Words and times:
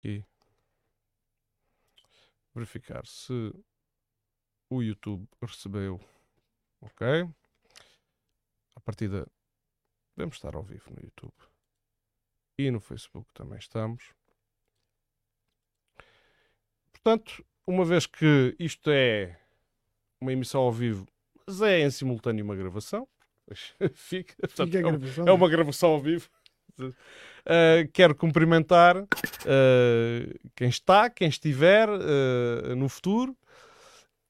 aqui 0.00 0.24
verificar 2.54 3.06
se 3.06 3.32
o 4.68 4.82
YouTube 4.82 5.28
recebeu. 5.42 6.00
Ok. 6.80 7.06
A 8.74 8.80
partida 8.80 9.26
devemos 10.16 10.36
estar 10.36 10.54
ao 10.56 10.62
vivo 10.62 10.90
no 10.90 11.00
YouTube. 11.02 11.34
E 12.58 12.70
no 12.70 12.80
Facebook 12.80 13.32
também 13.34 13.58
estamos. 13.58 14.12
Portanto, 16.92 17.44
uma 17.66 17.84
vez 17.84 18.06
que 18.06 18.54
isto 18.58 18.90
é 18.90 19.40
uma 20.20 20.32
emissão 20.32 20.60
ao 20.62 20.72
vivo, 20.72 21.06
mas 21.46 21.62
é 21.62 21.80
em 21.80 21.90
simultâneo 21.90 22.44
uma 22.44 22.56
gravação, 22.56 23.08
fica, 23.94 24.34
portanto, 24.38 24.66
Fica 24.70 24.78
é 24.78 24.86
um- 24.86 24.98
gravação. 24.98 25.28
é 25.28 25.32
uma 25.32 25.48
gravação 25.48 25.90
ao 25.90 26.00
vivo. 26.00 26.28
Uh, 26.88 27.88
quero 27.92 28.14
cumprimentar 28.14 28.96
uh, 28.98 29.06
quem 30.54 30.68
está, 30.68 31.08
quem 31.08 31.28
estiver 31.28 31.88
uh, 31.88 32.74
no 32.76 32.88
futuro 32.88 33.36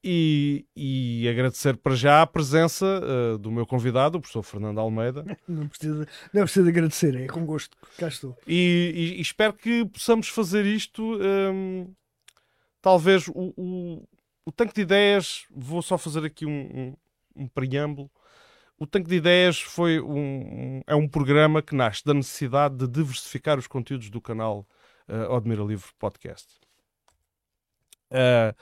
e, 0.03 0.65
e 0.75 1.29
agradecer 1.29 1.77
para 1.77 1.95
já 1.95 2.23
a 2.23 2.27
presença 2.27 3.37
do 3.39 3.51
meu 3.51 3.67
convidado, 3.67 4.17
o 4.17 4.21
professor 4.21 4.43
Fernando 4.43 4.79
Almeida. 4.81 5.25
Não 5.47 5.69
precisa, 5.69 6.09
não 6.33 6.43
precisa 6.43 6.65
de 6.65 6.71
agradecer, 6.71 7.15
é 7.17 7.27
com 7.27 7.45
gosto. 7.45 7.77
Cá 7.99 8.09
estou. 8.09 8.35
E, 8.47 8.93
e- 8.95 9.19
e 9.19 9.21
espero 9.21 9.53
que 9.53 9.85
possamos 9.85 10.29
fazer 10.29 10.65
isto. 10.65 11.03
um, 11.21 11.93
talvez 12.81 13.29
o, 13.29 13.53
o, 13.57 14.09
o 14.47 14.53
tanque 14.53 14.75
de 14.75 14.81
ideias. 14.81 15.45
Vou 15.51 15.83
só 15.83 15.99
fazer 15.99 16.25
aqui 16.25 16.47
um, 16.47 16.95
um, 17.37 17.43
um 17.45 17.47
preâmbulo. 17.49 18.11
O 18.83 18.87
tanque 18.87 19.11
de 19.11 19.17
ideias 19.17 19.61
foi 19.61 20.01
um, 20.01 20.81
é 20.87 20.95
um 20.95 21.07
programa 21.07 21.61
que 21.61 21.75
nasce 21.75 22.03
da 22.03 22.15
necessidade 22.15 22.79
de 22.79 22.89
diversificar 22.89 23.59
os 23.59 23.67
conteúdos 23.67 24.09
do 24.09 24.23
canal 24.23 24.67
uh, 25.07 25.37
Admira 25.37 25.63
Livre 25.63 25.91
Podcast. 25.99 26.49
Uh, 28.11 28.57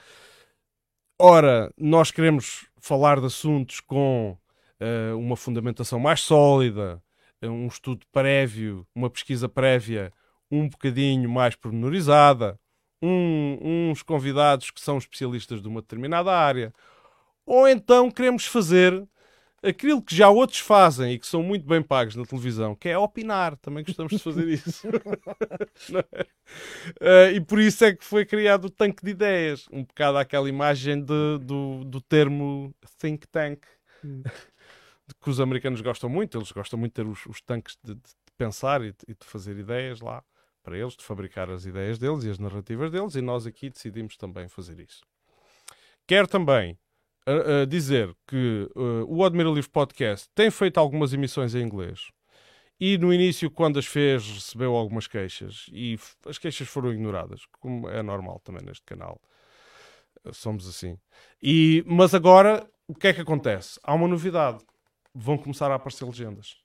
ora, 1.17 1.73
nós 1.77 2.11
queremos 2.11 2.67
falar 2.81 3.21
de 3.21 3.27
assuntos 3.27 3.79
com 3.79 4.37
uh, 4.81 5.17
uma 5.17 5.37
fundamentação 5.37 5.97
mais 6.01 6.19
sólida, 6.19 7.01
um 7.41 7.67
estudo 7.67 8.05
prévio, 8.11 8.85
uma 8.93 9.09
pesquisa 9.09 9.47
prévia 9.47 10.11
um 10.51 10.67
bocadinho 10.67 11.29
mais 11.29 11.55
pormenorizada, 11.55 12.59
um- 13.01 13.89
uns 13.89 14.03
convidados 14.03 14.69
que 14.69 14.81
são 14.81 14.97
especialistas 14.97 15.61
de 15.61 15.67
uma 15.69 15.79
determinada 15.79 16.35
área, 16.37 16.73
ou 17.45 17.69
então 17.69 18.11
queremos 18.11 18.45
fazer 18.45 19.07
aquilo 19.63 20.01
que 20.01 20.15
já 20.15 20.29
outros 20.29 20.59
fazem 20.59 21.13
e 21.13 21.19
que 21.19 21.27
são 21.27 21.41
muito 21.43 21.65
bem 21.67 21.81
pagos 21.81 22.15
na 22.15 22.23
televisão, 22.25 22.75
que 22.75 22.89
é 22.89 22.97
opinar. 22.97 23.55
Também 23.57 23.83
gostamos 23.83 24.13
de 24.13 24.19
fazer 24.19 24.47
isso. 24.47 24.87
É? 26.21 26.25
Eh, 26.99 27.31
e 27.33 27.41
por 27.41 27.59
isso 27.59 27.83
é 27.85 27.93
que 27.95 28.03
foi 28.03 28.25
criado 28.25 28.65
o 28.65 28.69
tanque 28.69 29.03
de 29.03 29.11
ideias, 29.11 29.67
um 29.71 29.83
bocado 29.83 30.17
aquela 30.17 30.49
imagem 30.49 30.99
de- 31.03 31.37
do, 31.41 31.83
do 31.83 32.01
termo 32.01 32.73
think 32.99 33.27
tank 33.27 33.61
Hum. 34.03 34.23
que 35.21 35.29
os 35.29 35.39
americanos 35.41 35.81
gostam 35.81 36.09
muito, 36.09 36.37
eles 36.37 36.51
gostam 36.51 36.79
muito 36.79 36.91
de 36.93 37.03
ter 37.03 37.07
os, 37.09 37.25
os 37.25 37.41
tanques 37.41 37.77
de, 37.83 37.95
de 37.95 38.01
pensar 38.37 38.81
e 38.81 38.91
de, 38.91 38.97
e 39.09 39.13
de 39.13 39.25
fazer 39.25 39.57
ideias 39.57 39.99
lá 39.99 40.23
para 40.63 40.77
eles, 40.77 40.95
de 40.95 41.03
fabricar 41.03 41.49
as 41.49 41.65
ideias 41.65 41.97
deles 41.99 42.23
e 42.23 42.29
as 42.29 42.39
narrativas 42.39 42.91
deles, 42.91 43.15
e 43.15 43.21
nós 43.21 43.45
aqui 43.45 43.69
decidimos 43.69 44.15
também 44.15 44.47
fazer 44.47 44.79
isso. 44.79 45.01
Quero 46.07 46.27
também 46.27 46.77
ah, 47.25 47.65
dizer 47.65 48.15
que 48.27 48.69
ah, 48.75 49.05
o 49.07 49.23
Admira 49.23 49.49
Livre 49.49 49.69
Podcast 49.69 50.29
tem 50.33 50.49
feito 50.49 50.79
algumas 50.79 51.13
emissões 51.13 51.55
em 51.55 51.61
inglês. 51.61 52.09
E 52.79 52.97
no 52.97 53.13
início, 53.13 53.51
quando 53.51 53.77
as 53.77 53.85
fez, 53.85 54.25
recebeu 54.25 54.73
algumas 54.73 55.05
queixas 55.05 55.65
e 55.73 55.99
as 56.25 56.37
queixas 56.37 56.67
foram 56.67 56.93
ignoradas, 56.93 57.41
como 57.59 57.89
é 57.89 58.01
normal 58.01 58.39
também 58.39 58.63
neste 58.65 58.85
canal. 58.85 59.21
Ah, 60.23 60.33
Somos 60.33 60.67
assim. 60.67 60.97
E, 61.41 61.83
mas 61.85 62.13
agora, 62.13 62.69
o 62.87 62.95
que 62.95 63.07
é 63.07 63.13
que 63.13 63.21
acontece? 63.21 63.79
Há 63.83 63.93
uma 63.93 64.07
novidade. 64.07 64.63
Vão 65.13 65.37
começar 65.37 65.69
a 65.71 65.75
aparecer 65.75 66.05
legendas. 66.05 66.55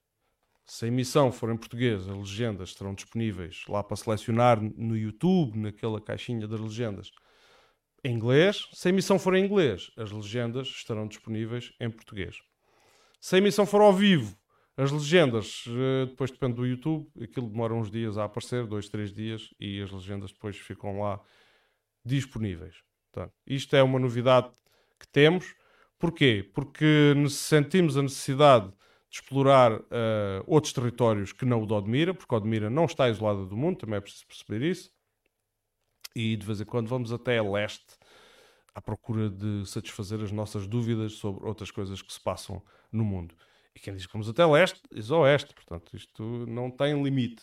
Se 0.66 0.86
a 0.86 0.88
emissão 0.88 1.30
for 1.30 1.50
em 1.50 1.56
português, 1.56 2.08
as 2.08 2.16
legendas 2.16 2.70
estarão 2.70 2.94
disponíveis 2.94 3.64
lá 3.68 3.82
para 3.82 3.96
selecionar 3.96 4.58
no 4.60 4.96
YouTube, 4.96 5.58
naquela 5.58 6.00
caixinha 6.00 6.48
das 6.48 6.60
legendas. 6.60 7.10
Em 8.06 8.12
inglês, 8.12 8.68
se 8.74 8.86
a 8.86 8.90
emissão 8.90 9.18
for 9.18 9.34
em 9.34 9.42
inglês, 9.42 9.90
as 9.96 10.12
legendas 10.12 10.68
estarão 10.68 11.08
disponíveis 11.08 11.72
em 11.80 11.90
português. 11.90 12.36
Se 13.18 13.34
a 13.34 13.38
emissão 13.38 13.64
for 13.64 13.80
ao 13.80 13.94
vivo, 13.94 14.36
as 14.76 14.92
legendas, 14.92 15.64
eh, 15.66 16.06
depois 16.06 16.30
depende 16.30 16.56
do 16.56 16.66
YouTube, 16.66 17.08
aquilo 17.22 17.48
demora 17.48 17.72
uns 17.72 17.90
dias 17.90 18.18
a 18.18 18.24
aparecer, 18.24 18.66
dois, 18.66 18.90
três 18.90 19.10
dias, 19.10 19.48
e 19.58 19.80
as 19.80 19.90
legendas 19.90 20.32
depois 20.32 20.54
ficam 20.58 21.00
lá 21.00 21.18
disponíveis. 22.04 22.76
Portanto, 23.10 23.32
isto 23.46 23.74
é 23.74 23.82
uma 23.82 23.98
novidade 23.98 24.50
que 25.00 25.08
temos. 25.08 25.54
Porquê? 25.98 26.46
Porque 26.52 27.14
sentimos 27.30 27.96
a 27.96 28.02
necessidade 28.02 28.66
de 28.68 28.74
explorar 29.12 29.80
eh, 29.90 30.42
outros 30.46 30.74
territórios 30.74 31.32
que 31.32 31.46
não 31.46 31.62
o 31.62 31.66
de 31.66 31.72
Odmira, 31.72 32.12
porque 32.12 32.34
Odmira 32.34 32.68
não 32.68 32.84
está 32.84 33.08
isolada 33.08 33.46
do 33.46 33.56
mundo, 33.56 33.78
também 33.78 33.96
é 33.96 34.00
preciso 34.00 34.26
perceber 34.26 34.60
isso. 34.62 34.93
E 36.14 36.36
de 36.36 36.46
vez 36.46 36.60
em 36.60 36.64
quando 36.64 36.88
vamos 36.88 37.12
até 37.12 37.40
leste 37.42 37.96
à 38.74 38.80
procura 38.80 39.30
de 39.30 39.64
satisfazer 39.66 40.20
as 40.20 40.32
nossas 40.32 40.66
dúvidas 40.66 41.14
sobre 41.14 41.46
outras 41.46 41.70
coisas 41.70 42.02
que 42.02 42.12
se 42.12 42.20
passam 42.20 42.62
no 42.90 43.04
mundo. 43.04 43.34
E 43.74 43.80
quem 43.80 43.94
diz 43.94 44.06
que 44.06 44.12
vamos 44.12 44.28
até 44.28 44.44
leste, 44.46 44.80
diz 44.92 45.10
oeste. 45.10 45.54
Portanto, 45.54 45.96
isto 45.96 46.22
não 46.46 46.70
tem 46.70 47.00
limite. 47.02 47.42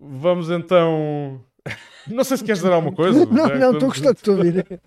Vamos 0.00 0.50
então. 0.50 1.44
Não 2.06 2.24
sei 2.24 2.38
se 2.38 2.44
queres 2.44 2.60
dizer 2.60 2.72
alguma 2.72 2.94
coisa. 2.94 3.26
Não, 3.26 3.42
José, 3.48 3.58
não, 3.58 3.72
estou 3.72 3.88
gostando 3.88 4.18
de 4.22 4.30
ouvir. 4.30 4.80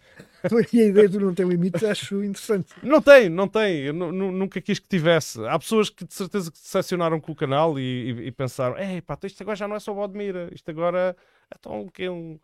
E 0.73 0.81
a 0.81 0.85
ideia 0.87 1.07
de 1.07 1.19
não 1.19 1.33
ter 1.33 1.47
limites 1.47 1.83
acho 1.85 2.21
interessante. 2.21 2.73
Não 2.81 3.01
tem, 3.01 3.29
não 3.29 3.47
tem. 3.47 3.77
Eu 3.81 3.93
nu- 3.93 4.11
nu- 4.11 4.31
nunca 4.31 4.59
quis 4.59 4.77
que 4.79 4.87
tivesse. 4.89 5.39
Há 5.45 5.57
pessoas 5.57 5.89
que 5.89 6.03
de 6.03 6.13
certeza 6.13 6.51
que 6.51 6.57
decepcionaram 6.59 7.19
com 7.21 7.31
o 7.31 7.35
canal 7.35 7.79
e, 7.79 7.81
e- 8.11 8.27
e 8.27 8.31
pensaram: 8.31 8.77
Ei, 8.77 9.01
pá, 9.01 9.17
isto 9.23 9.41
agora 9.41 9.55
já 9.55 9.67
não 9.69 9.75
é 9.75 9.79
só 9.79 9.93
o 9.93 10.03
Admira, 10.03 10.49
isto 10.51 10.69
agora 10.69 11.15
é 11.49 11.57
tão 11.61 11.83
o 11.83 11.89
quê? 11.91 12.09
Um, 12.09 12.37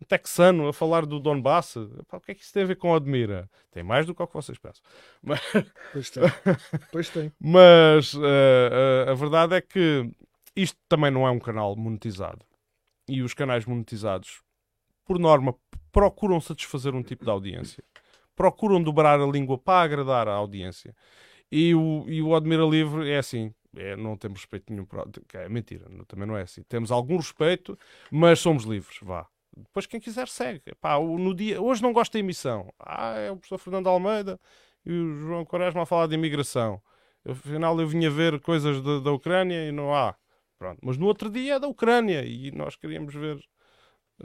um 0.00 0.04
texano 0.08 0.68
a 0.68 0.72
falar 0.72 1.04
do 1.04 1.20
Donbass. 1.20 1.74
Pá, 2.08 2.16
o 2.16 2.20
que 2.20 2.30
é 2.32 2.34
que 2.34 2.42
isso 2.42 2.52
tem 2.54 2.62
a 2.62 2.66
ver 2.66 2.76
com 2.76 2.92
o 2.92 2.94
Admira? 2.94 3.50
Tem 3.72 3.82
mais 3.82 4.06
do 4.06 4.14
que 4.14 4.22
o 4.22 4.26
que 4.26 4.32
vocês 4.34 4.56
pensam. 4.56 4.82
Mas, 5.22 5.40
Pois 5.92 6.10
tem. 6.10 6.22
Pois 6.92 7.08
tem. 7.10 7.32
mas, 7.38 8.14
eh, 8.14 9.04
eh, 9.06 9.10
a 9.10 9.14
verdade 9.14 9.54
é 9.56 9.60
que 9.60 10.10
isto 10.56 10.78
também 10.88 11.10
não 11.10 11.26
é 11.26 11.30
um 11.30 11.38
canal 11.38 11.76
monetizado. 11.76 12.44
E 13.08 13.22
os 13.22 13.34
canais 13.34 13.66
monetizados, 13.66 14.42
por 15.04 15.18
norma, 15.18 15.54
procuram 15.92 16.40
satisfazer 16.40 16.94
um 16.94 17.02
tipo 17.02 17.24
de 17.24 17.30
audiência. 17.30 17.84
Procuram 18.36 18.82
dobrar 18.82 19.20
a 19.20 19.26
língua 19.26 19.58
para 19.58 19.82
agradar 19.84 20.28
a 20.28 20.34
audiência. 20.34 20.94
E 21.50 21.74
o, 21.74 22.04
e 22.08 22.22
o 22.22 22.34
Admira 22.34 22.64
Livre 22.64 23.10
é 23.10 23.18
assim. 23.18 23.54
é, 23.76 23.96
não 23.96 24.16
temos 24.16 24.40
respeito 24.40 24.72
nenhum. 24.72 24.84
Para, 24.86 25.04
é 25.34 25.48
mentira, 25.48 25.86
também 26.08 26.26
não 26.26 26.36
é 26.36 26.42
assim. 26.42 26.62
Temos 26.64 26.90
algum 26.90 27.16
respeito, 27.16 27.78
mas 28.10 28.40
somos 28.40 28.64
livres. 28.64 28.98
Vá. 29.02 29.26
Depois 29.56 29.86
quem 29.86 30.00
quiser 30.00 30.28
segue. 30.28 30.62
Epá, 30.66 30.96
o- 30.96 31.18
no 31.18 31.34
dia, 31.34 31.60
hoje 31.62 31.82
não 31.82 31.92
gosto 31.92 32.12
da 32.14 32.18
emissão. 32.18 32.72
Ah, 32.78 33.14
é 33.18 33.30
o 33.30 33.36
professor 33.36 33.58
Fernando 33.58 33.88
Almeida 33.88 34.40
e 34.84 34.92
o 34.92 35.14
João 35.20 35.44
Quaresma 35.44 35.82
a 35.82 35.86
falar 35.86 36.06
de 36.08 36.14
imigração. 36.14 36.82
Afinal, 37.26 37.80
eu 37.80 37.86
vinha 37.86 38.10
ver 38.10 38.40
coisas 38.40 38.80
da, 38.82 39.00
da 39.00 39.12
Ucrânia 39.12 39.68
e 39.68 39.72
não 39.72 39.94
há. 39.94 40.14
Pronto. 40.64 40.78
Mas 40.82 40.96
no 40.96 41.06
outro 41.06 41.28
dia 41.30 41.54
é 41.54 41.60
da 41.60 41.68
Ucrânia 41.68 42.24
e 42.24 42.50
nós 42.52 42.74
queríamos 42.76 43.14
ver 43.14 43.38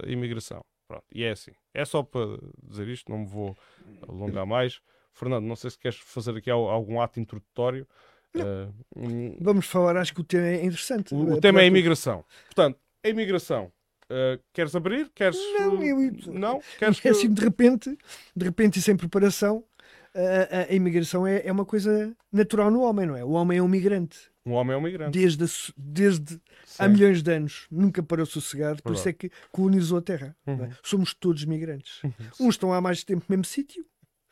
a 0.02 0.10
imigração. 0.10 0.64
Pronto. 0.88 1.04
E 1.14 1.24
é 1.24 1.32
assim. 1.32 1.52
É 1.74 1.84
só 1.86 2.02
para 2.02 2.40
dizer 2.64 2.88
isto, 2.88 3.12
não 3.12 3.20
me 3.20 3.26
vou 3.28 3.58
alongar 4.08 4.46
mais. 4.48 4.80
Fernando, 5.14 5.46
não 5.46 5.56
sei 5.56 5.70
se 5.72 5.78
queres 5.78 5.98
fazer 6.00 6.38
aqui 6.38 6.50
al- 6.50 6.70
algum 6.70 7.02
ato 7.02 7.20
introdutório. 7.20 7.86
Eh, 8.34 8.68
um- 8.96 9.36
Vamos 9.42 9.66
falar, 9.66 9.98
acho 9.98 10.14
que 10.14 10.22
o 10.22 10.24
tema 10.24 10.48
é 10.48 10.64
interessante. 10.64 11.14
o, 11.14 11.18
o 11.18 11.22
Apesar 11.24 11.42
tema 11.42 11.60
é 11.60 11.64
a 11.64 11.68
imigração. 11.68 12.24
Portanto, 12.46 12.80
a 13.04 13.10
imigração. 13.10 13.72
eh, 14.10 14.40
queres 14.54 14.76
abrir? 14.76 15.10
Queres. 15.14 15.38
Não, 15.60 15.84
eu- 15.84 16.12
não? 16.28 16.62
Queres 16.78 17.04
É 17.06 17.10
assim, 17.10 17.32
de 17.34 17.42
repente, 17.42 17.98
de 18.36 18.46
repente 18.46 18.80
e 18.80 18.82
sem 18.82 18.96
preparação, 18.96 19.64
a, 20.16 20.60
a- 20.60 20.72
a 20.72 20.74
imigração 20.74 21.28
é, 21.28 21.46
é 21.46 21.52
uma 21.52 21.66
coisa 21.66 22.16
natural 22.32 22.72
no 22.72 22.82
homem, 22.82 23.06
não 23.06 23.16
é? 23.18 23.24
O 23.26 23.32
homem 23.32 23.58
é 23.58 23.62
um 23.62 23.68
migrante. 23.68 24.30
Um 24.50 24.54
homem 24.54 24.74
é 24.74 24.78
um 24.78 24.82
migrante. 24.82 25.18
Desde, 25.18 25.44
a 25.44 25.48
desde 25.78 26.42
há 26.78 26.88
milhões 26.88 27.22
de 27.22 27.32
anos, 27.32 27.68
nunca 27.70 28.02
parou 28.02 28.26
sossegado, 28.26 28.82
por 28.82 28.94
isso 28.94 29.08
é 29.08 29.14
que 29.14 29.32
colonizou 29.52 29.98
a 30.00 30.02
Terra. 30.02 30.36
é? 30.46 30.52
Uhum. 30.52 30.70
Somos 30.84 31.14
todos 31.14 31.46
migrantes. 31.46 32.02
Uns 32.40 32.56
estão 32.56 32.74
há 32.74 32.82
mais 32.82 33.04
tempo 33.04 33.24
no 33.28 33.34
mesmo 33.36 33.46
sítio, 33.46 33.86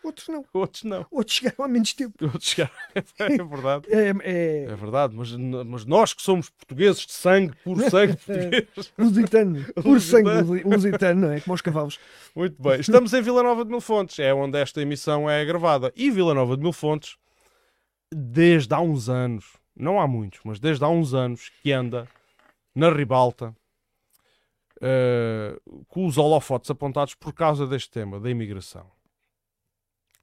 outros 0.03 0.27
não. 0.29 0.45
Outros 0.53 0.83
não. 0.83 1.05
Outros 1.11 1.35
chegaram 1.37 1.65
há 1.65 1.67
menos 1.67 1.93
tempo. 1.93 2.15
Outros 2.23 2.45
chegaram. 2.49 2.73
É 3.19 3.43
verdade. 3.43 3.85
É, 3.89 4.13
é 4.23 4.63
É 4.63 4.75
verdade, 4.75 5.15
mas, 5.15 5.31
mas 5.33 5.85
nós 5.85 6.13
que 6.13 6.21
somos 6.21 6.49
portugueses 6.49 7.05
de 7.05 7.11
sangue, 7.11 7.53
puro 7.63 7.89
sangue 7.89 8.15
português. 8.25 8.67
lusitano, 8.97 9.65
puro 9.75 9.99
sangue 9.99 10.63
Lusitano. 10.63 11.21
não 11.21 11.31
é? 11.31 11.39
Como 11.41 11.53
aos 11.53 11.61
cavalos. 11.61 11.99
Muito 12.35 12.61
bem. 12.61 12.79
Estamos 12.79 13.13
em 13.13 13.21
Vila 13.21 13.43
Nova 13.43 13.63
de 13.63 13.69
Mil 13.69 13.81
Fontes, 13.81 14.17
é 14.19 14.33
onde 14.33 14.57
esta 14.57 14.81
emissão 14.81 15.29
é 15.29 15.43
gravada. 15.45 15.91
E 15.95 16.09
Vila 16.09 16.33
Nova 16.33 16.55
de 16.55 16.63
Mil 16.63 16.73
Fontes, 16.73 17.17
desde 18.11 18.73
há 18.73 18.79
uns 18.79 19.09
anos, 19.09 19.45
não 19.77 19.99
há 19.99 20.07
muitos, 20.07 20.39
mas 20.43 20.59
desde 20.59 20.83
há 20.83 20.89
uns 20.89 21.13
anos 21.13 21.49
que 21.61 21.71
anda 21.71 22.07
na 22.73 22.89
ribalta 22.89 23.55
uh, 24.77 25.85
com 25.85 26.05
os 26.05 26.17
holofotes 26.17 26.69
apontados 26.69 27.15
por 27.15 27.33
causa 27.33 27.65
deste 27.67 27.91
tema, 27.91 28.19
da 28.19 28.29
imigração. 28.29 28.89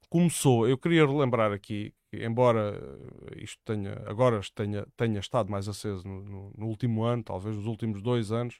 Começou, 0.09 0.67
eu 0.67 0.77
queria 0.77 1.05
relembrar 1.05 1.51
aqui, 1.51 1.93
embora 2.13 2.79
isto 3.35 3.59
tenha, 3.65 4.01
agora 4.05 4.39
tenha, 4.53 4.85
tenha 4.95 5.19
estado 5.19 5.51
mais 5.51 5.67
aceso 5.67 6.07
no, 6.07 6.21
no, 6.23 6.53
no 6.57 6.67
último 6.67 7.03
ano, 7.03 7.23
talvez 7.23 7.55
nos 7.55 7.65
últimos 7.65 8.01
dois 8.01 8.31
anos, 8.31 8.59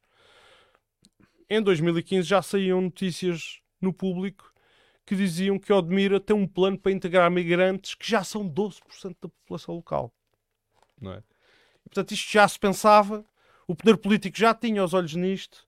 em 1.50 1.62
2015 1.62 2.28
já 2.28 2.42
saíam 2.42 2.82
notícias 2.82 3.62
no 3.80 3.94
público 3.94 4.52
que 5.06 5.16
diziam 5.16 5.60
que 5.60 5.72
Odmira 5.72 6.20
tem 6.20 6.36
um 6.36 6.48
plano 6.48 6.80
para 6.80 6.92
integrar 6.92 7.30
migrantes 7.30 7.94
que 7.94 8.10
já 8.10 8.24
são 8.24 8.50
12% 8.50 9.16
da 9.22 9.30
população 9.30 9.76
local. 9.76 10.12
Não 11.00 11.14
é? 11.14 11.24
E, 11.86 11.90
portanto, 11.90 12.12
isto 12.12 12.32
já 12.32 12.48
se 12.48 12.60
pensava, 12.60 13.26
o 13.68 13.76
poder 13.76 13.98
político 13.98 14.38
já 14.38 14.54
tinha 14.54 14.84
os 14.84 14.94
olhos 14.94 15.14
nisto, 15.16 15.68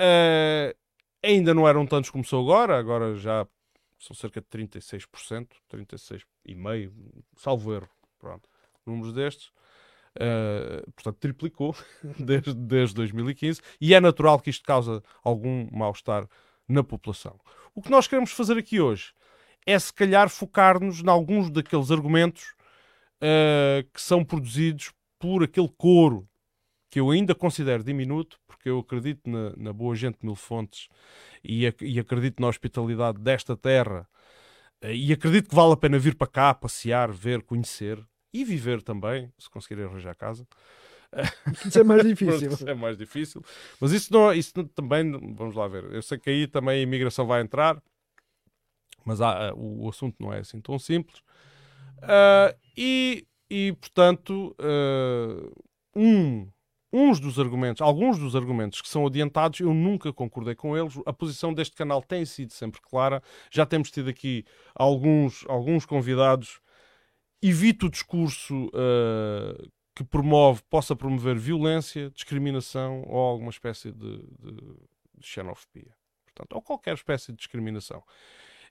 uh, 0.00 0.76
ainda 1.22 1.54
não 1.54 1.68
eram 1.68 1.86
tantos 1.86 2.10
como 2.10 2.24
são 2.24 2.40
agora, 2.40 2.78
agora 2.78 3.14
já 3.16 3.46
são 3.98 4.14
cerca 4.14 4.40
de 4.40 4.46
36%, 4.46 5.48
36,5%, 5.72 6.92
salvo 7.36 7.74
erro, 7.74 7.88
pronto, 8.18 8.48
números 8.84 9.12
destes. 9.12 9.50
Uh, 10.16 10.88
portanto, 10.92 11.16
triplicou 11.18 11.74
desde, 12.18 12.54
desde 12.54 12.94
2015 12.94 13.60
e 13.80 13.94
é 13.94 14.00
natural 14.00 14.38
que 14.38 14.48
isto 14.48 14.64
cause 14.64 15.02
algum 15.24 15.68
mal-estar 15.72 16.28
na 16.68 16.84
população. 16.84 17.38
O 17.74 17.82
que 17.82 17.90
nós 17.90 18.06
queremos 18.06 18.30
fazer 18.30 18.56
aqui 18.56 18.80
hoje 18.80 19.12
é, 19.66 19.78
se 19.78 19.92
calhar, 19.92 20.28
focar-nos 20.28 21.00
em 21.00 21.08
alguns 21.08 21.50
daqueles 21.50 21.90
argumentos 21.90 22.54
uh, 23.22 23.88
que 23.92 24.00
são 24.00 24.24
produzidos 24.24 24.92
por 25.18 25.42
aquele 25.42 25.70
coro 25.76 26.28
que 26.90 27.00
eu 27.00 27.10
ainda 27.10 27.34
considero 27.34 27.82
diminuto, 27.82 28.38
porque 28.46 28.68
eu 28.68 28.78
acredito 28.78 29.28
na, 29.28 29.52
na 29.56 29.72
boa 29.72 29.96
gente 29.96 30.18
de 30.20 30.26
Mil 30.26 30.36
Fontes 30.36 30.88
e, 31.42 31.64
e, 31.80 31.98
acredito 31.98 32.40
na 32.40 32.48
hospitalidade 32.48 33.18
desta 33.18 33.56
terra 33.56 34.08
uh, 34.82 34.88
e 34.88 35.12
acredito 35.12 35.48
que 35.48 35.54
vale 35.54 35.72
a 35.72 35.76
pena 35.76 35.98
vir 35.98 36.14
para 36.14 36.26
cá, 36.26 36.54
passear, 36.54 37.10
ver, 37.10 37.42
conhecer 37.42 37.98
e 38.32 38.44
viver 38.44 38.82
também, 38.82 39.32
se 39.38 39.48
conseguirem 39.48 39.84
arranjar 39.84 40.16
casa. 40.16 40.46
Isso 41.66 41.78
é 41.78 41.84
mais 41.84 42.02
difícil. 42.06 42.50
isso 42.50 42.68
é 42.68 42.74
mais 42.74 42.96
difícil. 42.98 43.44
Mas 43.80 43.92
isso, 43.92 44.12
não, 44.12 44.32
isso 44.32 44.52
não, 44.56 44.64
também, 44.66 45.10
vamos 45.34 45.54
lá 45.54 45.68
ver. 45.68 45.84
Eu 45.92 46.02
sei 46.02 46.18
que 46.18 46.28
aí 46.28 46.46
também 46.46 46.80
a 46.80 46.82
imigração 46.82 47.26
vai 47.26 47.40
entrar, 47.40 47.80
mas 49.04 49.20
há, 49.20 49.50
ah, 49.50 49.54
o, 49.54 49.84
o, 49.84 49.88
assunto 49.88 50.16
não 50.18 50.32
é 50.32 50.40
assim 50.40 50.60
tão 50.60 50.78
simples. 50.78 51.18
Uh, 51.98 52.63
e, 52.76 53.26
e, 53.50 53.72
portanto, 53.72 54.54
uh, 54.60 55.52
um, 55.94 56.48
uns 56.92 57.20
dos 57.20 57.38
argumentos, 57.38 57.80
alguns 57.80 58.18
dos 58.18 58.34
argumentos 58.36 58.80
que 58.80 58.88
são 58.88 59.06
adiantados, 59.06 59.60
eu 59.60 59.72
nunca 59.72 60.12
concordei 60.12 60.54
com 60.54 60.76
eles. 60.76 60.98
A 61.06 61.12
posição 61.12 61.52
deste 61.52 61.76
canal 61.76 62.02
tem 62.02 62.24
sido 62.24 62.52
sempre 62.52 62.80
clara. 62.80 63.22
Já 63.50 63.66
temos 63.66 63.90
tido 63.90 64.10
aqui 64.10 64.44
alguns, 64.74 65.44
alguns 65.48 65.84
convidados 65.86 66.60
evite 67.48 67.84
o 67.84 67.90
discurso 67.90 68.68
uh, 68.68 69.70
que 69.94 70.02
promove, 70.02 70.62
possa 70.70 70.96
promover 70.96 71.36
violência, 71.36 72.10
discriminação 72.10 73.02
ou 73.06 73.18
alguma 73.18 73.50
espécie 73.50 73.92
de, 73.92 74.16
de, 74.18 74.56
de 75.18 75.26
xenofobia. 75.26 75.94
Portanto, 76.24 76.54
ou 76.54 76.62
qualquer 76.62 76.94
espécie 76.94 77.32
de 77.32 77.38
discriminação. 77.38 78.02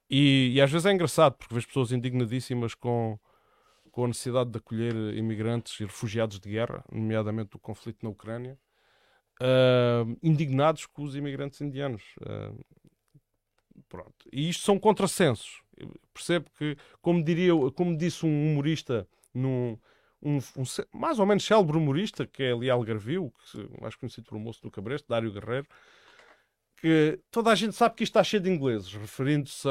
E, 0.10 0.52
e, 0.56 0.62
às 0.62 0.72
vezes 0.72 0.86
é 0.86 0.92
engraçado, 0.92 1.36
porque 1.38 1.54
vejo 1.54 1.68
pessoas 1.68 1.92
indignadíssimas 1.92 2.76
com, 2.76 3.18
com 3.94 4.04
a 4.04 4.08
necessidade 4.08 4.50
de 4.50 4.58
acolher 4.58 4.94
imigrantes 5.16 5.80
e 5.80 5.86
refugiados 5.86 6.38
de 6.38 6.50
guerra, 6.50 6.84
nomeadamente 6.92 7.52
do 7.52 7.60
conflito 7.60 8.04
na 8.04 8.10
Ucrânia, 8.10 8.60
uh, 9.42 10.18
indignados 10.22 10.86
com 10.86 11.04
os 11.04 11.16
imigrantes 11.16 11.62
indianos. 11.62 12.04
Uh, 12.20 12.66
pronto. 13.88 14.28
E 14.34 14.50
isto 14.50 14.66
são 14.66 14.78
contrassensos 14.78 15.64
percebo 16.14 16.50
que, 16.58 16.78
como 17.02 17.24
diria, 17.24 17.52
como 17.76 17.98
disse 17.98 18.26
um 18.26 18.52
humorista 18.52 19.08
num, 19.34 19.78
um, 20.22 20.38
um, 20.38 20.64
mais 20.94 21.20
ou 21.20 21.26
menos 21.26 21.46
célebre 21.46 21.78
humorista, 21.78 22.26
que 22.26 22.44
é 22.44 22.52
ali 22.52 22.70
Algarvio, 22.70 23.34
mais 23.82 23.96
conhecido 23.96 24.28
por 24.28 24.38
moço 24.38 24.62
do 24.62 24.72
Cabresto, 24.72 25.08
Dário 25.10 25.32
Guerreiro, 25.32 25.68
que 26.78 27.20
toda 27.32 27.52
a 27.52 27.56
gente 27.56 27.74
sabe 27.74 27.96
que 27.96 28.04
isto 28.04 28.12
está 28.12 28.24
cheio 28.24 28.44
de 28.44 28.50
ingleses, 28.50 28.94
referindo-se 28.94 29.68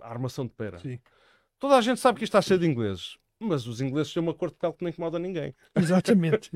à 0.00 0.08
armação 0.08 0.46
de 0.46 0.52
pera. 0.52 0.78
Sim. 0.78 1.00
Toda 1.58 1.76
a 1.76 1.80
gente 1.80 2.00
sabe 2.00 2.18
que 2.18 2.24
isto 2.24 2.36
está 2.36 2.42
cheio 2.42 2.60
de 2.60 2.66
ingleses. 2.66 3.16
Mas 3.38 3.66
os 3.66 3.80
ingleses 3.80 4.12
têm 4.12 4.22
uma 4.22 4.34
cor 4.34 4.50
de 4.50 4.56
pele 4.56 4.72
que 4.72 4.82
não 4.82 4.90
incomoda 4.90 5.18
ninguém. 5.18 5.54
Exatamente. 5.74 6.50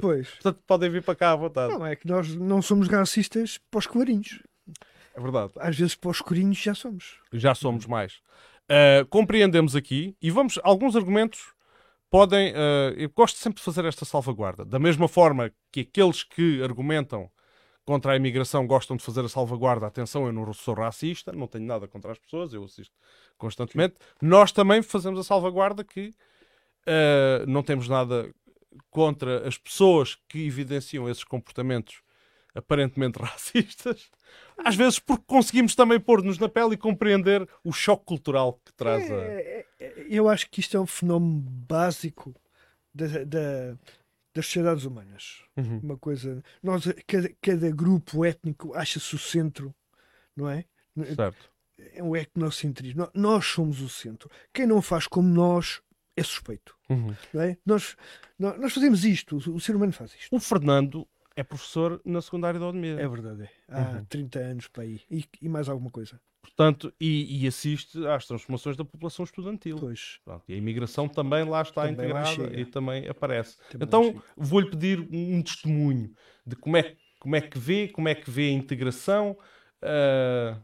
pois. 0.00 0.28
Portanto, 0.30 0.60
podem 0.66 0.90
vir 0.90 1.02
para 1.02 1.14
cá 1.14 1.32
à 1.32 1.36
vontade. 1.36 1.72
Não, 1.72 1.86
é 1.86 1.94
que 1.94 2.06
nós 2.06 2.34
não 2.34 2.62
somos 2.62 2.88
racistas 2.88 3.58
para 3.70 3.78
os 3.78 3.86
clarinhos. 3.86 4.42
É 5.14 5.20
verdade. 5.20 5.52
Às 5.58 5.76
vezes 5.78 5.94
para 5.94 6.10
os 6.10 6.16
escurinhos 6.16 6.58
já 6.58 6.74
somos. 6.74 7.18
Já 7.32 7.54
somos 7.54 7.86
mais. 7.86 8.14
Uh, 8.64 9.06
compreendemos 9.10 9.76
aqui 9.76 10.16
e 10.20 10.30
vamos. 10.30 10.58
Alguns 10.62 10.96
argumentos 10.96 11.52
podem. 12.10 12.52
Uh, 12.52 12.94
eu 12.96 13.10
gosto 13.10 13.38
sempre 13.38 13.58
de 13.58 13.64
fazer 13.64 13.84
esta 13.84 14.04
salvaguarda. 14.04 14.64
Da 14.64 14.78
mesma 14.78 15.06
forma 15.06 15.52
que 15.70 15.80
aqueles 15.80 16.24
que 16.24 16.62
argumentam 16.62 17.30
contra 17.84 18.12
a 18.12 18.16
imigração 18.16 18.66
gostam 18.66 18.96
de 18.96 19.04
fazer 19.04 19.24
a 19.24 19.28
salvaguarda. 19.28 19.86
Atenção, 19.86 20.26
eu 20.26 20.32
não 20.32 20.52
sou 20.52 20.74
racista, 20.74 21.32
não 21.32 21.46
tenho 21.46 21.64
nada 21.64 21.86
contra 21.86 22.12
as 22.12 22.18
pessoas, 22.18 22.52
eu 22.52 22.64
assisto 22.64 22.94
constantemente. 23.36 23.94
Nós 24.20 24.52
também 24.52 24.82
fazemos 24.82 25.20
a 25.20 25.24
salvaguarda 25.24 25.84
que 25.84 26.08
uh, 26.86 27.46
não 27.46 27.62
temos 27.62 27.88
nada 27.88 28.32
contra 28.90 29.46
as 29.46 29.58
pessoas 29.58 30.16
que 30.28 30.46
evidenciam 30.46 31.08
esses 31.08 31.24
comportamentos 31.24 32.02
aparentemente 32.54 33.18
racistas, 33.22 34.10
às 34.58 34.76
vezes 34.76 34.98
porque 34.98 35.24
conseguimos 35.26 35.74
também 35.74 35.98
pôr-nos 35.98 36.38
na 36.38 36.48
pele 36.48 36.74
e 36.74 36.78
compreender 36.78 37.48
o 37.64 37.72
choque 37.72 38.04
cultural 38.04 38.60
que 38.64 38.72
traz 38.72 39.10
a... 39.10 39.14
É, 39.14 39.66
é, 39.80 39.84
é, 39.84 40.06
eu 40.08 40.28
acho 40.28 40.48
que 40.48 40.60
isto 40.60 40.76
é 40.76 40.80
um 40.80 40.86
fenómeno 40.86 41.40
básico 41.40 42.34
da, 42.94 43.24
da, 43.24 43.76
das 44.34 44.46
sociedades 44.46 44.84
humanas. 44.84 45.42
Uhum. 45.56 45.78
Uma 45.82 45.96
coisa. 45.96 46.42
Nós, 46.62 46.84
cada, 47.06 47.30
cada 47.40 47.70
grupo 47.70 48.24
étnico 48.24 48.74
acha-se 48.74 49.14
o 49.14 49.18
centro, 49.18 49.74
não 50.36 50.48
é? 50.48 50.64
Certo. 51.14 51.50
É 51.94 52.02
um 52.02 52.14
etnocentrismo. 52.16 53.08
Nós 53.14 53.46
somos 53.46 53.80
o 53.80 53.88
centro. 53.88 54.30
Quem 54.52 54.66
não 54.66 54.82
faz 54.82 55.06
como 55.06 55.28
nós 55.28 55.80
é 56.16 56.22
suspeito. 56.22 56.76
Uhum. 56.88 57.14
Não 57.32 57.42
é? 57.42 57.56
nós, 57.64 57.96
nós 58.38 58.72
fazemos 58.72 59.04
isto, 59.04 59.36
o 59.36 59.60
ser 59.60 59.74
humano 59.74 59.92
faz 59.92 60.14
isto. 60.14 60.34
O 60.34 60.40
Fernando 60.40 61.06
é 61.36 61.42
professor 61.42 62.00
na 62.04 62.22
secundária 62.22 62.58
da 62.60 62.66
Odmira. 62.66 63.00
É 63.00 63.08
verdade. 63.08 63.42
É. 63.42 63.50
Há 63.68 63.90
uhum. 63.90 64.04
30 64.04 64.38
anos 64.38 64.68
para 64.68 64.84
aí. 64.84 65.00
E, 65.10 65.24
e, 65.40 65.48
mais 65.48 65.68
alguma 65.68 65.90
coisa. 65.90 66.20
Portanto, 66.44 66.92
e, 67.00 67.42
e, 67.42 67.46
assiste 67.46 68.06
às 68.06 68.26
transformações 68.26 68.76
da 68.76 68.84
população 68.84 69.24
estudantil. 69.24 69.78
Pronto, 70.22 70.44
e 70.46 70.52
a 70.52 70.56
imigração 70.56 71.08
também 71.08 71.42
lá 71.42 71.62
está 71.62 71.86
também 71.86 71.94
integrada 71.94 72.60
e 72.60 72.66
também 72.66 73.08
aparece. 73.08 73.56
Também 73.70 73.86
então, 73.86 74.22
vou-lhe 74.36 74.68
pedir 74.68 75.00
um 75.10 75.42
testemunho 75.42 76.12
de 76.46 76.54
como 76.54 76.76
é, 76.76 76.94
como 77.18 77.34
é 77.34 77.40
que 77.40 77.58
vê, 77.58 77.88
como 77.88 78.08
é 78.08 78.14
que 78.14 78.30
vê 78.30 78.48
a 78.48 78.52
integração. 78.52 79.38
Uh... 79.82 80.60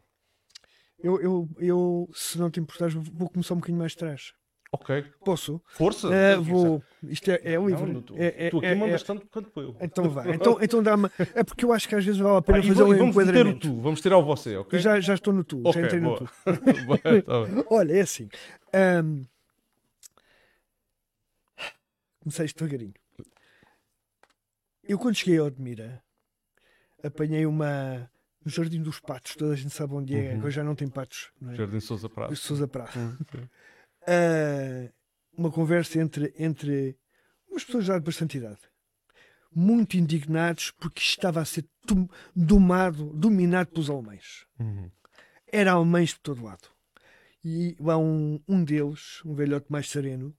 Eu, 1.03 1.19
eu, 1.23 1.49
eu, 1.59 2.11
se 2.13 2.39
não 2.39 2.51
te 2.51 2.61
importares, 2.61 2.95
vou 2.95 3.31
começar 3.31 3.55
um 3.55 3.57
bocadinho 3.57 3.79
mais 3.79 3.95
atrás. 3.95 4.35
Ok. 4.73 5.05
Posso? 5.25 5.61
Força? 5.67 6.09
Uh, 6.09 6.43
vou. 6.43 6.83
Isto 7.03 7.33
é, 7.33 7.41
é 7.43 7.57
livre. 7.57 7.93
Não, 7.93 8.03
tu, 8.03 8.15
é, 8.17 8.47
é, 8.47 8.50
tu 8.50 8.59
aqui 8.59 8.67
é, 8.67 8.75
mandas 8.77 9.03
tanto 9.03 9.27
quanto 9.27 9.61
eu. 9.61 9.77
Então 9.81 10.09
vai. 10.09 10.31
Então, 10.35 10.59
então 10.62 10.83
dá-me. 10.83 11.09
É 11.35 11.43
porque 11.43 11.65
eu 11.65 11.73
acho 11.73 11.89
que 11.89 11.95
às 11.97 12.05
vezes 12.05 12.21
vale 12.21 12.37
a 12.37 12.43
pena 12.43 12.59
ah, 12.59 12.62
fazer 12.62 12.83
um 12.85 12.97
vamos 12.97 13.17
enquadramento. 13.17 13.61
Ter 13.61 13.69
o 13.69 13.75
tu. 13.75 13.81
Vamos 13.81 14.00
tirar 14.00 14.19
o 14.19 14.25
você, 14.25 14.57
ok? 14.57 14.79
Já, 14.79 15.00
já 15.00 15.15
estou 15.15 15.33
no 15.33 15.43
tu. 15.43 15.61
Okay, 15.67 15.73
já 15.73 15.87
entrei 15.87 16.00
boa. 16.00 16.21
no 16.21 16.27
tu. 16.27 17.67
Olha, 17.75 17.95
é 17.95 18.00
assim. 18.00 18.29
Um... 19.03 19.25
Comecei 22.21 22.47
devagarinho. 22.47 22.95
Eu 24.85 24.99
quando 24.99 25.17
cheguei 25.17 25.39
a 25.39 25.45
Odmira 25.45 26.03
apanhei 27.03 27.45
uma 27.45 28.09
no 28.45 28.50
Jardim 28.50 28.83
dos 28.83 29.00
Patos, 29.00 29.35
toda 29.35 29.53
a 29.53 29.57
gente 29.57 29.71
sabe 29.71 29.95
onde 29.95 30.15
é, 30.15 30.31
uhum. 30.31 30.39
agora 30.39 30.50
já 30.50 30.62
não 30.62 30.75
tem 30.75 30.89
patos. 30.89 31.31
Não 31.41 31.53
é? 31.53 31.57
Jardim 31.57 31.81
Sousa 31.81 32.09
Praça. 32.09 32.37
Sousa 32.37 32.69
Praça. 32.69 32.99
Uhum 32.99 33.49
uh, 34.02 34.92
uma 35.37 35.50
conversa 35.50 36.00
entre, 36.00 36.35
entre 36.38 36.99
umas 37.49 37.64
pessoas 37.64 37.85
já 37.85 37.99
de 37.99 38.04
bastante 38.04 38.38
idade, 38.38 38.61
muito 39.54 39.97
indignados 39.97 40.71
porque 40.73 41.00
estava 41.00 41.40
a 41.40 41.45
ser 41.45 41.66
domado, 42.35 43.07
dominado 43.14 43.71
pelos 43.71 43.90
alemães. 43.90 44.47
Uhum. 44.59 44.90
Era 45.52 45.73
alemães 45.73 46.14
por 46.14 46.21
todo 46.21 46.45
lado. 46.45 46.69
E 47.45 47.75
lá 47.80 47.97
um, 47.97 48.40
um 48.47 48.62
deles, 48.62 49.23
um 49.25 49.35
velhote 49.35 49.66
mais 49.71 49.88
sereno, 49.88 50.35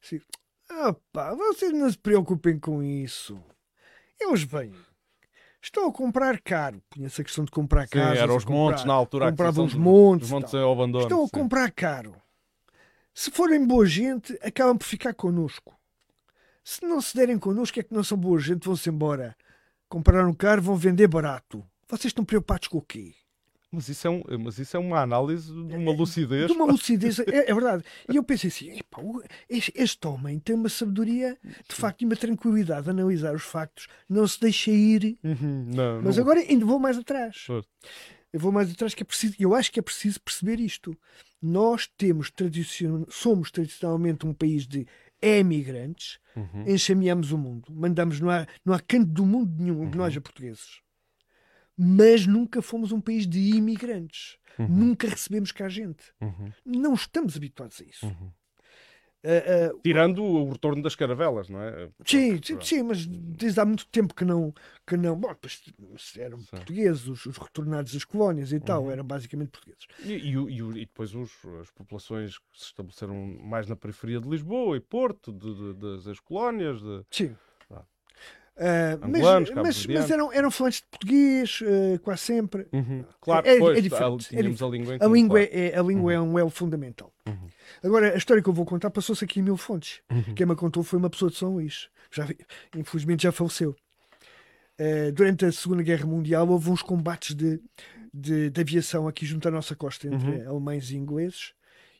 disse: 0.00 0.22
Ah, 0.68 0.94
pá, 1.12 1.34
vocês 1.34 1.72
não 1.72 1.90
se 1.90 1.98
preocupem 1.98 2.58
com 2.58 2.82
isso. 2.82 3.42
Eles 4.20 4.42
vêm. 4.42 4.72
Estão 5.60 5.88
a 5.88 5.92
comprar 5.92 6.40
caro. 6.40 6.82
Conheço 6.92 7.20
a 7.20 7.24
questão 7.24 7.44
de 7.44 7.50
comprar 7.50 7.88
caro. 7.88 8.18
Eram 8.18 8.36
os 8.36 8.44
montes 8.44 8.84
na 8.84 8.92
altura. 8.92 9.30
Compravam 9.30 9.64
os 9.64 9.74
montes. 9.74 10.26
Os 10.26 10.32
montes 10.32 10.54
ao 10.54 10.72
abandono. 10.72 11.04
Estão 11.04 11.22
a 11.22 11.26
sim. 11.26 11.30
comprar 11.30 11.70
caro. 11.70 12.21
Se 13.14 13.30
forem 13.30 13.66
boa 13.66 13.86
gente, 13.86 14.38
acabam 14.42 14.76
por 14.76 14.86
ficar 14.86 15.14
connosco. 15.14 15.78
Se 16.64 16.84
não 16.84 17.00
se 17.00 17.16
derem 17.16 17.38
connosco, 17.38 17.78
é 17.78 17.82
que 17.82 17.94
não 17.94 18.04
são 18.04 18.16
boa 18.16 18.38
gente, 18.38 18.64
vão-se 18.64 18.88
embora 18.88 19.36
compraram 19.92 20.32
caro, 20.32 20.62
vão 20.62 20.74
vender 20.74 21.06
barato. 21.06 21.62
Vocês 21.86 22.06
estão 22.06 22.24
preocupados 22.24 22.66
com 22.66 22.78
o 22.78 22.82
quê? 22.82 23.12
Mas 23.70 23.88
isso, 23.90 24.06
é 24.06 24.10
um, 24.10 24.22
mas 24.40 24.58
isso 24.58 24.74
é 24.74 24.80
uma 24.80 25.00
análise 25.00 25.52
de 25.52 25.76
uma 25.76 25.92
lucidez. 25.92 26.46
De 26.46 26.52
uma 26.52 26.64
lucidez, 26.64 27.18
é, 27.28 27.50
é 27.50 27.54
verdade. 27.54 27.84
E 28.10 28.16
eu 28.16 28.22
pensei 28.22 28.48
assim: 28.48 28.78
epá, 28.78 29.02
este, 29.48 29.72
este, 29.74 30.06
homem 30.06 30.38
tem 30.38 30.54
uma 30.54 30.70
sabedoria, 30.70 31.38
de 31.68 31.74
facto, 31.74 32.02
e 32.02 32.04
uma 32.06 32.16
tranquilidade 32.16 32.84
de 32.84 32.90
analisar 32.90 33.34
os 33.34 33.42
factos, 33.42 33.86
não 34.08 34.26
se 34.26 34.40
deixa 34.40 34.70
ir. 34.70 35.18
Uhum, 35.22 35.66
não, 35.74 36.02
mas 36.02 36.16
não... 36.16 36.22
agora 36.22 36.40
ainda 36.40 36.64
vou 36.64 36.78
mais 36.78 36.96
atrás. 36.96 37.46
Eu 38.32 38.40
vou 38.40 38.50
mais 38.50 38.70
atrás 38.70 38.94
que 38.94 39.02
é 39.02 39.06
preciso, 39.06 39.34
eu 39.38 39.54
acho 39.54 39.70
que 39.70 39.78
é 39.78 39.82
preciso 39.82 40.20
perceber 40.20 40.58
isto. 40.58 40.96
Nós 41.42 41.86
temos 41.86 42.30
tradicion, 42.30 43.04
somos 43.08 43.50
tradicionalmente 43.50 44.26
um 44.26 44.32
país 44.32 44.66
de 44.66 44.86
emigrantes, 45.20 46.18
uhum. 46.36 46.64
enxameamos 46.66 47.32
o 47.32 47.38
mundo, 47.38 47.72
mandamos, 47.72 48.20
não 48.20 48.30
há, 48.30 48.46
não 48.64 48.72
há 48.72 48.80
canto 48.80 49.10
do 49.10 49.26
mundo 49.26 49.52
nenhum 49.60 49.90
nós 49.90 50.14
uhum. 50.14 50.18
a 50.18 50.22
portugueses 50.22 50.82
mas 51.76 52.26
nunca 52.26 52.62
fomos 52.62 52.92
um 52.92 53.00
país 53.00 53.26
de 53.26 53.38
imigrantes. 53.38 54.36
Uhum. 54.58 54.68
Nunca 54.68 55.08
recebemos 55.08 55.50
cá 55.50 55.68
gente. 55.68 56.12
Uhum. 56.20 56.52
Não 56.64 56.94
estamos 56.94 57.36
habituados 57.36 57.80
a 57.80 57.84
isso. 57.84 58.06
Uhum. 59.24 59.72
Uh, 59.72 59.76
uh, 59.76 59.80
Tirando 59.82 60.22
o 60.22 60.50
retorno 60.50 60.82
das 60.82 60.94
caravelas, 60.94 61.48
não 61.48 61.60
é? 61.60 61.88
Sim, 62.04 62.40
sim, 62.42 62.58
sim, 62.60 62.82
mas 62.82 63.06
desde 63.06 63.60
há 63.60 63.64
muito 63.64 63.86
tempo 63.86 64.14
que 64.14 64.24
não. 64.24 64.52
Que 64.86 64.96
não 64.96 65.16
bom, 65.16 65.34
pois, 65.40 65.62
eram 66.18 66.38
sim. 66.40 66.46
portugueses, 66.50 67.06
os, 67.06 67.24
os, 67.26 67.36
retornados 67.36 67.92
das 67.92 68.04
colónias 68.04 68.52
e 68.52 68.58
tal, 68.58 68.84
uhum. 68.84 68.90
eram 68.90 69.04
basicamente 69.04 69.50
portugueses. 69.50 69.86
E, 70.04 70.12
e, 70.12 70.34
e, 70.34 70.58
e 70.58 70.86
depois 70.86 71.14
os, 71.14 71.30
as 71.60 71.70
populações 71.70 72.38
que 72.38 72.44
se 72.52 72.66
estabeleceram 72.66 73.14
mais 73.14 73.68
na 73.68 73.76
periferia 73.76 74.20
de 74.20 74.28
Lisboa 74.28 74.76
e 74.76 74.80
Porto, 74.80 75.32
de, 75.32 75.54
de, 75.54 75.74
das 75.74 76.06
ex-colónias. 76.06 76.82
De... 76.82 77.04
Sim. 77.10 77.36
Uh, 78.54 79.04
Angolanos, 79.06 79.50
mas, 79.50 79.64
mas, 79.64 79.86
mas, 79.86 80.10
eram, 80.10 80.32
eram 80.32 80.50
falantes 80.50 80.80
de 80.80 80.86
português, 80.86 81.60
uh, 81.62 81.98
quase 82.00 82.20
sempre. 82.22 82.66
Uhum. 82.72 83.04
Claro, 83.20 83.46
é, 83.46 83.56
é, 83.56 83.80
diferente. 83.80 84.28
Tínhamos 84.28 84.60
é 84.60 84.64
a 84.64 84.68
língua 84.68 84.96
A 85.00 85.06
língua, 85.06 85.46
claro. 85.46 85.50
é, 85.52 85.78
a 85.78 85.82
língua 85.82 86.02
uhum. 86.02 86.10
é 86.10 86.20
um 86.20 86.38
elo 86.38 86.50
fundamental. 86.50 87.12
Uhum. 87.26 87.48
Agora, 87.82 88.12
a 88.12 88.16
história 88.16 88.42
que 88.42 88.48
eu 88.48 88.52
vou 88.52 88.66
contar 88.66 88.90
passou-se 88.90 89.24
aqui 89.24 89.40
em 89.40 89.42
Mil 89.42 89.56
Fontes. 89.56 90.02
Uhum. 90.10 90.34
Quem 90.34 90.46
me 90.46 90.54
contou 90.54 90.82
foi 90.82 90.98
uma 90.98 91.08
pessoa 91.08 91.30
de 91.30 91.38
São 91.38 91.54
Luís. 91.54 91.88
Já, 92.10 92.28
infelizmente 92.76 93.22
já 93.22 93.32
faleceu. 93.32 93.74
Uh, 94.78 95.12
durante 95.12 95.46
a 95.46 95.52
Segunda 95.52 95.82
Guerra 95.82 96.06
Mundial 96.06 96.46
houve 96.46 96.68
uns 96.68 96.82
combates 96.82 97.34
de, 97.34 97.60
de, 98.12 98.50
de 98.50 98.60
aviação 98.60 99.08
aqui 99.08 99.24
junto 99.24 99.48
à 99.48 99.50
nossa 99.50 99.74
costa, 99.74 100.06
entre 100.06 100.28
uhum. 100.28 100.50
alemães 100.50 100.90
e 100.90 100.96
ingleses. 100.96 101.54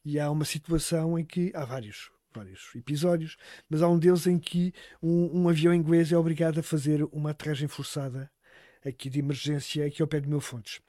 E 0.05 0.21
há 0.21 0.31
uma 0.31 0.45
situação 0.45 1.19
em 1.19 1.25
que 1.25 1.51
há 1.55 1.65
vários 1.65 2.11
vários 2.35 2.75
episódios, 2.75 3.37
mas 3.69 3.83
há 3.83 3.89
um 3.89 3.99
deles 3.99 4.27
em 4.27 4.39
que 4.39 4.73
um, 5.03 5.43
um, 5.43 5.49
avião 5.49 5.75
inglês 5.75 6.13
é 6.13 6.17
obrigado 6.17 6.59
a 6.59 6.63
fazer 6.63 7.03
uma 7.13 7.31
aterragem 7.31 7.69
forçada 7.69 8.31
aqui 8.85 9.09
de 9.09 9.19
emergência 9.19 9.87
aqui 9.87 10.03
ao 10.03 10.09
pé 10.09 10.21
de 10.21 10.29
Mil 10.29 10.41
Fontes. 10.41 10.81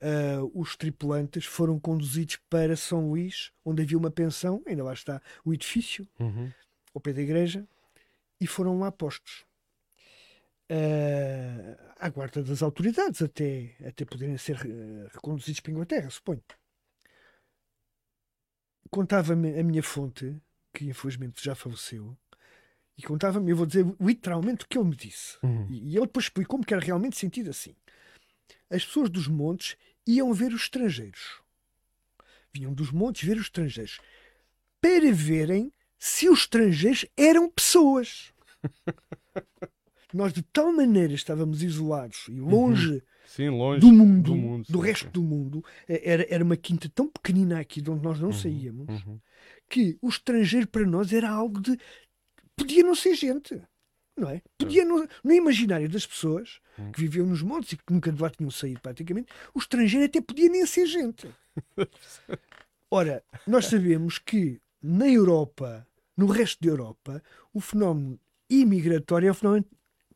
Uh, 0.00 0.50
os 0.54 0.76
tripulantes 0.76 1.46
foram 1.46 1.78
conduzidos 1.78 2.36
para 2.50 2.76
São 2.76 3.08
Luís, 3.08 3.50
onde 3.64 3.82
havia 3.82 3.96
uma 3.96 4.10
pensão, 4.10 4.62
ainda 4.66 4.84
lá 4.84 4.92
está 4.92 5.22
o 5.44 5.54
edifício, 5.54 6.06
uhum. 6.20 6.52
ao 6.94 7.00
pé 7.00 7.12
da 7.12 7.22
igreja, 7.22 7.66
e 8.40 8.46
foram 8.46 8.78
lá 8.78 8.92
postos. 8.92 9.44
Uh, 10.70 11.76
à 11.98 12.08
guarda 12.08 12.42
das 12.42 12.62
autoridades, 12.62 13.22
até, 13.22 13.76
até 13.86 14.04
poderem 14.04 14.36
ser 14.36 14.56
uh, 14.56 15.08
reconduzidos 15.12 15.60
para 15.60 15.70
a 15.70 15.74
Inglaterra, 15.74 16.10
suponho 16.10 16.42
contava-me 18.90 19.58
a 19.58 19.62
minha 19.62 19.82
fonte, 19.82 20.36
que 20.72 20.86
infelizmente 20.86 21.44
já 21.44 21.54
faleceu, 21.54 22.16
e 22.98 23.02
contava-me, 23.02 23.50
eu 23.50 23.56
vou 23.56 23.66
dizer 23.66 23.86
literalmente 24.00 24.64
o 24.64 24.68
que 24.68 24.78
ele 24.78 24.88
me 24.88 24.96
disse. 24.96 25.36
Uhum. 25.42 25.66
E, 25.70 25.90
e 25.90 25.96
ele 25.96 26.06
depois 26.06 26.26
explicou-me 26.26 26.64
que 26.64 26.72
era 26.72 26.82
realmente 26.84 27.16
sentido 27.16 27.50
assim. 27.50 27.74
As 28.70 28.84
pessoas 28.84 29.10
dos 29.10 29.28
montes 29.28 29.76
iam 30.06 30.32
ver 30.32 30.52
os 30.52 30.62
estrangeiros. 30.62 31.40
Vinham 32.52 32.72
dos 32.72 32.90
montes 32.90 33.26
ver 33.26 33.36
os 33.36 33.44
estrangeiros 33.44 34.00
para 34.80 35.12
verem 35.12 35.72
se 35.98 36.28
os 36.28 36.40
estrangeiros 36.40 37.04
eram 37.16 37.50
pessoas. 37.50 38.32
Nós 40.12 40.32
de 40.32 40.42
tal 40.42 40.72
maneira 40.72 41.12
estávamos 41.12 41.62
isolados 41.62 42.26
e 42.28 42.40
longe 42.40 42.94
uhum. 42.94 43.00
Sim, 43.26 43.50
longe 43.50 43.80
do 43.80 43.92
mundo, 43.92 44.22
do, 44.22 44.36
mundo, 44.36 44.66
do 44.68 44.78
resto 44.78 45.10
do 45.10 45.22
mundo. 45.22 45.64
É, 45.88 46.12
era, 46.12 46.26
era 46.30 46.44
uma 46.44 46.56
quinta 46.56 46.88
tão 46.88 47.08
pequenina 47.08 47.58
aqui 47.58 47.80
de 47.80 47.90
onde 47.90 48.02
nós 48.02 48.20
não 48.20 48.28
uhum, 48.28 48.32
saíamos 48.32 49.04
uhum. 49.04 49.18
que 49.68 49.98
o 50.00 50.08
estrangeiro 50.08 50.68
para 50.68 50.86
nós 50.86 51.12
era 51.12 51.28
algo 51.28 51.60
de. 51.60 51.76
podia 52.54 52.82
não 52.82 52.94
ser 52.94 53.14
gente. 53.14 53.60
Não 54.16 54.30
é? 54.30 54.40
Podia 54.56 54.82
no, 54.84 55.06
no 55.22 55.32
imaginário 55.32 55.88
das 55.90 56.06
pessoas 56.06 56.60
uhum. 56.78 56.90
que 56.90 57.00
viviam 57.00 57.26
nos 57.26 57.42
montes 57.42 57.72
e 57.72 57.76
que 57.76 57.92
nunca 57.92 58.10
de 58.10 58.22
lá 58.22 58.30
tinham 58.30 58.50
saído 58.50 58.80
praticamente, 58.80 59.28
o 59.52 59.58
estrangeiro 59.58 60.06
até 60.06 60.22
podia 60.22 60.48
nem 60.48 60.64
ser 60.64 60.86
gente. 60.86 61.28
Ora, 62.90 63.22
nós 63.46 63.66
sabemos 63.66 64.18
que 64.18 64.58
na 64.82 65.06
Europa, 65.06 65.86
no 66.16 66.26
resto 66.26 66.62
da 66.64 66.70
Europa, 66.70 67.22
o 67.52 67.60
fenómeno 67.60 68.18
imigratório 68.48 69.28
é 69.28 69.30
um 69.30 69.34
fenómeno 69.34 69.66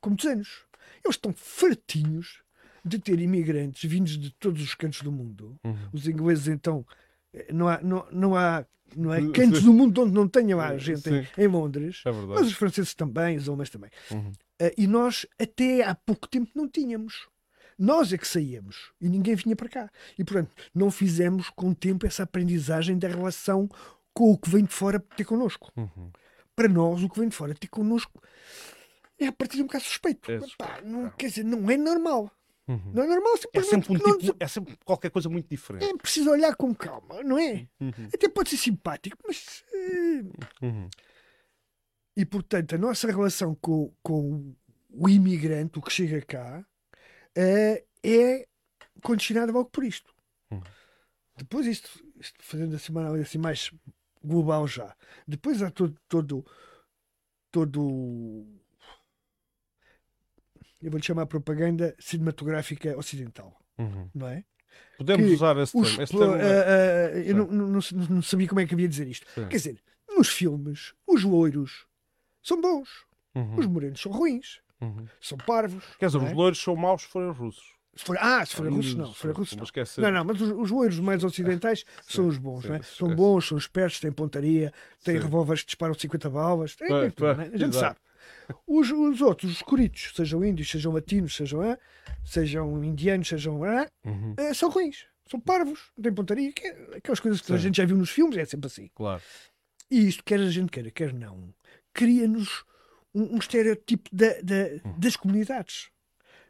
com 0.00 0.10
muitos 0.10 0.26
anos. 0.26 0.64
Eles 1.04 1.16
estão 1.16 1.32
fartinhos 1.34 2.42
de 2.84 2.98
ter 2.98 3.20
imigrantes 3.20 3.88
vindos 3.88 4.18
de 4.18 4.30
todos 4.32 4.62
os 4.62 4.74
cantos 4.74 5.02
do 5.02 5.12
mundo. 5.12 5.56
Uhum. 5.64 5.88
Os 5.92 6.06
ingleses, 6.06 6.48
então, 6.48 6.84
eh, 7.32 7.52
não 7.52 7.68
há, 7.68 7.80
não, 7.82 8.06
não 8.10 8.36
há, 8.36 8.64
não 8.96 9.12
há 9.12 9.16
cantos 9.32 9.62
do 9.62 9.72
mundo 9.72 10.02
onde 10.02 10.12
não 10.12 10.28
tenha 10.28 10.56
lá 10.56 10.76
gente 10.76 11.08
em, 11.08 11.26
em, 11.36 11.46
Londres, 11.46 12.02
é 12.04 12.10
mas 12.10 12.46
os 12.46 12.54
franceses 12.54 12.94
também, 12.94 13.36
os 13.36 13.48
alemães 13.48 13.70
também. 13.70 13.90
Uhum. 14.10 14.32
Uh, 14.62 14.72
e 14.76 14.86
nós, 14.86 15.26
até 15.38 15.82
há 15.82 15.94
pouco 15.94 16.28
tempo, 16.28 16.50
não 16.54 16.68
tínhamos. 16.68 17.28
Nós 17.78 18.12
é 18.12 18.18
que 18.18 18.28
saíamos 18.28 18.92
e 19.00 19.08
ninguém 19.08 19.34
vinha 19.34 19.56
para 19.56 19.68
cá. 19.68 19.90
E, 20.18 20.22
portanto, 20.22 20.50
não 20.74 20.90
fizemos 20.90 21.48
com 21.48 21.70
o 21.70 21.74
tempo 21.74 22.06
essa 22.06 22.24
aprendizagem 22.24 22.98
da 22.98 23.08
relação 23.08 23.68
com 24.12 24.32
o 24.32 24.38
que 24.38 24.50
vem 24.50 24.64
de 24.64 24.72
fora 24.72 25.00
ter 25.16 25.24
connosco. 25.24 25.72
Uhum. 25.74 26.10
Para 26.54 26.68
nós, 26.68 27.02
o 27.02 27.08
que 27.08 27.18
vem 27.18 27.30
de 27.30 27.34
fora 27.34 27.54
ter 27.54 27.68
connosco 27.68 28.20
é 29.18 29.28
a 29.28 29.32
partir 29.32 29.56
de 29.56 29.62
um 29.62 29.66
bocado 29.66 29.84
suspeito. 29.84 30.30
É 30.30 30.40
suspeito. 30.40 30.84
não, 30.84 31.10
quer 31.10 31.28
dizer, 31.28 31.44
não 31.44 31.70
é 31.70 31.76
normal. 31.76 32.30
Uhum. 32.70 32.92
Não 32.94 33.02
é 33.02 33.06
normal 33.08 33.34
é 33.52 33.62
sempre, 33.64 33.92
um 33.92 34.18
tipo, 34.18 34.36
é 34.38 34.46
sempre 34.46 34.78
qualquer 34.84 35.10
coisa 35.10 35.28
muito 35.28 35.48
diferente. 35.48 35.84
É 35.84 35.96
preciso 35.96 36.30
olhar 36.30 36.54
com 36.54 36.72
calma, 36.72 37.20
não 37.24 37.36
é? 37.36 37.66
Uhum. 37.80 38.08
Até 38.14 38.28
pode 38.28 38.50
ser 38.50 38.58
simpático, 38.58 39.16
mas. 39.26 39.64
Uh... 39.72 40.64
Uhum. 40.64 40.88
E 42.16 42.24
portanto, 42.24 42.76
a 42.76 42.78
nossa 42.78 43.08
relação 43.08 43.56
com, 43.56 43.92
com 44.04 44.54
o 44.88 45.08
imigrante, 45.08 45.80
o 45.80 45.82
que 45.82 45.92
chega 45.92 46.22
cá, 46.22 46.64
uh, 47.36 47.86
é 48.04 48.46
condicionada 49.02 49.50
logo 49.50 49.68
por 49.70 49.82
isto. 49.82 50.14
Uhum. 50.52 50.60
Depois, 51.36 51.66
isto, 51.66 51.90
isto, 52.20 52.38
fazendo 52.40 52.76
assim 52.76 52.92
uma 52.92 53.00
análise 53.00 53.24
assim 53.24 53.38
mais 53.38 53.72
global 54.22 54.68
já, 54.68 54.94
depois 55.26 55.60
há 55.60 55.70
todo, 55.70 55.98
todo, 56.06 56.46
todo 57.50 58.46
eu 60.82 60.90
vou-lhe 60.90 61.04
chamar 61.04 61.26
propaganda 61.26 61.94
cinematográfica 61.98 62.96
ocidental, 62.96 63.56
uhum. 63.78 64.08
não 64.14 64.28
é? 64.28 64.44
Podemos 64.96 65.26
que 65.26 65.34
usar 65.34 65.56
esse 65.58 65.72
termo. 65.72 66.02
Esse 66.02 66.12
termo 66.12 66.34
uh, 66.34 66.36
uh, 66.36 67.18
eu 67.18 67.34
não, 67.36 67.46
não, 67.46 67.80
não, 68.10 68.22
sabia 68.22 68.48
como 68.48 68.60
é 68.60 68.66
que 68.66 68.74
havia 68.74 68.88
de 68.88 68.92
dizer 68.92 69.08
isto. 69.08 69.26
Sim. 69.34 69.46
Quer 69.48 69.56
dizer, 69.56 69.82
nos 70.08 70.28
filmes, 70.28 70.94
os 71.06 71.24
loiros 71.24 71.86
são 72.42 72.60
bons, 72.60 73.06
uhum. 73.34 73.58
os 73.58 73.66
morenos 73.66 74.00
são 74.00 74.12
ruins, 74.12 74.60
uhum. 74.80 75.06
são 75.20 75.38
parvos. 75.38 75.84
Quer 75.98 76.06
dizer, 76.06 76.18
os 76.18 76.30
é? 76.30 76.34
loiros 76.34 76.62
são 76.62 76.76
maus 76.76 77.02
se 77.02 77.08
forem 77.08 77.30
russos. 77.30 77.80
Se 77.94 78.04
for, 78.04 78.16
ah, 78.20 78.44
se 78.46 78.54
forem 78.54 78.72
russos, 78.72 78.94
não. 78.94 79.12
Se 79.12 79.18
forem 79.18 79.36
russos, 79.36 79.56
não. 79.56 80.04
não, 80.04 80.12
não, 80.12 80.24
mas 80.24 80.40
os, 80.40 80.50
os 80.50 80.70
loiros 80.70 80.98
mais 81.00 81.24
ocidentais 81.24 81.84
são 82.06 82.28
os 82.28 82.38
bons, 82.38 82.62
sim, 82.62 82.68
não 82.68 82.74
é? 82.76 82.82
São 82.82 83.14
bons, 83.14 83.48
são 83.48 83.58
espertos, 83.58 84.00
têm 84.00 84.12
pontaria, 84.12 84.72
têm 85.04 85.18
revólveres 85.18 85.62
que 85.62 85.68
disparam 85.68 85.94
50 85.94 86.30
balas, 86.30 86.76
é, 86.80 86.86
é? 86.86 87.54
a 87.54 87.56
gente 87.58 87.76
sabe. 87.76 87.98
Os, 88.66 88.90
os 88.90 89.20
outros, 89.20 89.52
os 89.52 89.62
curitos, 89.62 90.12
sejam 90.14 90.44
índios, 90.44 90.70
sejam 90.70 90.92
latinos, 90.92 91.34
sejam, 91.34 91.62
ah, 91.62 91.78
sejam 92.24 92.82
indianos, 92.84 93.28
sejam. 93.28 93.62
Ah, 93.64 93.88
uhum. 94.04 94.34
ah, 94.38 94.54
são 94.54 94.70
ruins, 94.70 95.06
são 95.30 95.40
parvos, 95.40 95.80
não 95.96 96.02
têm 96.02 96.12
pontaria, 96.12 96.52
é 96.62 96.96
aquelas 96.96 97.20
coisas 97.20 97.40
que 97.40 97.46
Sim. 97.48 97.54
a 97.54 97.58
gente 97.58 97.76
já 97.76 97.84
viu 97.84 97.96
nos 97.96 98.10
filmes, 98.10 98.36
é 98.36 98.44
sempre 98.44 98.66
assim. 98.66 98.90
Claro. 98.94 99.22
E 99.90 100.06
isto, 100.06 100.24
quer 100.24 100.40
a 100.40 100.50
gente 100.50 100.70
queira, 100.70 100.90
quer 100.90 101.12
não, 101.12 101.52
cria-nos 101.92 102.64
um, 103.14 103.34
um, 103.34 103.38
estereotipo 103.38 104.08
da, 104.12 104.40
da, 104.42 104.68
uhum. 104.84 104.98
das 104.98 105.16
comunidades. 105.16 105.90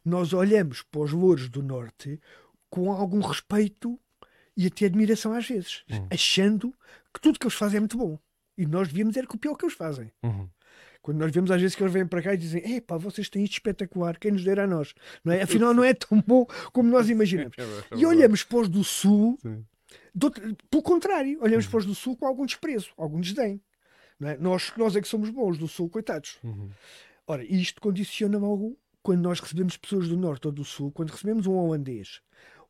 Nós 0.04 0.32
olhamos 0.32 0.82
para 0.82 1.00
os 1.00 1.12
louros 1.12 1.48
do 1.48 1.62
Norte 1.62 2.20
com 2.68 2.92
algum 2.92 3.20
respeito 3.20 3.98
e 4.56 4.66
até 4.66 4.86
admiração 4.86 5.32
às 5.32 5.46
vezes, 5.46 5.84
uhum. 5.90 6.08
achando 6.10 6.74
que 7.12 7.20
tudo 7.20 7.38
que 7.38 7.46
eles 7.46 7.56
fazem 7.56 7.78
é 7.78 7.80
muito 7.80 7.96
bom. 7.96 8.18
E 8.56 8.66
nós 8.66 8.88
devíamos 8.88 9.16
era 9.16 9.26
copiar 9.26 9.54
o 9.54 9.56
que 9.56 9.64
eles 9.64 9.74
fazem. 9.74 10.12
Uhum. 10.22 10.48
Quando 11.02 11.18
nós 11.18 11.32
vemos 11.32 11.50
às 11.50 11.60
vezes 11.60 11.74
que 11.74 11.82
eles 11.82 11.92
vêm 11.92 12.06
para 12.06 12.22
cá 12.22 12.34
e 12.34 12.36
dizem: 12.36 12.76
Epá, 12.76 12.96
vocês 12.96 13.28
têm 13.28 13.42
isto 13.42 13.54
espetacular, 13.54 14.18
quem 14.18 14.32
nos 14.32 14.44
dera 14.44 14.64
a 14.64 14.66
nós? 14.66 14.94
Não 15.24 15.32
é? 15.32 15.42
Afinal, 15.42 15.72
não 15.72 15.82
é 15.82 15.94
tão 15.94 16.22
bom 16.26 16.46
como 16.72 16.90
nós 16.90 17.08
imaginamos. 17.08 17.56
É 17.90 17.96
e 17.96 18.06
olhamos 18.06 18.44
para 18.44 18.58
os 18.58 18.68
do 18.68 18.84
Sul, 18.84 19.38
do, 20.14 20.30
pelo 20.30 20.82
contrário, 20.82 21.38
olhamos 21.42 21.64
uhum. 21.64 21.70
para 21.70 21.78
os 21.78 21.86
do 21.86 21.94
Sul 21.94 22.16
com 22.16 22.26
algum 22.26 22.44
desprezo, 22.44 22.90
algum 22.96 23.20
desdém. 23.20 23.60
Não 24.18 24.28
é? 24.28 24.36
nós, 24.36 24.72
nós 24.76 24.94
é 24.96 25.00
que 25.00 25.08
somos 25.08 25.30
bons, 25.30 25.56
do 25.56 25.66
Sul, 25.66 25.88
coitados. 25.88 26.38
Uhum. 26.44 26.70
Ora, 27.26 27.42
isto 27.44 27.80
condiciona 27.80 28.38
algo 28.38 28.76
quando 29.02 29.22
nós 29.22 29.40
recebemos 29.40 29.76
pessoas 29.76 30.08
do 30.08 30.16
Norte 30.16 30.46
ou 30.46 30.52
do 30.52 30.64
Sul, 30.64 30.92
quando 30.92 31.10
recebemos 31.10 31.46
um 31.46 31.54
holandês, 31.54 32.20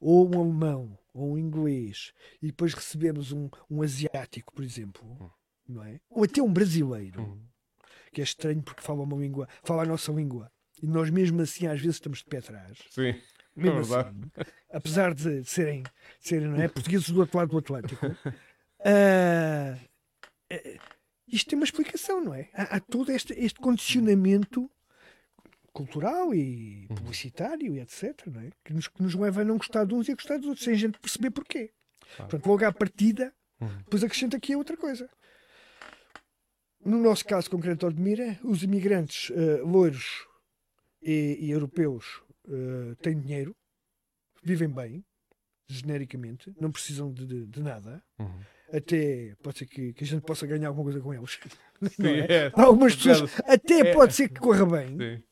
ou 0.01 0.33
um 0.33 0.41
alemão, 0.41 0.99
ou 1.13 1.33
um 1.33 1.39
inglês, 1.39 2.13
e 2.41 2.47
depois 2.47 2.73
recebemos 2.73 3.33
um, 3.33 3.49
um 3.69 3.83
asiático, 3.83 4.53
por 4.53 4.65
exemplo, 4.65 5.05
Hum. 5.21 5.29
não 5.69 5.83
é? 5.83 6.01
Ou 6.09 6.25
até 6.25 6.41
um 6.41 6.53
brasileiro, 6.53 7.21
Uhum. 7.23 7.41
Que 8.13 8.21
é 8.21 8.25
estranho 8.25 8.63
porque 8.63 8.83
fala 8.83 9.03
uma 9.03 9.17
língua, 9.17 9.49
fala 9.63 9.83
a 9.83 9.87
nossa 9.87 10.11
língua. 10.13 10.51
E 10.83 10.87
nós 10.87 11.11
mesmo 11.11 11.41
assim 11.43 11.67
às 11.67 11.79
vezes 11.81 11.97
estamos 11.97 12.19
de 12.21 12.25
pé 12.25 12.39
atrás. 12.39 12.79
Sim. 12.91 13.15
Mesmo 13.57 13.95
É 13.95 14.01
assim, 14.01 14.31
apesar 14.73 15.13
de 15.15 15.45
serem, 15.45 15.83
serem 16.21 16.49
não 16.49 16.61
é, 16.61 16.69
portugueses 16.69 17.11
do 17.11 17.21
outro 17.21 17.37
lado 17.37 17.51
do 17.51 17.59
Atlântico, 17.59 18.07
eh, 18.85 19.77
isto 21.29 21.49
tem 21.51 21.59
uma 21.59 21.65
explicação, 21.65 22.21
não 22.23 22.35
é? 22.35 22.49
Há, 22.55 22.77
há 22.77 22.81
todo 22.81 23.11
este, 23.13 23.33
este 23.35 23.59
condicionamento 23.61 24.71
cultural 25.73 26.35
e 26.35 26.87
Uhum. 26.91 26.97
publicitário 26.97 27.75
e 27.77 27.81
etc, 27.81 28.27
não 28.27 28.41
é? 28.41 28.51
Que 28.65 28.73
nos, 28.73 28.89
que 28.89 29.03
nos 29.03 29.15
leva 29.15 29.43
a 29.43 29.45
não 29.45 29.57
gostar 29.57 29.85
de 29.85 29.95
uns 29.95 30.09
e 30.09 30.13
a 30.13 30.15
gostar 30.15 30.39
dos 30.39 30.49
outros, 30.49 30.65
sem 30.65 30.75
a 30.75 30.77
gente 30.77 30.99
perceber 30.99 31.31
porquê. 31.31 31.71
Claro. 32.17 32.31
Portanto, 32.31 32.47
logo 32.47 32.65
à 32.65 32.73
partida, 32.73 33.33
Uhum. 33.61 33.69
depois 33.85 34.03
acrescenta 34.03 34.37
aqui 34.39 34.57
outra 34.57 34.75
coisa. 34.77 35.09
No 36.85 36.99
nosso 36.99 37.25
caso 37.25 37.51
concreto, 37.51 37.87
Odmira, 37.87 38.39
os 38.43 38.63
imigrantes 38.63 39.31
eh, 39.31 39.61
loiros 39.63 40.27
e, 41.03 41.37
e 41.41 41.51
europeus 41.51 42.23
eh, 42.49 42.95
têm 43.03 43.21
dinheiro, 43.21 43.55
vivem 44.43 44.69
bem, 44.69 45.05
genericamente, 45.69 46.53
não 46.59 46.71
precisam 46.73 47.13
de, 47.13 47.27
de- 47.27 47.47
de 47.47 47.63
nada. 47.63 48.03
Uhum. 48.19 48.41
Até 48.73 49.35
pode 49.43 49.59
ser 49.59 49.67
que, 49.67 49.93
que 49.93 50.05
a 50.05 50.07
gente 50.07 50.23
possa 50.23 50.47
ganhar 50.47 50.69
alguma 50.69 50.85
coisa 50.85 51.01
com 51.01 51.13
eles. 51.13 51.39
Não 51.81 51.89
Sim, 51.91 52.07
é? 52.21 52.33
é. 52.47 52.51
Para 52.51 52.65
algumas 52.65 52.95
pessoas, 52.95 53.33
até 53.45 53.81
É. 53.81 53.93
pode 53.93 54.15
ser 54.15 54.29
que 54.29 54.39
corra 54.41 54.65
bem. 54.65 54.97
Sim. 54.97 55.23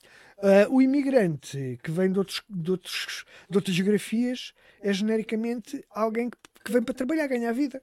Ah, 0.40 0.68
o 0.70 0.82
imigrante 0.82 1.78
que 1.82 1.90
vem 1.90 2.10
de, 2.12 2.18
outros, 2.18 2.42
de, 2.48 2.70
outros, 2.70 3.24
de 3.48 3.56
outras 3.58 3.74
geografias 3.76 4.52
é 4.80 4.92
genericamente 4.92 5.84
alguém 5.90 6.30
que, 6.30 6.38
que 6.64 6.72
vem 6.72 6.82
para 6.82 6.94
trabalhar, 6.94 7.26
ganhar 7.28 7.52
vida. 7.52 7.82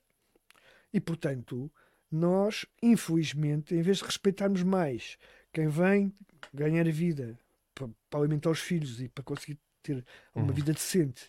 E 0.93 0.99
portanto, 1.01 1.71
nós, 2.11 2.65
infelizmente, 2.81 3.75
em 3.75 3.81
vez 3.81 3.97
de 3.97 4.03
respeitarmos 4.05 4.63
mais 4.63 5.17
quem 5.53 5.67
vem 5.67 6.13
ganhar 6.53 6.87
a 6.87 6.91
vida 6.91 7.37
para, 7.73 7.89
para 8.09 8.19
alimentar 8.19 8.49
os 8.49 8.59
filhos 8.59 9.01
e 9.01 9.09
para 9.09 9.23
conseguir 9.23 9.57
ter 9.83 10.03
uma 10.33 10.47
Uhum. 10.47 10.53
vida 10.53 10.73
decente, 10.73 11.27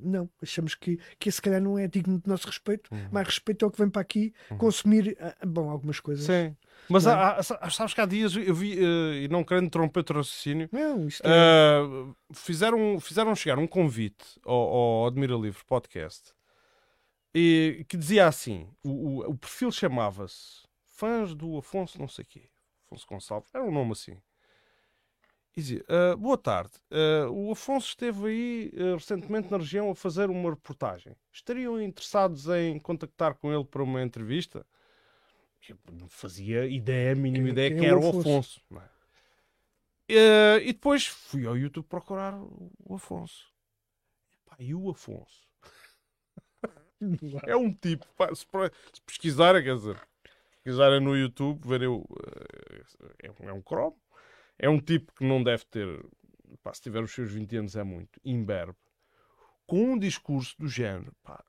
não, 0.00 0.28
achamos 0.42 0.74
que, 0.74 0.98
que 1.20 1.28
esse 1.28 1.36
se 1.36 1.42
calhar 1.42 1.60
não 1.60 1.78
é 1.78 1.86
digno 1.86 2.18
de 2.18 2.28
nosso 2.28 2.46
respeito. 2.48 2.92
Uhum. 2.92 3.08
Mais 3.12 3.26
respeito 3.28 3.64
ao 3.64 3.70
que 3.70 3.78
vem 3.78 3.88
para 3.88 4.02
aqui 4.02 4.32
consumir, 4.58 5.16
ah, 5.20 5.36
bom, 5.46 5.70
algumas 5.70 6.00
coisas. 6.00 6.26
Sim. 6.26 6.56
Mas 6.88 7.06
é? 7.06 7.10
há, 7.10 7.36
há- 7.36 7.70
sabes 7.70 7.94
que 7.94 8.00
há 8.00 8.06
dias 8.06 8.34
eu 8.34 8.54
vi, 8.54 8.76
eh, 8.78 9.22
e 9.24 9.28
não 9.28 9.44
querendo 9.44 9.66
interromper 9.66 10.00
o 10.10 10.14
raciocínio, 10.14 10.68
Não, 10.72 11.06
isto 11.06 11.22
é. 11.24 11.82
Uh, 11.82 12.16
fizeram, 12.32 12.98
fizeram 12.98 13.34
chegar 13.36 13.58
um 13.58 13.66
convite 13.68 14.24
ao, 14.44 14.54
ao 14.56 15.06
Admira 15.06 15.34
Livre 15.36 15.62
podcast 15.66 16.32
e, 17.38 17.84
que 17.84 17.96
dizia 17.96 18.26
assim: 18.26 18.68
o, 18.82 18.90
o, 18.90 19.30
o 19.30 19.38
perfil 19.38 19.70
chamava-se 19.70 20.66
Fãs 20.86 21.34
do 21.34 21.58
Afonso, 21.58 21.98
não 21.98 22.08
sei 22.08 22.24
quê, 22.24 22.48
Afonso 22.86 23.06
Gonçalves, 23.06 23.54
era 23.54 23.64
um 23.64 23.70
nome 23.70 23.92
assim. 23.92 24.20
E 25.56 25.60
dizia: 25.60 25.84
"Uh, 25.88 26.16
Boa 26.16 26.38
tarde, 26.38 26.72
uh, 26.90 27.30
o 27.30 27.52
Afonso 27.52 27.88
esteve 27.88 28.28
aí 28.28 28.72
uh, 28.74 28.94
recentemente 28.94 29.50
na 29.50 29.58
região 29.58 29.90
a 29.90 29.94
fazer 29.94 30.30
uma 30.30 30.50
reportagem. 30.50 31.16
Estariam 31.32 31.80
interessados 31.80 32.48
em 32.48 32.78
contactar 32.78 33.34
com 33.34 33.52
ele 33.52 33.64
para 33.64 33.82
uma 33.82 34.02
entrevista? 34.02 34.66
Eu 35.68 35.76
não 35.92 36.08
fazia 36.08 36.66
ideia, 36.66 37.12
a 37.12 37.16
mínima 37.16 37.50
ideia 37.50 37.70
quem 37.70 37.80
que 37.80 37.84
é 37.84 37.88
era 37.88 37.98
o 37.98 38.08
Afonso? 38.08 38.20
Afonso. 38.20 38.60
é? 40.08 40.58
E 40.62 40.72
depois 40.72 41.06
fui 41.06 41.46
ao 41.46 41.58
YouTube 41.58 41.86
procurar 41.86 42.34
o 42.34 42.70
o 42.84 42.94
Afonso. 42.94 43.52
Epá, 44.46 44.56
e 44.58 44.74
o 44.74 44.90
Afonso? 44.90 45.47
É 47.46 47.56
um 47.56 47.72
tipo, 47.72 48.06
pá, 48.16 48.34
se, 48.34 48.44
se 48.92 49.00
pesquisarem, 49.06 49.62
quer 49.62 49.74
dizer, 49.76 50.00
pesquisarem 50.64 51.00
no 51.00 51.16
YouTube, 51.16 51.66
verem 51.66 51.88
o. 51.88 52.04
eh, 52.26 52.82
É, 53.24 53.30
um- 53.52 53.58
é 53.58 53.62
cromo. 53.62 53.96
É 54.58 54.68
um 54.68 54.80
tipo 54.80 55.12
que 55.14 55.24
não 55.24 55.42
deve 55.42 55.64
ter, 55.66 55.88
pá, 56.62 56.74
se 56.74 56.82
tiver 56.82 57.02
os 57.02 57.12
seus 57.12 57.30
20 57.32 57.56
anos 57.56 57.76
é 57.76 57.84
muito, 57.84 58.20
imberbe, 58.24 58.76
com 59.66 59.92
um 59.94 59.98
discurso 59.98 60.56
do 60.58 60.68
género, 60.68 61.14
pá, 61.22 61.44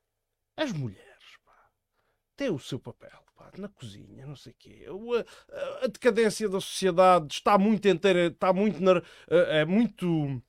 as 0.56 0.72
mulheres, 0.72 1.38
pá, 1.44 1.54
têm 2.36 2.50
o 2.50 2.58
seu 2.58 2.78
papel, 2.80 3.20
na 3.58 3.68
cozinha, 3.68 4.26
não 4.26 4.36
sei 4.36 4.52
o 4.52 4.56
quê. 4.58 4.86
A, 5.52 5.84
a 5.84 5.88
decadência 5.88 6.48
da 6.48 6.60
sociedade 6.60 7.34
está 7.34 7.58
muito 7.58 7.88
inteira, 7.88 8.28
está 8.28 8.52
muito, 8.52 8.80
na- 8.82 9.02
é 9.28 9.64
muito, 9.64 10.42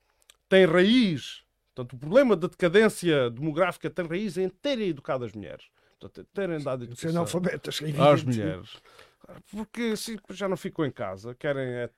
tem 0.49 0.65
raiz. 0.65 1.43
Portanto, 1.73 1.93
o 1.93 1.99
problema 1.99 2.35
da 2.35 2.47
decadência 2.47 3.29
demográfica 3.29 3.89
tem 3.89 4.05
raiz 4.05 4.37
em 4.37 4.49
terem 4.49 4.89
educado 4.89 5.23
as 5.25 5.31
mulheres. 5.33 5.65
Portanto, 5.99 6.27
terem 6.33 6.61
dado 6.61 6.79
Ser 6.83 6.85
educação 6.91 7.09
analfabetas, 7.11 7.79
é 7.81 8.01
às 8.11 8.23
mulheres. 8.23 8.77
Porque 9.51 9.81
assim, 9.93 10.17
já 10.31 10.49
não 10.49 10.57
ficam 10.57 10.83
em 10.85 10.91
casa, 10.91 11.33
querem 11.35 11.63
é, 11.63 11.89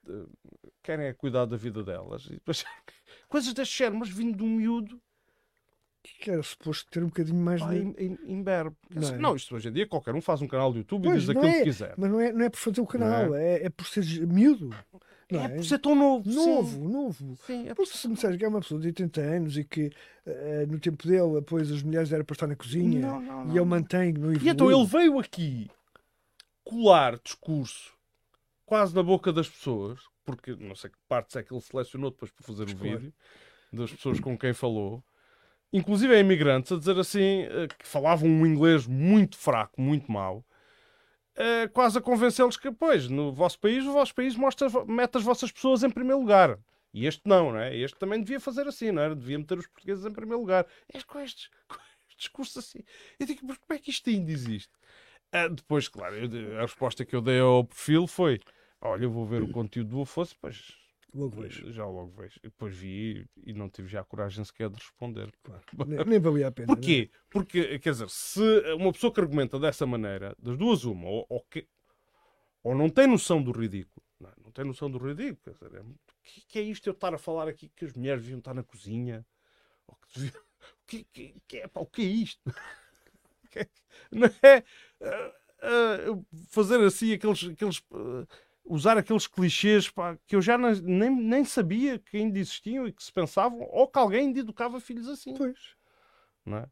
querem 0.83 1.07
é 1.07 1.13
cuidar 1.13 1.45
da 1.45 1.57
vida 1.57 1.83
delas. 1.83 2.25
E 2.25 2.33
depois, 2.33 2.63
coisas 3.27 3.53
deste 3.53 3.77
género, 3.77 3.97
mas 3.99 4.09
vindo 4.09 4.37
de 4.37 4.43
um 4.43 4.49
miúdo 4.57 5.01
Que 6.03 6.29
era 6.31 6.43
suposto 6.43 6.91
ter 6.91 7.01
um 7.01 7.07
bocadinho 7.07 7.39
mais 7.41 7.65
de. 7.65 7.75
im- 7.77 7.95
im- 7.97 8.19
imberbe. 8.27 8.75
Não 8.91 9.17
Não, 9.17 9.33
é? 9.33 9.35
isto 9.37 9.55
hoje 9.55 9.69
em 9.69 9.71
dia 9.73 9.87
qualquer 9.87 10.13
um 10.13 10.21
faz 10.21 10.41
um 10.41 10.47
canal 10.47 10.71
do 10.71 10.77
YouTube 10.79 11.03
Pois, 11.05 11.15
e 11.23 11.25
diz 11.25 11.33
não 11.33 11.41
aquilo 11.41 11.55
é. 11.55 11.57
que 11.59 11.63
quiser. 11.63 11.95
Mas 11.97 12.11
não 12.11 12.19
é, 12.19 12.31
não 12.33 12.45
é 12.45 12.49
por 12.49 12.57
fazer 12.59 12.81
o 12.81 12.85
canal, 12.85 13.25
Não 13.27 13.35
é? 13.35 13.63
É, 13.63 13.69
por 13.69 13.87
ser 13.87 14.03
miúdo. 14.27 14.69
Não 15.31 15.41
É 15.41 15.45
é, 15.45 15.49
por 15.49 15.65
ser 15.65 15.79
tão 15.79 15.95
novo. 15.95 16.29
sim. 16.29 16.35
novo, 16.35 16.89
novo. 16.89 17.37
Sim, 17.45 17.67
é 17.67 17.73
por 17.73 17.87
se 17.87 18.07
me 18.07 18.13
disseres 18.15 18.37
que 18.37 18.45
é 18.45 18.47
uma 18.47 18.61
pessoa 18.61 18.79
de 18.79 18.87
80 18.87 19.21
anos 19.21 19.57
e 19.57 19.63
que 19.63 19.91
eh, 20.25 20.65
no 20.67 20.79
tempo 20.79 21.07
dele, 21.07 21.33
depois 21.35 21.71
as 21.71 21.81
mulheres 21.81 22.11
eram 22.11 22.23
para 22.25 22.33
estar 22.33 22.47
na 22.47 22.55
cozinha 22.55 23.01
Não, 23.01 23.21
não, 23.21 23.45
e 23.45 23.47
não. 23.47 23.55
ele 23.57 23.65
mantém, 23.65 24.13
não 24.13 24.33
E 24.33 24.49
então 24.49 24.71
ele 24.71 24.85
veio 24.85 25.19
aqui 25.19 25.69
colar 26.63 27.19
discurso 27.23 27.93
quase 28.65 28.95
na 28.95 29.03
boca 29.03 29.31
das 29.31 29.49
pessoas, 29.49 29.99
porque 30.25 30.55
não 30.55 30.75
sei 30.75 30.89
que 30.89 30.97
partes 31.07 31.35
é 31.35 31.43
que 31.43 31.53
ele 31.53 31.61
selecionou 31.61 32.11
depois 32.11 32.31
para 32.31 32.45
fazer 32.45 32.63
o 32.63 32.75
Claro. 32.75 32.99
vídeo, 32.99 33.13
das 33.71 33.91
pessoas 33.91 34.19
com 34.19 34.37
quem 34.37 34.53
falou, 34.53 35.03
inclusive 35.71 36.13
a 36.15 36.19
imigrantes, 36.19 36.71
a 36.71 36.77
dizer 36.77 36.97
assim 36.97 37.43
eh, 37.43 37.67
que 37.77 37.87
falavam 37.87 38.29
um 38.29 38.45
inglês 38.45 38.87
muito 38.87 39.37
fraco, 39.37 39.81
muito 39.81 40.11
mau, 40.11 40.45
eh, 41.35 41.67
quase 41.69 41.97
a 41.97 42.01
convencê-los 42.01 42.57
que, 42.57 42.71
pois, 42.71 43.09
no 43.09 43.31
vosso 43.33 43.59
país, 43.59 43.85
o 43.85 43.91
vosso 43.93 44.13
país 44.13 44.35
mostra, 44.35 44.67
mete 44.85 45.17
as 45.17 45.23
vossas 45.23 45.51
pessoas 45.51 45.83
em 45.83 45.89
primeiro 45.89 46.19
lugar. 46.19 46.59
E 46.93 47.07
este 47.07 47.21
não, 47.25 47.51
não 47.51 47.59
é? 47.59 47.75
Este 47.75 47.97
também 47.97 48.19
devia 48.21 48.39
fazer 48.39 48.67
assim, 48.67 48.91
não 48.91 49.01
era? 49.01 49.15
Devia 49.15 49.39
meter 49.39 49.57
os 49.57 49.65
portugueses 49.67 50.05
em 50.05 50.11
primeiro 50.11 50.39
lugar. 50.41 50.65
É 50.93 51.01
com 51.01 51.19
estes, 51.19 51.49
com 51.67 51.75
estes 51.75 52.15
discursos 52.17 52.57
assim. 52.57 52.79
Eu 53.19 53.25
digo, 53.25 53.41
mas 53.43 53.57
como 53.57 53.77
é 53.77 53.81
que 53.81 53.89
isto 53.89 54.09
ainda 54.09 54.31
existe? 54.31 54.71
Ah, 55.31 55.47
depois, 55.47 55.87
claro, 55.87 56.15
eu- 56.15 56.59
a 56.59 56.61
resposta 56.61 57.03
que 57.03 57.15
eu 57.15 57.21
dei 57.21 57.39
ao 57.39 57.63
perfil 57.63 58.05
foi: 58.05 58.39
Olha, 58.79 59.05
eu 59.05 59.11
vou 59.11 59.25
ver 59.25 59.41
o 59.41 59.47
conteúdo 59.49 59.89
do 59.89 60.01
Afonso, 60.03 60.35
depois 60.35 60.73
Logo 61.13 61.41
vejo. 61.41 61.71
já 61.71 61.85
logo 61.85 62.11
vejo. 62.11 62.39
E 62.39 62.47
depois 62.47 62.75
vi 62.75 63.25
e 63.45 63.53
não 63.53 63.69
tive 63.69 63.87
já 63.87 64.01
a 64.01 64.03
coragem 64.03 64.43
sequer 64.43 64.69
de 64.69 64.77
responder. 64.77 65.31
Claro. 65.43 65.63
Nem, 65.85 66.03
nem 66.05 66.19
valia 66.19 66.47
a 66.47 66.51
pena. 66.51 66.67
Porquê? 66.67 67.11
Porque, 67.29 67.77
quer 67.79 67.91
dizer, 67.91 68.09
se 68.09 68.41
uma 68.73 68.91
pessoa 68.91 69.13
que 69.13 69.19
argumenta 69.21 69.59
dessa 69.59 69.85
maneira, 69.85 70.35
das 70.39 70.57
duas, 70.57 70.83
uma, 70.85 71.07
ou, 71.07 71.25
ou 71.29 71.41
que, 71.43 71.67
ou 72.63 72.73
não 72.73 72.89
tem 72.89 73.05
noção 73.05 73.43
do 73.43 73.51
ridículo, 73.51 74.03
não, 74.19 74.29
é? 74.29 74.33
não 74.43 74.51
tem 74.51 74.65
noção 74.65 74.89
do 74.89 74.97
ridículo, 74.97 75.37
quer 75.43 75.51
dizer, 75.53 75.75
é, 75.75 75.81
o 75.81 75.95
que, 76.23 76.41
que 76.47 76.59
é 76.59 76.61
isto 76.63 76.87
eu 76.87 76.93
estar 76.93 77.13
a 77.13 77.17
falar 77.19 77.47
aqui 77.47 77.69
que 77.69 77.85
as 77.85 77.93
mulheres 77.93 78.21
deviam 78.23 78.39
estar 78.39 78.53
na 78.53 78.63
cozinha? 78.63 79.25
Ou 79.87 79.95
que 79.97 80.19
deviam- 80.19 80.43
que, 80.87 81.03
que, 81.05 81.35
que 81.47 81.57
é, 81.57 81.67
pá, 81.67 81.81
o 81.81 81.85
que 81.85 82.01
é 82.01 82.05
isto? 82.05 82.41
Que- 83.51 83.69
não 84.11 84.27
é 84.41 84.63
ah, 84.99 85.33
ah, 85.61 85.97
fazer 86.49 86.79
assim 86.83 87.13
aqueles. 87.13 87.43
aqueles 87.43 87.83
ah, 87.93 88.25
usar 88.65 88.97
aqueles 88.97 89.27
clichês 89.27 89.89
pá, 89.89 90.17
que 90.25 90.35
eu 90.35 90.41
já 90.41 90.57
nem, 90.57 91.09
nem, 91.09 91.45
sabia 91.45 91.99
que 91.99 92.17
ainda 92.17 92.39
existiam 92.39 92.87
e 92.87 92.91
que 92.93 93.03
se 93.03 93.11
pensavam, 93.11 93.61
ou 93.71 93.87
que 93.87 93.99
alguém 93.99 94.27
ainda 94.27 94.39
educava 94.39 94.79
filhos 94.79 95.07
assim 95.07 95.33
Pois. 95.33 95.75
não 96.45 96.57
é? 96.57 96.67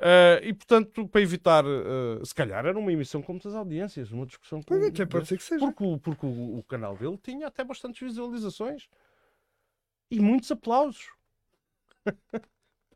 Eh, 0.00 0.40
e 0.48 0.52
portanto, 0.52 1.06
para 1.08 1.20
evitar, 1.20 1.64
eh, 1.64 2.24
se 2.24 2.34
calhar 2.34 2.66
era 2.66 2.76
uma 2.78 2.92
emissão 2.92 3.22
com 3.22 3.32
muitas 3.32 3.54
audiências, 3.54 4.10
uma 4.10 4.26
discussão 4.26 4.60
com. 4.60 4.66
Pois, 4.66 4.84
até 4.84 5.06
pode 5.06 5.28
ser 5.28 5.36
que 5.36 5.44
seja. 5.44 5.64
Porque, 5.66 5.84
o- 5.84 5.98
porque 5.98 6.26
o, 6.26 6.58
o 6.58 6.62
canal 6.64 6.96
dele 6.96 7.16
tinha 7.22 7.46
até 7.46 7.62
bastantes 7.62 8.00
visualizações 8.00 8.88
e 10.10 10.18
muitos 10.20 10.50
aplausos. 10.50 11.08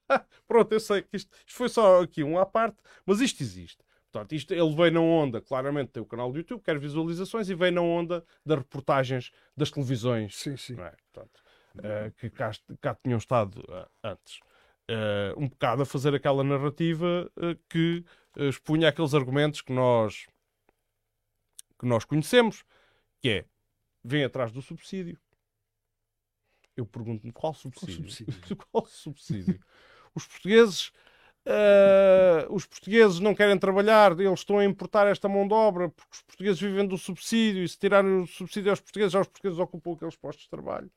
Pronto, 0.46 0.72
eu 0.72 0.81
sei 0.81 1.02
que 1.02 1.16
isto, 1.16 1.31
isto 1.46 1.57
foi 1.57 1.68
só 1.68 2.02
aqui 2.02 2.22
um 2.24 2.38
à 2.38 2.46
parte, 2.46 2.78
mas 3.07 3.20
isto 3.20 3.42
existe. 3.42 3.78
Portanto, 4.11 4.35
isto, 4.35 4.55
ele 4.55 4.75
veio 4.75 4.92
na 4.92 5.01
onda, 5.01 5.40
claramente 5.40 5.90
tem 5.90 6.03
o 6.03 6.07
canal 6.07 6.33
do 6.33 6.38
YouTube, 6.38 6.62
quer 6.62 6.79
visualizações, 6.79 7.51
e 7.51 7.55
veio 7.55 7.73
na 7.73 7.83
onda 7.83 8.25
das 8.44 8.59
reportagens 8.59 9.31
das 9.57 9.71
televisões 9.71 10.35
Sim, 10.37 10.57
sim. 10.57 10.81
é? 10.81 10.94
Portanto, 11.12 11.42
eh, 11.83 12.12
que 12.16 12.31
cá, 12.31 12.51
cá 12.81 12.94
tinham 12.94 13.18
estado 13.18 13.62
eh, 13.68 13.88
antes. 14.05 14.40
Eh, 14.88 15.35
um 15.37 15.49
bocado 15.49 15.83
a 15.83 15.87
fazer 15.87 16.14
aquela 16.14 16.42
narrativa 16.42 17.31
que 17.68 18.05
expunha 18.37 18.88
aqueles 18.88 19.14
argumentos 19.14 19.61
que 19.61 19.73
nós 19.73 20.27
que 21.79 21.87
nós 21.87 22.05
conhecemos, 22.05 22.64
que 23.21 23.29
é 23.29 23.44
vem 24.03 24.25
atrás 24.25 24.51
do 24.51 24.61
subsídio. 24.61 25.18
Eu 26.77 26.87
pergunto-me 26.87 27.33
qual 27.33 27.55
subsídio? 27.55 28.11
subsídio? 28.11 28.57
Qual 28.71 28.87
subsídio? 28.87 29.61
Os 30.14 30.27
portugueses. 30.27 30.92
Eh, 31.48 32.46
os 32.50 32.66
portugueses 32.66 33.20
não 33.20 33.34
querem 33.34 33.58
trabalhar, 33.58 34.12
eles 34.20 34.40
estão 34.40 34.58
a 34.58 34.64
importar 34.64 35.06
esta 35.06 35.28
mão 35.28 35.48
de 35.48 35.54
obra 35.54 35.88
porque 35.88 36.12
os 36.12 36.22
portugueses 36.22 36.61
vivem 36.61 36.87
do 36.87 36.98
subsídio 36.98 37.64
e 37.64 37.68
se 37.68 37.78
tirarem 37.78 38.20
o 38.22 38.26
subsídio 38.26 38.70
aos 38.70 38.80
portugueses, 38.80 39.12
já 39.12 39.20
os 39.20 39.26
portugueses 39.28 39.58
ocupam 39.58 39.92
aqueles 39.94 40.16
postos 40.16 40.44
de 40.44 40.50
trabalho. 40.50 40.90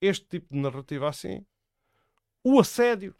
Este 0.00 0.26
tipo 0.26 0.52
de 0.54 0.60
narrativa 0.60 1.08
assim. 1.08 1.44
O 2.42 2.58
assédio, 2.58 3.14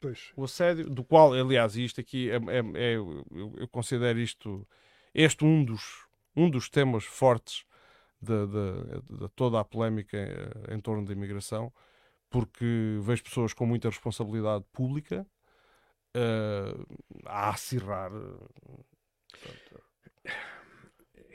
Pois. 0.00 0.32
o 0.36 0.44
assédio, 0.44 0.88
do 0.88 1.02
qual, 1.02 1.32
aliás, 1.32 1.74
isto 1.76 2.00
aqui 2.00 2.30
é, 2.30 2.36
é- 2.36 2.92
é- 2.92 2.96
eu, 2.96 3.24
eu 3.56 3.66
considero 3.68 4.18
isto 4.20 4.66
este 5.12 5.44
um 5.44 5.64
dos, 5.64 6.06
um 6.36 6.48
dos 6.48 6.68
temas 6.68 7.04
fortes 7.04 7.64
de, 8.20 8.46
de- 8.46 9.18
de 9.18 9.28
toda 9.30 9.58
a 9.58 9.64
polémica 9.64 10.16
eh, 10.16 10.74
em 10.74 10.80
torno 10.80 11.04
da 11.04 11.12
imigração, 11.12 11.72
porque 12.30 12.98
vejo 13.00 13.22
pessoas 13.24 13.52
com 13.52 13.66
muita 13.66 13.88
responsabilidade 13.88 14.64
pública 14.72 15.26
eh, 16.14 16.74
a 17.26 17.50
acirrar. 17.50 18.10
portanto, 18.10 19.82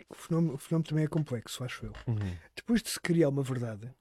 O 0.10 0.16
fenómeno, 0.16 0.54
o 0.54 0.58
fenómeno 0.58 0.88
também 0.88 1.06
é 1.06 1.08
complexo, 1.08 1.64
acho 1.64 1.86
eu. 1.86 1.94
uhum, 2.08 2.38
Depois 2.56 2.82
de 2.84 2.90
se 2.90 3.00
criar 3.00 3.30
uma 3.30 3.42
verdade 3.44 3.92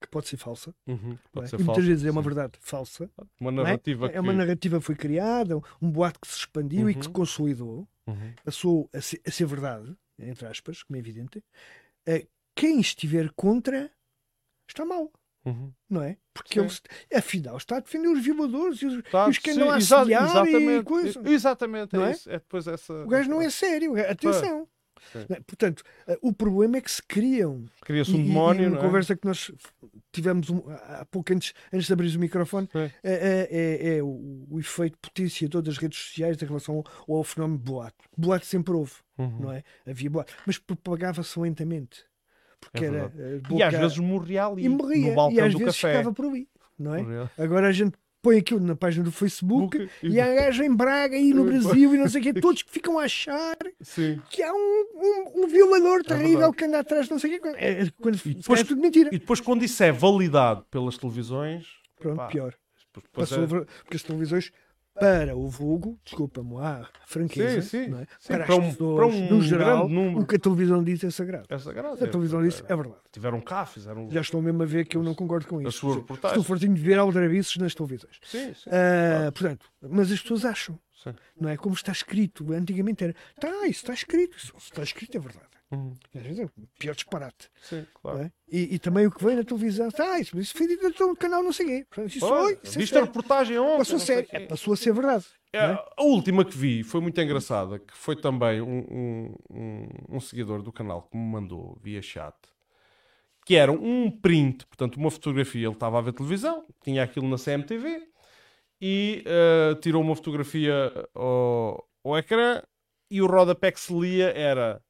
que 0.00 0.08
pode 0.08 0.28
ser 0.28 0.36
falsa, 0.36 0.74
uhum, 0.86 0.98
não 1.08 1.18
pode 1.32 1.46
é? 1.46 1.50
ser 1.50 1.60
e 1.60 1.64
muitas 1.64 1.84
vezes 1.86 2.04
é 2.04 2.10
uma 2.10 2.20
sim. 2.20 2.28
verdade 2.28 2.58
falsa, 2.60 3.10
Uma 3.40 3.50
é? 3.50 3.52
narrativa 3.52 4.10
é 4.12 4.20
uma 4.20 4.32
que- 4.32 4.38
narrativa 4.38 4.78
que 4.78 4.84
foi 4.84 4.94
criada, 4.96 5.56
um 5.80 5.90
boato 5.90 6.20
que 6.20 6.28
se 6.28 6.36
expandiu 6.38 6.90
e 6.90 6.94
que 6.94 7.02
se 7.02 7.08
Uhum. 7.08 7.14
consolidou, 7.14 7.88
Uhum, 8.06 8.32
passou 8.44 8.90
a 8.92 9.00
ser, 9.00 9.20
a 9.26 9.30
ser 9.30 9.46
verdade, 9.46 9.96
entre 10.18 10.46
aspas, 10.46 10.82
como 10.82 10.96
é 10.96 11.00
evidente. 11.00 11.42
Eh, 12.06 12.28
Quem 12.54 12.78
estiver 12.80 13.32
contra 13.32 13.90
está 14.68 14.84
mal, 14.84 15.10
uhum. 15.44 15.72
não 15.88 16.02
é? 16.02 16.16
Porque 16.32 16.54
Sim. 16.54 16.60
eles, 16.60 16.82
afinal, 17.14 17.56
está 17.56 17.76
a 17.76 17.80
defender 17.80 18.08
os 18.08 18.22
violadores 18.24 18.82
e 18.82 18.86
os, 18.86 19.02
Tá, 19.10 19.28
os 19.28 19.38
que 19.38 19.50
andam 19.50 19.70
a 19.70 19.78
exa- 19.78 19.98
assediar 20.00 20.22
e 20.22 20.30
exatamente, 20.30 20.84
coisa. 20.84 21.22
Exatamente, 21.28 21.94
Não 21.94 22.04
é, 22.04 22.08
é? 22.08 22.12
isso. 22.12 22.30
É 22.30 22.34
depois 22.38 22.66
essa. 22.66 22.92
O 22.92 23.08
gajo 23.08 23.30
não 23.30 23.40
é 23.40 23.50
sério, 23.50 23.94
atenção. 24.10 24.68
Sim. 25.12 25.26
Não 25.28 25.36
é? 25.36 25.40
Portanto, 25.46 25.82
eh, 26.06 26.18
o 26.22 26.32
problema 26.32 26.78
é 26.78 26.80
que 26.80 26.90
se 26.90 27.02
criam. 27.02 27.66
Cria-se 27.82 28.10
um 28.12 28.24
demónio, 28.24 28.64
e 28.64 28.66
uma 28.68 28.78
é? 28.78 28.80
conversa 28.80 29.14
que 29.14 29.26
nós 29.26 29.50
tivemos 30.10 30.48
um- 30.48 30.62
há 30.70 31.04
pouco 31.10 31.30
antes, 31.32 31.52
antes 31.70 31.86
de 31.86 31.92
abrir 31.92 32.16
o 32.16 32.18
microfone, 32.18 32.66
é, 32.74 32.90
é- 33.02 33.48
é- 33.50 33.96
é 33.98 34.02
o, 34.02 34.46
o 34.50 34.58
efeito 34.58 34.96
potenciador 34.98 35.60
das 35.60 35.76
redes 35.76 35.98
sociais 35.98 36.40
em 36.42 36.46
relação 36.46 36.82
ao, 37.06 37.16
ao 37.16 37.22
fenómeno 37.24 37.58
boato. 37.58 38.02
Boato 38.16 38.46
sempre 38.46 38.72
houve, 38.72 38.94
Uhum. 39.18 39.40
não 39.40 39.52
é? 39.52 39.62
Havia 39.86 40.08
boato, 40.08 40.32
mas 40.46 40.56
propagava-se 40.56 41.38
lentamente. 41.38 42.04
Porque 42.72 42.84
É 42.84 42.88
era. 42.88 43.12
E 43.50 43.62
às 43.62 43.74
vezes 43.74 43.98
morria 43.98 44.46
ali, 44.46 44.64
e 44.64 44.68
morria, 44.68 45.08
no 45.10 45.14
balcão 45.14 45.36
e 45.36 45.40
às 45.40 45.52
do 45.52 45.58
vezes 45.58 45.74
café. 45.80 45.92
ficava 45.98 46.12
por 46.14 46.26
ali, 46.26 46.48
não 46.78 46.94
é? 46.94 47.02
Morria. 47.02 47.30
Agora 47.38 47.68
a 47.68 47.72
gente 47.72 47.96
põe 48.22 48.38
aquilo 48.38 48.60
na 48.60 48.74
página 48.74 49.04
do 49.04 49.12
Facebook 49.12 49.76
Book- 49.76 49.90
e 50.02 50.18
há 50.18 50.34
gajos 50.34 50.64
em 50.64 50.74
Braga 50.74 51.14
e 51.14 51.34
no 51.34 51.44
Brasil 51.44 51.94
e 51.94 51.98
não 51.98 52.08
sei 52.08 52.20
o 52.22 52.24
quê, 52.24 52.32
todos 52.32 52.62
que 52.62 52.70
ficam 52.70 52.98
a 52.98 53.02
achar 53.04 53.54
Sim. 53.82 54.18
que 54.30 54.42
há 54.42 54.50
um, 54.50 54.56
um, 54.56 55.44
um 55.44 55.46
violador 55.46 56.02
terrível 56.02 56.26
É 56.26 56.30
verdade. 56.38 56.56
que 56.56 56.64
anda 56.64 56.78
atrás, 56.78 57.08
não 57.10 57.18
sei 57.18 57.36
o 57.36 57.40
quê. 57.42 57.48
É, 57.56 57.82
é, 57.82 57.88
quando, 58.00 58.16
se 58.16 58.32
depois- 58.32 58.60
é 58.60 58.64
tudo 58.64 58.80
mentira. 58.80 59.10
E 59.12 59.18
depois, 59.18 59.40
quando 59.40 59.62
isso 59.62 59.82
é 59.82 59.92
validado 59.92 60.64
pelas 60.70 60.96
televisões, 60.96 61.66
Pronto, 62.00 62.16
pá, 62.16 62.26
pior. 62.28 62.54
Passou 63.12 63.44
é- 63.44 63.46
porque 63.46 63.96
as 63.96 64.02
televisões, 64.02 64.50
para 64.94 65.36
o 65.36 65.48
vulgo, 65.48 65.98
desculpa-me 66.04 66.56
a 66.58 66.88
franqueza, 67.04 67.62
Sim, 67.62 67.86
sim, 67.86 67.94
é? 67.96 68.06
sim, 68.20 68.28
para, 68.28 68.44
para 68.46 68.54
as 68.54 68.60
um- 68.60 68.70
pessoas, 68.70 68.96
para 68.96 69.06
um 69.06 69.28
no 69.30 69.42
geral, 69.42 69.88
número. 69.88 70.20
o 70.20 70.26
que 70.26 70.36
a 70.36 70.38
televisão 70.38 70.82
diz 70.84 71.02
é 71.02 71.10
sagrado. 71.10 71.46
é 71.48 71.58
sagrado. 71.58 71.94
A 72.04 72.06
televisão 72.08 72.42
diz 72.42 72.62
é 72.66 72.76
verdade. 72.76 73.00
Tiveram 73.10 73.40
cá, 73.40 73.66
fizeram. 73.66 74.08
Já 74.10 74.20
estão 74.20 74.40
mesmo 74.40 74.62
a 74.62 74.66
ver 74.66 74.84
que 74.86 74.96
eu 74.96 75.02
não 75.02 75.14
concordo 75.14 75.46
com 75.48 75.60
isso. 75.60 75.72
suas 75.72 75.96
Estou 75.96 76.02
reportagens. 76.02 76.46
fartinho 76.46 76.74
de 76.74 76.80
ver 76.80 76.98
aldrabices 76.98 77.56
nas 77.56 77.74
televisões. 77.74 78.18
Sim, 78.22 78.54
sim. 78.54 78.70
Ah, 78.70 79.32
portanto, 79.32 79.66
mas 79.82 80.10
as 80.12 80.20
pessoas 80.20 80.44
acham, 80.44 80.78
sim. 81.02 81.12
não 81.40 81.48
é? 81.48 81.56
Como 81.56 81.74
está 81.74 81.90
escrito. 81.92 82.52
Antigamente 82.52 83.02
era, 83.04 83.14
tá, 83.40 83.48
isso 83.66 83.80
está 83.82 83.92
escrito. 83.94 84.36
Isso 84.36 84.52
está 84.56 84.82
escrito 84.82 85.16
é 85.16 85.20
verdade. 85.20 85.46
Uhum. 85.74 85.96
Às 86.14 86.22
vezes 86.22 86.38
é 86.40 86.44
o 86.44 86.50
pior 86.78 86.94
disparate. 86.94 87.50
Sim, 87.62 87.86
claro. 87.94 88.18
é? 88.20 88.32
e, 88.50 88.74
e 88.74 88.78
também 88.78 89.06
o 89.06 89.10
que 89.10 89.24
vem 89.24 89.36
na 89.36 89.44
televisão, 89.44 89.90
tá, 89.90 90.18
isso, 90.18 90.38
isso 90.38 90.56
foi 90.56 90.66
dito 90.66 91.06
no 91.06 91.16
canal 91.16 91.42
não 91.42 91.52
sei 91.52 91.66
quê. 91.66 91.86
Isso 92.06 92.20
foi, 92.20 92.58
isso 92.62 92.76
é 92.76 92.80
Viste 92.80 92.82
a 92.82 92.86
sério. 92.86 93.06
reportagem 93.06 93.58
ontem? 93.58 93.78
Passou 93.78 93.98
quê. 93.98 94.26
é, 94.30 94.40
passou 94.46 94.74
a 94.74 94.76
ser 94.76 94.92
verdade. 94.92 95.26
É, 95.52 95.78
A 95.96 96.02
última 96.02 96.44
que 96.44 96.56
vi 96.56 96.82
foi 96.82 97.00
muito 97.00 97.20
engraçada, 97.20 97.78
que 97.78 97.96
foi 97.96 98.16
também 98.16 98.60
um, 98.60 98.78
um, 98.90 99.34
um, 99.50 99.88
um 100.16 100.20
seguidor 100.20 100.62
do 100.62 100.72
canal 100.72 101.02
que 101.02 101.16
me 101.16 101.24
mandou 101.24 101.78
via 101.80 102.02
chat, 102.02 102.34
que 103.46 103.54
era 103.54 103.70
um 103.70 104.10
print, 104.10 104.66
portanto, 104.66 104.96
uma 104.96 105.10
fotografia. 105.10 105.66
Ele 105.66 105.74
estava 105.74 105.98
a 105.98 106.02
ver 106.02 106.12
televisão, 106.12 106.64
tinha 106.82 107.02
aquilo 107.04 107.28
na 107.28 107.36
CMTV 107.36 108.08
e 108.80 109.22
eh, 109.26 109.74
tirou 109.80 110.02
uma 110.02 110.16
fotografia 110.16 110.90
ao, 111.14 111.86
ao 112.02 112.18
ecrã 112.18 112.60
e 113.10 113.22
o 113.22 113.26
rodapé 113.26 113.70
que 113.70 113.80
se 113.80 113.92
lia 113.92 114.30
era 114.30 114.82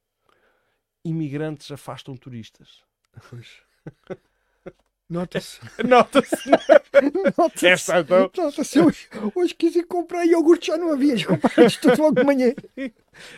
imigrantes 1.04 1.70
afastam 1.70 2.16
turistas. 2.16 2.82
Nota-se. 5.08 5.60
Nota-se. 5.86 6.50
Nota-se. 7.36 7.66
Esta, 7.66 8.00
então. 8.00 8.30
Nota-se. 8.36 8.80
Hoje, 8.80 9.08
hoje 9.34 9.54
quis 9.54 9.76
ir 9.76 9.86
comprar 9.86 10.24
iogurte, 10.24 10.68
já 10.68 10.78
não 10.78 10.92
havia. 10.92 11.16
Já 11.16 11.26
comprei 11.26 11.66
isto 11.66 11.88
tudo 11.88 12.02
logo 12.02 12.14
de 12.14 12.24
manhã. 12.24 12.52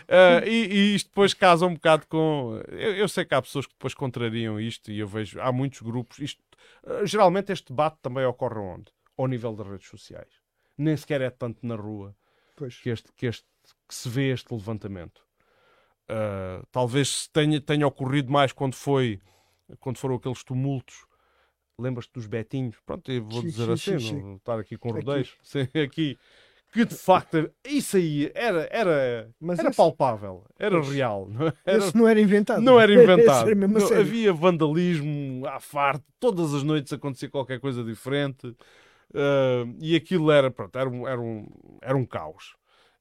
Ah, 0.09 0.41
e, 0.47 0.73
e 0.73 0.95
isto 0.95 1.09
depois 1.09 1.35
casa 1.35 1.67
um 1.67 1.75
bocado 1.75 2.07
com. 2.07 2.59
Eu, 2.71 2.97
eu 2.97 3.07
sei 3.07 3.27
que 3.27 3.35
há 3.35 3.43
pessoas 3.43 3.67
que 3.67 3.75
depois 3.75 3.93
contrariam 3.93 4.59
isto 4.59 4.91
e 4.91 4.99
eu 4.99 5.07
vejo. 5.07 5.39
Há 5.39 5.53
muitos 5.53 5.83
grupos. 5.83 6.19
Isto, 6.19 6.43
ah, 6.83 7.05
geralmente 7.05 7.53
este 7.53 7.69
debate 7.75 7.99
também 8.01 8.25
ocorre 8.25 8.59
onde? 8.59 8.91
Ao 9.19 9.27
nível 9.27 9.55
das 9.55 9.67
redes 9.67 9.87
sociais. 9.87 10.33
Nem 10.79 10.97
sequer 10.97 11.21
é 11.21 11.29
tanto 11.29 11.59
na 11.67 11.75
rua 11.75 12.17
Pois. 12.57 12.79
que, 12.79 12.89
este, 12.89 13.13
que, 13.13 13.27
este, 13.27 13.47
que 13.87 13.95
se 13.95 14.09
vê 14.09 14.33
este 14.33 14.51
levantamento. 14.55 15.26
Ah, 16.09 16.63
talvez 16.73 17.29
tenha, 17.29 17.61
tenha 17.61 17.87
ocorrido 17.87 18.31
mais 18.33 18.53
quando 18.53 18.75
foi 18.75 19.21
quando 19.81 19.99
foram 19.99 20.17
aqueles 20.17 20.45
tumultos. 20.45 21.07
Lembras-te 21.79 22.13
dos 22.15 22.27
betinhos? 22.27 22.77
Pronto, 22.87 23.11
eu 23.13 23.25
vou 23.25 23.43
Sim, 23.43 23.51
dizer 23.51 23.71
sim, 23.77 23.77
assim, 23.77 23.99
sim, 23.99 23.99
não 23.99 24.37
estar 24.37 24.59
aqui 24.59 24.77
com 24.79 24.93
Aqui. 24.93 24.93
rodeios. 24.93 25.37
Sim, 25.43 25.69
aqui. 25.85 26.19
Que 26.73 26.85
de 26.85 26.95
facto, 26.95 27.51
isso 27.65 27.97
aí 27.97 28.31
era, 28.35 28.69
era, 28.71 29.31
Mas 29.41 29.63
era 29.63 29.71
esse- 29.71 29.81
palpável, 29.81 30.45
era 30.59 30.81
real. 30.83 31.29
Não, 31.29 31.49
é? 31.49 31.53
era, 31.65 31.79
Esse 31.79 31.97
não 31.97 32.07
era 32.09 32.21
inventado. 32.21 32.65
não 32.65 32.81
era 32.81 32.93
inventado. 32.95 33.57
era 33.57 33.69
Não, 33.69 33.89
havia 33.93 34.33
vandalismo 34.33 35.47
à 35.47 35.61
farta, 35.61 36.05
todas 36.21 36.55
as 36.55 36.63
noites 36.63 36.93
acontecia 36.93 37.31
qualquer 37.31 37.61
coisa 37.61 37.85
diferente. 37.85 38.57
Ah, 39.15 39.65
e 39.81 39.97
aquilo 39.97 40.31
era, 40.33 40.51
pronto, 40.51 40.79
era, 40.79 40.89
um, 40.91 41.09
era, 41.09 41.21
um, 41.21 41.47
era 41.83 41.97
um 41.99 42.07
caos. 42.07 42.57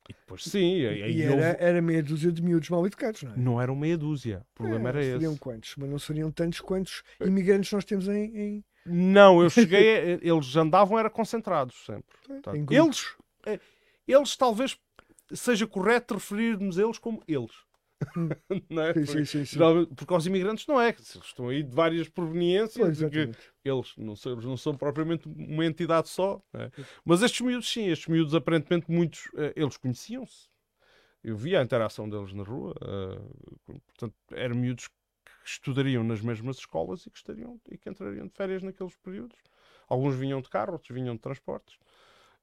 E 0.09 0.13
depois, 0.13 0.43
sim, 0.43 0.59
e, 0.75 0.85
E 0.85 1.11
e 1.17 1.21
era, 1.23 1.33
houve- 1.33 1.55
era 1.59 1.81
meia 1.81 2.03
dúzia 2.03 2.31
de 2.31 2.41
miúdos 2.41 2.69
mal 2.69 2.85
educados, 2.85 3.23
não 3.23 3.31
é? 3.33 3.37
não 3.37 3.61
eram 3.61 3.75
meia 3.75 3.97
dúzia. 3.97 4.45
O 4.51 4.55
problema 4.55 4.89
É, 4.89 4.91
era 4.91 5.03
seriam 5.03 5.31
esse. 5.31 5.39
quantos? 5.41 5.75
Mas 5.77 5.89
não 5.89 5.97
seriam 5.99 6.31
tantos 6.31 6.59
quantos 6.61 7.03
imigrantes 7.19 7.71
nós 7.71 7.83
temos 7.85 8.07
em, 8.07 8.37
em, 8.37 8.63
Não, 8.85 9.41
eu 9.41 9.49
cheguei, 9.49 9.97
a- 9.97 10.19
eles 10.21 10.55
andavam 10.55 10.99
era 10.99 11.09
concentrados 11.09 11.75
sempre. 11.85 12.03
Portanto, 12.27 12.55
em 12.55 12.75
eles, 12.75 13.15
eh, 13.47 13.59
eles 14.07 14.35
talvez 14.37 14.77
seja 15.33 15.65
correto 15.65 16.13
referirmos 16.13 16.77
eles 16.77 16.99
como 16.99 17.23
eles. 17.27 17.51
não 18.69 18.83
é? 18.83 18.93
Sim, 18.93 19.05
Porque, 19.05 19.25
sim, 19.25 19.45
sim, 19.45 19.59
porque 19.95 20.13
aos 20.13 20.25
imigrantes 20.25 20.67
não 20.67 20.79
é, 20.79 20.89
estão 20.91 21.49
aí 21.49 21.63
de 21.63 21.73
várias 21.73 22.09
proveniências, 22.09 22.97
Pois, 22.97 23.11
que 23.11 23.31
eles 23.63 23.93
não 23.97 24.15
são, 24.15 24.35
não 24.35 24.57
são 24.57 24.75
propriamente 24.75 25.27
uma 25.27 25.65
entidade 25.65 26.09
só. 26.09 26.41
é? 26.53 26.69
Mas 27.03 27.21
estes 27.21 27.41
miúdos, 27.41 27.71
sim, 27.71 27.87
estes 27.87 28.07
miúdos 28.07 28.35
aparentemente 28.35 28.91
muitos, 28.91 29.29
eh, 29.35 29.53
eles 29.55 29.77
conheciam-se. 29.77 30.49
Eu 31.23 31.35
via 31.35 31.59
a 31.59 31.63
interação 31.63 32.07
deles 32.09 32.33
na 32.33 32.43
rua, 32.43 32.75
eh, 32.81 33.73
portanto, 33.87 34.15
eram 34.31 34.55
miúdos 34.55 34.87
que 34.87 34.93
estudariam 35.43 36.03
nas 36.03 36.21
mesmas 36.21 36.57
escolas 36.57 37.05
e 37.05 37.09
que, 37.09 37.17
estariam, 37.17 37.59
e 37.69 37.77
que 37.77 37.89
entrariam 37.89 38.27
de 38.27 38.33
férias 38.33 38.61
naqueles 38.61 38.95
períodos. 38.97 39.37
Alguns 39.87 40.15
vinham 40.15 40.41
de 40.41 40.49
carro, 40.49 40.73
outros 40.73 40.91
vinham 40.91 41.15
de 41.15 41.21
transportes. 41.21 41.77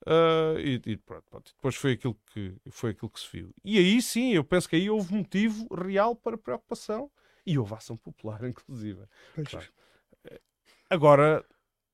Ah, 0.07 0.55
e, 0.59 0.81
e 0.85 0.97
pronto, 0.97 1.25
pronto. 1.31 1.53
depois 1.55 1.75
foi 1.77 1.93
aquilo, 1.93 2.17
que, 2.33 2.55
foi 2.71 2.91
aquilo 2.91 3.11
que 3.11 3.21
se 3.21 3.29
viu. 3.33 3.55
E 3.65 3.79
aí 3.79 4.03
sim, 4.03 4.33
eu 4.33 4.45
penso 4.45 4.69
que 4.69 4.77
aí 4.77 4.91
houve 4.91 5.15
motivo 5.15 5.73
real 5.75 6.17
para 6.17 6.37
preocupação 6.37 7.11
e 7.47 7.59
houve 7.59 7.75
ação 7.75 7.97
popular, 7.97 8.43
inclusive. 8.45 9.05
Claro. 9.45 9.67
Agora, 10.91 11.45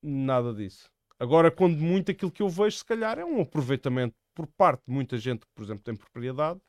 nada 0.01 0.53
disso. 0.53 0.89
Agora, 1.19 1.51
quando 1.51 1.77
muito 1.77 2.11
aquilo 2.11 2.31
que 2.31 2.41
eu 2.41 2.49
vejo, 2.49 2.77
se 2.77 2.85
calhar, 2.85 3.19
é 3.19 3.25
um 3.25 3.41
aproveitamento 3.41 4.15
por 4.33 4.47
parte 4.47 4.83
de 4.87 4.93
muita 4.93 5.17
gente 5.17 5.41
que, 5.41 5.51
por 5.53 5.63
exemplo, 5.63 5.83
tem 5.83 5.95
propriedade 5.95 6.61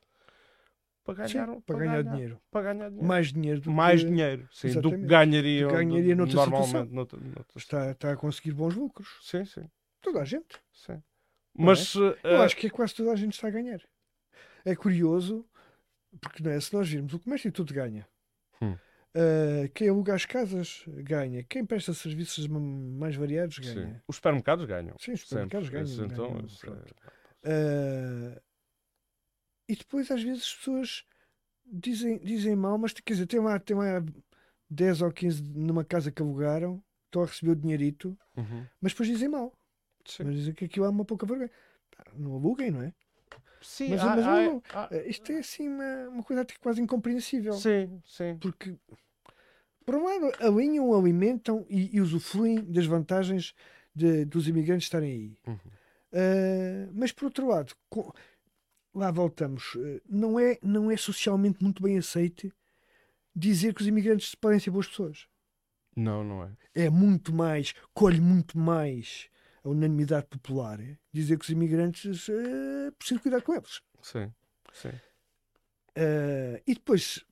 para 1.03 1.27
Sim, 1.27 1.33
ganhar, 1.33 1.61
para 1.61 1.79
ganhar 1.79 2.03
dinheiro. 2.03 2.41
Para 2.51 2.73
ganhar 2.73 2.89
dinheiro. 2.89 3.07
Mais 3.07 3.33
dinheiro 3.33 3.61
do 3.61 3.71
Mais 3.71 4.01
que 4.01 4.07
dinheiro, 4.07 4.47
sim, 4.51 4.67
do 4.67 4.91
que 4.91 4.97
Exatamente. 4.97 5.01
Do 5.01 5.07
que 5.07 5.07
ganharia 5.07 6.15
noutra 6.15 6.35
normalmente. 6.35 6.93
Noutra, 6.93 7.19
noutra- 7.19 7.45
está, 7.57 7.91
está 7.91 8.11
a 8.11 8.15
conseguir 8.17 8.51
bons 8.51 8.75
lucros. 8.75 9.07
Sim, 9.21 9.45
sim, 9.45 9.63
Toda 10.01 10.21
a 10.21 10.25
gente. 10.25 10.59
sim. 10.73 11.01
Mas, 11.57 11.95
Eu 11.95 12.15
eh, 12.23 12.37
acho 12.45 12.55
que 12.55 12.67
é 12.67 12.69
quase 12.69 12.95
toda 12.95 13.11
a 13.11 13.15
gente 13.15 13.33
está 13.33 13.47
a 13.47 13.51
ganhar. 13.51 13.81
É 14.63 14.75
curioso, 14.75 15.45
porque 16.21 16.41
não 16.43 16.51
é, 16.51 16.59
se 16.59 16.73
nós 16.73 16.87
virmos 16.89 17.13
o 17.13 17.19
comércio 17.19 17.51
tudo 17.51 17.73
ganha. 17.73 18.07
Hum. 18.61 18.73
Uh, 19.13 19.67
quem 19.73 19.89
aluga 19.89 20.13
as 20.15 20.25
casas 20.25 20.83
ganha. 20.87 21.43
Quem 21.43 21.65
presta 21.65 21.93
serviços 21.93 22.47
mais 22.47 23.15
variados 23.15 23.59
ganha. 23.59 23.87
Sim. 23.95 24.01
Os 24.07 24.15
supermercados 24.15 24.65
ganham. 24.65 24.95
Sim, 24.99 25.11
os 25.13 25.21
supermercados 25.21 25.67
Sempre. 25.67 25.83
ganham. 25.83 26.05
Então, 26.05 26.33
ganham, 26.63 26.83
é- 26.97 27.01
Uh, 27.43 28.39
e 29.67 29.75
depois, 29.75 30.11
às 30.11 30.21
vezes, 30.21 30.43
as 30.43 30.53
pessoas 30.55 31.03
dizem, 31.65 32.19
dizem 32.19 32.55
mal, 32.55 32.77
mas 32.77 32.93
quer 32.93 33.13
dizer, 33.13 33.25
tem 33.25 33.39
lá, 33.39 33.59
tem 33.59 33.75
lá 33.75 34.03
10 34.69 35.01
ou 35.01 35.11
15 35.11 35.41
numa 35.43 35.83
casa 35.83 36.11
que 36.11 36.21
alugaram, 36.21 36.83
estão 37.05 37.23
a 37.23 37.25
receber 37.25 37.51
o 37.51 37.55
dinheirito, 37.55 38.17
Uhum. 38.37 38.65
mas 38.79 38.91
depois 38.93 39.09
dizem 39.09 39.27
mal. 39.27 39.51
Sim. 40.05 40.23
Mas 40.25 40.35
dizem 40.35 40.53
que 40.53 40.65
aquilo 40.65 40.85
é 40.85 40.89
uma 40.89 41.05
pouca 41.05 41.25
vergonha. 41.25 41.49
Não 42.15 42.33
aluguem, 42.35 42.71
não 42.71 42.81
é? 42.81 42.93
Sim, 43.61 43.89
Mas- 43.91 44.01
há- 44.01 44.15
mas 44.15 44.25
há- 44.25 44.41
não- 44.45 44.63
há- 44.73 44.89
Isto 45.05 45.31
é 45.31 45.37
assim 45.39 45.67
uma, 45.69 46.09
uma 46.09 46.23
coisa 46.23 46.41
até 46.41 46.55
quase 46.59 46.81
incompreensível. 46.81 47.53
Sim, 47.53 48.01
sim. 48.05 48.37
Porque, 48.39 48.75
por 49.85 49.95
um 49.95 50.03
lado, 50.05 50.31
alinham, 50.39 50.93
alimentam 50.93 51.65
e, 51.69 51.95
e 51.95 52.01
usufruem 52.01 52.63
das 52.63 52.85
vantagens 52.85 53.53
de- 53.95 54.25
dos 54.25 54.47
imigrantes 54.47 54.85
estarem 54.87 55.11
aí. 55.11 55.37
Uhum. 55.45 55.59
Uh, 56.13 56.91
mas, 56.93 57.11
por 57.11 57.25
outro 57.25 57.47
lado, 57.47 57.73
co- 57.89 58.13
lá 58.93 59.11
voltamos, 59.11 59.75
uh, 59.75 60.01
não 60.09 60.39
é, 60.39 60.57
não 60.61 60.89
é 60.91 60.97
socialmente 60.97 61.61
muito 61.63 61.81
bem 61.83 61.97
aceite 61.97 62.51
dizer 63.35 63.73
que 63.73 63.81
os 63.81 63.87
imigrantes 63.87 64.35
podem 64.35 64.59
ser 64.59 64.71
boas 64.71 64.87
pessoas. 64.87 65.27
Não, 65.95 66.23
não 66.23 66.43
é. 66.43 66.51
É 66.73 66.89
muito 66.89 67.31
mais, 67.33 67.73
colhe 67.93 68.19
muito 68.19 68.57
mais 68.57 69.29
a 69.63 69.69
unanimidade 69.69 70.27
popular. 70.27 70.79
é? 70.79 70.97
Dizer 71.13 71.37
que 71.37 71.43
os 71.45 71.49
imigrantes 71.49 72.27
uh, 72.29 72.91
preciso 72.97 73.19
cuidar 73.21 73.41
com 73.41 73.53
eles. 73.53 73.81
Sim, 74.01 74.31
sim. 74.73 74.89
Uh, 75.97 76.61
e 76.65 76.73
depois, 76.73 77.23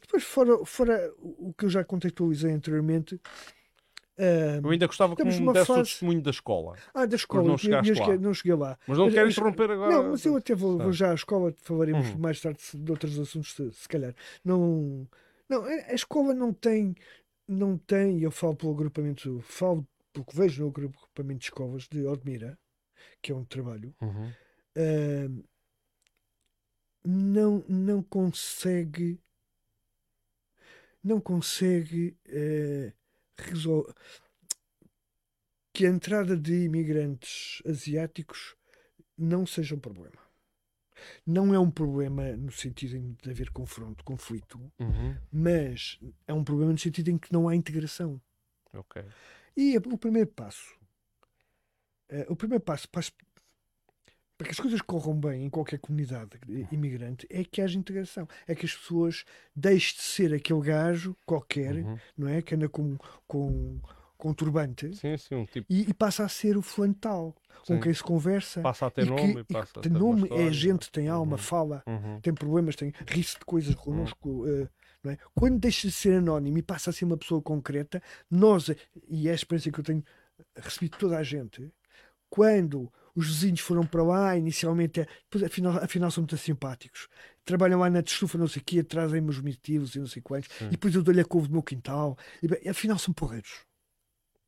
depois 0.00 0.24
fora, 0.24 0.64
fora 0.64 1.12
o 1.18 1.52
que 1.56 1.66
eu 1.66 1.70
já 1.70 1.84
contextualizei 1.84 2.50
anteriormente, 2.52 3.20
Eu 4.62 4.70
ainda 4.70 4.86
gostava 4.86 5.14
que 5.14 5.22
me 5.22 5.30
desse 5.30 5.42
o 5.42 5.54
fase- 5.64 5.90
testemunho 5.90 6.20
da 6.22 6.30
escola. 6.30 6.76
ah, 6.92 7.06
da 7.06 7.14
escola, 7.16 7.42
não 7.44 7.50
eu- 7.50 7.52
eu 7.52 7.58
cheguei- 7.58 7.94
lá. 8.00 8.16
não 8.16 8.34
cheguei 8.34 8.54
lá. 8.54 8.78
Mas 8.86 8.98
não 8.98 9.04
Mas- 9.06 9.14
quero 9.14 9.30
interromper 9.30 9.70
agora. 9.70 9.92
Não, 9.94 10.10
mas 10.10 10.24
eu 10.24 10.36
até 10.36 10.54
vou, 10.54 10.76
vou 10.78 10.92
já 10.92 11.12
à 11.12 11.14
escola, 11.14 11.54
falaremos 11.58 12.08
Uhum. 12.08 12.18
mais 12.18 12.40
tarde 12.40 12.58
de 12.74 12.90
outros 12.90 13.16
assuntos, 13.20 13.52
se, 13.54 13.70
se 13.72 13.88
calhar. 13.88 14.14
Não, 14.44 15.06
não, 15.48 15.64
a 15.64 15.68
a 15.68 15.94
escola 15.94 16.34
não 16.34 16.52
tem, 16.52 16.96
não 17.46 17.78
tem, 17.78 18.20
eu 18.22 18.30
falo 18.32 18.56
pelo 18.56 18.72
agrupamento, 18.72 19.40
falo 19.42 19.86
porque 20.24 20.36
vejo 20.36 20.62
no 20.64 20.68
agrupamento 20.70 21.38
de 21.40 21.44
escolas 21.46 21.86
de 21.88 22.04
Odmira, 22.04 22.58
que 23.22 23.30
é 23.30 23.34
onde 23.34 23.46
trabalho, 23.46 23.94
Uhum. 24.00 24.32
ah, 24.76 25.44
não, 27.04 27.64
não 27.68 28.02
consegue 28.02 29.20
não 31.02 31.20
consegue 31.20 32.16
eh, 32.26 32.92
resol- 33.38 33.86
que 35.72 35.86
a 35.86 35.88
entrada 35.88 36.36
de 36.36 36.64
imigrantes 36.64 37.62
asiáticos 37.64 38.56
não 39.16 39.46
seja 39.46 39.76
um 39.76 39.78
problema. 39.78 40.18
Não 41.24 41.54
é 41.54 41.58
um 41.58 41.70
problema 41.70 42.36
no 42.36 42.50
sentido 42.50 43.16
de 43.22 43.30
haver 43.30 43.50
confronto, 43.52 44.02
conflito, 44.04 44.58
Uhum. 44.80 45.16
mas 45.30 45.98
é 46.26 46.34
um 46.34 46.42
problema 46.42 46.72
no 46.72 46.78
sentido 46.78 47.08
em 47.10 47.16
que 47.16 47.32
não 47.32 47.48
há 47.48 47.54
integração. 47.54 48.20
Ok. 48.74 49.02
E 49.60 49.76
o 49.76 49.98
primeiro 49.98 50.28
passo, 50.30 50.72
eh, 52.08 52.24
o 52.28 52.36
primeiro 52.36 52.62
passo 52.62 52.88
para, 52.88 53.02
que 54.44 54.50
as 54.52 54.60
coisas 54.60 54.80
corram 54.80 55.18
bem 55.18 55.44
em 55.46 55.50
qualquer 55.50 55.80
comunidade 55.80 56.38
imigrante 56.70 57.26
é 57.28 57.42
que 57.42 57.60
haja 57.60 57.76
integração. 57.76 58.28
É 58.46 58.54
que 58.54 58.64
as 58.66 58.72
pessoas 58.76 59.24
deixem 59.56 59.96
de 59.96 60.02
ser 60.02 60.32
aquele 60.32 60.60
gajo 60.60 61.16
qualquer, 61.26 61.74
Uhum. 61.78 61.98
não 62.16 62.28
é? 62.28 62.40
Que 62.40 62.54
anda 62.54 62.68
com, 62.68 62.96
com, 63.26 63.80
com 64.16 64.32
turbante 64.32 64.94
Sim, 64.94 65.16
sim, 65.16 65.34
um 65.34 65.44
tipo 65.44 65.66
e, 65.68 65.90
e 65.90 65.92
passa 65.94 66.24
a 66.24 66.28
ser 66.28 66.56
o 66.56 66.62
fulano 66.62 66.94
tal, 66.94 67.34
com 67.66 67.80
quem 67.80 67.92
se 67.92 68.02
conversa. 68.04 68.60
passa 68.62 68.86
a 68.86 68.90
ter 68.92 69.02
e 69.02 69.04
que- 69.06 69.10
nome 69.10 69.44
que 69.44 69.52
passa 69.52 69.80
a 69.80 69.82
ter 69.82 69.90
nome, 69.90 70.22
história. 70.22 70.48
é 70.48 70.52
gente, 70.52 70.88
tem 70.92 71.08
alma, 71.08 71.32
Uhum. 71.32 71.38
fala, 71.38 71.82
Uhum. 71.84 72.20
tem 72.20 72.32
problemas, 72.32 72.76
tem 72.76 72.92
ri-se 73.08 73.36
de 73.40 73.44
coisas 73.44 73.74
connosco. 73.74 74.46
eh, 74.46 74.60
não 74.60 74.68
é? 75.06 75.18
Quando 75.34 75.58
deixa 75.58 75.88
de 75.88 75.94
ser 75.94 76.18
anónimo 76.18 76.58
e 76.58 76.62
passa 76.62 76.90
a 76.90 76.92
ser 76.92 77.04
uma 77.04 77.16
pessoa 77.16 77.40
concreta, 77.40 78.02
nós, 78.30 78.70
e 79.08 79.28
é 79.28 79.32
a 79.32 79.34
experiência 79.34 79.70
que 79.70 79.80
eu 79.80 79.84
tenho 79.84 80.04
recebido 80.56 80.92
de 80.92 80.98
toda 80.98 81.16
a 81.18 81.22
gente, 81.22 81.72
quando 82.28 82.92
os 83.14 83.26
vizinhos 83.26 83.60
foram 83.60 83.84
para 83.84 84.02
lá, 84.02 84.36
inicialmente, 84.36 85.06
depois, 85.24 85.42
afinal, 85.42 85.76
afinal 85.78 86.10
são 86.10 86.22
muito 86.22 86.36
simpáticos. 86.36 87.08
Trabalham 87.44 87.80
lá 87.80 87.90
na 87.90 88.00
destufa, 88.00 88.38
não 88.38 88.46
sei 88.46 88.62
o 88.62 88.64
quê, 88.64 88.82
trazem-me 88.82 89.30
os 89.30 89.40
motivos 89.40 89.94
e 89.94 89.98
não 89.98 90.06
sei 90.06 90.22
quantos, 90.22 90.48
Sim. 90.56 90.66
e 90.66 90.70
depois 90.70 90.94
eu 90.94 91.02
dou-lhe 91.02 91.20
a 91.20 91.24
couve 91.24 91.48
do 91.48 91.52
meu 91.54 91.62
quintal, 91.62 92.16
e, 92.42 92.68
afinal 92.68 92.98
são 92.98 93.12
porreiros. 93.12 93.66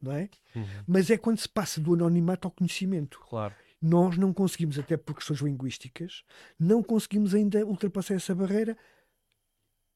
Não 0.00 0.12
é? 0.12 0.28
Uhum. 0.54 0.64
Mas 0.86 1.10
é 1.10 1.18
quando 1.18 1.38
se 1.38 1.48
passa 1.48 1.80
do 1.80 1.94
anonimato 1.94 2.48
ao 2.48 2.52
conhecimento 2.52 3.20
Claro. 3.28 3.54
nós 3.82 4.16
não 4.16 4.32
conseguimos, 4.32 4.78
até 4.78 4.96
por 4.96 5.14
questões 5.14 5.40
linguísticas, 5.40 6.22
não 6.58 6.82
conseguimos 6.82 7.34
ainda 7.34 7.66
ultrapassar 7.66 8.14
essa 8.14 8.34
barreira 8.34 8.76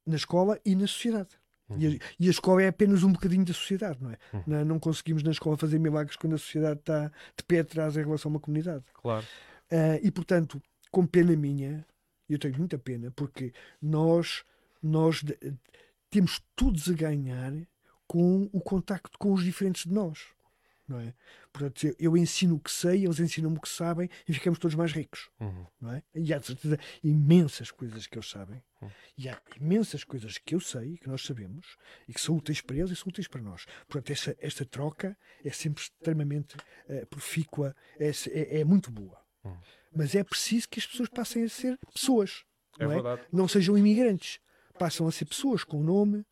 na 0.06 0.16
escola 0.16 0.60
e 0.64 0.74
na 0.74 0.86
sociedade. 0.86 1.30
E, 1.78 1.86
a, 1.86 1.90
e 2.20 2.28
a 2.28 2.30
escola 2.30 2.62
é 2.62 2.68
apenas 2.68 3.02
um 3.02 3.12
bocadinho 3.12 3.44
da 3.44 3.54
sociedade, 3.54 3.98
não 4.02 4.10
é? 4.10 4.18
Uhum. 4.32 4.42
Não, 4.46 4.64
não 4.64 4.78
conseguimos 4.78 5.22
na 5.22 5.30
escola 5.30 5.56
fazer 5.56 5.78
milagres 5.78 6.16
quando 6.16 6.34
a 6.34 6.38
sociedade 6.38 6.80
está 6.80 7.10
de 7.36 7.44
pé 7.46 7.60
atrás 7.60 7.96
em 7.96 8.04
relação 8.04 8.30
a 8.30 8.34
uma 8.34 8.40
comunidade. 8.40 8.84
Claro. 8.92 9.26
Ah, 9.70 9.98
e 10.02 10.10
portanto, 10.10 10.62
com 10.90 11.06
pena 11.06 11.34
minha, 11.34 11.84
eu 12.28 12.38
tenho 12.38 12.56
muita 12.58 12.78
pena, 12.78 13.10
porque 13.10 13.52
nós, 13.80 14.44
nós 14.82 15.24
temos 16.10 16.40
todos 16.54 16.88
a 16.88 16.92
ganhar 16.92 17.52
com 18.06 18.48
o 18.52 18.60
contacto 18.60 19.18
com 19.18 19.32
os 19.32 19.42
diferentes 19.42 19.84
de 19.84 19.92
nós. 19.92 20.33
Não 20.86 21.00
é? 21.00 21.14
Portanto, 21.50 21.96
eu, 21.98 22.14
ensino 22.16 22.56
o 22.56 22.60
que 22.60 22.70
sei, 22.70 23.04
eles 23.06 23.18
ensinam-me 23.18 23.56
o 23.56 23.60
que 23.60 23.68
sabem 23.70 24.08
e 24.28 24.34
ficamos 24.34 24.58
todos 24.58 24.74
mais 24.74 24.92
ricos. 24.92 25.30
Uhum. 25.40 25.66
Não 25.80 25.92
é? 25.92 26.02
E 26.14 26.32
há 26.34 26.38
de 26.38 26.46
certeza 26.46 26.78
imensas 27.02 27.70
coisas 27.70 28.06
que 28.06 28.16
eles 28.18 28.28
sabem, 28.28 28.62
Hum. 28.82 28.88
e 29.16 29.28
há 29.30 29.40
imensas 29.58 30.04
coisas 30.04 30.36
que 30.36 30.54
eu 30.54 30.60
sei 30.60 30.98
que 30.98 31.08
nós 31.08 31.24
sabemos 31.24 31.76
e 32.06 32.12
que 32.12 32.20
são 32.20 32.36
úteis 32.36 32.60
para 32.60 32.76
eles 32.76 32.90
e 32.90 32.96
são 32.96 33.08
úteis 33.08 33.26
para 33.28 33.40
nós. 33.40 33.64
Portanto, 33.88 34.10
esta, 34.10 34.36
esta 34.38 34.64
troca 34.66 35.16
é 35.42 35.50
sempre 35.50 35.82
extremamente 35.84 36.56
eh, 36.88 37.06
profícua, 37.06 37.74
é, 37.98 38.10
é, 38.30 38.60
é 38.60 38.64
muito 38.64 38.90
boa. 38.90 39.18
Hum. 39.44 39.56
Mas 39.94 40.14
é 40.14 40.22
preciso 40.22 40.68
que 40.68 40.78
as 40.80 40.86
pessoas 40.86 41.08
passem 41.08 41.44
a 41.44 41.48
ser 41.48 41.78
pessoas, 41.94 42.44
É 42.78 42.84
não 42.84 42.90
é? 42.92 42.94
verdade. 42.96 43.22
Não 43.32 43.48
sejam 43.48 43.78
imigrantes, 43.78 44.38
passam 44.78 45.06
a 45.06 45.12
ser 45.12 45.24
pessoas 45.24 45.64
com 45.64 45.82
nome. 45.82 46.26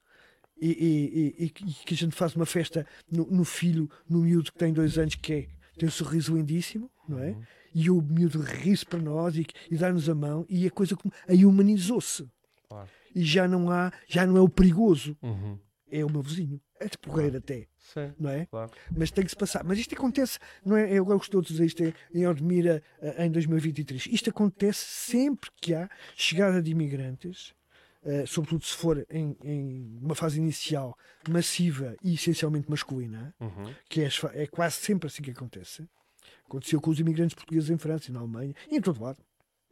E, 0.64 1.34
e- 1.38 1.44
e- 1.46 1.50
que 1.50 1.92
a 1.92 1.96
gente 1.96 2.14
faz 2.14 2.36
uma 2.36 2.46
festa 2.46 2.86
no, 3.10 3.26
no 3.26 3.44
filho, 3.44 3.90
no 4.08 4.20
miúdo 4.20 4.52
que 4.52 4.58
tem 4.58 4.72
dois 4.72 4.96
anos, 4.96 5.16
que 5.16 5.32
é, 5.32 5.48
tem 5.76 5.88
um 5.88 5.92
sorriso 5.92 6.36
lindíssimo, 6.36 6.88
não 7.08 7.18
é? 7.18 7.30
Uhum. 7.30 7.42
e 7.74 7.90
o 7.90 8.00
miúdo 8.00 8.40
ri-se 8.40 8.86
para 8.86 9.00
nós 9.00 9.34
e, 9.36 9.44
e 9.70 9.76
dá-nos 9.76 10.08
a 10.08 10.14
mão 10.14 10.46
e 10.48 10.66
a 10.66 10.70
coisa 10.70 10.94
como 10.94 11.12
aí 11.26 11.44
humanizou-se 11.44 12.28
Claro. 12.68 12.88
e 13.14 13.24
já 13.24 13.48
não 13.48 13.70
há 13.70 13.92
já 14.06 14.24
não 14.26 14.36
é 14.36 14.40
o 14.40 14.48
perigoso 14.48 15.16
Uhum. 15.20 15.58
é 15.90 16.04
o 16.04 16.10
meu 16.10 16.22
vizinho 16.22 16.60
é 16.78 16.86
de 16.86 16.96
porreiro 16.98 17.38
até 17.38 17.66
Sim, 17.92 18.12
não 18.18 18.30
é 18.30 18.46
claro. 18.46 18.70
mas 18.96 19.10
tem 19.10 19.24
que 19.24 19.30
se 19.30 19.36
passar 19.36 19.64
mas 19.64 19.78
isto 19.78 19.94
acontece 19.94 20.38
não 20.64 20.76
é 20.76 20.92
eu 20.92 21.04
gosto 21.04 21.40
de 21.42 21.48
dizer 21.48 21.64
isto 21.66 21.82
é, 21.82 21.92
em 22.14 22.26
Odmira 22.26 22.82
eh, 23.00 23.26
em 23.26 23.30
2023 23.30 24.06
isto 24.12 24.30
acontece 24.30 24.84
sempre 24.84 25.50
que 25.60 25.74
há 25.74 25.90
chegada 26.14 26.62
de 26.62 26.70
imigrantes 26.70 27.52
eh, 28.04 28.24
sobretudo 28.26 28.64
se 28.64 28.74
for 28.76 29.06
em, 29.10 29.36
em 29.42 29.98
uma 30.02 30.14
fase 30.14 30.38
inicial 30.38 30.96
massiva 31.28 31.96
e 32.02 32.14
essencialmente 32.14 32.68
masculina 32.70 33.34
Uhum. 33.40 33.72
que 33.88 34.02
é, 34.02 34.08
é 34.34 34.46
quase 34.46 34.76
sempre 34.76 35.06
assim 35.06 35.22
que 35.22 35.30
acontece. 35.30 35.88
Aconteceu 36.46 36.80
com 36.80 36.90
os 36.90 37.00
imigrantes 37.00 37.34
portugueses 37.34 37.70
em 37.70 37.78
França 37.78 38.10
e 38.10 38.12
na 38.14 38.20
Alemanha 38.20 38.54
e 38.70 38.76
em 38.76 38.80
todo 38.80 39.02
lado. 39.02 39.18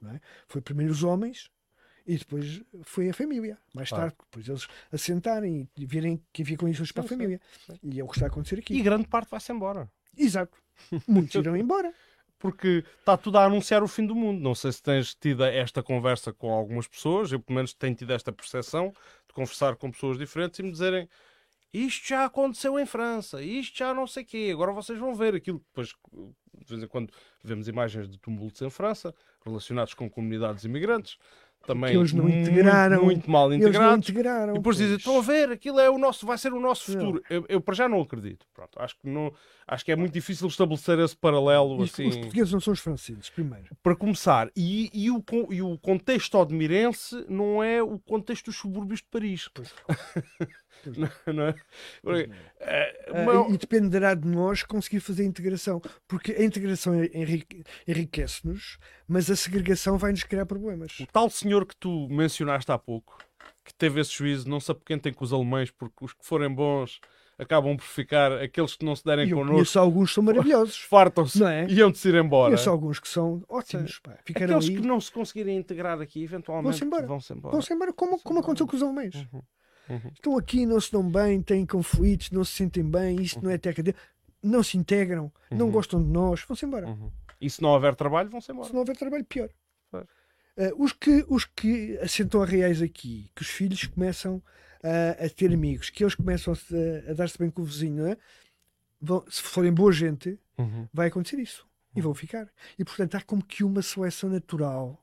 É? 0.07 0.21
Foi 0.49 0.61
primeiro 0.63 0.93
os 0.93 1.03
homens 1.03 1.51
e 2.07 2.17
depois 2.17 2.63
foi 2.83 3.11
a 3.11 3.15
família. 3.15 3.59
Mais 3.75 3.91
tarde, 3.91 4.15
depois 4.19 4.49
eles 4.49 4.67
assentarem 4.91 5.69
e 5.77 5.85
verem 5.87 6.23
que 6.33 6.43
havia 6.43 6.57
condições 6.57 6.91
para 6.91 7.03
a 7.03 7.05
Sim, 7.05 7.09
sim, 7.09 7.15
família. 7.17 7.41
E 7.83 8.01
é 8.01 8.05
o 8.05 8.09
que 8.09 8.15
está 8.15 8.27
a 8.27 8.29
acontecer 8.29 8.59
aqui. 8.59 8.75
E 8.75 8.81
grande 8.83 9.07
parte 9.07 9.29
vai-se 9.31 9.53
embora. 9.53 9.91
Exato. 10.17 10.57
Muitos 11.07 11.35
irão 11.37 11.55
embora. 11.57 11.93
Porque 12.41 12.85
está 12.99 13.17
tudo 13.17 13.39
a 13.39 13.45
anunciar 13.45 13.83
o 13.83 13.87
fim 13.87 14.05
do 14.05 14.15
mundo. 14.15 14.41
Não 14.41 14.55
sei 14.55 14.73
se 14.73 14.83
tens 14.83 15.15
tido 15.15 15.45
esta 15.45 15.83
conversa 15.83 16.33
com 16.33 16.51
algumas 16.51 16.89
pessoas, 16.89 17.31
eu 17.31 17.39
pelo 17.39 17.55
menos 17.55 17.73
tenho 17.73 17.95
tido 17.95 18.13
esta 18.13 18.33
percepção 18.33 18.93
de 19.29 19.35
conversar 19.35 19.77
com 19.77 19.93
pessoas 19.93 20.19
diferentes 20.19 20.59
e 20.59 20.63
me 20.63 20.73
dizerem 20.73 21.09
isto 21.73 22.09
já 22.09 22.25
aconteceu 22.25 22.81
em 22.81 22.87
França, 22.87 23.41
isto 23.41 23.79
já 23.79 23.95
não 23.95 24.07
sei 24.07 24.25
quê, 24.25 24.51
agora 24.53 24.73
vocês 24.73 24.99
vão 24.99 25.15
ver 25.15 25.37
aquilo. 25.37 25.59
Depois, 25.69 25.95
de 26.13 26.69
vez 26.69 26.83
em 26.83 26.87
quando, 26.89 27.13
vemos 27.45 27.69
imagens 27.69 28.09
de 28.09 28.19
tumultos 28.19 28.61
em 28.63 28.71
França 28.71 29.15
relacionados 29.45 29.95
com 29.95 30.11
comunidades 30.11 30.65
imigrantes. 30.65 31.17
Também 31.67 31.93
Que 31.93 31.99
eles 31.99 32.13
não 32.13 32.25
muito, 32.25 32.51
integraram. 32.51 33.05
muito 33.05 33.31
mal 33.31 33.53
Eles 33.53 33.67
integrados. 33.67 34.09
integraram. 34.09 34.55
E 34.55 34.57
depois 34.59 34.77
dizem, 34.77 34.97
estão 34.97 35.19
a 35.19 35.23
ver, 35.23 35.51
aquilo 35.51 35.79
é 35.79 35.89
o 35.91 35.99
nosso, 35.99 36.27
vai 36.27 36.39
ser 36.39 36.53
o 36.53 36.61
nosso 36.61 36.93
futuro. 36.93 37.23
Eu, 37.29 37.45
eu 37.49 37.61
para 37.61 37.75
já 37.75 37.89
não 37.89 38.01
acredito. 38.01 38.47
Pronto, 38.55 38.79
acho, 38.81 38.97
que 38.99 39.09
não, 39.09 39.33
acho 39.67 39.85
que 39.85 39.93
é 39.93 39.97
muito 39.97 40.13
difícil 40.13 40.47
estabelecer 40.49 40.99
esse 40.99 41.17
paralelo 41.17 41.81
E 41.81 41.83
Os 41.85 41.93
assim. 41.93 42.11
portugueses 42.11 42.53
não 42.53 42.61
são 42.61 42.73
os 42.73 42.81
franceses, 42.81 43.29
primeiro. 43.31 43.67
Para 43.83 43.95
começar, 43.95 44.51
e, 44.57 44.91
e 44.93 45.11
o, 45.11 45.23
e 45.51 45.63
o 45.63 45.79
contexto 45.79 46.37
odmirense 46.39 47.25
não 47.29 47.63
é 47.63 47.83
o 47.83 47.99
contexto 47.99 48.47
dos 48.47 48.57
subúrbios 48.57 49.01
de 49.01 49.07
Paris. 49.09 49.49
Não, 50.87 51.09
não 51.35 51.43
é? 51.49 51.55
Porque, 52.03 52.31
mas- 53.27 53.55
e 53.55 53.59
dependerá 53.59 54.15
de 54.15 54.27
nós 54.27 54.63
conseguir 54.63 55.01
fazer 55.01 55.23
a 55.23 55.27
integração. 55.27 55.81
Porque 56.09 56.33
a 56.33 56.43
integração 56.45 56.95
enrique- 57.05 57.63
enriquece-nos, 57.87 58.79
mas 59.07 59.31
a 59.31 59.37
segregação 59.37 59.99
vai-nos 59.99 60.23
criar 60.25 60.47
problemas. 60.47 60.99
O 61.01 61.07
tal 61.07 61.29
senhor 61.31 61.67
que 61.67 61.77
tu 61.77 62.09
mencionaste 62.11 62.71
há 62.73 62.79
pouco, 62.79 63.19
que 63.65 63.75
teve 63.75 64.01
esse 64.01 64.13
juízo, 64.13 64.49
não 64.49 64.61
se 64.61 64.71
apoquentem 64.71 65.13
com 65.13 65.25
os 65.25 65.33
alemães, 65.33 65.71
porque 65.71 66.05
os 66.05 66.13
que 66.13 66.25
forem 66.25 66.53
bons 66.53 67.01
acabam 67.39 67.75
por 67.75 67.85
ficar, 67.87 68.33
aqueles 68.33 68.77
que 68.77 68.85
não 68.85 68.95
se 68.95 69.03
derem 69.03 69.27
eu 69.31 69.39
connosco, 69.39 69.79
alguns 69.79 70.13
são 70.13 70.23
maravilhosos. 70.23 70.77
fartam-se 70.85 71.43
é? 71.43 71.67
e 71.71 71.75
iam 71.77 71.91
de 71.91 71.97
se 71.97 72.11
ir 72.11 72.15
embora. 72.17 72.51
Conheço 72.51 72.69
alguns 72.69 73.01
que 73.01 73.09
são 73.09 73.43
ótimos. 73.49 73.99
Pá. 74.01 74.19
Aqueles 74.29 74.69
aí, 74.69 74.77
que 74.77 74.83
não 74.87 75.01
se 75.01 75.11
conseguirem 75.11 75.57
integrar 75.57 75.99
aqui, 76.03 76.23
eventualmente 76.23 76.65
Vão-se 76.67 76.85
embora. 76.85 77.07
vão-se 77.07 77.33
embora. 77.33 77.53
vão-se 77.53 77.73
embora, 77.73 77.93
como, 77.95 78.21
como 78.21 78.41
aconteceu 78.41 78.67
com 78.67 78.77
os 78.77 78.83
alemães. 78.83 79.15
Uhum. 79.15 79.41
Uhum. 79.91 80.11
Estão 80.15 80.37
aqui, 80.39 80.65
não 80.67 80.81
se 80.81 80.91
dão 80.93 81.09
bem, 81.11 81.43
têm 81.43 81.67
conflitos, 81.67 82.31
não 82.31 82.45
se 82.45 82.53
sentem 82.53 82.83
bem, 82.89 83.21
isto 83.21 83.43
não 83.43 83.51
é 83.51 83.59
terra 83.59 83.83
deles. 83.83 84.01
Não 84.43 84.63
se 84.63 84.79
integram, 84.79 85.31
não 85.51 85.67
Uhum. 85.67 85.73
gostam 85.73 86.03
de 86.03 86.09
nós, 86.09 86.43
vão-se 86.49 86.65
embora. 86.65 86.87
Uhum. 86.89 87.11
E 87.41 87.51
se 87.51 87.61
não 87.61 87.71
houver 87.71 87.95
trabalho, 87.95 88.31
vão-se 88.31 88.51
embora. 88.53 88.67
Se 88.69 88.73
não 88.73 88.81
houver 88.81 88.97
trabalho, 88.97 89.25
pior. 89.25 89.51
Eh, 90.57 90.73
os, 90.77 90.93
que, 90.93 91.25
os 91.29 91.45
que 91.45 91.97
assentam 91.99 92.43
a 92.43 92.47
reais 92.47 92.83
aqui, 92.83 93.31
que 93.35 93.43
os 93.43 93.49
filhos 93.49 93.85
começam 93.87 94.43
a, 94.83 95.25
a 95.25 95.29
ter 95.31 95.53
amigos, 95.53 95.91
que 95.91 96.03
eles 96.03 96.15
começam 96.15 96.53
a, 96.55 97.11
a 97.11 97.15
dar-se 97.15 97.39
bem 97.39 97.51
com 97.51 97.63
o 97.63 97.65
vizinho, 97.65 98.03
não 98.03 98.07
é? 98.11 98.17
Vão- 99.01 99.25
se 99.31 99.41
forem 99.43 99.73
boa 99.73 99.93
gente, 99.93 100.39
Uhum. 100.59 100.87
vai 100.93 101.09
acontecer 101.09 101.39
isso. 101.39 101.67
E 101.97 102.01
vão 102.01 102.15
ficar. 102.15 102.49
E 102.79 102.85
portanto 102.85 103.15
há 103.17 103.21
como 103.23 103.43
que 103.45 103.65
uma 103.65 103.83
seleção 103.83 104.29
natural 104.31 105.03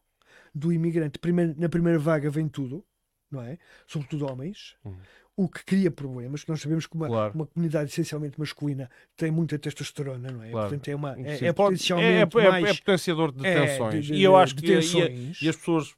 do 0.54 0.72
imigrante. 0.72 1.18
Primeiro, 1.20 1.54
na 1.58 1.68
primeira 1.68 1.98
vaga 2.00 2.30
vem 2.30 2.48
tudo, 2.48 2.86
não 3.32 3.42
é? 3.42 3.58
Sobretudo 3.86 4.26
homens. 4.26 4.76
Uhum. 4.84 4.96
O 5.36 5.48
que 5.48 5.64
cria 5.64 5.92
problemas. 5.92 6.46
Nós 6.48 6.60
sabemos 6.62 6.88
que 6.88 6.96
uma, 6.96 7.08
Claro. 7.08 7.34
uma 7.36 7.46
comunidade 7.46 7.92
essencialmente 7.92 8.40
masculina 8.40 8.90
tem 9.16 9.30
muita 9.30 9.60
testosterona, 9.60 10.32
não 10.32 10.44
é? 10.44 10.50
Claro. 10.50 10.70
Portanto, 10.70 10.88
é, 10.88 10.96
uma, 10.96 11.16
é, 11.20 11.46
é 11.46 11.54
potencialmente 11.54 12.38
é, 12.40 12.42
é, 12.42 12.50
mais. 12.50 12.66
é 12.70 12.74
potenciador 12.80 13.32
de 13.32 13.46
é, 13.46 13.66
tensões. 13.68 14.06
de- 14.08 14.14
e 14.16 14.24
eu 14.24 14.36
acho 14.36 14.56
de 14.56 14.64
que 14.64 14.68
e- 14.70 14.72
e, 14.72 14.76
tensões. 14.80 15.42
e 15.42 15.48
as 15.50 15.56
pessoas 15.56 15.96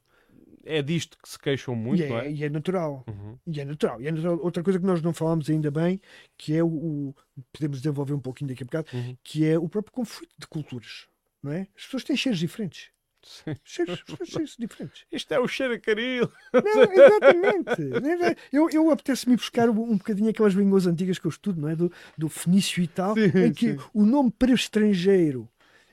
é 0.62 0.82
disto 0.82 1.16
que 1.16 1.26
se 1.26 1.38
queixam 1.38 1.74
muito, 1.74 2.02
e, 2.02 2.06
não 2.08 2.18
é, 2.18 2.26
é? 2.26 2.32
e 2.32 2.44
é 2.44 2.50
natural. 2.50 3.02
Uhum. 3.08 3.38
E 3.46 3.60
é 3.60 3.64
natural. 3.64 4.02
E 4.02 4.08
é 4.08 4.12
natural. 4.12 4.38
Outra 4.42 4.62
coisa 4.62 4.78
que 4.78 4.84
nós 4.84 5.00
não 5.00 5.14
falámos 5.14 5.48
ainda 5.48 5.70
bem, 5.70 5.98
que 6.36 6.54
é 6.54 6.62
o, 6.62 6.66
o- 6.68 7.14
podemos 7.50 7.80
desenvolver 7.80 8.12
um 8.12 8.20
pouquinho 8.20 8.48
daqui 8.50 8.62
a 8.62 8.66
bocado, 8.66 8.88
Uhum. 8.92 9.16
que 9.24 9.46
é 9.46 9.58
o 9.58 9.70
próprio 9.70 9.92
conflito 9.94 10.34
de 10.38 10.46
culturas. 10.46 11.06
Não 11.42 11.50
é? 11.50 11.66
As 11.74 11.84
pessoas 11.86 12.04
têm 12.04 12.14
cheiros 12.14 12.38
diferentes. 12.38 12.90
Sim. 13.22 13.56
Cheiros, 13.64 14.02
cheiros 14.24 14.56
diferentes. 14.58 15.04
Isto 15.12 15.34
é 15.34 15.38
o 15.38 15.46
cheiro 15.46 15.74
a 15.74 15.78
caril. 15.78 16.30
Não, 16.52 16.82
exatamente. 16.92 18.40
Eu, 18.52 18.68
eu 18.70 18.90
apetece-me 18.90 19.36
buscar 19.36 19.68
um 19.68 19.96
bocadinho 19.96 20.30
aquelas 20.30 20.54
línguas 20.54 20.86
antigas 20.86 21.18
que 21.18 21.26
eu 21.26 21.30
estudo, 21.30 21.60
não 21.60 21.68
é? 21.68 21.76
Do, 21.76 21.92
do 22.16 22.28
fenício 22.28 22.82
e 22.82 22.86
tal, 22.88 23.14
Sim, 23.14 23.24
em 23.46 23.52
que 23.52 23.72
sim. 23.74 23.78
o 23.92 24.04
nome 24.04 24.30
para 24.30 24.52
estrangeiro 24.52 25.48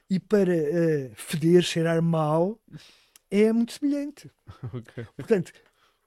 e 0.09 0.19
para 0.19 0.55
eh, 0.55 1.11
feder, 1.15 1.61
cheirar 1.61 2.01
mal, 2.01 2.59
é 3.29 3.51
muito 3.51 3.73
semelhante. 3.73 4.29
Ok. 4.73 5.05
Portanto, 5.15 5.51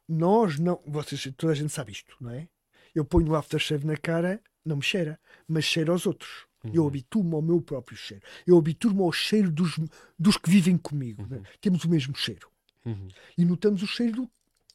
nós 0.09 0.59
não. 0.59 0.81
Vocês, 0.87 1.29
toda 1.37 1.53
a 1.53 1.57
gente 1.57 1.73
sabe 1.73 1.93
isto, 1.93 2.17
não 2.21 2.31
é? 2.31 2.49
Eu 2.95 3.05
ponho 3.05 3.31
o 3.31 3.37
aftershave 3.37 3.87
na 3.87 3.97
cara, 3.97 4.41
não 4.65 4.77
me 4.77 4.83
cheira, 4.83 5.21
mas 5.47 5.65
cheira 5.65 5.93
aos 5.93 6.07
outros. 6.07 6.47
Eu 6.73 6.87
habituo-me 6.87 7.35
ao 7.35 7.43
meu 7.43 7.61
próprio 7.63 7.97
cheiro. 7.97 8.23
Eu 8.47 8.59
habituo-me 8.59 9.01
ao 9.03 9.13
cheiro 9.13 9.51
dos, 9.51 9.79
dos 10.19 10.37
que 10.37 10.51
vivem 10.51 10.77
comigo. 10.77 11.27
né? 11.27 11.43
Temos 11.61 11.85
o 11.85 11.89
mesmo 11.89 12.15
cheiro. 12.15 12.49
Uhum. 12.85 13.09
E 13.37 13.45
notamos 13.45 13.83
o 13.83 13.87
cheiro 13.87 14.23
do 14.23 14.31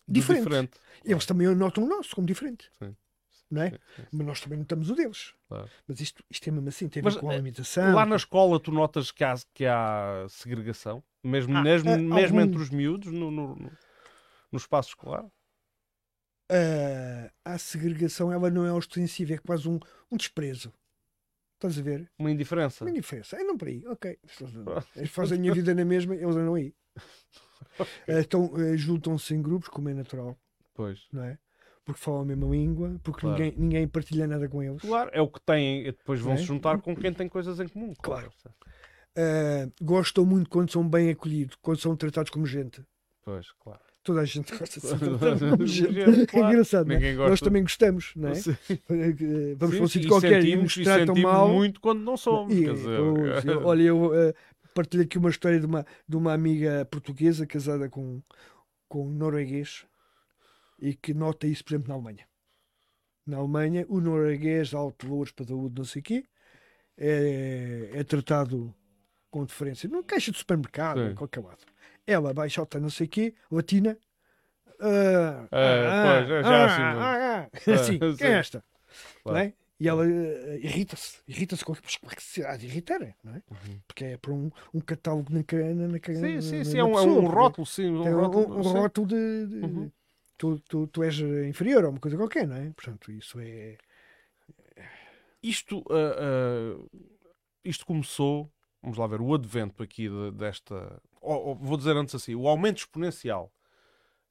diferente. 0.08 0.44
diferente. 0.44 0.80
Eles 1.04 1.26
também 1.26 1.48
notam 1.56 1.84
o 1.84 1.88
nosso 1.88 2.16
como 2.16 2.26
diferente. 2.28 2.70
Sim. 2.80 2.96
Não 3.52 3.62
é? 3.62 3.70
Sim, 3.70 3.78
sim, 3.96 4.04
Mas 4.12 4.28
nós 4.28 4.42
também 4.42 4.58
notamos 4.58 4.90
o 4.90 4.96
deles. 4.96 5.34
claro. 5.48 5.70
Mas 5.88 6.00
isto, 6.02 6.24
isto 6.30 6.48
é 6.48 6.52
mesmo 6.52 6.70
assim, 6.70 6.90
tem 6.90 7.02
a 7.06 7.10
ver 7.10 7.20
com 7.20 7.30
a 7.30 7.34
eh, 7.34 7.36
alimentação. 7.36 7.94
Lá 7.94 8.06
na 8.06 8.16
escola 8.16 8.60
tu 8.60 8.72
notas 8.72 9.12
que 9.12 9.24
há, 9.24 9.36
que 9.54 9.66
há 9.66 10.26
segregação? 10.30 11.04
Mesmo, 11.24 11.56
Ah, 11.56 11.62
mesmo, 11.64 11.92
ah, 11.92 11.98
mesmo 11.98 12.40
algum- 12.40 12.42
entre 12.42 12.62
os 12.62 12.70
miúdos 12.72 13.12
no, 13.12 13.30
no, 13.30 13.56
no- 13.56 14.58
espaço 14.58 14.90
escolar? 14.90 15.26
Ah, 16.50 17.32
a 17.44 17.58
segregação 17.58 18.32
ela 18.32 18.50
não 18.50 18.66
é 18.66 18.72
ostensiva, 18.74 19.34
é 19.34 19.38
quase 19.38 19.68
um, 19.68 19.80
um 20.12 20.18
desprezo. 20.18 20.72
Estás 21.68 21.80
a 21.80 21.82
ver? 21.82 22.10
Uma 22.20 22.32
indiferença? 22.32 22.84
Uma 22.86 22.92
diferença. 22.94 23.36
É 23.38 23.44
não 23.44 23.58
por 23.58 23.68
aí, 23.68 23.86
ok. 23.88 24.18
Eles 24.96 25.10
fazem 25.10 25.38
a 25.38 25.42
minha 25.42 25.54
vida 25.54 25.74
na 25.74 25.84
mesma, 25.86 26.16
eles 26.16 26.36
andam 26.36 26.54
aí. 26.56 26.74
Ah, 27.80 27.86
Então, 28.08 28.52
ah, 28.56 28.76
juntam-se 28.78 29.34
em 29.34 29.42
grupos, 29.42 29.68
como 29.70 29.90
é 29.90 29.94
natural, 29.94 30.38
Pois. 30.74 31.08
não 31.12 31.24
é? 31.24 31.38
Porque 31.84 32.00
falam 32.00 32.22
a 32.22 32.26
mesma 32.26 32.48
língua, 32.48 33.00
porque 33.04 33.22
Claro. 33.22 33.38
ninguém, 33.44 33.60
ninguém 33.60 33.88
partilha 33.88 34.28
nada 34.28 34.48
com 34.50 34.62
eles. 34.64 34.82
Claro, 34.82 35.10
é 35.14 35.22
o 35.22 35.28
que 35.28 35.40
têm, 35.42 35.82
e 35.82 35.92
depois 35.92 36.20
vão 36.20 36.36
se 36.38 36.44
É? 36.44 36.46
juntar 36.46 36.80
com 36.82 36.96
quem 36.96 37.14
tem 37.14 37.28
coisas 37.30 37.60
em 37.60 37.68
comum. 37.68 37.94
Claro. 38.02 38.32
Ah, 39.18 39.70
gostam 39.82 40.26
muito 40.26 40.50
quando 40.50 40.72
são 40.72 40.88
bem 40.88 41.10
acolhidos, 41.10 41.56
quando 41.62 41.80
são 41.80 41.96
tratados 41.96 42.30
como 42.32 42.46
gente. 42.46 42.84
Pois, 43.24 43.52
claro. 43.54 43.82
Toda 44.06 44.22
a 44.22 44.26
gente 44.26 44.56
gosta 44.56 44.80
de. 44.80 45.66
Gente, 45.68 46.00
É 46.32 46.40
engraçado, 46.40 46.86
não 46.88 46.94
é? 46.94 46.98
Ninguém 47.00 47.16
gosta. 47.16 47.30
Nós 47.32 47.40
também 47.42 47.64
gostamos, 47.64 48.12
não 48.16 48.30
é? 48.30 48.36
Sim. 48.36 48.56
Vamos 49.58 49.74
Sim, 49.74 49.78
para 49.78 49.84
um 49.84 49.88
sítio 49.88 50.10
qualquer 50.10 50.40
e 50.40 50.42
sentimos- 50.44 50.64
nos 50.64 50.78
e 50.78 50.84
tratam 50.84 51.08
sentimos 51.16 51.32
mal. 51.34 51.50
muito 51.52 51.82
quando 51.82 52.02
não 52.02 52.16
somos. 52.16 52.54
E, 52.54 52.72
dizer, 52.72 52.88
eu- 53.00 53.66
olha, 53.66 53.82
eu 53.82 54.14
eh, 54.14 54.34
partilho 54.76 55.02
aqui 55.02 55.18
uma 55.18 55.32
história 55.32 55.60
de 55.60 55.66
uma, 55.66 55.84
de 56.08 56.16
uma 56.16 56.34
amiga 56.34 56.86
portuguesa 56.92 57.48
casada 57.48 57.90
com, 57.90 58.22
com 58.88 59.08
um 59.08 59.12
norueguês 59.12 59.88
e 60.80 60.94
que 60.94 61.12
nota 61.12 61.48
isso, 61.48 61.64
por 61.66 61.72
exemplo, 61.74 61.90
na 61.90 61.96
Alemanha. 61.96 62.28
Na 63.26 63.38
Alemanha, 63.38 63.88
o 63.90 64.00
norueguês, 64.00 64.72
alto 64.76 65.08
valor 65.08 65.32
para 65.34 65.46
saúde, 65.48 65.74
não 65.80 65.84
sei 65.86 66.00
o 66.00 66.04
quê, 66.04 66.26
é, 66.96 67.90
é 67.92 68.04
tratado 68.04 68.72
com 69.32 69.44
diferença. 69.46 69.88
Numa 69.88 70.04
caixa 70.04 70.32
de 70.32 70.38
supermercado, 70.38 71.10
Sim. 71.10 71.16
qualquer 71.16 71.40
lado. 71.44 71.58
Ela 72.08 72.34
baixota, 72.34 72.80
não 72.80 72.90
sei 72.90 73.08
o 73.08 73.10
quê, 73.10 73.34
latina. 73.52 73.98
ah, 74.80 75.48
Ah, 75.52 76.02
pois, 76.02 76.30
é 76.32 76.44
já 76.44 76.66
assim, 76.66 76.82
ah, 76.82 77.50
Ah, 77.68 77.74
assim, 77.74 78.00
quem 78.18 78.28
sim. 78.28 78.34
é 78.34 78.38
esta? 78.40 78.64
Claro. 79.24 79.40
É? 79.40 79.54
E 79.78 79.90
ela 79.90 80.06
eh, 80.08 80.60
irrita-se, 80.64 81.20
irrita-se 81.28 81.66
com 81.66 81.74
como 81.76 82.12
é 82.12 82.16
que 82.16 82.24
se 82.24 82.46
há 82.46 82.56
de 82.56 82.66
irritar, 82.66 83.00
não 83.24 83.36
é? 83.36 83.42
Uhum. 83.52 83.80
Porque 83.88 84.06
é 84.06 84.18
para 84.18 84.32
um, 84.32 84.50
um 84.74 84.80
catálogo 84.80 85.34
na, 85.34 85.44
ca- 85.44 85.58
na, 85.58 85.88
Sim, 85.88 85.88
na- 85.88 86.42
sim, 86.42 86.58
na 86.60 86.64
sim. 86.64 86.78
É 86.78 86.84
um, 86.84 86.88
é 86.88 87.02
pessoa, 87.02 87.22
um 87.22 87.22
porque 87.22 87.36
rótulo, 87.36 87.66
sim. 87.68 87.90
Um 87.92 88.06
é 88.08 88.10
um, 88.10 88.16
rótulo, 88.22 88.58
um 88.60 88.62
sim. 88.64 88.74
rótulo 88.74 89.08
de, 89.08 89.48
de- 89.48 89.66
Uhum. 89.66 89.92
tu, 90.38 90.60
tu, 90.62 90.88
tu 90.88 91.04
és 91.04 91.20
inferior 91.20 91.86
a 91.86 91.90
uma 91.90 92.00
coisa 92.00 92.16
qualquer, 92.18 92.48
não 92.48 92.56
é? 92.56 92.70
Portanto, 92.72 93.12
isso 93.12 93.38
é. 93.40 93.78
Isto, 95.44 95.84
ah, 95.90 96.78
isto 97.64 97.86
começou, 97.86 98.52
vamos 98.82 98.98
lá 98.98 99.08
ver, 99.08 99.22
o 99.22 99.34
advento 99.34 99.84
aqui 99.84 100.08
de- 100.10 100.32
desta. 100.32 101.02
Ou- 101.26 101.48
ou 101.50 101.56
vou 101.56 101.78
dizer 101.78 101.96
antes 101.98 102.16
assim, 102.16 102.36
o 102.36 102.48
aumento 102.48 102.80
exponencial 102.80 103.52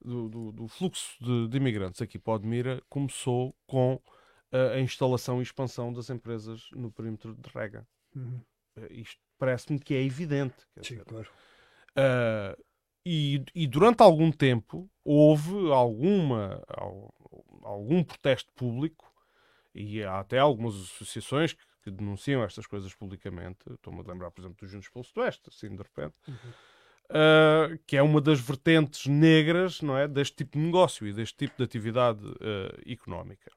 do, 0.04 0.28
do- 0.28 0.52
do 0.52 0.68
fluxo 0.68 1.16
de, 1.20 1.48
de 1.48 1.56
imigrantes 1.56 2.02
aqui 2.02 2.18
para 2.18 2.34
Odmira 2.34 2.82
começou 2.88 3.54
com 3.66 4.00
ah, 4.52 4.72
a 4.74 4.80
instalação 4.80 5.40
e 5.40 5.42
expansão 5.42 5.92
das 5.92 6.10
empresas 6.10 6.68
no 6.72 6.90
perímetro 6.92 7.34
de 7.34 7.48
Rega. 7.50 7.86
Uhum. 8.14 8.40
Ah, 8.76 8.86
isto 8.90 9.20
parece-me 9.38 9.78
que 9.78 9.94
é 9.94 10.02
evidente. 10.02 10.54
Sim, 10.76 10.94
dizer, 10.96 11.04
claro. 11.04 11.28
Uh, 11.96 12.62
e, 13.06 13.44
e 13.54 13.66
durante 13.66 14.02
algum 14.02 14.32
tempo 14.32 14.90
houve 15.04 15.70
alguma, 15.70 16.62
al- 16.68 17.14
algum 17.62 18.02
protesto 18.02 18.50
público 18.54 19.12
e 19.74 20.02
há 20.02 20.20
até 20.20 20.38
algumas 20.38 20.74
associações 20.74 21.52
que, 21.52 21.62
que 21.82 21.90
denunciam 21.90 22.42
estas 22.42 22.66
coisas 22.66 22.94
publicamente. 22.94 23.58
Estou-me 23.72 24.00
a 24.00 24.04
lembrar, 24.12 24.30
por 24.30 24.40
exemplo, 24.40 24.56
dos 24.58 24.70
Juntos 24.70 24.88
pelo 24.88 25.04
Sudoeste, 25.04 25.48
assim 25.48 25.68
de 25.70 25.82
repente, 25.82 26.14
uh, 27.10 27.78
que 27.86 27.96
é 27.96 28.02
uma 28.02 28.20
das 28.20 28.40
vertentes 28.40 29.06
negras 29.06 29.80
não 29.80 29.96
é, 29.96 30.08
deste 30.08 30.36
tipo 30.36 30.58
de 30.58 30.64
negócio 30.64 31.06
e 31.06 31.12
deste 31.12 31.36
tipo 31.36 31.56
de 31.56 31.64
atividade 31.64 32.24
uh, 32.26 32.90
económica. 32.90 33.50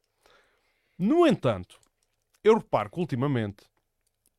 No 0.98 1.28
entanto, 1.28 1.80
eu 2.44 2.56
reparo 2.56 2.90
que 2.90 3.00
ultimamente 3.00 3.66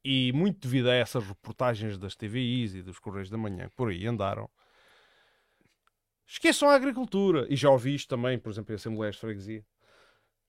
e 0.05 0.33
muito 0.33 0.61
devido 0.61 0.89
a 0.89 0.95
essas 0.95 1.27
reportagens 1.27 1.99
das 1.99 2.17
TVIs 2.17 2.75
e 2.75 2.83
dos 2.83 2.99
Correios 2.99 3.29
da 3.29 3.37
Manhã 3.37 3.69
que 3.69 3.77
por 3.77 3.91
aí 3.91 4.07
andaram, 4.07 4.49
esqueçam 6.27 6.69
a 6.69 6.75
agricultura. 6.75 7.47
E 7.51 7.57
já 7.57 7.71
ouvi 7.71 7.95
isto 7.95 8.09
também, 8.09 8.39
por 8.39 8.51
exemplo, 8.51 8.73
em 8.73 8.77
Assembleias 8.77 9.17
de 9.17 9.21
Freguesia. 9.21 9.67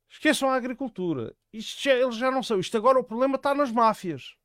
Esqueçam 0.10 0.49
a 0.49 0.55
agricultura. 0.55 1.36
Isto 1.51 1.84
já, 1.84 1.93
eles 1.93 2.16
já 2.16 2.32
não 2.32 2.41
são. 2.41 2.60
Isto 2.60 2.78
agora 2.78 2.99
o 2.99 3.03
problema 3.03 3.36
está 3.36 3.53
nas 3.53 3.72
máfias. 3.72 4.36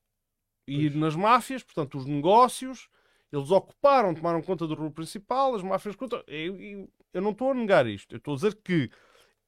E 0.66 0.90
Pois. 0.90 0.94
nas 0.94 1.14
máfias, 1.14 1.62
portanto, 1.62 1.98
os 1.98 2.06
negócios, 2.06 2.88
Eles 3.34 3.50
ocuparam, 3.50 4.14
tomaram 4.14 4.40
conta 4.40 4.66
do 4.66 4.74
rua 4.74 4.90
principal, 4.90 5.54
as 5.56 5.62
máfias 5.62 5.96
contra. 5.96 6.22
Eu, 6.28 6.60
eu, 6.60 6.88
eu 7.12 7.20
não 7.20 7.32
estou 7.32 7.50
a 7.50 7.54
negar 7.54 7.86
isto. 7.86 8.14
Eu 8.14 8.18
estou 8.18 8.34
a 8.34 8.36
dizer 8.36 8.54
que 8.62 8.90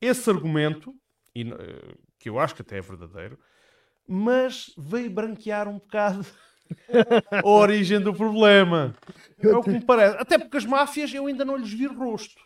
esse 0.00 0.28
argumento, 0.28 0.92
e, 1.34 1.42
eh, 1.42 1.94
que 2.18 2.28
eu 2.28 2.38
acho 2.38 2.54
que 2.54 2.62
até 2.62 2.78
é 2.78 2.80
verdadeiro, 2.80 3.38
mas 4.08 4.74
veio 4.76 5.08
branquear 5.08 5.68
um 5.68 5.74
bocado 5.74 6.26
a 7.44 7.48
origem 7.48 8.00
do 8.00 8.12
problema. 8.12 8.92
É 9.38 9.48
o 9.56 9.62
que 9.62 9.70
me 9.70 9.84
parece. 9.84 10.16
Até 10.18 10.36
porque 10.36 10.56
as 10.56 10.64
máfias 10.64 11.14
eu 11.14 11.26
ainda 11.26 11.44
não 11.44 11.56
lhes 11.56 11.72
vi 11.72 11.86
rosto. 11.86 12.42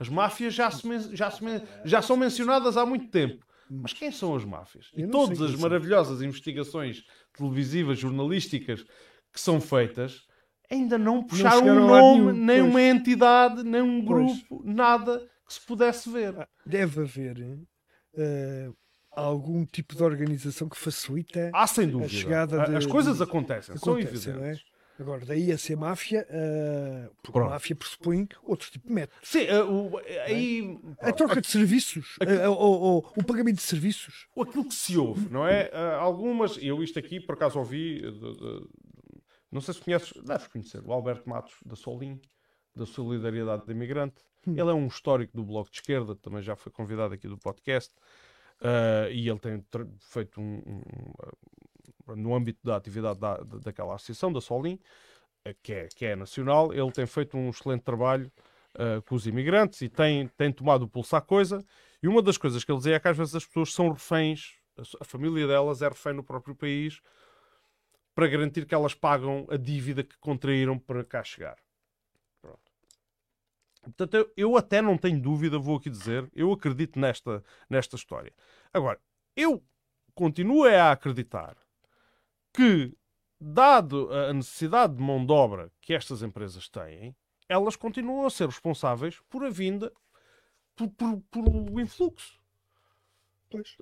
As 0.00 0.08
máfias 0.08 0.52
já, 0.52 0.70
se 0.70 1.16
já, 1.16 1.30
se 1.30 1.42
já 1.84 2.02
são 2.02 2.16
mencionadas 2.16 2.76
há 2.76 2.84
muito 2.84 3.08
tempo. 3.08 3.46
Mas 3.70 3.92
quem 3.92 4.10
são 4.10 4.34
as 4.34 4.44
máfias? 4.44 4.90
E 4.96 5.06
todas 5.06 5.40
as 5.40 5.54
maravilhosas 5.54 6.22
investigações 6.22 7.04
televisivas, 7.32 7.98
jornalísticas 7.98 8.84
que 9.32 9.40
são 9.40 9.60
feitas 9.60 10.26
ainda 10.70 10.96
não 10.98 11.22
puxaram 11.22 11.58
chegaram 11.58 11.82
um 11.82 11.94
a 11.94 12.00
nome, 12.00 12.32
nenhum. 12.32 12.44
nem 12.44 12.60
Pois. 12.60 12.70
uma 12.70 12.82
entidade, 12.82 13.62
nem 13.62 13.82
um 13.82 14.04
Pois. 14.04 14.26
grupo, 14.48 14.62
nada 14.64 15.18
que 15.46 15.52
se 15.54 15.60
pudesse 15.60 16.10
ver. 16.10 16.48
Deve 16.64 17.00
haver 17.02 17.58
eh, 18.16 18.70
algum 19.12 19.64
tipo 19.64 19.94
de 19.94 20.02
organização 20.02 20.68
que 20.68 20.76
facilita 20.76 21.50
Há 21.54 21.66
sem 21.66 21.88
dúvida. 21.88 22.08
chegada 22.10 22.62
A- 22.62 22.66
de- 22.66 22.76
As 22.76 22.86
coisas 22.86 23.18
de- 23.18 23.22
acontecem, 23.22 23.76
são 23.76 23.94
acontece, 23.94 24.28
não 24.30 24.34
é? 24.36 24.38
evidentes. 24.50 24.76
Agora, 24.98 25.26
daí 25.26 25.52
a 25.52 25.58
ser 25.58 25.76
máfia, 25.76 26.26
porque 27.22 27.32
Pronto. 27.32 27.50
máfia 27.50 27.76
pressupõe 27.76 28.26
outro 28.42 28.70
tipo 28.70 28.88
de 28.88 28.94
método. 28.94 29.18
Sim, 29.22 29.40
eh, 29.42 29.62
o- 29.62 29.92
aí 30.24 30.78
A 31.00 31.12
troca 31.12 31.38
de 31.38 31.46
serviços, 31.48 32.16
eh, 32.22 32.48
o, 32.48 33.02
pagamento 33.26 33.56
de 33.56 33.62
serviços. 33.62 34.26
aquilo 34.40 34.64
que 34.64 34.74
se 34.74 34.96
ouve, 34.96 35.28
não 35.30 35.46
é? 35.46 35.70
Ah, 35.70 35.96
algumas, 35.96 36.56
eu 36.62 36.82
isto 36.82 36.98
aqui 36.98 37.20
por 37.20 37.34
acaso 37.34 37.58
ouvi, 37.58 38.00
de- 38.00 38.10
de- 38.10 38.68
não 39.50 39.60
sei 39.60 39.74
se 39.74 39.80
conheces, 39.80 40.12
deves 40.22 40.46
conhecer, 40.48 40.82
o 40.84 40.92
Alberto 40.92 41.28
Matos 41.28 41.54
da 41.64 41.76
Solim, 41.76 42.20
da 42.74 42.84
Solidariedade 42.86 43.64
de 43.64 43.72
Imigrante. 43.72 44.22
Ele 44.46 44.60
é 44.70 44.74
um 44.74 44.86
histórico 44.86 45.36
do 45.36 45.44
Bloco 45.44 45.70
de 45.70 45.76
Esquerda, 45.78 46.14
também 46.14 46.42
já 46.42 46.54
foi 46.54 46.70
convidado 46.70 47.14
aqui 47.14 47.26
do 47.26 47.38
podcast, 47.38 47.92
ah, 48.60 49.08
e 49.10 49.28
ele 49.28 49.38
tem 49.38 49.64
feito 50.00 50.40
um, 50.40 50.56
um- 50.66 50.82
um- 52.12 52.16
no 52.16 52.34
âmbito 52.34 52.60
da 52.62 52.76
atividade 52.76 53.18
da, 53.18 53.36
da- 53.38 53.58
daquela 53.58 53.94
associação, 53.94 54.32
da 54.32 54.40
Solim, 54.40 54.78
eh, 55.44 55.54
que 55.62 55.72
é, 55.72 55.88
que 55.88 56.04
é 56.04 56.14
nacional, 56.16 56.72
ele 56.72 56.90
tem 56.92 57.06
feito 57.06 57.36
um 57.36 57.50
excelente 57.50 57.82
trabalho 57.82 58.30
ah, 58.74 59.00
com 59.06 59.14
os 59.14 59.26
imigrantes 59.26 59.80
e 59.82 59.88
tem, 59.88 60.28
tem 60.28 60.52
tomado 60.52 60.82
o 60.82 60.88
pulso 60.88 61.16
à 61.16 61.20
coisa. 61.20 61.64
E 62.02 62.06
uma 62.08 62.22
das 62.22 62.36
coisas 62.38 62.62
que 62.62 62.70
ele 62.70 62.78
dizia 62.78 62.96
é 62.96 63.00
que 63.00 63.08
às 63.08 63.16
vezes 63.16 63.34
as 63.34 63.44
pessoas 63.46 63.72
são 63.72 63.90
reféns, 63.90 64.58
a 64.78 64.82
a 65.00 65.04
família 65.04 65.46
delas 65.46 65.80
é 65.82 65.88
refém 65.88 66.12
no 66.12 66.22
próprio 66.22 66.54
país 66.54 67.00
para 68.16 68.28
garantir 68.28 68.64
que 68.64 68.74
elas 68.74 68.94
pagam 68.94 69.46
a 69.50 69.58
dívida 69.58 70.02
que 70.02 70.16
contraíram 70.16 70.78
para 70.78 71.04
cá 71.04 71.22
chegar. 71.22 71.58
Pronto. 72.40 72.72
Portanto, 73.82 74.14
eu, 74.14 74.32
eu 74.34 74.56
até 74.56 74.80
não 74.80 74.96
tenho 74.96 75.20
dúvida, 75.20 75.58
vou 75.58 75.76
aqui 75.76 75.90
dizer, 75.90 76.26
eu 76.34 76.50
acredito 76.50 76.98
nesta, 76.98 77.44
nesta 77.68 77.94
história. 77.94 78.32
Agora, 78.72 78.98
eu 79.36 79.62
continuo 80.14 80.64
é 80.64 80.80
a 80.80 80.92
acreditar 80.92 81.58
que, 82.54 82.96
dado 83.38 84.10
a 84.10 84.32
necessidade 84.32 84.96
de 84.96 85.02
mão 85.02 85.24
de 85.24 85.30
obra 85.30 85.70
que 85.82 85.92
estas 85.92 86.22
empresas 86.22 86.70
têm, 86.70 87.14
elas 87.46 87.76
continuam 87.76 88.24
a 88.24 88.30
ser 88.30 88.46
responsáveis 88.46 89.20
por 89.28 89.44
a 89.44 89.50
vinda, 89.50 89.92
por, 90.74 90.88
por, 90.88 91.20
por 91.30 91.44
o 91.46 91.78
influxo. 91.78 92.40
Pois. 93.50 93.76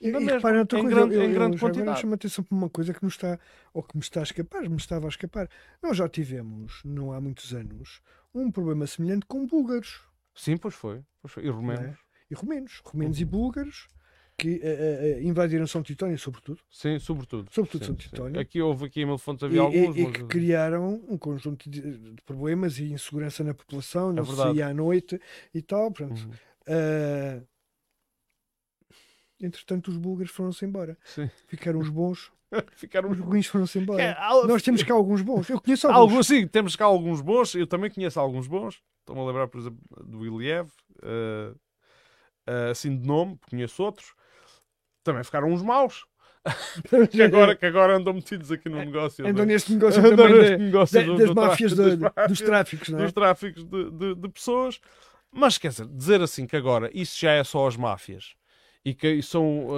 E, 0.00 0.08
e 0.08 0.24
repara 0.24 0.60
outra 0.60 0.78
em 0.78 0.82
coisa, 0.82 0.96
grande- 0.96 1.14
eu, 1.14 1.22
em 1.22 1.28
eu 1.28 1.34
grande 1.34 1.56
agora 1.56 1.72
quantidade. 1.72 2.00
chamo 2.00 2.12
a 2.12 2.16
atenção 2.16 2.42
para 2.44 2.56
uma 2.56 2.70
coisa 2.70 2.94
que 2.94 3.02
nos 3.04 3.14
está, 3.14 3.38
ou 3.74 3.82
que 3.82 3.96
me 3.96 4.02
está 4.02 4.20
a 4.20 4.22
escapar, 4.22 4.68
me 4.68 4.76
estava 4.76 5.06
a 5.06 5.08
escapar. 5.10 5.48
Nós 5.82 5.96
já 5.96 6.08
tivemos, 6.08 6.80
não 6.84 7.12
há 7.12 7.20
muitos 7.20 7.52
anos, 7.54 8.00
um 8.34 8.50
problema 8.50 8.86
semelhante 8.86 9.26
com 9.26 9.46
búlgaros 9.46 10.00
Sim, 10.34 10.56
pois 10.56 10.74
foi. 10.74 11.02
Pois 11.20 11.32
foi. 11.34 11.44
E 11.44 11.48
romenos. 11.50 11.82
Não 11.84 11.90
é? 11.90 11.98
e 12.30 12.34
romenos. 12.34 12.80
Romenos 12.84 13.20
e 13.20 13.24
Uhum. 13.24 13.30
búlgaros 13.30 13.88
que 14.38 14.58
eh, 14.62 15.18
eh, 15.18 15.22
invadiram 15.22 15.66
São 15.66 15.82
Titónio, 15.82 16.18
sobretudo. 16.18 16.60
Sim, 16.70 16.98
sobretudo. 16.98 17.50
Sobretudo 17.52 17.80
Sim, 17.82 17.86
São 17.88 17.94
sim. 17.96 18.08
Titónio. 18.08 18.40
Aqui 18.40 18.62
houve 18.62 18.86
aqui 18.86 19.02
em 19.02 19.06
Mil 19.06 19.18
Fontes 19.18 19.42
E, 19.42 19.46
havia 19.46 19.60
alguns, 19.60 19.96
e- 19.96 20.00
e 20.00 20.04
mas... 20.04 20.16
que 20.16 20.24
criaram 20.24 21.02
um 21.08 21.18
conjunto 21.18 21.68
de, 21.68 22.14
problemas 22.24 22.78
e 22.78 22.84
insegurança 22.90 23.44
na 23.44 23.52
população, 23.52 24.12
não 24.14 24.24
se 24.24 24.30
É 24.30 24.34
verdade. 24.34 24.50
saía 24.58 24.68
à 24.68 24.72
noite 24.72 25.20
e 25.52 25.60
tal. 25.60 25.90
Pronto. 25.92 26.14
Uhum. 26.24 26.30
Eh, 26.66 27.42
entretanto, 29.40 29.88
os 29.88 29.96
búlgaros 29.96 30.30
foram-se 30.32 30.64
embora. 30.64 30.96
Sim. 31.04 31.30
Ficaram 31.46 31.78
os 31.80 31.88
bons, 31.88 32.30
Ficaram 32.74 33.10
os 33.10 33.18
ruins 33.18 33.46
foram-se 33.46 33.78
embora. 33.78 34.02
É, 34.02 34.10
há- 34.18 34.44
Nós 34.46 34.62
temos 34.62 34.82
cá 34.82 34.92
alguns 34.94 35.22
bons. 35.22 35.48
Eu 35.48 35.60
conheço 35.60 35.86
alguns. 35.86 36.00
alguns, 36.10 36.26
sim, 36.26 36.46
temos 36.48 36.74
cá 36.76 36.84
alguns 36.84 37.20
bons. 37.20 37.54
Eu 37.54 37.66
também 37.66 37.88
conheço 37.90 38.18
alguns 38.18 38.46
bons. 38.48 38.82
Estou-me 39.00 39.22
a 39.22 39.24
lembrar, 39.24 39.46
por 39.48 39.60
exemplo, 39.60 39.78
do 40.04 40.24
Iliev, 40.26 40.68
eh, 41.02 41.52
eh, 42.46 42.70
assim 42.70 42.96
de 42.96 43.06
nome, 43.06 43.38
conheço 43.48 43.82
outros. 43.82 44.14
Também 45.04 45.22
ficaram 45.24 45.48
uns 45.48 45.62
maus, 45.62 46.04
que 47.10 47.22
agora, 47.22 47.54
que 47.56 47.64
agora 47.66 47.96
andam 47.96 48.12
metidos 48.14 48.50
aqui 48.52 48.68
no 48.68 48.78
negócio. 48.78 49.26
Andam 49.26 49.46
neste 49.46 49.72
negócio 49.72 50.00
andam 50.00 50.16
também 50.16 50.34
neste 50.40 50.56
de- 50.58 50.62
negócio 50.64 51.00
de- 51.00 51.06
do- 51.06 51.16
das 51.18 51.28
do 51.28 51.34
máfias, 51.34 51.72
das 51.74 51.96
máfias, 51.98 52.28
dos 52.28 52.40
tráficos, 52.40 52.88
não 52.88 52.98
é? 52.98 53.02
dos 53.04 53.12
tráficos 53.12 53.64
de, 53.64 53.90
de- 53.92 54.14
de 54.16 54.28
pessoas. 54.28 54.80
Mas 55.32 55.56
quer 55.56 55.68
dizer, 55.68 55.86
dizer 55.86 56.20
assim 56.20 56.46
que 56.46 56.56
agora 56.56 56.90
isso 56.92 57.18
já 57.20 57.30
é 57.32 57.44
só 57.44 57.66
as 57.68 57.76
máfias 57.76 58.34
e 58.84 58.94
que 58.94 59.20
são 59.22 59.66
uh, 59.68 59.72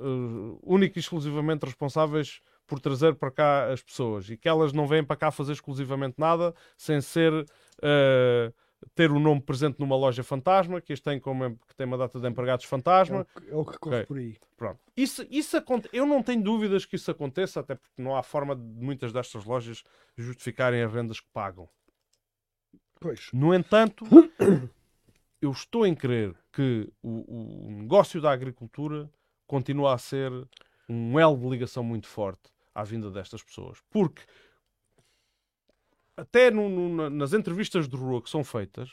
uh, 0.00 0.58
única 0.62 0.98
e 0.98 1.00
exclusivamente 1.00 1.64
responsáveis 1.64 2.40
por 2.66 2.80
trazer 2.80 3.14
para 3.14 3.30
cá 3.30 3.70
as 3.72 3.82
pessoas 3.82 4.28
e 4.30 4.36
que 4.36 4.48
elas 4.48 4.72
não 4.72 4.86
vêm 4.86 5.04
para 5.04 5.16
cá 5.16 5.30
fazer 5.30 5.52
exclusivamente 5.52 6.14
nada 6.18 6.54
sem 6.76 7.00
ser 7.00 7.32
uh, 7.32 8.54
ter 8.94 9.10
o 9.10 9.18
nome 9.18 9.40
presente 9.40 9.78
numa 9.80 9.96
loja 9.96 10.22
fantasma, 10.22 10.80
que 10.80 10.92
este 10.92 11.02
tem 11.04 11.18
como 11.18 11.56
que 11.66 11.74
tem 11.76 11.86
uma 11.86 11.96
data 11.98 12.18
de 12.20 12.28
empregados 12.28 12.64
É 12.64 12.68
fantasma. 12.68 13.20
o 13.20 13.40
que- 13.40 13.50
é 13.50 13.56
o 13.56 13.64
que 13.64 13.78
corre 13.78 14.04
por 14.06 14.18
aí. 14.18 14.36
Pronto. 14.56 14.78
Isso, 14.96 15.26
isso 15.30 15.56
aconte... 15.56 15.88
Eu 15.92 16.06
não 16.06 16.22
tenho 16.22 16.42
dúvidas 16.42 16.84
que 16.84 16.96
isso 16.96 17.10
aconteça, 17.10 17.60
até 17.60 17.74
porque 17.74 18.02
não 18.02 18.16
há 18.16 18.22
forma 18.22 18.54
de 18.54 18.62
muitas 18.62 19.12
destas 19.12 19.44
lojas 19.44 19.82
justificarem 20.16 20.82
as 20.82 20.92
rendas 20.92 21.20
que 21.20 21.26
pagam. 21.32 21.68
Pois. 23.00 23.28
No 23.32 23.54
entanto, 23.54 24.04
eu 25.46 25.52
estou 25.52 25.86
em 25.86 25.94
crer 25.94 26.34
que 26.52 26.90
o, 27.02 27.66
o 27.66 27.70
negócio 27.70 28.20
da 28.20 28.30
agricultura 28.30 29.10
continua 29.46 29.94
a 29.94 29.98
ser 29.98 30.30
um 30.88 31.18
elo 31.18 31.36
de 31.38 31.48
ligação 31.48 31.82
muito 31.82 32.06
forte 32.06 32.50
à 32.74 32.84
vinda 32.84 33.10
destas 33.10 33.42
pessoas. 33.42 33.78
Porque 33.90 34.22
até 36.16 36.50
no- 36.50 36.68
no- 36.68 36.88
na- 36.94 37.10
nas 37.10 37.32
entrevistas 37.32 37.88
de 37.88 37.96
rua 37.96 38.22
que 38.22 38.30
são 38.30 38.42
feitas, 38.42 38.90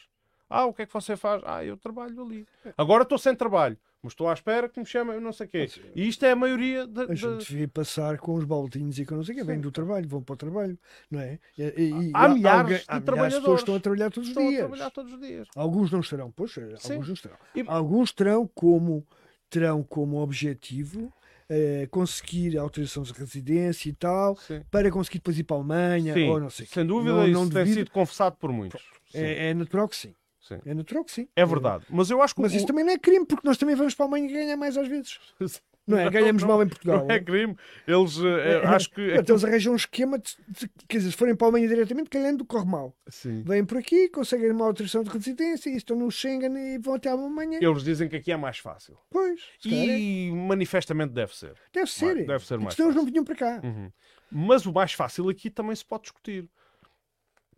ah, 0.50 0.66
o 0.66 0.74
que 0.74 0.82
é 0.84 0.86
que 0.86 0.94
você 0.94 1.16
faz? 1.16 1.42
Ah, 1.46 1.64
eu 1.64 1.78
trabalho 1.78 2.22
ali. 2.22 2.48
Agora 2.78 3.04
estou 3.04 3.18
sem 3.18 3.36
trabalho, 3.36 3.78
mas 4.04 4.12
estou 4.12 4.28
à 4.28 4.34
espera 4.34 4.68
que 4.68 4.78
me 4.80 4.86
chamem, 4.86 5.16
eu 5.16 5.22
não 5.22 5.32
sei 5.32 5.48
o 5.48 5.50
quê. 5.50 5.68
E 5.96 6.08
isto 6.08 6.26
é 6.26 6.32
a 6.32 6.36
maioria 6.36 6.86
da... 6.86 7.04
A 7.04 7.16
gente 7.16 7.56
vê 7.56 7.66
passar 7.68 8.18
com 8.18 8.34
os 8.36 8.44
baldinhos 8.44 9.00
e 9.00 9.06
com 9.06 9.16
não 9.16 9.24
sei 9.24 9.34
o 9.34 9.38
quê, 9.38 9.44
vêm 9.46 9.60
do 9.62 9.72
trabalho, 9.72 10.08
vão 10.08 10.22
para 10.22 10.34
o 10.34 10.38
trabalho, 10.38 10.78
não 11.10 11.20
é? 11.22 11.40
E, 11.58 11.64
e- 11.64 11.90
e 12.10 12.12
Há 12.14 12.28
milhares 12.28 12.36
há 12.46 12.64
milhares 12.64 12.86
trabalhadores. 12.86 13.36
pessoas 13.38 13.56
que 13.56 13.62
estão 13.62 13.76
a 13.76 13.80
trabalhar 13.80 14.12
todos 14.12 14.30
os 14.30 14.32
estão 14.32 14.46
a 14.46 14.50
dias. 14.50 14.60
trabalhar 14.62 14.90
todos 14.92 15.14
os 15.14 15.20
dias. 15.20 15.48
Alguns 15.56 15.92
não 15.92 16.00
estarão, 16.02 16.32
pois, 16.32 16.52
Sim. 16.52 16.62
alguns 16.92 17.08
não 17.08 17.14
estarão. 17.14 17.38
E- 17.56 17.64
Alguns 17.66 18.12
terão 18.12 18.46
como, 18.54 19.08
terão 19.50 19.82
como 19.84 20.18
objetivo 20.18 21.12
eh, 21.50 21.88
conseguir 21.92 22.58
a 22.58 22.62
autorização 22.62 23.04
de 23.04 23.14
residência 23.14 23.90
e 23.90 23.94
tal, 23.94 24.36
Sim. 24.38 24.62
para 24.72 24.90
conseguir 24.90 25.20
depois 25.20 25.38
ir 25.38 25.44
para 25.44 25.56
a 25.56 25.60
Alemanha 25.60 26.14
Sim, 26.14 26.30
ou 26.30 26.40
não 26.40 26.50
sei 26.50 26.66
o 26.66 26.68
quê. 26.70 26.74
sem 26.74 26.86
dúvida, 26.86 27.14
Não- 27.16 27.24
isso 27.26 27.34
não 27.34 27.44
tem 27.50 27.54
devido- 27.64 27.74
sido 27.76 27.92
confessado 27.92 28.36
por 28.38 28.52
muitos. 28.52 28.82
É, 29.14 29.50
é 29.50 29.54
natural 29.54 29.88
que 29.88 29.96
sim. 29.96 30.14
Sim. 30.44 30.60
É 30.66 30.74
natural 30.74 31.04
que 31.04 31.12
sim. 31.12 31.28
É 31.36 31.46
verdade. 31.46 31.86
Mas 31.90 32.10
eu 32.10 32.22
acho 32.22 32.36
que 32.36 32.42
Mas 32.42 32.54
o- 32.54 32.56
isso 32.58 32.68
também 32.68 32.84
não 32.86 32.94
é 32.94 32.98
crime, 33.00 33.26
porque 33.26 33.48
nós 33.48 33.58
também 33.58 33.76
vamos 33.76 33.96
para 33.96 34.06
a 34.06 34.10
Alemanha 34.10 34.32
ganhar 34.32 34.58
mais 34.58 34.78
às 34.78 34.88
vezes. 34.88 35.20
Não 35.86 35.98
é? 36.00 36.10
Ganhamos 36.10 36.42
não, 36.44 36.48
mal 36.48 36.64
em 36.64 36.70
Portugal. 36.70 37.00
não 37.06 37.12
é 37.14 37.20
crime. 37.20 37.58
Eles, 37.86 38.18
eh, 38.18 38.52
É, 38.64 38.68
acho 38.68 38.90
que. 38.90 39.02
Então 39.16 39.34
eles 39.36 39.44
arranjam 39.44 39.74
um 39.74 39.76
esquema 39.76 40.18
de, 40.18 40.38
de- 40.48 40.70
quer 40.88 41.00
dizer, 41.00 41.12
se 41.12 41.18
forem 41.18 41.36
para 41.36 41.46
a 41.46 41.50
Alemanha 41.50 41.68
diretamente, 41.68 42.10
calhando 42.10 42.46
corre 42.46 42.66
mal. 42.66 42.96
Sim. 43.10 43.44
Vêm 43.44 43.66
por 43.66 43.78
aqui, 43.80 44.08
conseguem 44.08 44.50
uma 44.52 44.66
autorização 44.66 45.04
de 45.04 45.10
residência 45.10 45.70
e 45.70 45.76
estão 45.76 45.98
no 45.98 46.10
Schengen 46.10 46.56
e 46.56 46.78
vão 46.78 46.94
até 46.94 47.10
à 47.10 47.12
Alemanha. 47.12 47.60
Eles 47.62 47.84
dizem 47.84 48.08
que 48.08 48.16
aqui 48.16 48.32
é 48.32 48.38
mais 48.38 48.60
fácil. 48.60 48.98
Pois, 49.10 49.42
é. 49.66 49.70
E 50.00 50.32
manifestamente 50.32 51.12
deve 51.12 51.36
ser. 51.36 51.54
deve 51.74 51.92
ser. 51.92 52.26
deve 52.28 52.46
ser 52.46 52.58
mais 52.60 52.76
senão 52.76 52.88
eles 52.88 52.96
não 52.96 53.06
vinham 53.06 53.26
para 53.26 53.36
cá. 53.36 53.60
Uhum. 53.62 53.92
Mas 54.32 54.66
o 54.66 54.72
mais 54.72 54.94
fácil 54.94 55.28
aqui 55.28 55.50
também 55.50 55.76
se 55.76 55.84
pode 55.84 56.04
discutir. 56.04 56.50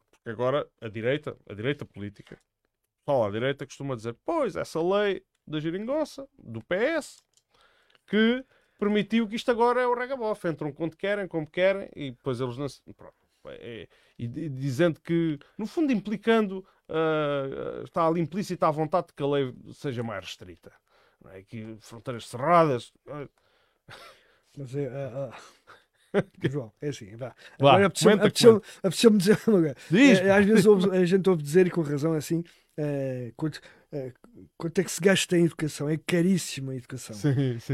Porque 0.09 0.29
agora 0.31 0.67
a 0.81 0.87
direita, 0.89 1.37
a 1.47 1.53
direita 1.53 1.85
política, 1.85 2.39
só 3.05 3.27
a 3.27 3.31
direita 3.31 3.65
costuma 3.65 3.95
dizer: 3.95 4.15
pois, 4.25 4.55
essa 4.55 4.81
lei 4.81 5.23
da 5.47 5.59
geringonça, 5.59 6.27
do 6.37 6.59
PS, 6.61 7.23
que 8.07 8.43
permitiu 8.79 9.27
que 9.27 9.35
isto 9.35 9.49
agora 9.51 9.81
é 9.81 9.87
o 9.87 9.93
regabof. 9.95 10.45
Entram 10.47 10.71
quando 10.71 10.95
querem, 10.97 11.27
como 11.27 11.49
querem, 11.49 11.89
e 11.95 12.11
depois 12.11 12.39
eles 12.41 12.57
não. 12.57 12.67
Pronto. 12.95 13.13
É- 13.47 13.87
e, 14.17 14.27
di- 14.27 14.49
dizendo 14.49 14.99
que, 15.01 15.37
no 15.57 15.67
fundo, 15.67 15.91
implicando, 15.93 16.65
ah, 16.89 17.81
está 17.83 18.07
ali 18.07 18.19
implícita 18.19 18.67
a 18.67 18.71
vontade 18.71 19.07
de 19.07 19.13
que 19.13 19.21
a 19.21 19.27
lei 19.27 19.53
seja 19.73 20.01
mais 20.01 20.23
restrita. 20.25 20.71
Não 21.23 21.31
é? 21.31 21.43
Que 21.43 21.75
fronteiras 21.79 22.27
cerradas. 22.27 22.91
ah, 23.07 23.27
Mas 24.57 24.73
é, 24.75 24.87
ah, 24.87 25.29
ah, 26.13 26.23
João, 26.49 26.71
é 26.81 26.89
assim, 26.89 27.15
vá. 27.15 27.35
Agora 27.59 27.85
apeteceu-me 28.83 29.17
dizer 29.17 29.37
uma 29.47 29.59
coisa. 29.59 29.75
É, 30.21 30.31
Às 30.31 30.45
vezes 30.45 30.65
ouve- 30.65 30.89
a 30.97 31.05
gente 31.05 31.29
ouve 31.29 31.43
dizer, 31.43 31.67
e 31.67 31.69
com 31.69 31.81
razão, 31.81 32.13
assim, 32.13 32.43
eh, 32.77 33.31
quanto, 33.37 33.61
eh, 33.91 34.11
quanto 34.57 34.79
é 34.79 34.83
que 34.83 34.91
se 34.91 34.99
gasta 35.01 35.37
em 35.37 35.45
educação? 35.45 35.87
É 35.89 35.97
caríssima 35.97 36.73
a 36.73 36.75
educação. 36.75 37.15
Sim, 37.15 37.57
sim. 37.59 37.73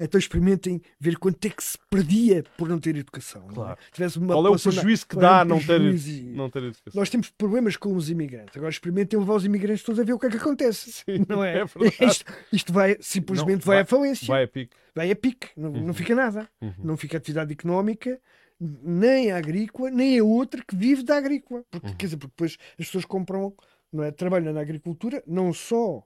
então 0.00 0.18
experimentem 0.18 0.80
ver 0.98 1.16
quanto 1.18 1.44
é 1.46 1.50
que 1.50 1.62
se 1.62 1.78
perdia 1.90 2.42
por 2.56 2.68
não 2.68 2.78
ter 2.80 2.96
educação. 2.96 3.42
não 3.42 3.50
é? 3.50 3.54
Claro. 3.54 3.78
Tivesse 3.92 4.18
uma 4.18 4.34
Qual 4.34 4.46
é 4.46 4.50
o 4.50 4.58
prejuízo 4.58 5.06
que 5.06 5.16
é 5.16 5.20
dá 5.20 5.44
não 5.44 5.60
ter, 5.60 5.80
não 5.80 6.50
ter 6.50 6.62
educação? 6.64 6.92
Nós 7.00 7.10
temos 7.10 7.30
problemas 7.30 7.76
com 7.76 7.94
os 7.94 8.10
imigrantes. 8.10 8.56
Agora 8.56 8.70
experimentem 8.70 9.18
levar 9.18 9.34
os 9.34 9.44
imigrantes 9.44 9.84
todos 9.84 10.00
a 10.00 10.04
ver 10.04 10.12
o 10.12 10.18
que 10.18 10.26
é 10.26 10.30
que 10.30 10.36
acontece. 10.36 10.90
Sim, 10.92 11.24
não 11.28 11.44
é? 11.44 11.60
é 11.62 12.04
isto, 12.06 12.24
isto 12.52 12.72
vai, 12.72 12.96
simplesmente 13.00 13.60
Não, 13.60 13.66
vai, 13.66 13.76
vai- 13.76 13.82
à 13.82 13.86
falência. 13.86 14.26
Vai, 14.26 14.34
Vai 14.36 14.44
a 14.44 14.48
pique. 14.48 14.76
a 15.12 15.16
pique. 15.16 15.48
Não, 15.56 15.70
Uhum. 15.70 15.86
não 15.86 15.94
fica 15.94 16.14
nada. 16.14 16.48
Uhum. 16.60 16.72
Não 16.82 16.96
fica 16.96 17.16
atividade 17.18 17.52
económica, 17.52 18.20
nem 18.60 19.30
a 19.32 19.36
agrícola, 19.36 19.90
nem 19.90 20.18
a 20.18 20.24
outra 20.24 20.62
que 20.66 20.74
vive 20.76 21.02
da 21.02 21.16
agrícola. 21.16 21.64
Porque, 21.70 21.88
Uhum. 21.88 21.94
quer 21.96 22.06
dizer, 22.06 22.16
porque 22.16 22.32
depois 22.36 22.56
as 22.78 22.86
pessoas 22.86 23.04
compram, 23.04 23.52
não 23.94 24.02
é? 24.04 24.10
trabalham 24.10 24.52
na 24.52 24.60
agricultura, 24.60 25.22
não 25.26 25.52
só 25.52 26.02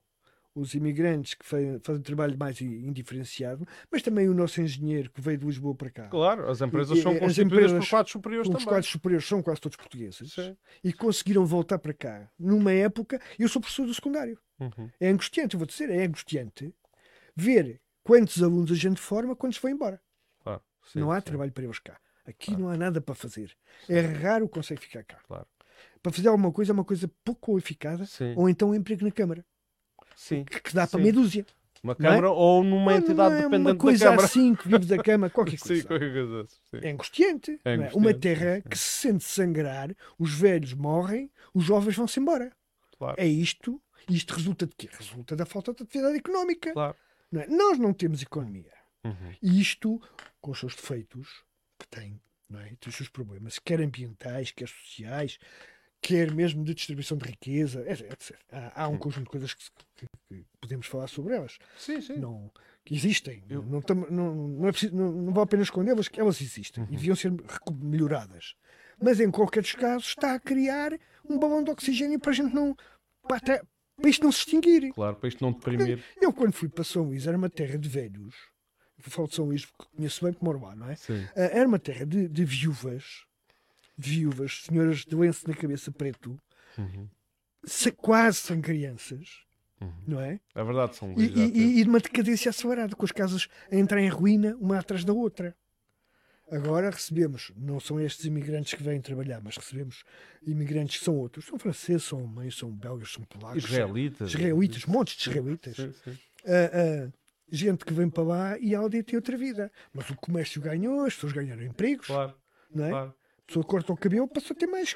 os 0.54 0.74
imigrantes 0.74 1.34
que 1.34 1.46
fe- 1.46 1.78
fazem 1.84 2.02
trabalho 2.02 2.36
mais 2.36 2.60
indiferenciado, 2.60 3.66
mas 3.90 4.02
também 4.02 4.28
o 4.28 4.34
nosso 4.34 4.60
engenheiro 4.60 5.08
que 5.10 5.20
veio 5.20 5.38
de 5.38 5.46
Lisboa 5.46 5.74
para 5.74 5.88
cá. 5.90 6.08
Claro, 6.08 6.50
as 6.50 6.60
empresas 6.60 6.98
E- 6.98 7.02
são 7.02 7.12
as 7.12 7.18
constituídas 7.20 7.52
empresas 7.70 7.84
por 7.84 7.90
quadros 7.90 8.12
superiores 8.12 8.48
Os 8.48 8.52
também. 8.52 8.66
quadros 8.66 8.90
superiores 8.90 9.26
são 9.26 9.42
quase 9.42 9.60
todos 9.60 9.76
portugueses 9.76 10.32
Sim. 10.32 10.56
e 10.82 10.92
conseguiram 10.92 11.46
voltar 11.46 11.78
para 11.78 11.94
cá 11.94 12.28
numa 12.38 12.72
época. 12.72 13.20
Eu 13.38 13.48
sou 13.48 13.60
professor 13.62 13.86
do 13.86 13.94
secundário. 13.94 14.38
Uhum. 14.58 14.90
É 14.98 15.08
angustiante, 15.08 15.54
eu 15.54 15.58
vou 15.58 15.66
dizer, 15.66 15.88
é 15.90 16.04
angustiante 16.04 16.74
ver 17.36 17.80
quantos 18.02 18.42
alunos 18.42 18.72
a 18.72 18.74
gente 18.74 19.00
forma 19.00 19.36
quando 19.36 19.54
se 19.54 19.60
foi 19.60 19.70
embora. 19.70 20.00
Claro, 20.42 20.60
sim, 20.84 20.98
não 20.98 21.12
há 21.12 21.20
sim. 21.20 21.24
trabalho 21.26 21.52
para 21.52 21.64
eles 21.64 21.78
cá. 21.78 21.96
Aqui 22.26 22.46
Claro. 22.48 22.62
não 22.62 22.68
há 22.70 22.76
nada 22.76 23.00
para 23.00 23.14
fazer. 23.14 23.56
É 23.88 24.00
raro 24.00 24.48
conseguir 24.48 24.80
ficar 24.80 25.04
cá. 25.04 25.18
Claro. 25.26 25.46
Para 26.08 26.16
fazer 26.16 26.28
alguma 26.28 26.50
coisa, 26.50 26.72
é 26.72 26.74
uma 26.74 26.84
coisa 26.84 27.10
pouco 27.22 27.60
Sim, 28.06 28.34
ou 28.34 28.48
então 28.48 28.70
um 28.70 28.74
emprego 28.74 29.04
na 29.04 29.10
Câmara, 29.10 29.44
sim. 30.16 30.42
que, 30.42 30.60
que 30.62 30.74
dá 30.74 30.86
para 30.86 30.98
Sim. 30.98 31.02
meia 31.02 31.12
dúzia. 31.12 31.46
Uma 31.82 31.92
é? 31.92 31.96
Câmara 31.96 32.30
ou 32.30 32.64
numa 32.64 32.94
entidade 32.96 33.34
é 33.34 33.42
dependente 33.42 33.70
uma 33.70 33.76
coisa 33.76 34.04
da 34.04 34.10
Câmara. 34.12 34.26
assim 34.26 34.54
que 34.54 34.68
vive 34.68 34.86
da 34.86 35.02
Câmara, 35.02 35.30
qualquer 35.30 35.58
Sim, 35.60 35.68
coisa. 35.68 35.86
qualquer 35.86 36.12
coisa 36.12 36.42
dessas, 36.42 36.60
sim. 36.70 36.78
É 36.82 36.90
angustiante. 36.90 37.60
É 37.62 37.70
é? 37.70 37.74
angustiante, 37.74 37.96
Uma 37.98 38.12
sim, 38.12 38.18
terra 38.18 38.56
sim. 38.56 38.68
que 38.70 38.78
se 38.78 38.84
sente 38.84 39.24
sangrar, 39.24 39.94
os 40.18 40.32
velhos 40.32 40.72
morrem, 40.72 41.30
os 41.52 41.64
jovens 41.64 41.94
vão-se 41.94 42.18
embora. 42.18 42.52
Claro. 42.96 43.16
É 43.20 43.26
isto. 43.26 43.78
E 44.08 44.16
isto 44.16 44.34
resulta 44.34 44.66
de 44.66 44.74
quê? 44.74 44.88
Resulta 44.90 45.36
da 45.36 45.44
falta 45.44 45.74
de 45.74 45.82
atividade 45.82 46.16
económica. 46.16 46.72
Claro. 46.72 46.96
não 47.30 47.42
é? 47.42 47.46
Nós 47.48 47.78
não 47.78 47.92
temos 47.92 48.22
economia. 48.22 48.72
Uhum. 49.04 49.34
E 49.42 49.60
isto, 49.60 50.00
com 50.40 50.52
os 50.52 50.58
seus 50.58 50.74
defeitos, 50.74 51.44
que 51.78 51.86
tem, 51.88 52.18
não 52.48 52.58
é? 52.60 52.68
tem 52.80 52.88
os 52.88 52.96
seus 52.96 53.10
problemas, 53.10 53.58
quer 53.58 53.80
ambientais, 53.80 54.50
quer 54.50 54.68
sociais, 54.68 55.38
quer 56.00 56.32
mesmo 56.34 56.64
de 56.64 56.74
distribuição 56.74 57.16
de 57.18 57.24
riqueza, 57.26 57.80
etc. 57.90 58.34
Há, 58.50 58.84
há 58.84 58.88
um 58.88 58.96
conjunto 58.98 59.24
de 59.24 59.30
coisas 59.30 59.54
que, 59.54 59.64
que- 59.96 60.44
podemos 60.60 60.86
falar 60.86 61.06
sobre 61.08 61.34
elas, 61.34 61.58
Sim, 61.78 62.00
sim. 62.00 62.16
não, 62.18 62.50
que 62.84 62.94
existem. 62.94 63.42
Eu- 63.48 63.62
Não, 63.62 63.80
tam- 63.80 64.06
não, 64.10 64.34
não, 64.34 64.68
é 64.68 64.70
preciso, 64.72 64.94
não, 64.94 65.10
não 65.12 65.32
vale 65.32 65.44
a 65.44 65.46
pena 65.46 65.62
escondê-las, 65.62 66.08
que 66.08 66.20
elas 66.20 66.40
existem 66.40 66.82
Uhum. 66.84 66.88
e 66.90 66.96
deviam 66.96 67.16
ser 67.16 67.32
melhoradas. 67.82 68.54
Mas 69.00 69.20
em 69.20 69.30
qualquer 69.30 69.62
dos 69.62 69.72
casos 69.74 70.08
está 70.08 70.34
a 70.34 70.40
criar 70.40 70.92
um 71.28 71.38
balão 71.38 71.62
de 71.62 71.70
oxigênio 71.70 72.18
para 72.18 72.30
a 72.30 72.34
gente 72.34 72.54
não. 72.54 72.76
para, 73.28 73.64
para 73.96 74.10
isto 74.10 74.22
não 74.24 74.32
se 74.32 74.38
extinguir. 74.40 74.92
Claro, 74.92 75.16
para 75.16 75.28
isto 75.28 75.42
não 75.42 75.52
deprimir. 75.52 76.02
Eu, 76.20 76.32
quando 76.32 76.52
fui 76.52 76.68
para 76.68 76.84
São 76.84 77.04
Luís, 77.04 77.26
era 77.26 77.36
uma 77.36 77.50
terra 77.50 77.78
de 77.78 77.88
velhos. 77.88 78.34
Eu 79.04 79.10
falo 79.10 79.28
de 79.28 79.34
São 79.36 79.44
Luís 79.44 79.64
porque 79.64 79.84
conheço 79.96 80.24
bem, 80.24 80.32
porque 80.32 80.44
moro 80.44 80.60
lá, 80.60 80.74
não 80.74 80.88
é? 80.90 80.96
Sim. 80.96 81.24
Ah, 81.36 81.42
Era 81.42 81.68
uma 81.68 81.78
terra 81.78 82.04
de, 82.04 82.26
de 82.28 82.44
viúvas, 82.44 83.24
viúvas, 83.98 84.62
senhoras 84.64 84.98
de 85.04 85.14
lenço 85.16 85.46
na 85.48 85.54
cabeça 85.54 85.90
preto, 85.90 86.38
Uhum. 86.78 87.08
se- 87.64 87.90
quase 87.92 88.38
sem 88.38 88.60
crianças, 88.60 89.40
Uhum. 89.80 89.92
não 90.06 90.20
é? 90.20 90.40
É 90.54 90.62
verdade, 90.64 90.96
São 90.96 91.12
E, 91.18 91.24
e- 91.24 91.80
e 91.80 91.82
de 91.82 91.88
uma 91.88 91.98
decadência 92.00 92.50
acelerada, 92.50 92.94
com 92.94 93.04
as 93.04 93.12
casas 93.12 93.48
a 93.70 93.76
entrar 93.76 94.00
em 94.00 94.08
ruína, 94.08 94.56
uma 94.60 94.78
atrás 94.78 95.04
da 95.04 95.12
outra. 95.12 95.56
Agora 96.50 96.88
recebemos, 96.88 97.52
não 97.56 97.78
são 97.78 98.00
estes 98.00 98.24
imigrantes 98.24 98.72
que 98.72 98.82
vêm 98.82 99.02
trabalhar, 99.02 99.38
mas 99.42 99.56
recebemos 99.58 100.02
imigrantes 100.42 100.98
que 100.98 101.04
são 101.04 101.14
outros. 101.14 101.44
São 101.44 101.58
franceses, 101.58 102.04
são 102.04 102.20
alemães, 102.20 102.56
são 102.56 102.70
belgas, 102.70 103.12
são 103.12 103.22
polacos. 103.24 103.64
Israelitas. 103.64 104.30
Israelitas, 104.32 104.86
montes 104.86 105.16
de 105.18 105.28
israelitas. 105.28 105.76
Sim, 105.76 105.92
sim. 106.04 106.18
Ah, 106.46 106.70
ah, 107.06 107.12
gente 107.50 107.84
que 107.84 107.92
vem 107.92 108.08
para 108.08 108.22
lá 108.22 108.58
e 108.58 108.74
a 108.74 108.78
aldeia 108.78 109.04
tem 109.04 109.16
outra 109.16 109.36
vida. 109.36 109.70
Mas 109.92 110.08
o 110.08 110.16
comércio 110.16 110.58
ganhou, 110.62 111.04
as 111.04 111.14
pessoas 111.14 111.34
ganharam 111.34 111.62
empregos, 111.62 112.06
Claro, 112.06 112.34
não 112.74 112.84
é? 112.86 112.90
claro. 112.90 113.14
Pessoa 113.48 113.64
corta 113.64 113.92
o 113.92 113.96
cabelo, 113.96 114.28
passou 114.28 114.54
a 114.54 114.58
ter 114.60 114.66
mais 114.68 114.94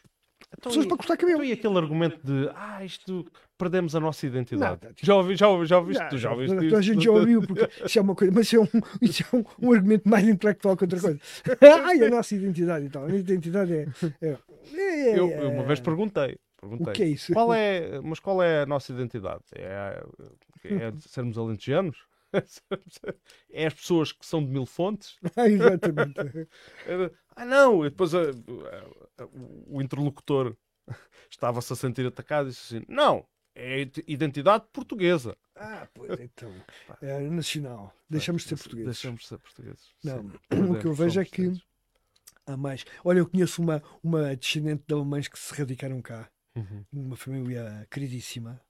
Então, 0.59 0.70
pessoas 0.70 0.84
e- 0.84 0.88
para 0.88 0.96
cortar 0.98 1.16
cabelo. 1.16 1.38
Então, 1.42 1.44
e 1.46 1.53
aquele 1.53 1.78
argumento 1.78 2.20
de 2.22 2.50
ah, 2.55 2.84
isto 2.84 3.26
perdemos 3.59 3.96
a 3.96 4.00
nossa 4.00 4.26
identidade? 4.26 4.82
Nada. 4.84 4.94
Já 5.03 5.16
ouvi, 5.16 5.34
já 5.36 5.48
ouvi, 5.48 5.66
já 5.66 5.78
ouviste, 5.78 6.18
Já, 6.18 6.30
ouviste 6.32 6.55
toda 6.55 6.66
isso? 6.66 6.76
a 6.76 6.82
gente 6.82 7.05
já 7.05 7.11
ouviu, 7.11 7.40
porque 7.46 7.68
isso 7.84 7.98
é 7.98 8.03
uma 8.03 8.14
coisa, 8.14 8.32
mas 8.34 8.46
isso 8.46 8.57
é 8.57 8.61
um, 8.61 8.66
isso 9.00 9.24
é 9.32 9.36
um, 9.36 9.44
um 9.68 9.72
argumento 9.72 10.07
mais 10.09 10.28
intelectual 10.28 10.76
que 10.76 10.84
outra 10.84 11.00
coisa. 11.00 11.18
Ai, 11.86 12.05
a 12.05 12.11
nossa 12.11 12.34
identidade 12.34 12.86
e 12.86 12.90
tal. 12.90 13.05
A 13.05 13.07
minha 13.07 13.20
identidade 13.20 13.72
é. 13.72 13.86
é, 14.20 14.28
é- 14.74 15.18
Eu, 15.18 15.28
eu 15.30 15.50
uma 15.50 15.64
vez 15.64 15.80
perguntei. 15.80 16.36
perguntei 16.61 16.92
O 16.92 16.94
que 16.94 17.03
é 17.03 17.07
isso? 17.09 17.32
Qual 17.32 17.55
é, 17.55 18.00
mas 18.03 18.20
qual 18.20 18.42
é 18.42 18.62
a 18.62 18.66
nossa 18.66 18.92
identidade? 18.92 19.42
É, 19.55 20.05
é 20.64 20.92
sermos 21.00 21.38
alentejanos? 21.38 21.96
É 23.51 23.66
as 23.66 23.74
pessoas 23.74 24.12
que 24.12 24.24
são 24.24 24.45
de 24.45 24.51
mil 24.51 24.66
fontes? 24.66 25.16
Ah, 25.37 25.49
exatamente. 25.49 26.18
Ah, 27.37 27.45
não! 27.45 27.85
E 27.85 27.91
depois 27.91 28.14
a- 28.14 28.22
a- 28.30 29.22
a- 29.24 29.28
o 29.66 29.80
interlocutor 29.83 30.57
estava-se 31.30 31.72
a 31.72 31.76
sentir 31.76 32.07
atacado 32.07 32.49
e 32.49 32.51
disse 32.51 32.76
assim: 32.76 32.85
Não, 32.89 33.26
é 33.55 33.80
id- 33.80 34.05
identidade 34.07 34.64
portuguesa. 34.72 35.37
Ah, 35.57 35.87
pois 35.95 36.18
então. 36.20 36.53
É 37.01 37.20
nacional. 37.20 37.95
Deixamos 38.09 38.43
de 38.43 38.49
ser 38.49 38.57
portugueses. 38.57 38.87
Deixamos 38.87 39.22
de 39.22 39.28
ser 39.28 39.39
portugueses. 39.39 39.95
Não, 40.03 40.22
Sim, 40.22 40.33
o 40.72 40.78
que 40.78 40.87
eu 40.87 40.95
vejo 40.95 41.20
é 41.20 41.24
que 41.24 41.53
há 42.47 42.57
mais. 42.57 42.85
Olha, 43.05 43.18
eu 43.20 43.28
conheço 43.28 43.61
uma, 43.62 43.83
uma 44.03 44.35
descendente 44.37 44.85
de 44.87 44.95
alemães 44.95 45.28
que 45.28 45.39
se 45.39 45.55
radicaram 45.55 46.01
cá. 46.03 46.28
Uhum. 46.55 46.85
uma 46.93 47.16
família 47.16 47.87
queridíssima. 47.91 48.61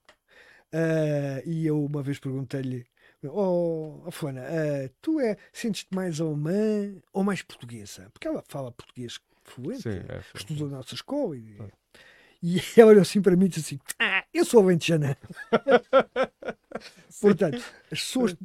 Ah, 0.73 1.43
e 1.45 1.67
eu 1.67 1.85
uma 1.85 2.03
vez 2.03 2.19
perguntei-lhe: 2.19 2.87
Oh, 3.25 4.03
oh 4.05 4.11
Fulana, 4.11 4.43
ah, 4.43 4.91
tu 5.01 5.21
é, 5.21 5.37
sentes-te 5.53 5.95
mais 5.95 6.21
alemã 6.21 6.95
ou 7.13 7.23
mais 7.23 7.43
portuguesa? 7.43 8.11
Porque 8.13 8.27
ela 8.27 8.43
fala 8.49 8.73
português 8.73 9.19
fluente, 9.45 9.83
Sim, 9.83 10.01
é, 10.09 10.21
sim, 10.21 10.29
estudou 10.35 10.69
na 10.69 10.79
nossa 10.79 10.95
escola. 10.95 11.37
E, 11.37 11.57
Ah. 11.61 11.69
e 12.43 12.61
ela 12.77 12.91
olhou 12.91 13.03
assim 13.03 13.23
para 13.23 13.37
mim 13.37 13.47
e 13.47 13.49
disse 13.49 13.75
assim: 13.75 13.81
Ah, 13.99 14.25
eu 14.33 14.45
sou 14.45 14.63
alentejana. 14.63 15.17
Portanto, 17.21 17.63
as 17.91 18.01
pessoas, 18.01 18.37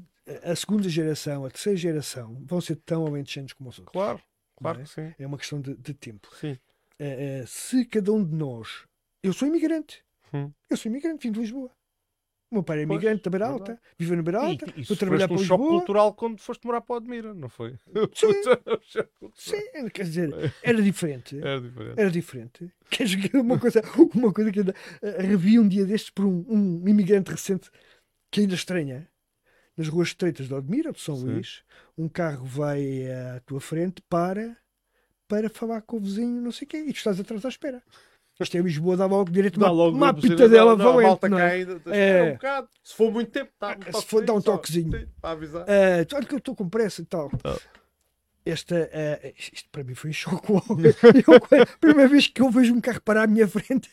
a 0.43 0.55
segunda 0.55 0.87
geração, 0.89 1.45
a 1.45 1.49
terceira 1.49 1.77
geração, 1.77 2.43
vão 2.45 2.61
ser 2.61 2.75
tão 2.77 3.05
alentejanos 3.07 3.53
como 3.53 3.69
os 3.69 3.79
outros. 3.79 3.93
Claro, 3.93 4.21
claro 4.55 4.81
é? 4.81 4.83
que 4.83 4.89
sim. 4.89 5.15
É 5.17 5.25
uma 5.25 5.37
questão 5.37 5.59
de, 5.59 5.75
de 5.75 5.93
tempo. 5.93 6.29
sim. 6.39 6.57
Eh, 6.99 7.41
eh, 7.41 7.45
se 7.45 7.85
cada 7.85 8.11
um 8.11 8.23
de 8.23 8.33
nós. 8.35 8.85
Eu 9.21 9.31
sou 9.31 9.47
imigrante. 9.47 10.03
Hum. 10.33 10.51
Eu 10.69 10.75
sou 10.75 10.89
imigrante, 10.89 11.27
vim 11.27 11.31
de 11.31 11.39
Lisboa. 11.39 11.71
O 12.49 12.55
meu 12.55 12.63
pai 12.63 12.81
é 12.81 12.85
Pois, 12.87 12.95
imigrante 13.01 13.23
da 13.23 13.29
Beira 13.29 13.47
verdade. 13.49 13.71
Alta, 13.71 13.81
vive 13.97 14.15
na 14.15 14.21
Beira 14.21 14.37
E, 14.39 14.45
Alta, 14.51 14.73
e 14.77 14.85
foi 14.85 14.95
trabalhar 14.95 15.27
para 15.27 15.35
um 15.35 15.39
choque 15.39 15.61
Lisboa. 15.63 15.79
cultural 15.79 16.13
quando 16.13 16.39
foste 16.39 16.65
morar 16.65 16.79
para 16.81 16.93
o 16.93 16.97
Admira, 16.97 17.33
não 17.33 17.49
foi? 17.49 17.75
Sim. 18.15 18.27
Um 18.27 18.79
choque. 18.81 19.09
Sim, 19.35 19.89
quer 19.93 20.03
dizer, 20.03 20.53
era 20.63 20.81
diferente. 20.81 21.37
Era 21.39 21.59
diferente. 21.59 21.99
Era 21.99 22.11
diferente. 22.11 22.71
Queres 22.89 23.15
uma 23.33 23.59
coisa, 23.59 23.81
uma 24.15 24.31
coisa 24.33 24.51
que 24.51 24.59
ainda 24.59 24.73
eh, 25.01 25.21
revi 25.21 25.59
um 25.59 25.67
dia 25.67 25.85
destes 25.85 26.09
por 26.09 26.25
um, 26.25 26.45
um 26.47 26.87
imigrante 26.87 27.31
recente 27.31 27.69
que 28.31 28.41
ainda 28.41 28.55
estranha. 28.55 29.09
Nas 29.75 29.89
ruas 29.89 30.07
estreitas 30.07 30.47
de 30.47 30.53
Odmira, 30.55 30.91
de 30.91 30.99
São 30.99 31.15
Sim. 31.15 31.25
Luís, 31.25 31.63
um 31.95 32.09
carro 32.09 32.45
vai 32.45 33.11
à 33.11 33.39
tua 33.41 33.59
frente 33.61 34.01
para 34.09 34.57
para 35.27 35.49
falar 35.49 35.81
com 35.81 35.97
o 35.97 35.99
vizinho, 35.99 36.41
não 36.41 36.51
sei 36.53 36.65
o 36.65 36.69
quê, 36.69 36.77
e 36.77 36.93
tu 36.93 36.95
estás 36.97 37.19
atrás 37.19 37.43
à 37.45 37.49
espera. 37.49 37.83
Isto 38.39 38.57
é 38.57 38.61
Lisboa, 38.61 38.95
dá 38.95 39.05
logo 39.07 39.31
direito 39.31 39.59
Dá 39.59 39.65
uma, 39.67 39.71
logo 39.71 39.97
uma 39.97 40.13
pitadela 40.13 40.75
não, 40.75 40.85
valente. 40.85 41.07
malta 41.07 41.29
não 41.29 41.39
é? 41.39 41.65
cai, 41.65 41.67
É. 41.87 42.23
um 42.23 42.33
bocado. 42.33 42.69
Se 42.83 42.93
for 42.95 43.11
muito 43.11 43.31
tempo, 43.31 43.51
dá 43.59 43.75
um 43.75 43.99
Se 43.99 44.05
for, 44.05 44.23
dá 44.23 44.33
um 44.33 44.41
toquezinho 44.41 44.91
só. 44.91 45.05
para 45.19 45.31
avisar. 45.31 45.61
Ah, 45.63 46.05
tu- 46.05 46.15
olha 46.15 46.25
que 46.25 46.33
eu 46.35 46.37
estou 46.37 46.55
com 46.55 46.69
pressa 46.69 47.01
e 47.01 47.05
tal. 47.05 47.31
Ah. 47.43 47.57
Esta, 48.45 48.89
ah, 48.93 49.27
isto 49.51 49.67
para 49.71 49.83
mim 49.83 49.93
foi 49.95 50.11
um 50.11 50.13
choque. 50.13 50.47
Eu, 50.53 51.61
a 51.61 51.65
primeira 51.79 52.07
vez 52.09 52.27
que 52.27 52.41
eu 52.41 52.49
vejo 52.49 52.73
um 52.73 52.79
carro 52.79 53.01
parar 53.01 53.23
à 53.23 53.27
minha 53.27 53.47
frente, 53.47 53.89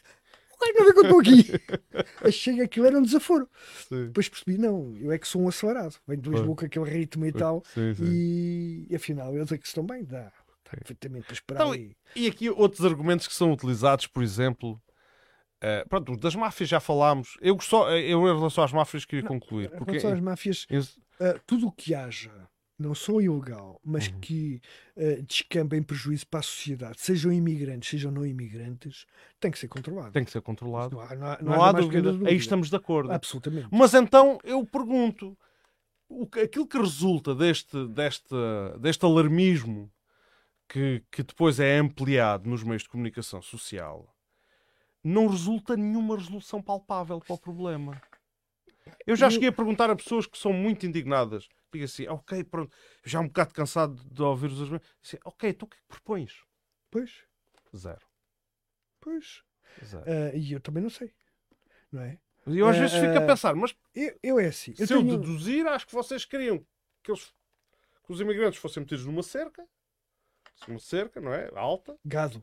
não 0.61 0.85
vê 0.87 0.93
que 0.93 0.99
eu 1.01 1.03
estou 1.05 1.21
aqui. 1.21 1.53
Achei 2.23 2.55
que 2.57 2.61
aquilo 2.63 2.87
era 2.87 2.99
um 2.99 3.03
desaforo. 3.03 3.49
Sim. 3.89 4.07
Depois 4.07 4.29
percebi, 4.29 4.57
não, 4.57 4.95
eu 5.01 5.11
é 5.11 5.19
que 5.19 5.27
sou 5.27 5.43
um 5.43 5.49
acelerado. 5.49 5.97
Venho 6.07 6.21
de 6.23 6.31
Lisboa 6.31 6.55
com 6.57 6.65
aquele 6.67 6.89
ritmo 6.89 7.27
e 7.27 7.33
tal. 7.33 7.63
Sim, 7.75 7.95
sim. 7.95 8.05
E, 8.07 8.87
e 8.91 8.95
afinal, 8.97 9.35
eles 9.35 9.51
é 9.51 9.59
que 9.59 9.67
estão 9.67 9.85
bem, 9.85 10.05
dá. 10.05 10.31
Perfeitamente 10.77 11.25
para 11.27 11.35
esperar. 11.35 11.61
Então, 11.61 11.73
ali. 11.73 11.97
E 12.17 12.27
aqui 12.27 12.51
outros 12.51 12.85
argumentos 12.85 13.27
que 13.27 13.35
são 13.35 13.53
utilizados, 13.53 14.07
por 14.07 14.23
exemplo, 14.23 14.81
eh, 15.61 15.85
pronto, 15.89 16.17
das 16.17 16.35
máfias 16.35 16.69
já 16.69 16.81
falámos. 16.81 17.37
Eu, 17.41 17.59
só, 17.61 17.91
eu 17.91 18.21
em 18.29 18.37
relação 18.37 18.63
às 18.65 18.73
máfias 18.73 19.05
queria 19.05 19.27
concluir. 19.27 19.67
Em 19.73 19.77
Porque 19.79 19.93
relação 19.93 20.13
às 20.13 20.21
máfias, 20.21 20.67
em- 20.71 20.81
ah, 21.21 21.39
tudo 21.47 21.69
o 21.69 21.73
que 21.73 21.95
haja 21.95 22.33
não 22.77 22.93
só 22.93 23.21
ilegal, 23.21 23.81
mas 23.85 24.09
Uhum. 24.09 24.19
que 24.21 24.61
uh, 24.97 25.23
descamba 25.23 25.77
em 25.77 25.83
prejuízo 25.83 26.27
para 26.27 26.41
a 26.41 26.43
sociedade, 26.43 27.01
sejam 27.01 27.33
imigrantes, 27.33 27.89
sejam 27.89 28.11
não 28.11 28.27
imigrantes, 28.27 29.07
tem 29.39 29.49
que 29.53 29.59
ser 29.61 29.69
controlado. 29.69 30.11
Tem 30.11 30.25
que 30.25 30.31
ser 30.33 30.43
controlado. 30.43 30.97
Não 30.97 31.01
há, 31.03 31.15
não 31.15 31.27
há, 31.27 31.39
Não, 31.41 31.63
há 31.63 31.73
dúvida. 31.73 32.11
pequena 32.13 32.29
Aí 32.29 32.35
estamos 32.37 32.69
de 32.71 32.75
acordo. 32.77 33.13
Absolutamente. 33.13 33.69
Mas 33.71 33.95
então 33.95 34.39
eu 34.43 34.67
pergunto: 34.67 35.39
o 36.09 36.27
que- 36.27 36.41
aquilo 36.41 36.67
que 36.67 36.77
resulta 36.77 37.33
deste, 37.33 37.87
deste, 37.89 38.35
deste 38.81 39.05
alarmismo 39.05 39.89
que, 40.69 41.05
que 41.11 41.23
depois 41.23 41.61
é 41.61 41.79
ampliado 41.79 42.49
nos 42.49 42.63
meios 42.63 42.83
de 42.83 42.89
comunicação 42.89 43.41
social 43.43 44.15
não 45.03 45.27
resulta 45.27 45.77
nenhuma 45.77 46.17
resolução 46.17 46.63
palpável 46.63 47.21
para 47.21 47.35
o 47.35 47.39
problema. 47.39 48.01
Eu 49.07 49.15
já 49.15 49.27
Eu- 49.27 49.31
cheguei 49.31 49.49
a 49.51 49.53
perguntar 49.53 49.91
a 49.91 49.97
pessoas 49.97 50.27
que 50.27 50.39
são 50.39 50.53
muito 50.53 50.87
indignadas. 50.87 51.47
Digo 51.73 51.85
assim, 51.85 52.07
ok, 52.09 52.43
pronto, 52.45 52.75
já 53.05 53.21
um 53.21 53.27
bocado 53.27 53.53
cansado 53.53 53.95
de 54.11 54.23
ouvir 54.23 54.47
os 54.47 54.61
argumentos. 54.61 54.89
Assim, 55.05 55.19
ok, 55.25 55.53
tu 55.53 55.65
o 55.65 55.69
que 55.69 55.77
é 55.77 55.81
que 55.81 55.87
propões? 55.89 56.43
Pois, 56.91 57.25
Zero. 57.77 58.07
pois. 59.01 59.43
Zero. 59.85 60.05
Uh, 60.05 60.37
e 60.37 60.53
eu 60.53 60.61
também 60.61 60.83
não 60.83 60.91
sei. 60.91 61.13
Não 61.93 62.01
é? 62.03 62.19
E 62.47 62.59
eu 62.59 62.69
às 62.69 62.77
eh, 62.77 62.81
vezes 62.81 62.97
fico 62.97 63.19
a 63.19 63.23
eh, 63.23 63.27
pensar, 63.27 63.55
mas 63.55 63.75
Eu, 63.95 64.19
eu 64.23 64.39
é 64.39 64.47
assim. 64.47 64.75
Eu 64.79 64.87
se 64.87 64.95
eu 64.95 65.01
tenho... 65.01 65.19
deduzir, 65.19 65.67
acho 65.67 65.87
que 65.87 65.93
vocês 65.95 66.25
queriam 66.25 66.65
que, 67.03 67.11
eles, 67.11 67.35
que 68.05 68.13
os 68.13 68.21
imigrantes 68.21 68.61
fossem 68.61 68.83
metidos 68.83 69.05
numa 69.05 69.23
cerca, 69.23 69.67
uma 70.69 70.79
cerca, 70.79 71.21
não 71.21 71.33
é? 71.33 71.51
Alta, 71.55 71.97
Gado. 72.05 72.43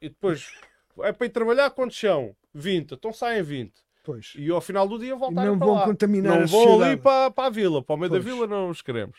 e 0.00 0.08
depois 0.08 0.52
é 1.00 1.12
para 1.12 1.26
ir 1.26 1.30
trabalhar 1.30 1.70
quantos 1.70 1.98
são? 1.98 2.34
20, 2.54 2.92
então 2.92 3.12
saem 3.12 3.42
20. 3.42 3.72
Pois. 4.04 4.32
E 4.36 4.50
ao 4.50 4.60
final 4.60 4.86
do 4.86 4.98
dia 4.98 5.16
voltarem 5.16 5.50
não 5.50 5.58
para 5.58 5.66
vão 5.66 5.74
lá. 5.76 5.84
contaminar 5.86 6.36
Não 6.36 6.42
a 6.42 6.46
vão 6.46 6.82
ali 6.82 6.96
para, 6.96 7.30
para 7.30 7.46
a 7.46 7.50
vila, 7.50 7.82
para 7.82 7.94
o 7.94 7.98
meio 7.98 8.10
Pois. 8.10 8.24
da 8.24 8.30
vila 8.30 8.46
não 8.46 8.68
os 8.68 8.82
queremos. 8.82 9.18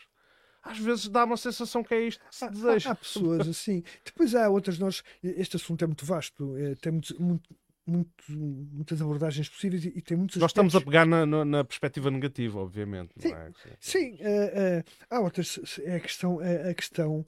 Às 0.62 0.78
vezes 0.78 1.08
dá 1.08 1.24
uma 1.24 1.36
sensação 1.36 1.82
que 1.84 1.94
é 1.94 2.00
isto 2.02 2.24
que 2.28 2.34
se 2.34 2.48
deseja. 2.50 2.90
Há, 2.90 2.92
há 2.92 2.96
pessoas 2.96 3.46
assim. 3.48 3.82
Depois 4.04 4.34
há 4.34 4.48
outras. 4.48 4.78
Nós, 4.78 5.02
este 5.22 5.56
assunto 5.56 5.82
é 5.84 5.86
muito 5.86 6.04
vasto, 6.04 6.56
é, 6.56 6.74
tem 6.76 6.92
muito, 6.92 7.20
muito- 7.22 7.54
muito- 7.86 8.24
muitas 8.28 9.00
abordagens 9.02 9.48
possíveis 9.48 9.84
e, 9.84 9.92
e 9.96 10.02
tem 10.02 10.16
muitos 10.16 10.36
Nós 10.38 10.50
estamos 10.50 10.74
a 10.74 10.80
pegar 10.80 11.04
na, 11.06 11.24
na- 11.26 11.44
na 11.44 11.64
perspectiva 11.64 12.10
negativa, 12.10 12.58
obviamente. 12.58 13.10
Sim. 13.18 13.32
É? 13.32 13.50
Sim, 13.78 14.16
eh, 14.20 14.52
eh, 14.54 14.84
há 15.10 15.20
outras. 15.20 15.78
É 15.84 15.96
a 15.96 16.00
questão, 16.00 16.40
é 16.42 16.70
a 16.70 16.74
questão 16.74 17.24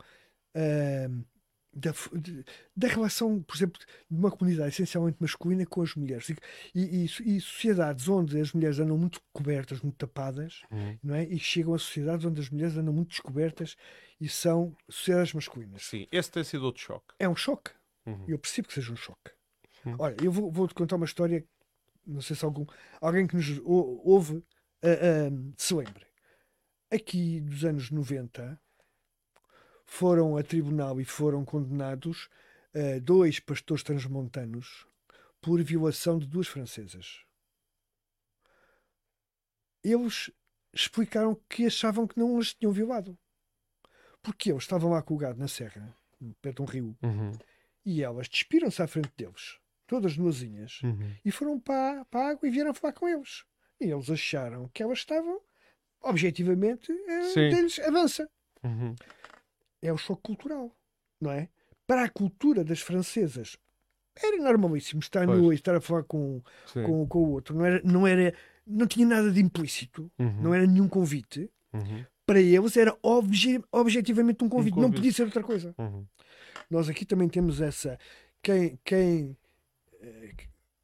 eh, 0.55 1.09
da, 1.72 1.92
de- 2.18 2.44
da 2.74 2.88
relação, 2.88 3.42
por 3.42 3.57
exemplo, 3.57 3.78
de 4.11 4.16
uma 4.16 4.30
comunidade 4.30 4.70
essencialmente 4.70 5.18
masculina 5.20 5.64
com 5.66 5.82
as 5.82 5.94
mulheres. 5.94 6.28
E, 6.30 6.36
e- 6.74 7.05
e- 7.05 7.36
e 7.36 7.40
sociedades 7.40 8.09
onde 8.09 8.40
as 8.40 8.53
mulheres 8.53 8.78
andam 8.80 8.96
muito 8.99 9.20
cobertas, 9.32 9.80
muito 9.80 9.96
tapadas, 9.96 10.62
Uhum. 10.70 10.99
não 11.03 11.14
é? 11.14 11.24
E 11.24 11.38
chegam 11.38 11.74
a 11.74 11.78
sociedades 11.78 12.24
onde 12.24 12.40
as 12.40 12.51
mulheres 12.51 12.76
andam 12.76 12.92
muito 12.92 13.11
descobertas 13.11 13.76
e 14.20 14.28
são 14.28 14.74
sociedades 14.88 15.32
masculinas. 15.34 15.82
Sim, 15.84 16.07
esse 16.11 16.30
tem 16.30 16.42
sido 16.42 16.64
outro 16.64 16.82
choque. 16.82 17.14
É 17.18 17.28
um 17.28 17.36
choque. 17.36 17.70
Uhum. 18.07 18.24
Eu 18.26 18.38
percebo 18.38 18.66
que 18.68 18.74
seja 18.74 18.92
um 18.92 18.96
choque. 18.96 19.30
Hum. 19.86 19.94
Olha, 19.99 20.16
eu 20.22 20.32
vou- 20.32 20.51
vou-te 20.51 20.74
contar 20.74 20.96
uma 20.96 21.05
história, 21.07 21.46
não 22.05 22.20
sei 22.22 22.34
se 22.34 22.44
algum, 22.44 22.64
alguém 23.01 23.26
que 23.26 23.36
nos 23.36 23.59
ou- 23.59 24.01
ouve 24.05 24.42
ah, 24.82 24.86
ah, 24.88 25.53
se 25.57 25.74
lembre. 25.74 26.07
Aqui 26.90 27.40
dos 27.40 27.64
anos 27.64 27.90
90 27.90 28.59
foram 29.91 30.36
a 30.36 30.43
tribunal 30.43 31.01
e 31.01 31.05
foram 31.05 31.45
condenados 31.47 32.28
ah, 32.74 33.01
dois 33.03 33.41
pastores 33.41 33.82
transmontanos 33.82 34.86
por 35.41 35.62
violação 35.62 36.18
de 36.18 36.26
duas 36.26 36.47
francesas. 36.47 37.20
Eles 39.82 40.30
explicaram 40.74 41.34
que 41.49 41.64
achavam 41.66 42.07
que 42.07 42.18
não 42.18 42.39
as 42.39 42.53
tinham 42.53 42.70
violado. 42.72 43.18
Porque 44.22 44.51
eles 44.51 44.64
estavam 44.64 44.91
lá 44.91 45.01
com 45.03 45.14
o 45.14 45.18
gado 45.18 45.39
na 45.39 45.49
serra, 45.49 45.97
perto 46.43 46.57
de 46.57 46.62
um 46.62 46.64
rio, 46.72 46.99
Uhum. 47.03 47.32
e 47.84 48.03
elas 48.03 48.28
despiram-se 48.28 48.82
à 48.82 48.86
frente 48.86 49.11
deles, 49.16 49.59
todas 49.86 50.16
nuazinhas, 50.18 50.82
Uhum. 50.82 51.14
e 51.24 51.30
foram 51.30 51.59
para, 51.59 52.05
para 52.07 52.20
a 52.26 52.30
água 52.32 52.47
e 52.47 52.51
vieram 52.51 52.74
falar 52.74 52.93
com 52.93 53.09
eles. 53.09 53.45
E 53.80 53.84
eles 53.91 54.11
acharam 54.11 54.68
que 54.68 54.82
elas 54.82 54.99
estavam, 54.99 55.41
objetivamente, 56.03 56.93
a 56.93 57.34
deles 57.34 57.78
avança. 57.78 58.28
Uhum. 58.62 58.95
É 59.83 59.93
o 59.93 59.97
choque 59.97 60.22
cultural, 60.22 60.74
não 61.20 61.31
é? 61.31 61.49
Para 61.87 62.05
a 62.05 62.09
cultura 62.09 62.64
das 62.64 62.81
francesas, 62.81 63.57
era 64.16 64.37
normalíssimo 64.37 65.01
estar 65.01 65.24
Pois. 65.26 65.53
e 65.53 65.55
estar 65.55 65.74
a 65.76 65.81
falar 65.81 66.03
com, 66.05 66.43
Sim. 66.66 66.83
com, 66.83 67.07
com 67.07 67.18
o 67.20 67.31
outro. 67.31 67.55
Não 67.57 67.64
era, 67.64 67.81
não 67.85 68.07
era, 68.07 68.35
não 68.66 68.87
tinha 68.87 69.07
nada 69.07 69.31
de 69.31 69.41
implícito, 69.41 70.11
Uhum. 70.18 70.43
não 70.43 70.55
era 70.55 70.66
nenhum 70.66 70.89
convite. 70.89 71.51
Uhum. 71.72 72.05
Para 72.26 72.41
eles 72.41 72.76
era 72.76 72.97
obje- 73.03 73.62
objetivamente 73.72 74.45
um 74.45 74.49
convite, 74.49 74.74
não 74.74 74.83
convite. 74.85 74.97
podia 74.99 75.12
ser 75.12 75.22
outra 75.22 75.43
coisa. 75.43 75.74
Uhum. 75.79 76.05
Nós 76.68 76.89
aqui 76.89 77.05
também 77.07 77.29
temos 77.29 77.61
essa. 77.61 77.99
Quem. 78.43 78.79
quem 78.85 79.37
eh, 80.01 80.35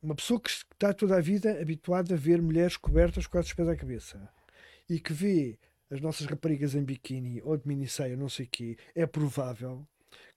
uma 0.02 0.14
pessoa 0.14 0.38
que 0.38 0.50
está 0.50 0.92
toda 0.92 1.16
a 1.16 1.20
vida 1.20 1.60
habituada 1.60 2.12
a 2.14 2.16
ver 2.16 2.40
mulheres 2.42 2.76
cobertas 2.76 3.26
quase 3.26 3.48
os 3.48 3.54
pés 3.54 3.66
à 3.68 3.74
cabeça 3.74 4.28
e 4.88 5.00
que 5.00 5.14
vê 5.14 5.58
as 5.90 6.00
nossas 6.00 6.26
raparigas 6.26 6.74
em 6.74 6.82
biquíni 6.84 7.40
ou 7.42 7.56
de 7.56 7.66
minissaia, 7.68 8.16
não 8.16 8.28
sei 8.28 8.46
o 8.46 8.48
quê, 8.50 8.76
é 8.94 9.06
provável 9.06 9.86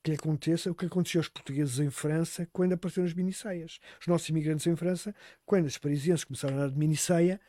que 0.04 0.12
lhe 0.12 0.18
aconteça 0.18 0.72
o 0.72 0.76
que 0.76 0.86
aconteceu 0.86 1.20
aos 1.20 1.30
portugueses 1.30 1.80
em 1.80 1.89
França 1.89 2.48
quando 2.52 2.74
apareceram 2.74 3.06
as 3.08 3.14
minissaias. 3.14 3.80
Os 4.00 4.08
nossos 4.08 4.28
imigrantes 4.30 4.66
em 4.68 4.76
França, 4.76 5.14
quando 5.45 5.66
os 5.66 5.78
parisienses 5.78 6.24
começaram 6.24 6.56
a 6.56 6.60
andar 6.60 6.72
de 6.74 6.78
minissaia, 6.80 7.39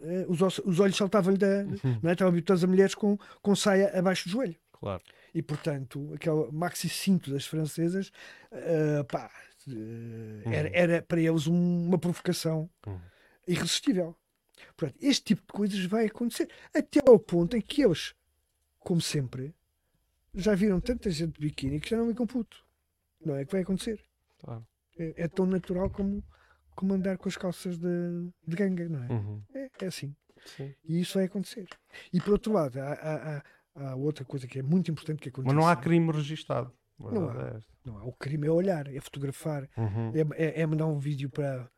eh, 0.00 0.24
os, 0.28 0.40
os- 0.40 0.58
os 0.64 0.80
olhos 0.80 0.96
saltavam-lhe 0.96 1.38
da. 1.38 1.64
Não 1.64 2.08
é? 2.10 2.12
Estavam 2.12 2.32
habituados 2.32 2.64
a 2.64 2.66
mulheres 2.66 2.94
com, 2.94 3.16
com 3.42 3.54
saia 3.54 3.96
abaixo 3.98 4.28
do 4.28 4.32
joelho. 4.32 4.56
Claro. 4.72 5.02
E, 5.34 5.42
portanto, 5.42 6.10
aquele 6.14 6.50
maxi 6.52 6.88
cinto 6.88 7.30
das 7.30 7.44
francesas, 7.46 8.10
eh, 8.50 9.02
pá, 9.04 9.30
eh, 9.68 10.42
era, 10.54 10.70
era 10.72 11.02
para 11.02 11.20
eles 11.20 11.46
um- 11.46 11.86
uma 11.86 11.98
provocação 11.98 12.68
Uhum. 12.86 12.98
irresistível. 13.46 14.16
Portanto, 14.76 14.98
este 15.02 15.24
tipo 15.24 15.42
de 15.42 15.52
coisas 15.52 15.84
vai 15.84 16.06
acontecer 16.06 16.48
até 16.74 17.00
ao 17.06 17.18
ponto 17.18 17.56
em 17.56 17.60
que 17.60 17.82
eles, 17.82 18.14
como 18.78 19.00
sempre, 19.00 19.54
já 20.34 20.54
viram 20.54 20.80
tanta 20.80 21.10
gente 21.10 21.34
de 21.34 21.40
biquíni 21.48 21.80
que 21.80 21.90
já 21.90 21.96
não 21.96 22.06
me 22.06 22.14
computo. 22.14 22.64
Não 23.24 23.34
é 23.36 23.44
que 23.44 23.52
vai 23.52 23.62
acontecer. 23.62 24.04
Claro. 24.38 24.66
É, 24.98 25.24
é 25.24 25.28
tão 25.28 25.44
natural 25.46 25.90
como, 25.90 26.22
como 26.74 26.94
andar 26.94 27.18
com 27.18 27.28
as 27.28 27.36
calças 27.36 27.78
de, 27.78 27.88
de 28.46 28.56
ganga, 28.56 28.88
não 28.88 29.04
é? 29.04 29.08
Uhum. 29.12 29.42
É, 29.54 29.70
é 29.82 29.86
assim. 29.86 30.14
Sim. 30.56 30.74
E 30.84 31.00
isso 31.00 31.14
vai 31.18 31.24
acontecer. 31.26 31.66
E 32.12 32.20
por 32.20 32.30
outro 32.32 32.52
lado, 32.52 32.78
há, 32.80 32.92
há- 32.92 33.44
há- 33.74 33.94
outra 33.96 34.24
coisa 34.24 34.46
que 34.46 34.58
é 34.58 34.62
muito 34.62 34.90
importante 34.90 35.20
que 35.20 35.28
acontece. 35.28 35.54
Mas 35.54 35.62
não 35.62 35.68
há 35.70 35.76
crime 35.76 36.10
registado. 36.10 36.72
Não 36.98 37.28
há. 37.28 37.42
é. 37.56 37.60
Não 37.84 37.98
há. 37.98 38.04
O 38.04 38.12
crime 38.12 38.46
é 38.46 38.50
olhar, 38.50 38.86
é 38.94 39.00
fotografar, 39.00 39.68
Uhum. 39.76 40.12
é, 40.36 40.44
é- 40.44 40.60
é 40.62 40.66
mandar 40.66 40.86
um 40.86 40.98
vídeo 40.98 41.28
para, 41.30 41.70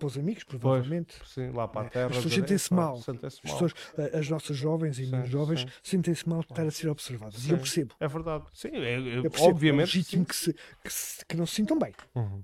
para 0.00 0.06
os 0.06 0.18
amigos, 0.18 0.42
provavelmente. 0.44 1.14
Sim, 1.26 1.50
lá 1.50 1.68
para 1.68 1.82
a 1.82 1.84
É, 1.84 1.88
terra. 1.90 2.06
as 2.06 2.16
pessoas 2.16 2.34
sentem-se 2.34 2.66
"Epá, 2.66 2.76
mal. 2.76 2.96
sentem-se 3.02 3.40
As, 3.44 3.50
mal." 3.50 3.60
pessoas, 3.60 3.74
a- 4.14 4.18
as 4.18 4.28
nossas 4.28 4.56
jovens 4.56 4.98
e 4.98 5.04
Sim, 5.04 5.10
menos 5.12 5.28
jovens 5.28 5.60
sim. 5.60 5.66
sentem-se 5.82 6.28
mal 6.28 6.40
de 6.40 6.46
estar 6.46 6.66
a 6.66 6.70
ser 6.70 6.88
observadas. 6.88 7.44
E 7.44 7.50
eu 7.50 7.56
Sim. 7.56 7.62
percebo. 7.62 7.94
É 8.00 8.08
verdade. 8.08 8.44
Sim, 8.52 8.68
é, 8.72 8.94
é- 8.94 9.18
Eu 9.18 9.22
percebo. 9.30 9.50
obviamente. 9.50 9.80
É 9.82 9.84
legítimo 9.98 10.22
sim. 10.22 10.24
que, 10.28 10.34
se, 10.36 10.52
que, 10.82 10.92
se- 10.92 11.24
que 11.26 11.36
não 11.36 11.46
se 11.46 11.54
sintam 11.54 11.78
bem. 11.78 11.92
Uhum. 12.14 12.42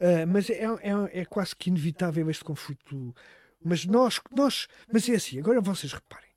Ah, 0.00 0.26
mas 0.26 0.50
é, 0.50 0.64
é, 0.64 1.20
é 1.20 1.24
quase 1.24 1.54
que 1.56 1.70
inevitável 1.70 2.28
este 2.30 2.42
conflito. 2.44 3.14
Mas 3.62 3.84
nós, 3.86 4.20
nós, 4.34 4.66
mas 4.92 5.08
é 5.08 5.14
assim, 5.14 5.38
agora 5.38 5.60
vocês 5.60 5.92
reparem, 5.92 6.30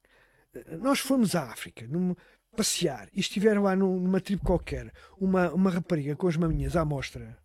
Ah, 0.56 0.78
nós 0.78 1.00
fomos 1.00 1.34
à 1.36 1.44
África 1.52 1.88
num- 1.88 2.16
passear 2.56 3.10
e 3.14 3.20
estiveram 3.20 3.64
lá 3.64 3.76
num- 3.76 4.00
numa 4.00 4.22
tribo 4.22 4.44
qualquer, 4.44 4.92
uma, 5.20 5.52
uma 5.52 5.72
rapariga 5.72 6.16
com 6.16 6.28
as 6.28 6.38
maminhas 6.38 6.76
à 6.76 6.86
mostra, 6.86 7.36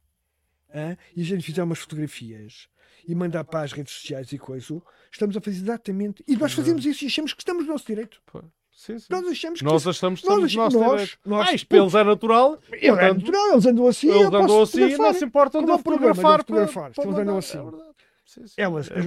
hã? 0.74 0.96
e 1.16 1.22
a 1.22 1.24
gente 1.24 1.42
fizer 1.42 1.62
umas 1.62 1.78
fotografias 1.78 2.68
e 3.08 3.14
mandar 3.14 3.42
para 3.44 3.62
as 3.62 3.72
redes 3.72 3.94
sociais 3.94 4.30
e 4.32 4.38
coisa, 4.38 4.80
estamos 5.10 5.36
a 5.36 5.40
fazer 5.40 5.56
exatamente. 5.56 6.22
E 6.28 6.36
nós 6.36 6.52
fazemos 6.52 6.84
isso 6.84 7.02
e 7.04 7.06
achamos 7.06 7.32
que 7.32 7.40
estamos 7.40 7.64
no 7.66 7.72
nosso 7.72 7.86
direito. 7.86 8.20
Pô, 8.26 8.42
Sim, 8.70 8.96
sim. 8.96 9.06
Nós 9.10 9.26
achamos 9.26 9.58
que 9.58 9.64
Nós 9.64 9.86
achamos 9.88 10.20
que 10.20 10.28
nós 10.28 10.44
estamos 10.44 10.74
nós- 10.74 10.92
direito. 11.00 11.18
nós- 11.26 11.48
ah, 11.48 11.52
isto 11.54 11.66
para 11.66 11.78
eles 11.78 11.94
é 11.96 12.04
natural. 12.04 12.58
Ele 12.70 12.86
é 12.86 12.90
portanto, 12.90 13.18
natural, 13.18 13.52
eles 13.52 13.66
andam 13.66 13.86
assim, 13.88 14.08
eles 14.08 14.26
andam 14.26 14.62
assim, 14.62 14.96
não 14.96 15.14
se 15.14 15.24
importam 15.24 15.64
de 15.64 15.70
é 15.72 15.78
fotografar. 15.78 16.38
fotografar? 16.38 16.92
para- 16.92 17.04
eles 17.04 17.18
andam 17.18 17.38
assim. 17.38 17.58
É 17.58 17.62
verdade. 17.62 17.88
Sim, 18.24 18.46
sim. 18.46 18.54
Elas, 18.58 18.90
É 18.90 19.00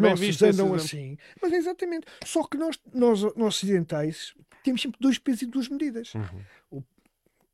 andam 0.49 0.74
assim. 0.74 1.18
Mas 1.41 1.54
é 1.54 1.56
exatamente. 1.56 2.06
Só 2.26 2.43
que 2.43 2.58
nós, 2.58 2.78
nós, 2.93 3.22
nós 3.22 3.56
ocidentais, 3.56 4.34
temos 4.64 4.82
sempre 4.82 4.97
dois 4.99 5.18
pesos 5.20 5.43
e 5.43 5.45
duas 5.45 5.70
medidas. 5.70 6.14
Uhum. 6.16 6.84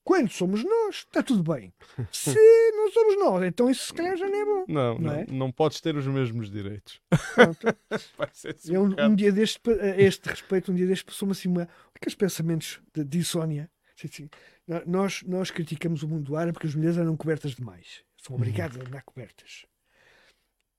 Quando 0.07 0.29
somos 0.31 0.63
nós, 0.63 0.95
está 0.95 1.21
tudo 1.21 1.43
bem. 1.53 1.73
Se 2.13 2.33
não 2.71 2.89
somos 2.93 3.19
nós, 3.19 3.43
então 3.43 3.69
isso 3.69 3.87
se 3.87 3.93
calhar 3.93 4.15
já 4.15 4.25
não 4.25 4.37
é 4.41 4.45
bom. 4.45 4.65
Não, 4.69 4.93
Não 4.95 4.99
não, 5.01 5.11
é? 5.13 5.25
não 5.29 5.51
podes 5.51 5.81
ter 5.81 5.97
os 5.97 6.07
mesmos 6.07 6.49
direitos. 6.49 7.01
Eu, 8.71 8.83
um 8.83 8.95
um 9.11 9.15
dia 9.15 9.31
deste, 9.33 9.59
a 9.69 9.99
este 10.01 10.29
respeito, 10.29 10.71
um 10.71 10.75
dia 10.75 10.87
deste 10.87 11.03
passou-me 11.03 11.33
assim 11.33 11.49
uma, 11.49 11.67
aqueles 11.93 12.15
pensamentos 12.15 12.79
de, 12.93 13.03
de 13.03 13.17
insónia. 13.17 13.69
Assim, 14.01 14.29
no- 14.65 14.83
Nós, 14.85 15.23
nós 15.23 15.51
criticamos 15.51 16.03
o 16.03 16.07
mundo 16.07 16.37
árabe 16.37 16.53
porque 16.53 16.67
as 16.67 16.75
mulheres 16.75 16.97
andam 16.97 17.17
cobertas 17.17 17.51
demais. 17.51 18.01
São 18.21 18.35
Uhum. 18.35 18.41
obrigadas 18.41 18.77
a 18.79 18.87
andar 18.87 19.01
cobertas. 19.03 19.65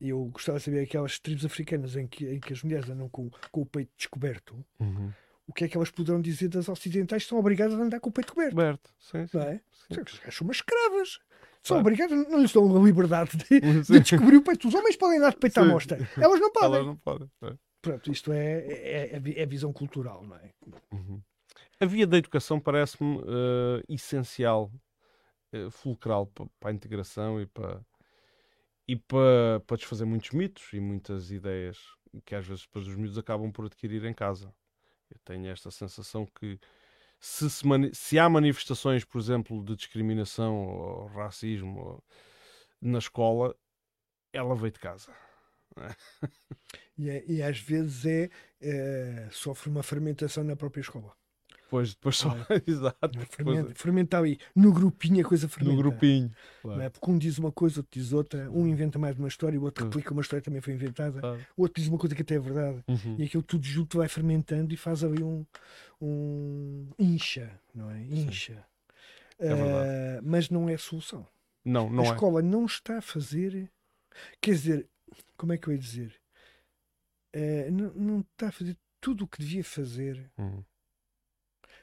Eu 0.00 0.24
gostava 0.26 0.58
de 0.58 0.64
saber 0.64 0.80
aquelas 0.80 1.18
tribos 1.18 1.44
africanas 1.44 1.96
em 1.96 2.06
que, 2.06 2.24
em 2.26 2.40
que 2.40 2.52
as 2.52 2.62
mulheres 2.62 2.88
andam 2.88 3.08
com, 3.10 3.28
com 3.50 3.60
o 3.62 3.66
peito 3.66 3.90
descoberto. 3.96 4.64
Uhum. 4.80 5.12
O 5.49 5.53
que 5.53 5.64
é 5.64 5.68
que 5.68 5.76
elas 5.76 5.90
poderão 5.90 6.20
dizer 6.20 6.49
das 6.49 6.68
ocidentais 6.68 7.24
que 7.24 7.28
são 7.30 7.38
obrigadas 7.38 7.74
a 7.78 7.82
andar 7.82 7.99
com 8.01 8.11
o 8.11 8.12
peito 8.12 8.32
coberto? 8.32 8.51
Coberto. 8.55 8.90
Sim, 9.01 9.26
sim. 9.26 9.38
É? 9.38 9.61
Sim. 9.72 10.30
São 10.30 10.46
umas 10.46 10.57
escravas. 10.59 11.18
São 11.62 11.76
Claro. 11.76 11.80
obrigadas, 11.80 12.28
não 12.28 12.40
lhes 12.40 12.53
dão 12.53 12.76
a 12.80 12.84
liberdade 12.84 13.36
de, 13.36 13.61
de 13.82 14.01
descobrir 14.01 14.36
o 14.36 14.42
peito. 14.42 14.68
Os 14.68 14.74
homens 14.74 14.96
podem 14.96 15.18
dar 15.18 15.30
de 15.30 15.36
peito 15.38 15.59
à 15.59 15.62
Sim. 15.64 15.68
mostra. 15.70 15.99
Elas 16.16 16.38
não 16.40 16.53
podem. 16.53 16.74
Elas 16.74 16.86
não 16.86 16.96
podem. 16.96 17.30
é. 17.42 17.53
Pronto, 17.82 18.12
isto 18.12 18.32
é, 18.32 18.59
é, 18.66 19.16
é 19.16 19.20
vi- 19.20 19.34
é 19.38 19.46
visão 19.46 19.72
cultural, 19.72 20.22
não 20.24 20.36
é? 20.36 20.51
Uhum. 20.92 21.20
A 21.80 21.86
via 21.86 22.07
da 22.07 22.18
educação 22.18 22.59
parece-me 22.61 23.18
eh, 23.20 23.82
essencial, 23.88 24.70
eh, 25.53 25.68
fulcral 25.70 26.26
pa- 26.26 26.46
para 26.61 26.70
a 26.70 26.72
integração 26.74 27.40
e 27.40 27.46
para 27.46 27.80
e 28.86 28.96
para, 28.96 29.61
para 29.66 29.76
desfazer 29.76 30.05
muitos 30.07 30.30
mitos 30.30 30.72
e 30.72 30.80
muitas 30.80 31.30
ideias 31.30 31.78
que 32.24 32.34
às 32.34 32.46
vezes 32.46 32.62
depois 32.62 32.86
os 32.88 32.96
miúdos 32.96 33.18
acabam 33.18 33.51
por 33.53 33.66
adquirir 33.66 34.05
em 34.05 34.14
casa. 34.14 34.53
Eu 35.11 35.18
tenho 35.24 35.48
esta 35.50 35.70
sensação 35.70 36.26
que 36.26 36.59
se, 37.20 37.50
se, 37.50 37.64
se 37.94 38.18
há 38.18 38.28
manifestações, 38.28 39.04
por 39.04 39.20
exemplo, 39.20 39.64
de 39.64 39.76
discriminação 39.76 40.56
ou 40.68 41.06
racismo 41.09 41.80
ou- 41.80 42.04
na 42.82 42.98
escola, 42.98 43.56
ela 44.32 44.54
veio 44.56 44.72
de 44.72 44.80
casa. 44.80 45.12
E, 46.96 47.09
é- 47.11 47.24
e 47.26 47.42
às 47.42 47.59
vezes 47.59 48.04
é, 48.06 48.30
é, 48.61 49.28
sofre 49.30 49.70
uma 49.70 49.82
fermentação 49.82 50.44
na 50.44 50.56
própria 50.56 50.80
escola. 50.80 51.16
Depois, 51.68 51.90
depois 51.94 52.16
só. 52.16 52.34
Exato. 52.66 53.08
depois- 53.08 53.28
Fermenta, 53.28 53.74
fermenta 53.74 54.18
aí. 54.22 54.38
No 54.56 54.72
grupinho 54.72 55.20
a 55.24 55.28
coisa 55.28 55.46
fermenta. 55.46 55.76
no 55.76 55.82
grupinho. 55.82 56.32
Não 56.64 56.80
é? 56.80 56.88
Porque 56.88 57.10
um 57.10 57.18
diz 57.18 57.36
uma 57.36 57.52
coisa, 57.52 57.80
outro 57.80 58.00
diz 58.00 58.10
outra. 58.14 58.50
Um 58.50 58.66
inventa 58.66 58.98
mais 58.98 59.18
uma 59.18 59.28
história, 59.28 59.60
o 59.60 59.64
outro 59.64 59.84
replica 59.84 60.12
uma 60.12 60.22
história 60.22 60.40
que 60.40 60.46
também 60.46 60.62
foi 60.62 60.72
inventada. 60.72 61.20
Claro. 61.20 61.46
O 61.58 61.62
outro 61.62 61.80
diz 61.82 61.88
uma 61.90 61.98
coisa 61.98 62.14
que 62.14 62.22
até 62.22 62.36
é 62.36 62.38
verdade. 62.38 62.82
Uhum. 62.88 63.16
E 63.18 63.24
aquilo 63.24 63.42
tudo 63.42 63.66
junto 63.66 63.98
vai 63.98 64.08
fermentando 64.08 64.72
e 64.72 64.76
faz 64.78 65.04
ali 65.04 65.22
um, 65.22 65.44
um 66.00 66.88
incha, 66.98 67.50
não 67.74 67.90
é? 67.90 68.00
Incha. 68.02 68.64
É. 69.38 69.52
Ah, 69.52 70.20
mas 70.22 70.48
não 70.48 70.70
é 70.70 70.74
a 70.74 70.78
solução. 70.78 71.26
Não, 71.64 71.90
não 71.90 72.04
a 72.04 72.06
é. 72.06 72.10
escola 72.10 72.40
não 72.40 72.64
está 72.64 72.96
a 72.98 73.02
fazer. 73.02 73.70
Quer 74.40 74.52
dizer, 74.52 74.88
como 75.36 75.52
é 75.52 75.58
que 75.58 75.68
eu 75.68 75.72
ia 75.74 75.78
dizer? 75.78 76.14
Ah, 77.36 77.70
não, 77.70 77.92
não 77.94 78.20
está 78.20 78.48
a 78.48 78.52
fazer 78.52 78.74
tudo 79.00 79.24
o 79.24 79.28
que 79.28 79.38
devia 79.38 79.62
fazer. 79.62 80.30
Uhum. 80.38 80.64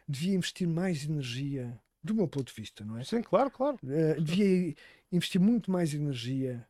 Devia 0.07 0.35
investir 0.35 0.67
mais 0.67 1.03
energia, 1.05 1.79
do 2.03 2.13
meu 2.13 2.27
ponto 2.27 2.47
de 2.47 2.53
vista, 2.53 2.85
não 2.85 2.97
é? 2.97 3.03
Sim, 3.03 3.21
claro, 3.21 3.49
claro. 3.49 3.77
Uh, 3.83 4.21
devia 4.21 4.75
investir 5.11 5.41
muito 5.41 5.71
mais 5.71 5.93
energia 5.93 6.67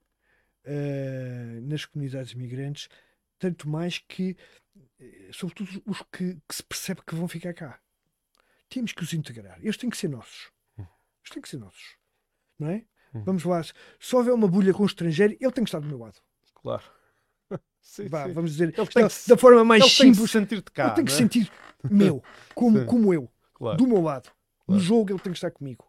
uh, 0.66 1.62
nas 1.62 1.86
comunidades 1.86 2.34
migrantes, 2.34 2.88
tanto 3.38 3.68
mais 3.68 3.98
que, 3.98 4.38
eh, 5.00 5.30
sobretudo 5.34 5.84
os 5.86 6.02
que, 6.04 6.38
que 6.48 6.56
se 6.56 6.64
percebe 6.64 7.02
que 7.06 7.14
vão 7.14 7.28
ficar 7.28 7.54
cá. 7.54 7.80
Temos 8.70 8.94
que 8.94 9.04
os 9.04 9.14
integrar. 9.14 9.60
Eles 9.62 9.78
têm 9.78 9.90
que 9.90 9.98
ser 9.98 10.08
nossos. 10.08 10.52
Eles 10.78 11.30
têm 11.32 11.42
que 11.42 11.50
ser 11.50 11.58
nossos. 11.58 11.98
Não 12.58 12.70
é? 12.70 12.86
Hum. 13.14 13.24
Vamos 13.24 13.44
lá. 13.44 13.62
Se 13.64 14.16
houver 14.16 14.34
uma 14.34 14.48
bulha 14.48 14.74
com 14.74 14.84
um 14.84 14.86
estrangeiro, 14.86 15.34
ele 15.34 15.52
tem 15.52 15.64
que 15.64 15.70
estar 15.70 15.80
do 15.80 15.88
meu 15.88 15.98
lado. 15.98 16.20
Claro. 16.54 16.84
Sim, 17.82 18.08
Vá, 18.08 18.26
sim. 18.26 18.34
vamos 18.34 18.52
dizer, 18.52 18.72
da, 18.72 18.86
que 18.88 19.30
da 19.30 19.38
forma 19.38 19.64
mais 19.64 19.84
Ele 19.84 19.89
tem 19.91 20.12
que 20.12 20.16
se 20.18 20.28
simples. 20.28 20.32
sentir 20.32 20.56
de 20.58 20.72
cá. 20.72 20.86
ele 20.88 20.96
tem 20.96 21.06
que 21.06 21.12
é? 21.12 21.16
sentir 21.16 21.52
meu, 21.89 22.24
como, 22.56 22.80
Sim. 22.80 22.86
como 22.88 23.14
eu, 23.14 23.32
Claro. 23.54 23.78
do 23.78 23.88
meu 23.88 24.02
lado. 24.02 24.30
No 24.68 24.74
Claro. 24.74 24.82
jogo, 24.82 25.12
ele 25.12 25.20
tem 25.20 25.32
que 25.32 25.38
estar 25.38 25.52
comigo. 25.52 25.86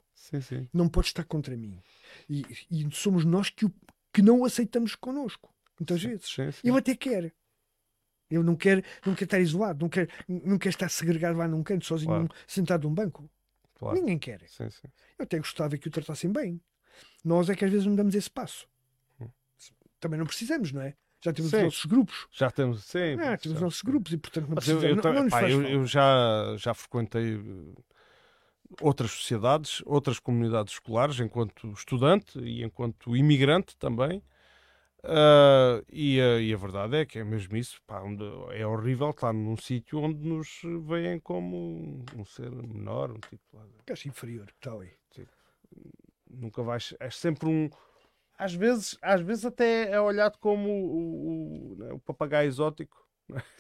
Não 0.73 0.89
pode 0.89 1.07
estar 1.07 1.25
contra 1.25 1.57
mim. 1.57 1.81
E, 2.29 2.45
e 2.71 2.87
somos 2.95 3.25
nós 3.25 3.49
que, 3.49 3.65
o- 3.65 3.73
que 4.13 4.21
não 4.21 4.41
o 4.41 4.45
aceitamos 4.45 4.95
connosco, 4.95 5.53
muitas 5.81 6.03
vezes. 6.03 6.37
Ele 6.63 6.77
até 6.79 6.95
quer. 6.95 7.33
Ele 8.31 8.43
não 8.43 8.57
quer, 8.57 8.85
não 9.07 9.15
quer 9.15 9.25
estar 9.25 9.41
isolado, 9.41 9.81
não 9.85 9.89
quer, 9.89 10.09
não 10.29 10.59
quer 10.59 10.69
estar 10.71 10.89
segregado 10.91 11.39
lá 11.39 11.47
num 11.49 11.63
canto, 11.63 11.87
sozinho, 11.87 12.09
Claro. 12.11 12.23
num- 12.25 12.29
sentado 12.47 12.87
num 12.89 12.95
banco. 12.95 13.31
Ninguém 13.95 14.19
quer. 14.19 14.43
Eu 14.61 15.25
até 15.25 15.39
gostava 15.39 15.77
que 15.79 15.89
o 15.89 15.91
tratassem 15.91 16.31
bem. 16.31 16.61
Nós 17.25 17.49
é 17.49 17.55
que 17.57 17.65
às 17.65 17.71
vezes 17.71 17.87
não 17.87 17.95
damos 17.95 18.15
esse 18.15 18.31
passo. 18.31 18.67
Hum. 19.21 19.29
Também 20.01 20.19
não 20.19 20.27
precisamos, 20.27 20.73
não 20.73 20.83
é? 20.83 20.95
Já 21.21 21.33
temos 21.33 21.51
Sim. 21.51 21.57
os 21.59 21.63
nossos 21.65 21.85
grupos. 21.87 22.27
Já 22.31 22.51
temos. 22.51 22.85
Sim. 22.85 23.15
Ah, 23.21 23.37
temos 23.37 23.57
os 23.57 23.63
nossos 23.63 23.83
grupos 23.83 24.13
e, 24.13 24.19
portanto, 24.19 24.49
não 24.49 24.55
Mas 24.55 24.69
eu, 24.69 24.79
precisamos. 24.79 25.05
eu, 25.05 25.13
não, 25.15 25.23
não 25.23 25.29
pá, 25.31 25.51
eu- 25.51 25.63
eu 25.63 25.87
já, 25.87 26.57
já 26.59 26.75
frequentei 26.75 27.35
eh, 27.37 27.83
outras 28.81 29.11
sociedades, 29.11 29.83
outras 29.87 30.19
comunidades 30.19 30.75
escolares, 30.75 31.19
enquanto 31.21 31.71
estudante 31.73 32.39
e 32.39 32.63
enquanto 32.63 33.17
imigrante 33.17 33.77
também. 33.77 34.23
Ah, 35.09 35.83
e, 35.91 36.21
a, 36.21 36.41
e 36.41 36.53
a 36.53 36.57
verdade 36.57 36.97
é 36.97 37.07
que 37.07 37.19
é 37.19 37.25
mesmo 37.25 37.57
isso. 37.57 37.81
pá, 37.87 38.03
é 38.53 38.67
horrível 38.67 39.11
estar 39.11 39.33
num 39.33 39.57
sítio 39.57 40.01
onde 40.01 40.27
nos 40.27 40.61
veem 40.87 41.21
como 41.21 42.05
um 42.17 42.25
ser 42.25 42.51
menor, 42.51 43.11
um 43.13 43.21
tipo. 43.21 43.43
Acho 43.91 44.09
inferior, 44.09 44.47
está 44.55 44.73
ali. 44.73 44.91
nunca 46.29 46.63
vais. 46.63 46.93
É 46.99 47.09
sempre 47.11 47.49
um. 47.49 47.71
Às 48.39 48.55
vezes, 48.55 48.97
às 49.01 49.21
vezes 49.21 49.45
até 49.45 49.91
é 49.91 50.01
olhado 50.01 50.39
como 50.39 50.69
o, 50.69 51.73
o, 51.73 51.77
né, 51.79 51.93
o 51.93 51.99
papagaio 51.99 52.49
exótico. 52.49 52.97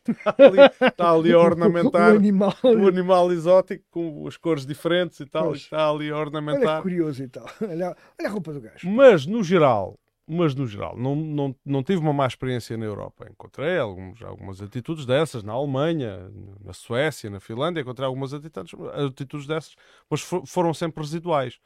Está 0.06 0.34
ali, 0.38 0.58
está 0.80 1.10
ali 1.12 1.32
a 1.32 1.38
ornamentar 1.40 2.12
O 2.12 2.16
animal. 2.16 2.54
o 2.62 2.86
animal 2.86 3.32
exótico 3.32 3.84
com 3.90 4.26
as 4.28 4.36
cores 4.36 4.64
diferentes 4.66 5.18
e 5.20 5.26
tal, 5.26 5.46
e 5.46 5.48
Pois. 5.48 5.60
está 5.62 5.90
ali 5.90 6.08
a 6.10 6.14
Olha 6.14 6.20
ornamentar. 6.26 6.82
curioso 6.82 7.22
e 7.24 7.28
tal. 7.28 7.46
Olha, 7.62 7.96
olha 8.18 8.28
a 8.28 8.30
roupa 8.30 8.52
do 8.52 8.60
gajo. 8.60 8.88
Mas 8.88 9.26
no 9.26 9.42
geral, 9.42 9.98
mas 10.28 10.54
no 10.54 10.66
geral, 10.66 10.96
não, 10.96 11.14
não, 11.16 11.56
não 11.64 11.82
tive 11.82 11.98
uma 12.00 12.12
má 12.12 12.26
experiência 12.26 12.76
na 12.76 12.84
Europa. 12.84 13.26
Encontrei 13.30 13.78
alguns, 13.78 14.20
algumas 14.22 14.60
atitudes 14.62 15.04
dessas 15.06 15.42
na 15.42 15.52
Alemanha, 15.52 16.30
na 16.64 16.72
Suécia, 16.72 17.28
na 17.30 17.40
Finlândia, 17.40 17.80
encontrei 17.80 18.06
algumas 18.06 18.32
atitudes, 18.34 18.72
atitudes 19.08 19.46
dessas, 19.46 19.74
mas 20.10 20.20
fo- 20.20 20.44
foram 20.46 20.72
sempre 20.74 21.02
residuais. 21.02 21.58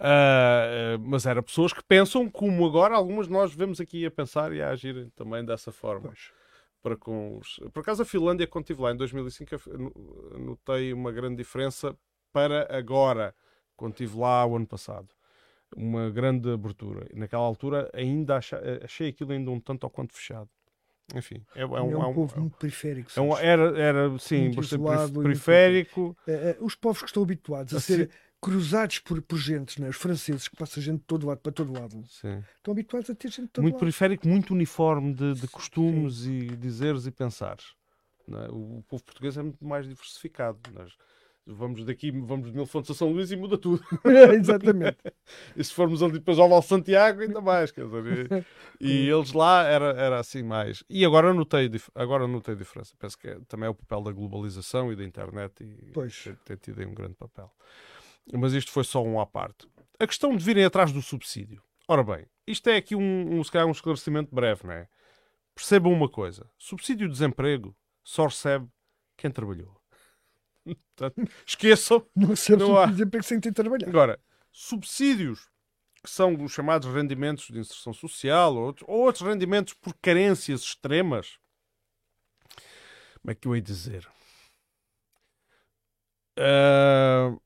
Ah, 0.00 0.94
ah, 0.94 0.98
mas 1.00 1.26
eram 1.26 1.42
pessoas 1.42 1.72
que 1.72 1.82
pensam 1.82 2.30
como 2.30 2.64
agora 2.66 2.94
algumas 2.94 3.26
de 3.26 3.32
nós 3.32 3.52
vemos 3.54 3.80
aqui 3.80 4.06
a 4.06 4.10
pensar 4.10 4.52
e 4.52 4.62
a 4.62 4.70
agirem 4.70 5.08
também 5.16 5.44
dessa 5.44 5.72
forma. 5.72 6.08
Pois. 6.08 6.30
Para 6.82 6.96
com 6.96 7.38
os... 7.38 7.58
Por 7.72 7.80
acaso 7.80 8.02
a 8.02 8.04
Finlândia, 8.04 8.46
quando 8.46 8.64
estive 8.64 8.80
lá 8.82 8.92
em 8.92 8.96
2005, 8.96 9.54
eu 9.54 9.78
no- 9.78 10.38
notei 10.38 10.92
uma 10.92 11.10
grande 11.10 11.36
diferença 11.36 11.96
para 12.32 12.68
agora, 12.76 13.34
quando 13.76 13.92
estive 13.92 14.16
lá 14.18 14.46
o 14.46 14.54
ano 14.56 14.66
passado. 14.66 15.08
Uma 15.76 16.08
grande 16.10 16.50
abertura. 16.50 17.06
Naquela 17.12 17.42
altura 17.42 17.90
ainda 17.92 18.36
acha- 18.36 18.62
achei 18.84 19.08
aquilo 19.08 19.32
ainda 19.32 19.50
um 19.50 19.60
tanto 19.60 19.84
ao 19.84 19.90
quanto 19.90 20.14
fechado. 20.14 20.48
Enfim, 21.14 21.42
é, 21.54 21.62
é 21.62 21.66
um, 21.66 21.76
é 21.76 21.82
um, 21.82 22.02
é 22.02 22.06
um- 22.06 22.14
povo 22.14 22.40
muito 22.40 22.56
periférico. 22.58 23.10
é 23.16 23.20
um- 23.20 23.36
era, 23.36 23.78
era 23.80 24.18
sim, 24.18 24.42
Muito 24.44 24.56
bastante 24.56 24.80
isolado 24.80 24.98
perif- 24.98 25.10
e 25.10 25.14
muito- 25.14 25.22
periférico. 25.24 26.16
Eh, 26.28 26.32
eh, 26.32 26.56
os 26.60 26.74
povos 26.74 27.00
que 27.00 27.06
estão 27.08 27.22
habituados 27.22 27.74
a 27.74 27.78
Assim- 27.78 27.96
ser 27.96 28.10
cruzados 28.40 28.98
por, 29.00 29.20
por 29.22 29.36
gente, 29.38 29.80
né? 29.80 29.88
os 29.88 29.96
franceses 29.96 30.46
que 30.48 30.56
passam 30.56 30.82
gente 30.82 30.98
de 31.00 31.04
todo 31.04 31.26
lado 31.26 31.38
para 31.40 31.52
todo 31.52 31.72
lado, 31.72 32.04
Sim. 32.08 32.42
estão 32.56 32.72
habituados 32.72 33.10
a 33.10 33.14
ter 33.14 33.28
gente 33.28 33.42
de 33.42 33.48
todo 33.48 33.62
muito 33.62 33.74
lado. 33.74 33.80
periférico, 33.80 34.28
muito 34.28 34.54
uniforme 34.54 35.12
de, 35.14 35.34
de 35.34 35.48
costumes 35.48 36.24
e 36.26 36.46
dizeres 36.56 37.06
e 37.06 37.10
pensares. 37.10 37.74
é? 38.28 38.48
O, 38.50 38.78
o 38.78 38.84
povo 38.88 39.02
português 39.04 39.36
é 39.36 39.42
muito 39.42 39.64
mais 39.64 39.88
diversificado. 39.88 40.58
Nós 40.72 40.92
vamos 41.50 41.84
daqui, 41.84 42.10
vamos 42.12 42.50
de 42.50 42.54
Mil 42.56 42.66
Fontes 42.66 42.90
a 42.90 42.94
São 42.94 43.10
Luís 43.10 43.32
e 43.32 43.36
muda 43.36 43.58
tudo. 43.58 43.82
Exatamente. 44.38 44.98
E 45.56 45.64
se 45.64 45.72
formos 45.72 46.02
ali 46.02 46.12
depois 46.12 46.38
ao 46.38 46.48
Val 46.48 46.62
Santiago, 46.62 47.22
ainda 47.22 47.40
mais. 47.40 47.72
Quer 47.72 47.86
dizer, 47.86 48.46
e, 48.80 48.86
e 49.06 49.08
eles 49.10 49.32
lá 49.32 49.64
era, 49.64 49.86
era 50.00 50.20
assim 50.20 50.42
mais. 50.44 50.84
E 50.88 51.04
agora 51.04 51.32
notei, 51.34 51.68
agora 51.94 52.28
notei 52.28 52.54
diferença. 52.54 52.94
Penso 52.98 53.18
que 53.18 53.28
é- 53.28 53.40
também 53.48 53.66
é 53.66 53.70
o 53.70 53.74
papel 53.74 54.02
da 54.02 54.12
globalização 54.12 54.92
e 54.92 54.96
da 54.96 55.02
internet 55.04 55.64
e 55.64 55.90
Pois. 55.92 56.22
tem, 56.22 56.34
tem 56.44 56.56
tido 56.56 56.80
aí 56.80 56.86
um 56.86 56.94
grande 56.94 57.14
papel. 57.14 57.50
Mas 58.32 58.52
isto 58.52 58.70
foi 58.70 58.84
só 58.84 59.02
um 59.02 59.20
à 59.20 59.26
parte. 59.26 59.68
A 59.98 60.06
questão 60.06 60.36
de 60.36 60.44
virem 60.44 60.64
atrás 60.64 60.92
do 60.92 61.02
subsídio. 61.02 61.62
Ora 61.86 62.04
bem, 62.04 62.26
isto 62.46 62.68
é 62.68 62.76
aqui 62.76 62.94
um, 62.94 63.38
um, 63.38 63.42
se 63.44 63.50
calhar 63.50 63.66
um 63.66 63.72
esclarecimento 63.72 64.34
breve, 64.34 64.66
não 64.66 64.72
é? 64.72 64.88
Percebam 65.54 65.92
uma 65.92 66.08
coisa: 66.08 66.48
subsídio 66.58 67.06
de 67.06 67.12
desemprego 67.12 67.76
só 68.04 68.26
recebe 68.26 68.68
quem 69.16 69.30
trabalhou. 69.30 69.80
Portanto, 70.96 71.30
esqueçam 71.46 72.06
Não 72.14 72.36
sei 72.36 72.56
Não 72.56 72.76
há. 72.76 72.88
que 72.92 73.22
sem 73.22 73.40
ter 73.40 73.52
trabalhado. 73.52 73.88
Agora, 73.88 74.20
subsídios 74.52 75.48
que 76.02 76.10
são 76.10 76.34
os 76.44 76.52
chamados 76.52 76.92
rendimentos 76.92 77.48
de 77.48 77.58
inserção 77.58 77.92
social 77.92 78.54
ou 78.54 78.66
outros, 78.66 78.88
ou 78.88 79.00
outros 79.00 79.26
rendimentos 79.26 79.74
por 79.74 79.94
carências 79.94 80.62
extremas. 80.62 81.38
Como 83.20 83.32
é 83.32 83.34
que 83.34 83.48
eu 83.48 83.56
hei 83.56 83.60
dizer? 83.60 84.08
Ah, 86.36 87.36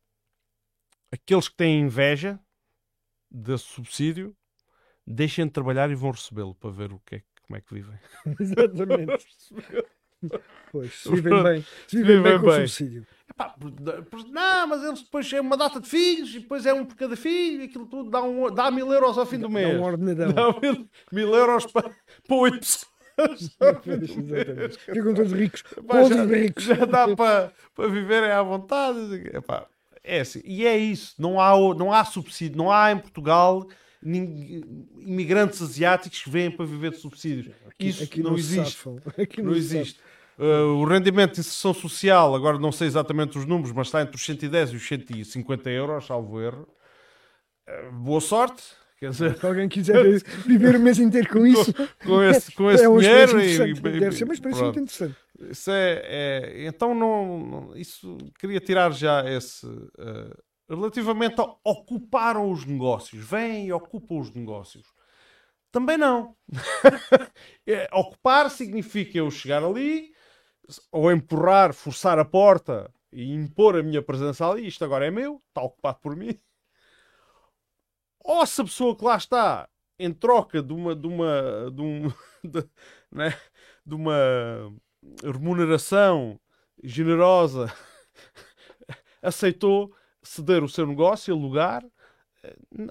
aqueles 1.13 1.49
que 1.49 1.57
têm 1.57 1.81
inveja 1.83 2.41
desse 3.31 3.65
subsídio 3.65 4.35
deixem 5.07 5.47
de 5.47 5.53
trabalhar 5.53 5.91
e 5.91 5.95
vão 5.95 6.11
recebê-lo 6.11 6.55
para 6.55 6.71
ver 6.71 6.93
o 6.93 7.01
que 7.01 7.17
é, 7.17 7.23
como 7.43 7.57
é 7.57 7.61
que 7.61 7.75
vivem. 7.75 7.99
Exatamente. 8.41 9.27
Pois, 10.71 10.95
se 11.03 11.11
vivem 11.11 11.43
bem, 11.43 11.67
se 11.89 11.97
vivem 11.97 12.17
Vivem 12.19 12.23
bem 12.23 12.41
com 12.41 12.47
o 12.47 12.53
subsídio. 12.53 13.07
Epá, 13.29 13.57
não, 14.31 14.67
mas 14.69 14.85
eles 14.85 15.03
depois 15.03 15.33
é 15.33 15.41
uma 15.41 15.57
data 15.57 15.81
de 15.81 15.89
filhos 15.89 16.35
e 16.35 16.41
depois 16.41 16.65
é 16.65 16.73
um 16.73 16.85
por 16.85 16.97
cada 16.97 17.17
filho 17.17 17.63
e 17.63 17.65
aquilo 17.65 17.87
tudo 17.87 18.09
dá, 18.11 18.23
um, 18.23 18.53
dá 18.55 18.71
mil 18.71 18.93
euros 18.93 19.19
ao 19.19 19.27
fim 19.27 19.39
do 19.39 19.49
Dá 19.49 19.55
mês. 19.55 19.79
um 19.79 19.83
ordenadão. 19.83 20.53
Dá 20.53 20.61
mil, 20.61 20.89
mil 21.11 21.35
euros 21.35 21.67
para, 21.67 21.91
para 22.29 22.37
oito 22.37 22.61
pessoas. 22.61 22.89
Ficam 24.85 25.15
todos 25.15 25.33
ricos. 25.33 25.63
Pá, 25.87 26.05
já, 26.05 26.25
ricos. 26.25 26.65
já 26.65 26.85
dá 26.87 27.15
para 27.17 27.53
para 27.75 27.89
viverem 27.89 28.31
à 28.31 28.43
vontade. 28.43 28.99
Epá, 29.35 29.67
é 30.05 30.21
assim. 30.21 30.41
E 30.45 30.67
é 30.67 30.77
isso. 30.77 31.15
Não 31.19 31.41
há, 31.41 31.53
não 31.75 31.93
há 31.93 32.05
subsídio. 32.05 32.57
Não 32.57 32.71
há 32.71 32.93
em 32.93 32.99
Portugal 32.99 33.67
imigrantes 34.05 35.63
asiáticos 35.63 36.23
que 36.23 36.31
vêm 36.31 36.51
para 36.51 36.67
viver 36.67 36.91
de 36.91 36.97
subsídios. 36.99 37.55
Isso 37.79 38.03
Aqui 38.03 38.23
não, 38.23 38.37
existe. 38.37 38.79
Aqui 39.17 39.43
Não 39.43 39.55
existe. 39.55 40.01
Uh, 40.39 40.77
o 40.81 40.85
rendimento 40.85 41.35
de 41.35 41.41
inserção 41.41 41.75
social, 41.75 42.35
agora 42.35 42.59
não 42.59 42.73
sei 42.73 42.87
exatamente 42.87 43.39
os 43.39 43.45
números, 43.45 43.71
mas 43.71 43.87
está 43.89 44.03
entre 44.03 44.17
os 44.17 44.25
110 44.25 44.71
e 44.71 44.77
os 44.77 44.89
150 44.89 45.71
euros, 45.71 46.07
salvo 46.07 46.41
erro. 46.41 46.67
Uh, 47.69 47.93
boa 47.93 48.21
sorte. 48.21 48.63
Quer 48.99 49.11
dizer, 49.11 49.37
Se 49.39 49.47
alguém 49.47 49.69
quiser 49.69 50.05
viver 50.47 50.77
o 50.77 50.81
mês 50.81 50.99
inteiro 50.99 51.29
com 51.29 51.45
isso, 51.47 51.73
com 52.05 52.23
esse, 52.23 52.53
com 52.53 52.71
esse 52.71 52.85
é 52.85 52.89
dinheiro. 52.89 53.41
e- 53.41 53.75
Deve 54.01 54.13
ser 54.17 54.25
uma 54.25 54.35
experiência 54.35 54.65
muito 54.65 54.81
interessante. 54.81 55.17
Isso 55.51 55.71
é, 55.71 56.03
é- 56.05 56.67
então 56.67 56.95
não, 56.95 57.75
isso 57.77 58.17
queria 58.39 58.61
tirar 58.61 58.93
já 58.93 59.25
esse 59.31 59.67
eh, 59.99 60.37
relativamente 60.69 61.41
a 61.41 61.45
ocuparam 61.65 62.51
os 62.51 62.65
negócios, 62.65 63.25
vêm 63.25 63.67
e 63.67 63.73
ocupam 63.73 64.17
os 64.21 64.31
negócios. 64.33 64.87
Também 65.73 65.99
não. 65.99 66.37
É, 67.67 67.89
ocupar 67.93 68.51
significa 68.51 69.19
eu 69.19 69.31
chegar 69.31 69.63
ali 69.65 70.13
ou 70.93 71.13
empurrar, 71.13 71.75
forçar 71.75 72.19
a 72.19 72.25
porta 72.25 72.93
e 73.13 73.33
impor 73.35 73.77
a 73.77 73.83
minha 73.83 74.03
presença 74.03 74.49
ali, 74.49 74.67
isto 74.69 74.85
agora 74.85 75.07
é 75.07 75.11
meu, 75.11 75.43
está 75.51 75.63
ocupado 75.63 76.01
por 76.01 76.17
mim. 76.17 76.39
Ou 78.25 78.47
se 78.47 78.61
a 78.61 78.65
pessoa 78.65 78.97
que 78.97 79.05
lá 79.05 79.17
está 79.17 79.69
em 79.99 80.13
troca 80.13 80.63
de 80.63 80.73
uma 80.73 80.95
de 80.97 81.07
uma 81.07 81.71
de 81.73 81.81
um 81.83 82.09
de, 82.45 82.69
né, 83.11 83.31
de 83.85 83.95
uma 83.95 84.15
remuneração 85.23 86.39
generosa 86.83 87.73
aceitou 89.23 89.93
ceder 90.23 90.63
o 90.63 90.69
seu 90.69 90.87
negócio, 90.87 91.35
alugar, 91.35 91.83
eh, 91.85 91.89
n- 91.89 92.02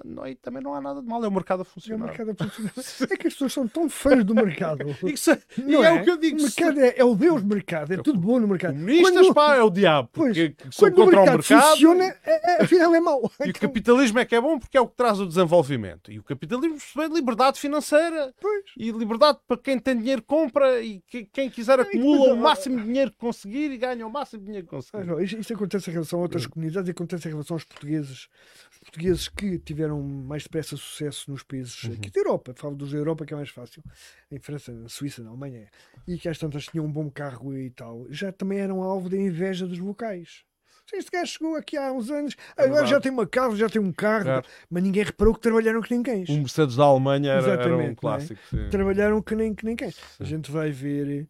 não, 0.04 0.22
aí 0.22 0.34
também 0.34 0.62
não 0.62 0.74
há 0.74 0.80
nada 0.80 1.02
de 1.02 1.06
mal, 1.06 1.22
é 1.24 1.28
o 1.28 1.32
mercado 1.32 1.60
a 1.60 1.62
É, 1.62 1.62
o 1.62 1.66
funcionar. 1.66 2.06
mercado 2.06 2.30
a 2.30 2.34
funcionar. 2.34 2.72
é 3.10 3.16
que 3.16 3.26
as 3.26 3.32
pessoas 3.34 3.52
são 3.52 3.68
tão 3.68 3.88
fãs 3.88 4.24
do 4.24 4.34
mercado. 4.34 4.84
Isso 5.04 5.30
é- 5.30 5.38
e 5.58 5.62
Não 5.62 5.84
é, 5.84 5.88
é? 5.96 6.00
o 6.00 6.04
que 6.04 6.10
eu 6.10 6.16
digo. 6.16 6.38
O 6.38 6.42
mercado 6.42 6.80
é, 6.80 6.94
é 6.96 7.04
o 7.04 7.14
Deus 7.14 7.42
mercado, 7.42 7.92
é 7.92 7.96
tudo 7.98 8.18
bom 8.18 8.40
no 8.40 8.48
mercado. 8.48 8.72
Comunistas, 8.74 9.12
Quando- 9.26 9.34
pá, 9.34 9.56
é 9.56 9.62
o 9.62 9.70
diabo. 9.70 10.08
Pois, 10.12 10.36
Quando 10.76 10.92
o 10.92 10.96
contra 10.96 11.02
o 11.02 11.06
mercado, 11.06 11.38
mercado. 11.38 11.70
funciona, 11.70 12.04
é, 12.24 12.52
é, 12.60 12.62
afinal 12.62 12.94
é 12.94 13.00
mau. 13.00 13.20
E 13.40 13.44
o 13.44 13.50
Então, 13.50 13.60
capitalismo 13.68 14.18
é 14.18 14.24
que 14.24 14.34
é 14.34 14.40
bom 14.40 14.58
porque 14.58 14.76
é 14.76 14.80
o 14.80 14.88
que 14.88 14.96
traz 14.96 15.20
o 15.20 15.26
desenvolvimento. 15.26 16.10
E 16.10 16.18
o 16.18 16.22
capitalismo 16.22 16.78
prevê 16.94 17.14
liberdade 17.14 17.58
financeira. 17.60 18.32
Pois. 18.40 18.64
E 18.76 18.90
liberdade 18.90 19.38
para 19.46 19.58
quem 19.58 19.78
tem 19.78 19.98
dinheiro 19.98 20.22
compra 20.22 20.80
e 20.80 21.00
que- 21.06 21.24
quem 21.26 21.50
quiser 21.50 21.78
acumula 21.78 22.18
depois, 22.20 22.38
o 22.38 22.42
máximo 22.42 22.76
de 22.78 22.84
dinheiro 22.86 23.10
que 23.10 23.18
conseguir 23.18 23.70
e 23.70 23.76
ganha 23.76 24.06
o 24.06 24.10
máximo 24.10 24.40
de 24.40 24.46
dinheiro 24.46 24.66
que 24.66 24.74
Ah, 24.74 24.78
conseguir. 24.78 25.04
não, 25.04 25.20
Isto, 25.20 25.38
isto 25.40 25.54
acontece 25.54 25.90
em 25.90 25.92
relação 25.92 26.18
a 26.20 26.22
outras 26.22 26.46
comunidades 26.46 26.88
e 26.88 26.92
acontece 26.92 27.28
em 27.28 27.32
relação 27.32 27.54
aos 27.56 27.64
portugueses. 27.64 28.28
Os 28.72 28.78
portugueses 28.78 29.28
que 29.28 29.41
tiveram 29.58 30.00
mais 30.02 30.42
depressa 30.44 30.76
sucesso 30.76 31.30
nos 31.30 31.42
países 31.42 31.90
aqui 31.92 32.10
da 32.10 32.20
Europa, 32.20 32.52
falo 32.56 32.74
dos 32.76 32.92
da 32.92 32.98
Europa 32.98 33.24
que 33.26 33.32
é 33.32 33.36
mais 33.36 33.50
fácil, 33.50 33.82
em 34.30 34.38
França, 34.38 34.72
na 34.72 34.88
Suíça, 34.88 35.22
na 35.22 35.30
Alemanha, 35.30 35.68
e 36.06 36.18
que 36.18 36.28
às 36.28 36.38
tantas 36.38 36.64
tinham 36.66 36.84
um 36.86 36.92
bom 36.92 37.10
carro 37.10 37.56
e 37.56 37.70
tal, 37.70 38.06
já 38.10 38.30
também 38.32 38.58
eram 38.58 38.82
alvo 38.82 39.08
da 39.08 39.16
inveja 39.16 39.66
dos 39.66 39.78
locais. 39.78 40.44
Este 40.92 41.10
gajo 41.10 41.32
chegou 41.32 41.56
aqui 41.56 41.76
há 41.78 41.90
uns 41.90 42.10
anos, 42.10 42.36
agora 42.54 42.68
verdade. 42.72 42.90
já 42.90 43.00
tem 43.00 43.10
uma 43.12 43.26
casa, 43.26 43.56
já 43.56 43.68
tem 43.68 43.80
um 43.80 43.92
carro, 43.92 44.24
Claro. 44.24 44.46
mas 44.68 44.82
ninguém 44.82 45.02
reparou 45.04 45.32
que 45.32 45.40
trabalharam 45.40 45.80
que 45.80 45.90
nem 45.90 46.02
cães. 46.02 46.28
O 46.28 46.34
Mercedes 46.36 46.76
da 46.76 46.84
Alemanha 46.84 47.32
era, 47.32 47.52
era 47.52 47.76
um 47.76 47.80
é? 47.80 47.94
clássico. 47.94 48.38
sim. 48.50 48.68
trabalharam 48.68 49.22
que 49.22 49.34
nem, 49.34 49.54
que 49.54 49.64
nem 49.64 49.74
quem. 49.74 49.90
A 50.20 50.24
gente 50.24 50.50
vai 50.50 50.70
ver, 50.70 51.28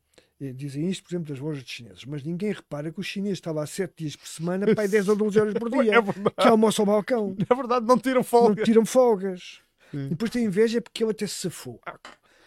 dizem 0.51 0.89
isto, 0.89 1.05
por 1.05 1.11
exemplo, 1.15 1.29
das 1.33 1.39
lojas 1.39 1.63
de 1.63 1.71
chineses, 1.71 2.05
mas 2.07 2.23
ninguém 2.25 2.53
repara 2.53 2.91
que 2.91 2.99
o 2.99 3.03
chinês 3.03 3.35
está 3.35 3.53
lá 3.53 3.67
7 3.67 3.93
dias 3.97 4.17
por 4.17 4.27
semana, 4.27 4.75
para 4.75 4.89
10 4.89 5.09
ou 5.11 5.17
12 5.17 5.39
horas 5.41 5.55
por 5.55 5.69
dia, 5.71 5.95
É 5.95 6.01
verdade. 6.01 6.35
que 6.41 6.49
almoça 6.49 6.81
ao 6.83 6.87
balcão, 6.87 7.37
É 7.49 7.55
verdade, 7.55 7.87
não 7.87 7.99
tiram 7.99 8.17
não 8.17 8.25
folga. 8.25 8.63
tiram 8.65 8.87
folgas. 8.87 9.61
Sim. 9.91 10.09
Depois 10.09 10.31
tem 10.31 10.45
inveja 10.45 10.81
porque 10.81 11.05
ele 11.05 11.11
até 11.13 11.27
se 11.27 11.35
safou. 11.35 11.79
Ah, 11.85 11.97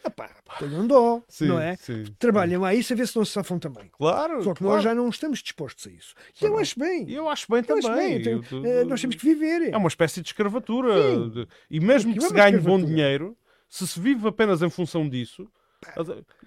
epá, 0.03 0.29
tenham 0.59 0.87
dó, 0.87 1.21
Sim, 1.27 1.47
não 1.47 1.59
é? 1.59 1.75
sim. 1.75 2.05
Trabalhem 2.17 2.57
lá 2.57 2.73
isso 2.73 2.91
a 2.91 2.95
ver 2.95 3.07
se 3.07 3.15
não 3.15 3.23
se 3.23 3.31
safam 3.33 3.59
também. 3.59 3.87
Claro. 3.97 4.43
Só 4.43 4.53
que 4.53 4.59
claro. 4.59 4.75
nós 4.75 4.83
já 4.83 4.95
não 4.95 5.07
estamos 5.09 5.39
dispostos 5.43 5.85
a 5.87 5.91
isso. 5.91 6.15
E 6.41 6.45
eu 6.45 6.57
acho 6.57 6.79
bem. 6.79 7.09
Eu 7.11 7.29
acho 7.29 7.45
bem 7.49 7.63
Eu 7.67 7.77
acho 7.77 7.87
também. 7.87 8.13
bem, 8.15 8.21
tem- 8.41 8.57
Eu- 8.59 8.65
eh, 8.65 8.83
nós 8.85 8.99
temos 8.99 9.15
que 9.15 9.23
viver. 9.23 9.71
É 9.71 9.77
uma 9.77 9.87
espécie 9.87 10.21
de 10.21 10.27
escravatura. 10.29 10.93
Sim. 11.31 11.47
E 11.69 11.79
mesmo 11.79 12.11
que 12.13 12.17
Aquilo 12.19 12.29
se 12.31 12.35
ganhe 12.35 12.57
bom 12.59 12.83
dinheiro, 12.83 13.37
se 13.69 13.87
se 13.87 13.99
vive 13.99 14.27
apenas 14.27 14.61
em 14.63 14.69
função 14.69 15.07
disso, 15.07 15.47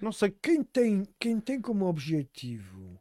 não 0.01 0.11
sei, 0.11 0.31
Quem 0.41 0.63
tem, 0.63 1.07
quem 1.19 1.39
tem 1.39 1.61
como 1.61 1.85
objetivo, 1.85 2.99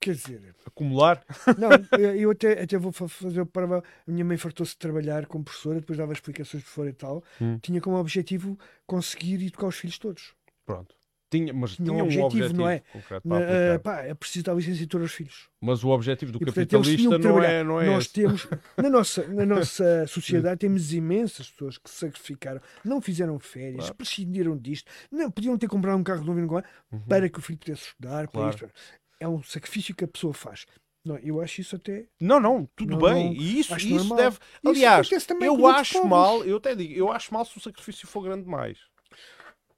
quer 0.00 0.14
dizer, 0.14 0.54
acumular. 0.64 1.24
Não, 1.58 1.70
eu 2.14 2.30
até, 2.30 2.62
até 2.62 2.78
vou 2.78 2.92
fa- 2.92 3.08
fazer 3.08 3.40
o. 3.40 3.48
A 3.54 3.82
minha 4.10 4.24
mãe 4.24 4.36
fartou-se 4.36 4.72
de 4.72 4.78
trabalhar 4.78 5.26
como 5.26 5.44
professora, 5.44 5.80
depois 5.80 5.98
dava 5.98 6.12
explicações 6.12 6.62
por 6.62 6.70
fora 6.70 6.90
e 6.90 6.94
tal. 6.94 7.24
Hum. 7.40 7.58
Tinha 7.58 7.80
como 7.80 7.96
objetivo 7.96 8.58
conseguir 8.86 9.44
educar 9.44 9.66
os 9.66 9.76
filhos 9.76 9.98
todos. 9.98 10.34
Pronto. 10.64 10.94
Tinha, 11.28 11.52
mas 11.52 11.74
Tinha 11.74 11.92
um 11.92 11.96
um 11.96 12.02
objetivo, 12.02 12.26
objetivo, 12.26 12.60
não 12.60 12.68
é? 12.68 12.82
Na- 13.24 13.40
eh, 13.40 13.78
pá, 13.78 14.00
é 14.02 14.14
preciso 14.14 14.44
dar 14.44 14.54
licenciatura 14.54 15.02
aos 15.04 15.12
filhos. 15.12 15.48
Mas 15.60 15.82
o 15.82 15.88
objetivo 15.88 16.30
do 16.30 16.36
E, 16.36 16.44
portanto, 16.44 16.70
capitalista 16.70 17.18
não 17.18 17.42
é, 17.42 17.64
não 17.64 17.80
é 17.80 17.86
Nós 17.86 18.04
esse. 18.04 18.12
temos, 18.12 18.46
na 18.76 18.88
nossa, 18.88 19.26
na 19.26 19.44
nossa 19.46 20.06
sociedade, 20.06 20.60
temos 20.60 20.92
imensas 20.92 21.50
pessoas 21.50 21.78
que 21.78 21.90
sacrificaram, 21.90 22.60
não 22.84 23.00
fizeram 23.00 23.38
férias, 23.40 23.80
Claro. 23.80 23.94
prescindiram 23.96 24.56
disto, 24.56 24.90
não 25.10 25.28
podiam 25.30 25.58
ter 25.58 25.66
comprado 25.66 25.98
um 25.98 26.04
carro 26.04 26.24
novo 26.24 26.38
em 26.38 26.46
Goiás 26.46 26.66
para 27.08 27.28
que 27.28 27.38
o 27.40 27.42
filho 27.42 27.58
pudesse 27.58 27.82
estudar. 27.88 28.22
Uhum. 28.26 28.30
Claro. 28.32 28.70
É 29.18 29.26
um 29.26 29.42
sacrifício 29.42 29.96
que 29.96 30.04
a 30.04 30.08
pessoa 30.08 30.32
faz. 30.32 30.64
Não, 31.04 31.16
eu 31.18 31.40
acho 31.40 31.60
isso 31.60 31.74
até. 31.76 32.06
Não, 32.20 32.38
não, 32.40 32.68
tudo 32.76 32.92
Não, 32.92 32.98
bem. 32.98 33.26
não, 33.26 33.32
E 33.32 33.60
isso, 33.60 33.76
isso 33.76 33.88
normal. 33.94 34.18
deve. 34.18 34.36
Isso 34.36 34.68
Aliás, 34.68 35.08
com 35.08 35.44
eu 35.44 35.66
acho 35.68 36.04
mal, 36.06 36.44
eu 36.44 36.56
até 36.58 36.74
digo, 36.74 36.94
eu 36.94 37.10
acho 37.12 37.32
mal 37.32 37.44
se 37.44 37.56
o 37.56 37.60
sacrifício 37.60 38.06
for 38.08 38.22
grande 38.22 38.42
demais. 38.44 38.78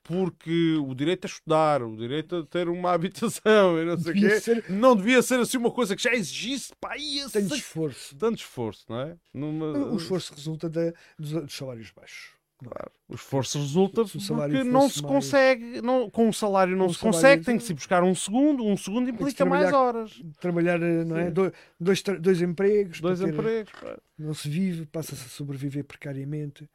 Porque 0.09 0.74
o 0.82 0.94
direito 0.94 1.26
a 1.26 1.28
estudar, 1.28 1.82
o 1.82 1.94
direito 1.94 2.36
a 2.36 2.46
ter 2.46 2.66
uma 2.66 2.92
habitação 2.96 3.78
e 3.78 3.84
não 3.84 3.98
sei 3.98 4.12
o 4.12 4.14
Devia 4.14 4.30
quê, 4.30 4.40
ser- 4.40 4.64
não 4.70 4.96
devia 4.96 5.20
ser 5.20 5.38
assim 5.38 5.59
uma 5.59 5.70
coisa 5.70 5.94
que 5.94 6.02
já 6.02 6.14
exigisse 6.14 6.72
esse 6.96 7.30
Tanto 7.30 7.54
esforço. 7.54 8.16
tanto 8.16 8.38
esforço, 8.38 8.86
não 8.88 9.00
é? 9.00 9.16
Numa- 9.34 9.66
O 9.92 9.96
esforço 9.98 10.32
resulta 10.34 10.68
da- 10.70 10.94
dos, 11.18 11.52
salários 11.54 11.90
baixos. 11.90 12.30
Claro. 12.61 12.90
O 13.06 13.14
esforço 13.14 13.59
resulta 13.59 14.04
Se 14.06 14.12
porque 14.26 14.64
não 14.64 14.88
se 14.88 15.00
mais- 15.02 15.12
consegue, 15.14 15.80
não, 15.82 16.11
com 16.11 16.28
o 16.28 16.32
salário 16.32 16.74
não 16.76 16.86
Com 16.86 16.92
se 16.94 16.98
salário 16.98 17.16
consegue, 17.18 17.40
de- 17.40 17.46
tem 17.46 17.56
que 17.59 17.62
se 17.64 17.74
buscar 17.74 18.02
um 18.02 18.14
segundo, 18.16 18.64
um 18.64 18.76
segundo 18.76 19.09
implica 19.11 19.44
mais 19.44 19.72
horas. 19.72 20.20
Trabalhar, 20.40 20.78
não 20.80 21.16
é? 21.18 21.30
Do- 21.30 21.52
Dois, 21.78 22.02
dois 22.18 22.42
empregos. 22.42 23.00
Dois 23.00 23.20
ter- 23.20 23.28
empregos. 23.28 23.70
pá. 23.80 23.96
Não 24.18 24.34
se 24.34 24.48
vive, 24.48 24.86
passa-se 24.86 25.24
a 25.24 25.28
sobreviver 25.28 25.84
precariamente. 25.84 26.68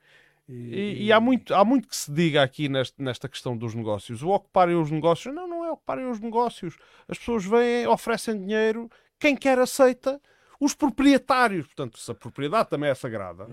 E, 0.49 1.05
e 1.05 1.11
há, 1.11 1.19
muito, 1.19 1.53
há 1.55 1.63
muito 1.63 1.87
que 1.87 1.95
se 1.95 2.11
diga 2.11 2.43
aqui 2.43 2.67
neste- 2.67 3.01
nesta 3.01 3.29
questão 3.29 3.55
dos 3.55 3.73
negócios. 3.73 4.21
O 4.21 4.29
ocuparem 4.29 4.75
os 4.75 4.91
negócios, 4.91 5.33
não, 5.33 5.47
não 5.47 5.63
é 5.65 5.71
ocuparem 5.71 6.05
os 6.09 6.19
negócios. 6.19 6.77
As 7.07 7.17
pessoas 7.17 7.45
vêm, 7.45 7.87
oferecem 7.87 8.37
dinheiro, 8.39 8.89
quem 9.19 9.35
quer 9.35 9.57
aceita. 9.57 10.21
Os 10.59 10.73
proprietários, 10.75 11.65
portanto, 11.65 11.97
se 11.97 12.11
a 12.11 12.15
propriedade 12.15 12.69
também 12.69 12.89
é 12.89 12.95
sagrada, 12.95 13.47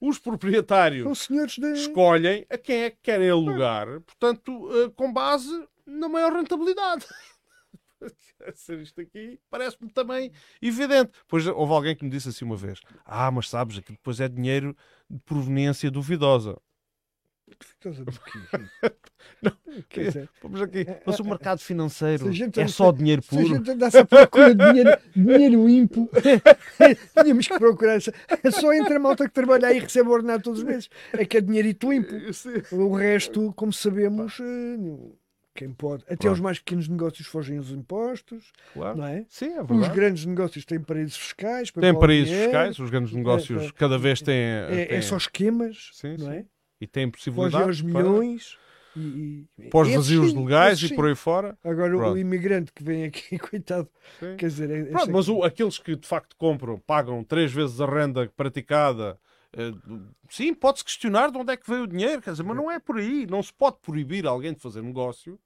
os 0.00 0.18
proprietários 0.18 1.18
senhores 1.20 1.56
de. 1.56 1.72
escolhem 1.72 2.44
a 2.50 2.58
quem 2.58 2.82
é 2.84 2.90
que 2.90 2.98
querem 3.02 3.30
alugar, 3.30 3.86
portanto, 4.02 4.68
eh, 4.72 4.90
com 4.94 5.12
base 5.12 5.50
na 5.86 6.08
maior 6.08 6.32
rentabilidade. 6.32 7.04
Ser 8.54 8.78
isto 8.80 9.00
aqui 9.00 9.38
parece-me 9.50 9.90
também 9.90 10.30
evidente. 10.62 11.10
Pois 11.26 11.46
houve 11.46 11.72
alguém 11.72 11.96
que 11.96 12.04
me 12.04 12.10
disse 12.10 12.28
assim 12.28 12.44
uma 12.44 12.56
vez: 12.56 12.80
Ah, 13.04 13.30
mas 13.30 13.48
sabes, 13.48 13.78
aquilo 13.78 13.96
depois 13.96 14.20
é 14.20 14.28
dinheiro 14.28 14.76
de 15.08 15.18
proveniência 15.20 15.90
duvidosa. 15.90 16.56
Quê? 17.80 17.90
Não, 19.42 19.52
Quer 19.88 20.04
dizer, 20.08 20.28
Vamos 20.42 20.60
aqui, 20.60 20.86
mas 21.06 21.18
o 21.18 21.24
mercado 21.24 21.60
financeiro 21.60 22.30
é 22.56 22.68
só 22.68 22.92
dinheiro 22.92 23.22
se 23.22 23.34
a 23.34 23.38
puro. 23.40 23.54
gente 23.56 23.70
andasse 23.70 23.98
à 23.98 24.04
procura 24.04 24.54
de 24.54 24.64
dinheiro, 24.68 24.98
dinheiro 25.16 25.66
limpo, 25.66 26.10
tínhamos 27.22 27.48
que 27.48 27.58
procurar. 27.58 27.98
É 28.42 28.50
só 28.50 28.72
entre 28.72 28.94
a 28.94 28.98
malta 29.00 29.24
que 29.26 29.32
trabalha 29.32 29.68
aí 29.68 29.78
e 29.78 29.80
recebe 29.80 30.08
ordenado 30.10 30.42
todos 30.42 30.60
os 30.60 30.64
meses. 30.64 30.90
É 31.12 31.24
que 31.24 31.38
é 31.38 31.40
dinheirito 31.40 31.90
limpo. 31.90 32.12
O 32.72 32.94
resto, 32.94 33.52
como 33.54 33.72
sabemos, 33.72 34.38
eh, 34.40 34.76
quem 35.58 35.72
pode. 35.72 36.04
Até 36.04 36.16
Claro. 36.16 36.34
os 36.34 36.40
mais 36.40 36.58
pequenos 36.58 36.88
negócios 36.88 37.26
fogem 37.26 37.58
os 37.58 37.70
impostos, 37.72 38.52
Claro. 38.72 38.98
não 38.98 39.06
é? 39.06 39.24
Sim, 39.28 39.54
é 39.54 39.62
Os 39.62 39.68
verdade. 39.68 39.94
grandes 39.94 40.24
negócios 40.24 40.64
têm 40.64 40.80
paraísos 40.80 41.16
fiscais. 41.16 41.70
para 41.70 41.92
pôr 41.92 42.00
paraísos 42.00 42.28
dinheiro, 42.28 42.50
fiscais, 42.50 42.78
os 42.78 42.90
grandes 42.90 43.12
negócios 43.12 43.62
é, 43.64 43.70
cada 43.72 43.98
vez 43.98 44.20
têm. 44.22 44.34
É, 44.36 44.86
têm- 44.86 44.96
é 44.98 45.02
só 45.02 45.16
esquemas, 45.16 45.90
Sim, 45.94 46.16
não 46.18 46.26
sim. 46.26 46.32
é? 46.32 46.44
E 46.80 46.86
têm 46.86 47.04
Fogem 47.04 47.10
possibilidade 47.10 47.64
aos 47.64 47.82
para- 47.82 47.90
milhões. 48.02 48.56
E, 48.96 49.46
e, 49.58 49.68
para 49.68 49.80
os 49.80 49.88
esses 49.88 49.96
vazios 50.00 50.30
sim, 50.32 50.42
legais 50.44 50.82
e 50.82 50.94
por 50.94 51.06
aí 51.06 51.14
fora. 51.14 51.56
Agora 51.62 51.94
o 51.94 51.98
Pronto. 51.98 52.18
imigrante 52.18 52.72
que 52.72 52.82
vem 52.82 53.04
aqui, 53.04 53.38
coitado, 53.38 53.88
Sim. 54.18 54.36
quer 54.36 54.46
dizer, 54.46 54.70
é- 54.70 54.84
Pronto, 54.86 55.08
é- 55.10 55.12
mas 55.12 55.28
o- 55.28 55.42
aqueles 55.44 55.78
que 55.78 55.94
de 55.94 56.06
facto 56.08 56.34
compram, 56.36 56.78
pagam 56.80 57.22
três 57.22 57.52
vezes 57.52 57.80
a 57.80 57.86
renda 57.86 58.30
praticada 58.36 59.18
Uh, 59.56 60.02
sim, 60.28 60.52
pode-se 60.52 60.84
questionar 60.84 61.30
de 61.30 61.38
onde 61.38 61.50
é 61.50 61.56
que 61.56 61.68
veio 61.68 61.84
o 61.84 61.86
dinheiro, 61.86 62.20
quer 62.20 62.32
dizer, 62.32 62.42
mas 62.42 62.54
não 62.54 62.70
é 62.70 62.78
por 62.78 62.98
aí. 62.98 63.26
Não 63.26 63.42
se 63.42 63.50
pode 63.50 63.78
proibir 63.80 64.26
alguém 64.26 64.52
de 64.52 64.60
fazer 64.60 64.82
negócio 64.82 65.40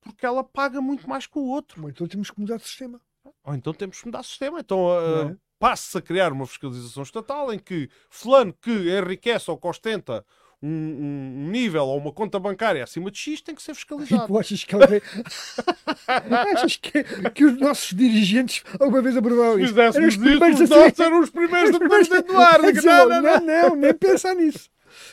porque 0.00 0.24
ela 0.24 0.42
paga 0.42 0.80
muito 0.80 1.08
mais 1.08 1.26
que 1.26 1.38
o 1.38 1.46
outro. 1.46 1.82
Ou 1.82 1.90
então 1.90 2.06
temos 2.06 2.30
que 2.30 2.40
mudar 2.40 2.56
de 2.56 2.64
sistema. 2.64 3.00
Ou 3.44 3.54
então 3.54 3.72
temos 3.72 4.00
que 4.00 4.06
mudar 4.06 4.20
de 4.20 4.26
sistema. 4.26 4.60
Então 4.60 4.86
uh, 4.86 5.30
é? 5.30 5.36
passe-se 5.58 5.96
a 5.98 6.02
criar 6.02 6.32
uma 6.32 6.46
fiscalização 6.46 7.02
estatal 7.02 7.52
em 7.52 7.58
que 7.58 7.88
fulano 8.08 8.52
que 8.52 8.70
enriquece 8.70 9.50
ou 9.50 9.58
que 9.58 9.66
ostenta 9.66 10.24
um, 10.62 10.68
um, 10.68 11.50
nível 11.50 11.86
ou 11.86 11.98
uma 11.98 12.12
conta 12.12 12.38
bancária 12.38 12.84
acima 12.84 13.10
de 13.10 13.18
X 13.18 13.40
tem 13.40 13.54
que 13.54 13.62
ser 13.62 13.74
fiscalizado. 13.74 14.24
E 14.24 14.26
tu 14.26 14.38
achas 14.38 14.64
que 14.64 14.74
alguém. 14.74 15.00
achas 16.52 16.76
que, 16.76 17.02
que 17.30 17.44
os 17.44 17.58
nossos 17.58 17.96
dirigentes 17.96 18.62
alguma 18.78 19.00
vez 19.00 19.16
aprovaram 19.16 19.58
isso? 19.58 19.78
Eram 19.80 20.06
os 20.06 20.16
primeiros 20.16 20.60
isso, 20.60 20.74
os 20.74 20.98
eram 21.00 21.20
os 21.20 21.30
primeiros 21.30 21.78
depois 21.78 22.08
de 22.08 22.14
Eduardo. 22.14 22.72
Não, 22.82 23.08
não, 23.08 23.22
não, 23.22 23.40
não, 23.40 23.76
nem 23.76 23.94
pensar 23.94 24.34
nisso. 24.34 24.68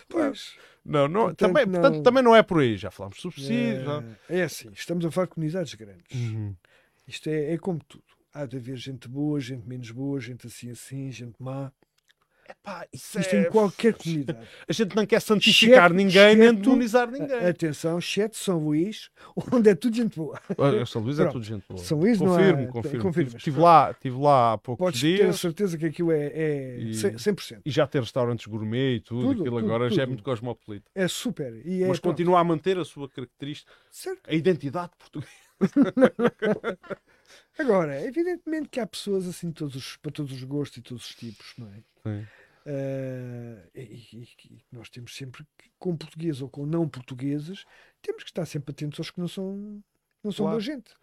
Pois. 0.10 0.54
Não, 0.88 1.08
não, 1.08 1.26
portanto, 1.26 1.38
também, 1.38 1.66
não... 1.66 1.82
Portanto, 1.82 2.04
também 2.04 2.24
não 2.24 2.36
é 2.36 2.42
por 2.42 2.62
aí. 2.62 2.78
Já 2.78 2.90
falamos 2.90 3.18
de 3.18 3.22
subsídios. 3.22 3.86
É, 4.30 4.40
é 4.40 4.44
assim, 4.44 4.70
estamos 4.72 5.06
a 5.06 5.12
falar 5.12 5.26
de 5.26 5.34
comunidades 5.34 5.74
grandes. 5.74 6.16
Uhum. 6.16 6.56
Isto 7.06 7.30
é, 7.30 7.54
é 7.54 7.58
como 7.58 7.80
tudo. 7.88 8.04
Há 8.34 8.46
de 8.46 8.58
haver 8.58 8.78
gente 8.78 9.08
boa, 9.08 9.40
gente 9.40 9.68
menos 9.68 9.92
boa, 9.92 10.20
gente 10.20 10.48
assim 10.48 10.70
assim, 10.70 11.12
gente 11.12 11.36
má. 11.40 11.72
Epá, 12.50 12.88
isso 12.94 13.20
Isto 13.20 13.36
é... 13.36 13.42
em 13.42 13.50
qualquer 13.50 13.94
comunidade. 13.94 14.40
A 14.68 14.74
gente 14.74 14.96
não 14.96 15.06
quer 15.06 15.22
santificar 15.22 15.92
ninguém 15.92 16.36
nem 16.36 16.54
demonizar 16.54 17.10
ninguém. 17.10 17.46
Atenção, 17.46 18.00
exceto 18.00 18.38
São 18.38 18.58
Luís, 18.58 19.10
onde 19.52 19.70
é 19.70 19.76
tudo 19.76 19.96
gente 19.96 20.16
boa. 20.16 20.40
São 20.86 21.02
Luís 21.02 21.20
é 21.20 21.26
tudo 21.26 21.44
gente 21.44 21.66
boa. 21.68 21.84
São 21.84 22.00
Luís 22.00 22.18
confirmo, 22.18 22.62
não 22.74 22.80
é... 22.80 22.98
confirmo. 23.00 23.38
Estive 23.38 23.60
lá, 23.60 23.94
tive 23.94 24.18
lá 24.18 24.54
há 24.54 24.58
poucos 24.58 24.86
Podes 24.86 25.00
dias. 25.00 25.20
ter 25.20 25.28
a 25.28 25.34
certeza 25.34 25.78
que 25.78 25.86
aquilo 25.86 26.12
é, 26.12 26.28
é 26.28 26.80
e... 26.80 26.92
100%. 26.92 27.62
E 27.66 27.72
já 27.72 27.86
ter 27.86 28.00
restaurantes 28.00 28.46
gourmet 28.46 28.96
e 28.96 29.00
tudo, 29.02 29.22
tudo 29.22 29.42
aquilo 29.42 29.58
tudo, 29.58 29.66
agora 29.66 29.88
tudo. 29.88 29.96
já 29.96 30.04
é 30.04 30.06
muito 30.06 30.24
cosmopolita. 30.24 30.90
É 30.96 31.08
super. 31.08 31.62
E 31.66 31.84
é, 31.84 31.88
Mas 31.88 32.00
pronto. 32.00 32.14
continua 32.14 32.40
a 32.40 32.44
manter 32.44 32.78
a 32.78 32.86
sua 32.86 33.10
característica, 33.10 33.72
certo. 33.92 34.22
a 34.26 34.34
identidade 34.34 34.92
portuguesa. 34.98 35.48
Agora, 37.58 38.02
evidentemente 38.02 38.70
que 38.70 38.80
há 38.80 38.88
pessoas 38.88 39.28
assim 39.28 39.52
todos, 39.52 39.98
para 39.98 40.12
todos 40.12 40.32
os 40.32 40.44
gostos 40.44 40.78
e 40.78 40.82
todos 40.82 41.10
os 41.10 41.16
tipos, 41.16 41.54
não 41.58 41.68
é? 41.68 41.84
Sim. 42.04 42.28
Uh, 42.68 43.64
e, 43.74 44.28
e, 44.46 44.62
nós 44.74 44.90
temos 44.90 45.16
sempre, 45.16 45.46
que, 45.58 45.70
com 45.80 45.96
portugueses 45.96 46.42
ou 46.42 46.50
com 46.50 46.66
não 46.66 46.88
portugueses, 46.88 47.64
temos 48.02 48.24
que 48.24 48.30
estar 48.30 48.46
sempre 48.46 48.72
atentos 48.72 49.00
aos 49.00 49.10
que 49.10 49.20
não 49.22 49.28
são, 49.28 49.82
não 50.22 50.32
são 50.32 50.46
claro. 50.46 50.52
boa 50.52 50.60
gente. 50.60 50.94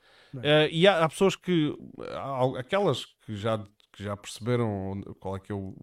É? 0.43 0.67
Uh, 0.67 0.69
e 0.71 0.87
há, 0.87 1.05
há, 1.05 1.09
pessoas 1.09 1.37
que, 1.37 1.75
há, 2.11 2.61
aquelas 2.61 3.07
que 3.07 3.35
já, 3.35 3.65
que 3.93 4.05
já 4.05 4.15
perceberam 4.15 5.01
qual 5.19 5.37
é 5.37 5.41
que 5.41 5.53
é 5.53 5.55
o, 5.55 5.75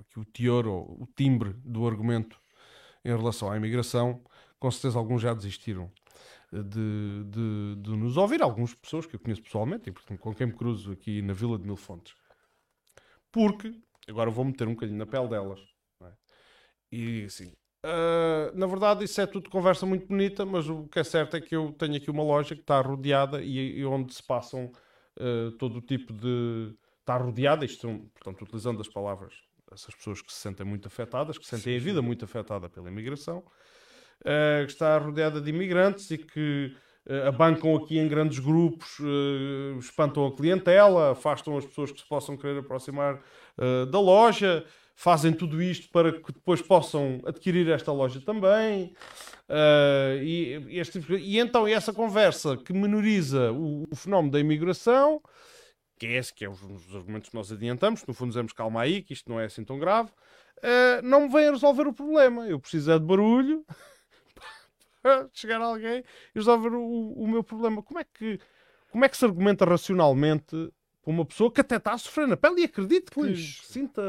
aqui 0.00 0.18
o 0.18 0.24
teor 0.24 0.66
ou 0.66 1.02
o 1.02 1.08
timbre 1.14 1.52
do 1.64 1.86
argumento 1.86 2.40
em 3.04 3.16
relação 3.16 3.50
à 3.50 3.56
imigração, 3.56 4.22
com 4.58 4.70
certeza 4.70 4.98
alguns 4.98 5.22
já 5.22 5.32
desistiram 5.32 5.92
de, 6.52 7.24
de, 7.24 7.76
de 7.82 7.90
nos 7.90 8.16
ouvir, 8.16 8.42
algumas 8.42 8.74
pessoas 8.74 9.06
que 9.06 9.16
eu 9.16 9.20
conheço 9.20 9.42
pessoalmente 9.42 9.88
e 9.88 9.92
portanto, 9.92 10.18
com 10.18 10.34
quem 10.34 10.46
me 10.46 10.54
cruzo 10.54 10.92
aqui 10.92 11.22
na 11.22 11.32
Vila 11.32 11.58
de 11.58 11.64
Mil 11.64 11.76
Fontes. 11.76 12.14
Porque 13.30 13.74
Agora 14.08 14.30
vou 14.30 14.44
meter 14.44 14.66
um 14.66 14.72
bocadinho 14.72 14.98
na 14.98 15.06
pele 15.06 15.28
delas. 15.28 15.60
É? 16.02 16.12
E 16.90 17.24
assim, 17.24 17.52
uh, 17.84 18.56
na 18.56 18.66
verdade, 18.66 19.04
isso 19.04 19.20
é 19.20 19.26
tudo 19.26 19.50
conversa 19.50 19.84
muito 19.84 20.06
bonita, 20.06 20.46
mas 20.46 20.68
o 20.68 20.88
que 20.88 20.98
é 20.98 21.04
certo 21.04 21.36
é 21.36 21.40
que 21.40 21.54
eu 21.54 21.72
tenho 21.72 21.96
aqui 21.96 22.10
uma 22.10 22.22
loja 22.22 22.54
que 22.54 22.62
está 22.62 22.80
rodeada 22.80 23.42
e, 23.42 23.78
e 23.78 23.84
onde 23.84 24.14
se 24.14 24.22
passam 24.22 24.72
uh, 25.20 25.52
todo 25.52 25.76
o 25.76 25.82
tipo 25.82 26.12
de. 26.12 26.74
Está 27.00 27.16
rodeada, 27.16 27.64
isto 27.64 27.82
são, 27.82 27.98
portanto, 28.14 28.42
utilizando 28.42 28.80
as 28.80 28.88
palavras, 28.88 29.34
essas 29.72 29.94
pessoas 29.94 30.20
que 30.20 30.30
se 30.30 30.38
sentem 30.40 30.66
muito 30.66 30.88
afetadas, 30.88 31.38
que 31.38 31.46
sentem 31.46 31.76
a 31.76 31.80
vida 31.80 32.02
muito 32.02 32.24
afetada 32.24 32.68
pela 32.68 32.90
imigração, 32.90 33.42
uh, 34.22 34.66
que 34.66 34.72
está 34.72 34.98
rodeada 34.98 35.40
de 35.40 35.50
imigrantes 35.50 36.10
e 36.10 36.18
que 36.18 36.74
uh, 37.08 37.28
abancam 37.28 37.74
aqui 37.76 37.98
em 37.98 38.08
grandes 38.08 38.38
grupos, 38.38 38.98
uh, 39.00 39.78
espantam 39.78 40.26
a 40.26 40.36
clientela, 40.36 41.12
afastam 41.12 41.56
as 41.56 41.64
pessoas 41.64 41.90
que 41.90 42.00
se 42.00 42.08
possam 42.08 42.36
querer 42.36 42.58
aproximar 42.58 43.16
uh, 43.16 43.86
da 43.86 44.00
loja, 44.00 44.64
fazem 44.94 45.32
tudo 45.32 45.62
isto 45.62 45.90
para 45.90 46.12
que 46.12 46.32
depois 46.32 46.60
possam 46.60 47.20
adquirir 47.24 47.68
esta 47.68 47.92
loja 47.92 48.20
também. 48.20 48.92
E, 50.20 50.60
este, 50.70 51.00
tipo 51.00 51.14
e, 51.14 51.38
então 51.38 51.66
essa 51.66 51.92
conversa 51.92 52.56
que 52.56 52.72
menoriza 52.72 53.52
o, 53.52 53.84
o 53.90 53.96
fenómeno 53.96 54.32
da 54.32 54.40
imigração, 54.40 55.22
que 55.98 56.06
é 56.06 56.16
esse 56.18 56.34
que 56.34 56.44
é 56.44 56.50
os, 56.50 56.60
os, 56.60 56.94
argumentos 56.96 57.30
que 57.30 57.34
nós 57.36 57.50
adiantamos, 57.50 58.04
no 58.06 58.12
fundo 58.12 58.30
dizemos 58.30 58.52
calma 58.52 58.82
aí, 58.82 59.00
que 59.00 59.12
isto 59.12 59.30
não 59.30 59.40
é 59.40 59.44
assim 59.44 59.64
tão 59.64 59.78
grave, 59.78 60.10
não 61.04 61.22
me 61.22 61.28
vem 61.32 61.46
a 61.46 61.52
resolver 61.52 61.86
o 61.86 61.94
problema. 61.94 62.48
Eu 62.48 62.58
preciso 62.58 62.90
é 62.90 62.98
de 62.98 63.04
barulho 63.04 63.64
chegar 65.32 65.60
alguém 65.60 65.98
e 66.34 66.38
resolver 66.38 66.74
o, 66.74 67.12
o 67.12 67.28
meu 67.28 67.42
problema. 67.42 67.82
Como 67.82 68.00
é 68.00 68.04
que 68.04 68.38
como 68.90 69.04
é 69.04 69.08
que 69.08 69.16
se 69.16 69.24
argumenta 69.24 69.64
racionalmente 69.64 70.72
para 71.08 71.12
uma 71.12 71.24
pessoa 71.24 71.50
que 71.50 71.60
até 71.60 71.76
está 71.76 71.94
a 71.94 71.98
sofrer 71.98 72.28
na 72.28 72.36
pele 72.36 72.60
e 72.60 72.64
acredite 72.64 73.06
pois, 73.12 73.60
que 73.60 73.66
sinta. 73.66 74.02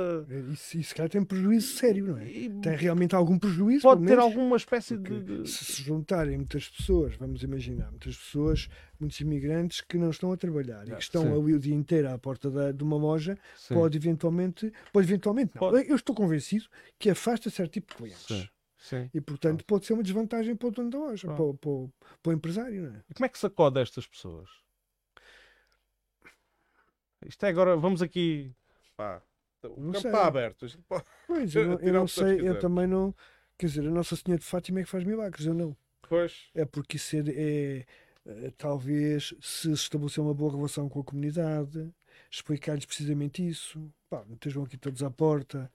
Isso, 0.52 0.78
isso 0.78 0.96
cara 0.96 1.08
tem 1.08 1.24
prejuízo 1.24 1.78
sério, 1.78 2.08
não 2.08 2.18
é? 2.18 2.30
E... 2.30 2.50
Tem 2.62 2.76
realmente 2.76 3.16
algum 3.16 3.40
prejuízo? 3.40 3.84
Pode 3.84 4.06
ter 4.06 4.20
alguma 4.20 4.58
espécie 4.58 4.98
de. 4.98 5.48
Se 5.48 5.64
se 5.66 5.82
juntarem 5.82 6.38
muitas 6.38 6.68
pessoas, 6.68 7.16
vamos 7.16 7.42
imaginar, 7.42 7.90
muitas 7.90 8.18
pessoas, 8.18 8.68
muitos 9.00 9.20
imigrantes 9.22 9.82
que 9.82 9.98
não 9.98 10.10
estão 10.10 10.32
a 10.32 10.38
trabalhar 10.38 10.88
e 10.88 10.92
que 10.92 11.02
estão 11.02 11.24
sim. 11.24 11.32
ali 11.32 11.54
o 11.54 11.60
dia 11.60 11.76
inteiro 11.76 12.10
à 12.10 12.18
porta 12.18 12.52
da, 12.52 12.72
de 12.72 12.84
uma 12.84 12.98
loja, 12.98 13.38
sim. 13.56 13.74
pode 13.74 13.98
eventualmente. 13.98 14.72
Pode 14.92 15.08
eventualmente 15.08 15.52
não. 15.56 15.60
Pode. 15.60 15.90
Eu 15.90 15.96
estou 15.96 16.14
convencido 16.14 16.66
que 16.98 17.10
afasta 17.10 17.50
certo 17.50 17.72
tipo 17.72 17.92
de 17.92 17.96
clientes. 17.96 18.26
Sim. 18.26 18.48
Sim. 18.80 19.10
E, 19.14 19.20
portanto, 19.20 19.66
pode 19.66 19.86
ser 19.86 19.94
uma 19.94 20.04
desvantagem 20.04 20.56
para 20.56 20.70
o 20.70 20.72
dono 20.72 20.90
da 20.90 20.98
loja, 20.98 21.28
para, 21.28 21.36
para, 21.36 21.72
para, 22.24 22.30
o 22.30 22.34
empresário. 22.34 22.82
Não 22.82 22.96
é? 22.96 23.04
E 23.10 23.14
como 23.14 23.26
é 23.26 23.30
que 23.30 23.38
sacode 23.38 23.80
estas 23.80 24.08
pessoas? 24.08 24.50
Isto 27.26 27.46
é 27.46 27.50
agora, 27.50 27.76
vamos 27.76 28.02
aqui. 28.02 28.56
Pá, 28.96 29.22
o 29.64 29.82
não 29.82 29.92
campo 29.92 30.00
sei. 30.00 30.12
está 30.12 30.26
aberto. 30.26 30.66
Pois, 31.28 31.54
eu 31.56 31.68
não, 31.68 31.80
eu 31.80 31.94
não 31.94 32.08
sei, 32.08 32.48
eu 32.48 32.58
também 32.58 32.88
não. 32.88 33.14
Quer 33.58 33.66
dizer, 33.66 33.86
a 33.86 33.92
Nossa 33.92 34.16
Senhora 34.16 34.40
de 34.40 34.46
Fátima 34.46 34.80
é 34.80 34.84
que 34.84 34.90
faz 34.90 35.04
milagres, 35.04 35.46
eu 35.46 35.54
não. 35.54 35.76
Pois. 36.08 36.50
É 36.56 36.64
porque 36.64 36.96
isso 36.96 37.18
é, 37.18 37.20
é, 37.28 37.86
é 38.26 38.52
talvez 38.58 39.36
se 39.42 39.72
estabelecer 39.74 40.24
uma 40.24 40.34
boa 40.34 40.56
relação 40.56 40.88
com 40.88 41.02
a 41.02 41.04
comunidade, 41.04 41.94
explicar-lhes 42.32 42.86
precisamente 42.86 43.46
isso. 43.46 43.94
Pá, 44.10 44.24
não 44.26 44.36
estejam 44.36 44.64
aqui 44.64 44.78
todos 44.78 45.04
à 45.04 45.12
porta, 45.12 45.70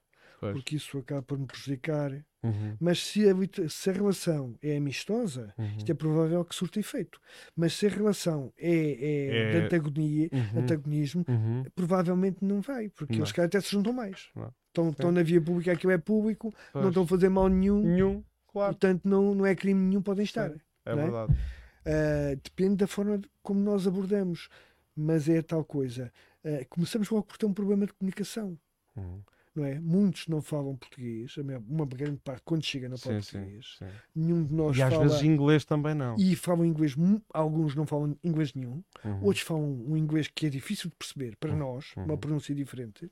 pois. 0.45 0.57
porque 0.57 0.76
isso 0.76 0.99
acaba 0.99 1.22
por 1.22 1.38
me 1.38 1.47
prejudicar. 1.47 2.12
Uhum. 2.42 2.76
Mas 2.78 3.03
se 3.03 3.26
a, 3.26 3.34
se 3.68 3.88
a, 3.88 3.92
relação 3.92 4.55
é 4.62 4.76
amistosa, 4.76 5.55
uhum. 5.57 5.76
isto 5.78 5.90
é 5.90 5.95
provável 5.95 6.45
que 6.45 6.55
surta 6.55 6.78
efeito. 6.78 7.18
Mas 7.57 7.72
se 7.72 7.86
a 7.86 7.88
relação 7.88 8.53
é, 8.59 8.70
é, 8.70 9.26
é... 9.28 9.51
de 9.51 9.64
antagonia, 9.64 10.28
uhum. 10.30 10.62
antagonismo, 10.62 11.24
uhum. 11.26 11.64
provavelmente 11.74 12.45
não 12.45 12.61
vai, 12.61 12.90
porque 12.90 13.14
não. 13.14 13.20
eles 13.20 13.38
até 13.38 13.61
se 13.61 13.70
juntam 13.70 13.92
mais. 13.92 14.28
Estão 14.68 15.11
na 15.11 15.22
via 15.22 15.40
pública, 15.40 15.72
aquilo 15.72 15.92
é 15.92 15.99
público, 15.99 16.53
pois. 16.72 16.82
não 16.82 16.90
estão 16.90 17.05
a 17.05 17.07
fazer 17.07 17.28
mal 17.30 17.49
nenhum, 17.49 17.80
nenhum 17.80 18.24
claro. 18.49 18.72
portanto 18.72 19.03
não, 19.05 19.34
não 19.34 19.47
é 19.47 19.55
crime 19.55 19.80
nenhum, 19.80 20.03
podem 20.03 20.24
estar. 20.24 20.51
Sim, 20.51 20.61
é, 20.84 20.92
é 20.92 20.95
verdade. 20.97 21.32
Uh, 21.32 22.40
depende 22.42 22.76
da 22.76 22.86
forma 22.86 23.20
como 23.42 23.61
nós 23.61 23.86
abordamos, 23.86 24.49
mas 24.97 25.28
é 25.28 25.40
tal 25.40 25.64
coisa. 25.64 26.12
Uh, 26.45 26.66
começamos 26.68 27.09
logo 27.09 27.24
por 27.24 27.38
ter 27.38 27.47
um 27.47 27.55
problema 27.55 27.86
de 27.86 27.92
comunicação. 27.95 28.59
Uhum 28.97 29.22
não 29.55 29.65
é? 29.65 29.79
Muitos 29.79 30.27
não 30.27 30.43
falam 30.43 30.77
português, 30.77 31.37
uma 31.69 31.87
grande 31.87 32.19
parte, 32.19 32.43
quando 32.45 32.65
chega, 32.65 32.89
não 32.89 32.99
fala 32.99 33.23
sim, 33.23 33.39
português. 33.39 33.77
Sim, 33.79 33.87
sim. 33.87 33.93
Nenhum 34.15 34.45
de 34.45 34.53
nós 34.53 34.77
e 34.77 34.83
às 34.83 34.97
vezes 34.97 35.23
inglês 35.23 35.65
também 35.65 35.95
não. 35.95 36.17
E 36.19 36.35
falam 36.35 36.65
inglês, 36.65 36.95
alguns 37.33 37.75
não 37.75 37.87
falam 37.87 38.17
inglês 38.25 38.53
nenhum, 38.53 38.83
uhum. 39.05 39.25
outros 39.25 39.45
falam 39.45 39.65
um 39.65 39.97
inglês 39.97 40.29
que 40.29 40.47
é 40.47 40.51
difícil 40.51 40.91
de 40.91 40.97
perceber 40.97 41.37
para 41.37 41.53
uhum. 41.53 41.59
nós, 41.59 41.95
uhum. 41.97 42.05
uma 42.05 42.19
pronúncia 42.19 42.55
diferente, 42.55 43.11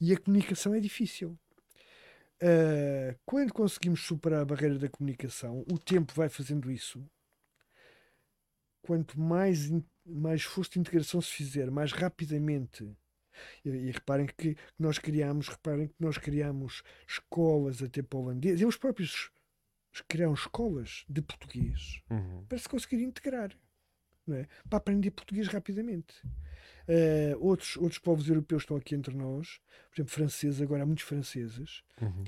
e 0.00 0.12
a 0.12 0.18
comunicação 0.18 0.74
é 0.74 0.80
difícil. 0.80 1.38
Uh, 2.42 3.16
quando 3.24 3.52
conseguimos 3.52 4.04
superar 4.04 4.42
a 4.42 4.44
barreira 4.44 4.78
da 4.78 4.88
comunicação, 4.88 5.64
o 5.72 5.78
tempo 5.78 6.12
vai 6.14 6.28
fazendo 6.28 6.70
isso. 6.70 7.02
Quanto 8.82 9.18
mais, 9.18 9.70
mais 10.04 10.40
esforço 10.40 10.72
de 10.72 10.80
integração 10.80 11.22
se 11.22 11.30
fizer, 11.30 11.70
mais 11.70 11.92
rapidamente 11.92 12.86
e, 13.64 13.68
e, 13.68 13.90
reparem 13.90 14.26
que 14.26 14.56
nós 14.78 14.98
criamos, 14.98 15.48
reparem 15.48 15.88
que 15.88 15.94
nós 15.98 16.18
criamos 16.18 16.82
escolas 17.06 17.82
até 17.82 18.02
para 18.02 18.18
holandês. 18.18 18.60
Eles 18.60 18.76
próprios 18.76 19.30
criaram 20.08 20.34
escolas 20.34 21.04
de 21.08 21.22
português 21.22 22.02
uhum. 22.10 22.44
para 22.48 22.58
se 22.58 22.68
conseguir 22.68 23.02
integrar. 23.02 23.50
É? 24.30 24.46
Para 24.68 24.78
aprender 24.78 25.10
português 25.10 25.48
rapidamente. 25.48 26.14
Uh, 26.88 27.36
outros, 27.40 27.76
outros 27.76 27.98
povos 27.98 28.28
europeus 28.28 28.62
estão 28.62 28.76
aqui 28.76 28.94
entre 28.94 29.14
nós, 29.14 29.60
por 29.90 29.96
exemplo, 29.96 30.12
franceses, 30.12 30.62
agora 30.62 30.82
há 30.82 30.86
muitos 30.86 31.04
franceses 31.04 31.82
uhum. 32.00 32.24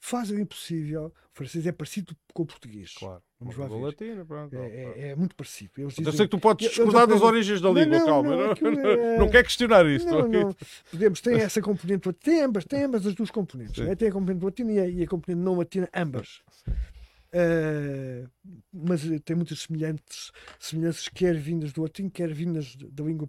Fazem 0.00 0.36
o 0.36 0.40
impossível. 0.40 1.06
O 1.06 1.36
francês 1.38 1.66
é 1.66 1.72
parecido 1.72 2.16
com 2.34 2.42
o 2.42 2.46
português. 2.46 2.94
Claro. 2.94 3.22
Vamos 3.40 3.56
lá 3.56 3.68
ver. 3.68 3.74
latina, 3.76 4.24
pronto. 4.24 4.52
É, 4.56 4.58
claro. 4.82 4.98
é- 5.00 5.08
é 5.10 5.14
muito 5.16 5.36
parecido. 5.36 5.70
Eles 5.78 5.96
Eu 5.96 6.04
dizem- 6.04 6.16
sei 6.16 6.26
que 6.26 6.30
tu 6.32 6.38
podes 6.40 6.66
Eu- 6.66 6.70
eu 6.70 6.74
discordar 6.86 7.06
das 7.06 7.20
origens 7.22 7.60
da 7.60 7.68
Não, 7.68 7.74
língua, 7.80 7.98
não, 7.98 8.06
calma. 8.06 8.30
não, 8.30 8.36
Não, 8.38 8.54
não, 8.72 8.90
é- 8.90 9.18
não 9.18 9.30
quer 9.30 9.42
questionar 9.44 9.86
isto. 9.86 10.10
Não, 10.10 10.26
não. 10.26 10.56
Podemos, 10.90 11.20
tem 11.20 11.34
essa 11.52 11.60
componente 11.62 12.12
tem 12.14 12.40
ambas, 12.42 12.64
tem 12.64 12.82
ambas 12.84 13.06
as 13.06 13.14
duas 13.14 13.30
componentes. 13.30 13.78
Né? 13.84 13.94
Tem 13.94 14.08
a 14.08 14.12
componente 14.12 14.44
latina 14.44 14.72
e 14.72 14.78
a, 14.80 14.88
e 14.88 15.02
a 15.02 15.06
componente 15.06 15.40
não 15.44 15.54
latina, 15.56 15.88
ambas. 15.94 16.42
Eh, 17.32 18.26
mas 18.72 19.04
eh, 19.10 19.18
tem 19.18 19.36
muitas 19.36 19.60
semelhantes, 19.60 20.32
semelhanças, 20.58 21.08
quer 21.08 21.36
vindas 21.36 21.72
do 21.72 21.82
latim, 21.82 22.08
quer 22.08 22.32
vindas 22.32 22.74
da 22.76 23.04
língua 23.04 23.28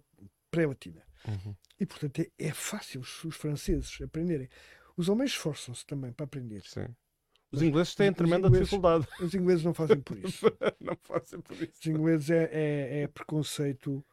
pré-latina. 0.50 1.02
Uhum. 1.28 1.54
E, 1.80 1.86
portanto, 1.86 2.20
é, 2.22 2.30
é 2.40 2.52
fácil 2.52 3.02
os, 3.02 3.24
os 3.26 3.36
franceses 3.36 4.00
aprenderem. 4.02 4.48
Os 5.00 5.08
alemães 5.10 5.32
esforçam-se 5.32 5.86
também 5.86 6.12
para 6.12 6.26
aprender. 6.26 6.62
Sim. 6.66 6.88
Os 7.52 7.62
ingleses 7.62 7.96
têm 7.96 8.10
os 8.10 8.18
tremenda 8.18 8.48
ingleses- 8.48 8.68
dificuldade. 8.68 9.08
Os 9.22 9.34
ingleses 9.34 9.64
não 9.64 9.74
fazem 9.74 10.02
por 10.02 10.18
isso. 10.18 10.46
não 10.82 10.98
fazem 11.04 11.40
por 11.40 11.56
isso. 11.56 11.72
Os 11.80 11.86
ingleses 11.88 12.30
é, 12.30 12.50
é, 12.52 13.02
é 13.04 13.08
preconceito 13.08 14.06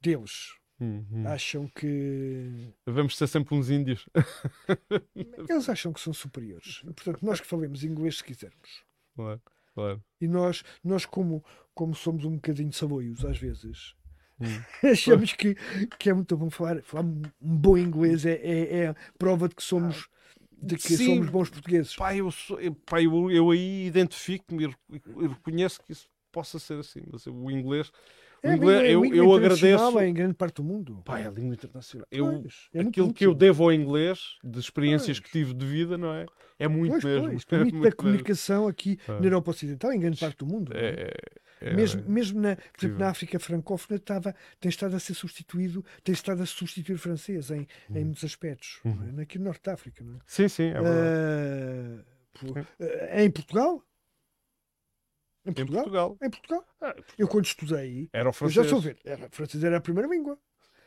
deles. 0.00 0.54
Uhum. 0.80 1.22
Acham 1.28 1.68
que. 1.68 2.74
Devemos 2.84 3.16
ser 3.16 3.28
sempre 3.28 3.54
uns 3.54 3.70
índios. 3.70 4.08
Eles 5.48 5.68
acham 5.68 5.92
que 5.92 6.00
são 6.00 6.12
superiores. 6.12 6.82
E, 6.82 6.92
portanto, 6.92 7.24
nós 7.24 7.40
que 7.40 7.46
falemos 7.46 7.84
inglês 7.84 8.16
se 8.18 8.24
quisermos. 8.24 8.84
Claro, 9.14 9.40
claro. 9.72 10.04
E 10.20 10.26
nós, 10.26 10.64
nós 10.82 11.06
como, 11.06 11.44
como 11.72 11.94
somos 11.94 12.24
um 12.24 12.34
bocadinho 12.34 12.72
saboios 12.72 13.24
às 13.24 13.38
vezes, 13.38 13.94
Hum. 14.40 14.46
achamos 14.90 15.32
que, 15.32 15.54
que 15.96 16.10
é 16.10 16.12
muito 16.12 16.36
bom 16.36 16.50
falar, 16.50 16.82
falar 16.82 17.04
um 17.04 17.22
bom 17.40 17.78
inglês, 17.78 18.26
é, 18.26 18.32
é, 18.32 18.74
é 18.86 18.94
prova 19.16 19.48
de 19.48 19.54
que 19.54 19.62
somos, 19.62 20.08
de 20.62 20.76
que 20.76 20.96
Sim. 20.96 21.06
somos 21.06 21.28
bons 21.28 21.50
portugueses. 21.50 21.94
Pá, 21.94 22.14
eu, 22.14 22.30
sou- 22.30 22.58
pá, 22.86 23.02
eu, 23.02 23.30
eu 23.30 23.50
aí 23.50 23.86
identifico-me 23.86 24.64
e 24.64 24.66
re- 24.68 25.28
reconheço 25.28 25.80
que 25.82 25.92
isso 25.92 26.08
possa 26.32 26.58
ser 26.58 26.78
assim. 26.80 27.02
Mas 27.12 27.26
o 27.26 27.50
inglês, 27.50 27.90
É, 28.48 28.54
inglês 28.56 28.80
é 28.82 28.94
eu, 28.94 29.02
língua 29.02 29.16
eu 29.16 29.24
internacional, 29.36 29.78
agradeço. 29.88 29.98
É 30.00 30.08
em 30.08 30.14
grande 30.14 30.34
parte 30.34 30.54
do 30.56 30.64
mundo. 30.64 31.02
Pá, 31.04 31.18
é 31.20 31.26
a 31.26 31.30
língua 31.30 31.54
internacional. 31.54 32.06
Eu, 32.10 32.24
Pois, 32.42 32.54
é 32.72 32.76
muito 32.82 32.88
aquilo 32.90 33.12
que 33.14 33.26
eu 33.26 33.34
devo 33.34 33.64
ao 33.64 33.72
inglês, 33.72 34.18
de 34.44 34.58
experiências 34.58 35.18
Pois. 35.18 35.30
que 35.30 35.38
tive 35.38 35.54
de 35.54 35.64
vida, 35.66 35.96
não 35.98 36.12
é? 36.12 36.26
É 36.58 36.68
muito 36.68 36.92
Pois, 36.92 37.04
mesmo. 37.04 37.28
pois, 37.30 37.42
É 37.42 37.46
permite 37.48 37.72
muito 37.72 37.82
a 37.82 37.86
mesmo. 37.86 37.96
comunicação 37.96 38.66
aqui 38.68 38.98
É. 39.08 39.12
na 39.20 39.26
Europa 39.26 39.50
Ocidental, 39.50 39.92
em 39.92 39.98
grande 40.00 40.20
parte 40.20 40.36
do 40.38 40.46
mundo. 40.46 40.72
é? 40.74 41.10
É, 41.60 41.70
é, 41.70 41.74
mesmo, 41.74 42.02
mesmo 42.06 42.40
na, 42.40 42.56
por 42.56 42.64
exemplo, 42.80 42.98
na 42.98 43.08
África 43.08 43.38
francófona 43.38 43.96
estava, 43.96 44.34
tem 44.60 44.68
estado 44.68 44.94
a 44.94 44.98
ser 44.98 45.14
substituído, 45.14 45.82
tem 46.02 46.12
estado 46.12 46.42
a 46.42 46.46
substituir 46.46 46.94
o 46.96 46.98
francês 46.98 47.50
em, 47.50 47.66
Uhum. 47.88 47.96
em 47.96 48.04
muitos 48.04 48.22
aspectos. 48.24 48.80
é? 48.84 49.22
Aqui 49.22 49.38
no 49.38 49.44
Norte 49.46 49.62
da 49.64 49.72
África. 49.72 50.04
Não 50.04 50.16
é? 50.16 50.18
Sim, 50.26 50.48
sim, 50.48 50.64
é 50.64 50.72
verdade. 50.74 50.98
Ah, 50.98 52.04
por- 52.34 52.58
ah, 52.58 53.22
em 53.24 53.30
Portugal? 53.30 53.82
Em 55.46 55.50
em 55.50 55.54
Portugal? 55.54 55.82
Portugal. 55.84 56.18
Em 56.22 56.30
Portugal. 56.30 56.64
Ah, 56.80 56.94
Eu 57.18 57.28
quando 57.28 57.44
estudei, 57.44 58.08
Era 58.12 58.28
o 58.28 58.30
eu 58.30 58.32
francês. 58.32 58.54
já 58.54 58.62
estou 58.62 58.78
a 58.78 58.82
ver, 58.82 58.98
era, 59.04 59.28
francês 59.30 59.62
era 59.64 59.76
a 59.76 59.80
primeira 59.80 60.08
língua. 60.08 60.38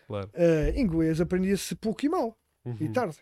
Claro. 0.08 0.30
Ah, 0.34 0.70
inglês 0.80 1.20
aprendia-se 1.22 1.76
pouco 1.76 2.06
e 2.06 2.10
mal, 2.10 2.38
e 2.66 2.70
Uhum, 2.86 2.92
tarde. 2.94 3.18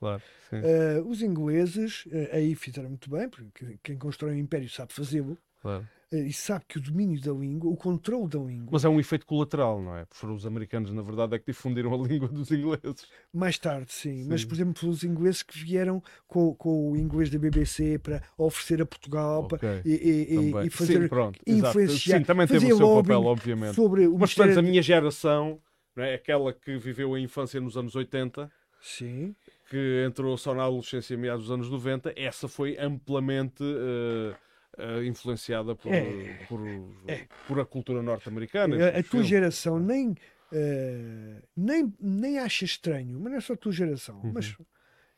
Claro. 0.00 0.22
Ah, 0.52 1.02
os 1.06 1.22
ingleses 1.22 2.04
ah, 2.32 2.36
aí 2.36 2.54
fizeram 2.54 2.88
muito 2.88 3.08
bem, 3.10 3.28
porque 3.28 3.78
quem 3.82 3.96
constrói 3.96 4.32
um 4.34 4.38
império 4.38 4.68
sabe 4.68 4.92
fazê-lo, 4.92 5.38
claro. 5.60 5.88
Ah, 6.12 6.16
e 6.16 6.32
sabe 6.32 6.64
que 6.68 6.78
o 6.78 6.80
domínio 6.80 7.20
da 7.20 7.32
língua, 7.32 7.70
o 7.70 7.76
controle 7.76 8.28
da 8.28 8.38
língua, 8.38 8.68
Mas 8.70 8.84
é 8.84 8.88
um 8.88 9.00
efeito 9.00 9.24
colateral, 9.26 9.80
não 9.82 9.96
é? 9.96 10.04
Foram 10.10 10.34
os 10.34 10.44
americanos, 10.46 10.92
na 10.92 11.02
verdade, 11.02 11.34
é 11.34 11.38
que 11.38 11.46
difundiram 11.46 11.92
a 11.94 11.96
língua 12.06 12.28
dos 12.28 12.50
ingleses. 12.50 13.06
mais 13.32 13.58
tarde, 13.58 13.92
sim. 13.92 14.26
Mas, 14.28 14.42
Sim. 14.42 14.48
por 14.48 14.54
exemplo, 14.54 14.88
os 14.88 15.02
ingleses 15.04 15.42
que 15.42 15.58
vieram 15.58 16.02
com, 16.28 16.54
com 16.54 16.92
o 16.92 16.96
inglês 16.96 17.30
da 17.30 17.38
BBC 17.38 17.98
para 17.98 18.22
oferecer 18.36 18.82
a 18.82 18.86
Portugal 18.86 19.46
para- 19.48 19.56
Ok. 19.56 19.82
e, 19.84 19.90
e- 20.34 20.66
e- 20.66 20.70
fazer 20.70 21.02
Sim, 21.02 21.08
pronto. 21.08 21.40
influenciar, 21.46 22.18
Sim, 22.18 22.24
também 22.24 22.46
teve 22.46 22.72
o 22.72 22.76
seu 22.76 22.94
papel, 23.02 23.24
obviamente. 23.24 23.74
sobre 23.74 24.06
o 24.06 24.18
Mas, 24.18 24.34
portanto, 24.34 24.58
a 24.58 24.62
minha 24.62 24.82
geração, 24.82 25.60
não 25.96 26.04
é? 26.04 26.14
aquela 26.14 26.52
que 26.52 26.76
viveu 26.78 27.14
a 27.14 27.20
infância 27.20 27.60
nos 27.60 27.76
anos 27.76 27.94
80, 27.96 28.50
Sim, 28.80 29.34
que 29.70 30.04
entrou 30.06 30.36
só 30.36 30.52
na 30.54 30.64
adolescência 30.64 31.16
meados 31.16 31.44
dos 31.44 31.50
anos 31.52 31.70
90, 31.70 32.12
essa 32.16 32.48
foi 32.48 32.76
amplamente 32.78 33.62
eh, 33.62 34.34
eh, 34.78 35.04
influenciada 35.04 35.74
por, 35.74 35.92
É. 35.92 36.38
por, 36.48 36.60
É. 37.08 37.26
por 37.46 37.60
a 37.60 37.64
cultura 37.64 38.02
norte-americana. 38.02 38.76
a, 38.86 38.98
a 38.98 39.02
tua 39.02 39.22
geração 39.22 39.78
nem, 39.78 40.14
eh, 40.52 41.42
nem, 41.56 41.92
nem 42.00 42.38
acha 42.38 42.64
estranho, 42.64 43.18
mas 43.20 43.30
não 43.32 43.38
é 43.38 43.40
só 43.40 43.52
a 43.54 43.56
tua 43.56 43.72
geração, 43.72 44.20
Uhum. 44.22 44.32
mas 44.34 44.54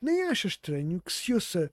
nem 0.00 0.22
acha 0.28 0.48
estranho 0.48 1.00
que 1.04 1.12
se 1.12 1.32
ouça, 1.34 1.70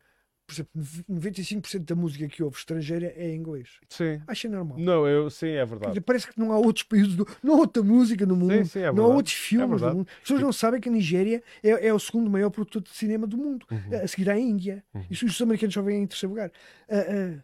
por 0.47 0.53
exemplo, 0.53 0.71
95% 1.09 1.85
da 1.85 1.95
música 1.95 2.27
que 2.27 2.43
ouve 2.43 2.57
estrangeira 2.57 3.13
é 3.15 3.29
em 3.29 3.35
inglês. 3.35 3.79
Sim. 3.89 4.21
Acha 4.27 4.49
normal. 4.49 4.77
Não, 4.79 5.07
eu, 5.07 5.29
sim, 5.29 5.47
é 5.49 5.65
verdade. 5.65 5.91
dizer, 5.93 6.01
Parece 6.01 6.27
que 6.27 6.37
não 6.39 6.51
há 6.51 6.57
outros 6.57 6.83
países, 6.83 7.15
do, 7.15 7.25
não 7.41 7.53
há 7.55 7.57
outra 7.57 7.81
música 7.83 8.25
no 8.25 8.35
mundo, 8.35 8.53
Sim, 8.53 8.65
sim, 8.65 8.79
é 8.79 8.91
não 8.91 9.05
há 9.05 9.07
outros 9.15 9.35
filmes 9.35 9.69
do 9.69 9.77
verdade. 9.77 9.95
mundo. 9.97 10.07
As 10.13 10.19
pessoas 10.21 10.41
não 10.41 10.51
sabem 10.53 10.81
que 10.81 10.89
a 10.89 10.91
Nigéria 10.91 11.41
é, 11.63 11.87
é 11.87 11.93
o 11.93 11.99
segundo 11.99 12.29
maior 12.29 12.49
produtor 12.49 12.81
de 12.81 12.89
cinema 12.89 13.25
do 13.27 13.37
mundo, 13.37 13.65
Uhum. 13.71 14.01
a 14.03 14.07
seguir 14.07 14.29
à 14.29 14.37
Índia. 14.37 14.83
Isso 15.09 15.25
os 15.25 15.41
americanos 15.41 15.73
só 15.73 15.81
vêm 15.81 16.03
em 16.03 16.07
terceiro 16.07 16.31
lugar. 16.33 16.51
Ah, 16.89 16.95
ah, 17.37 17.43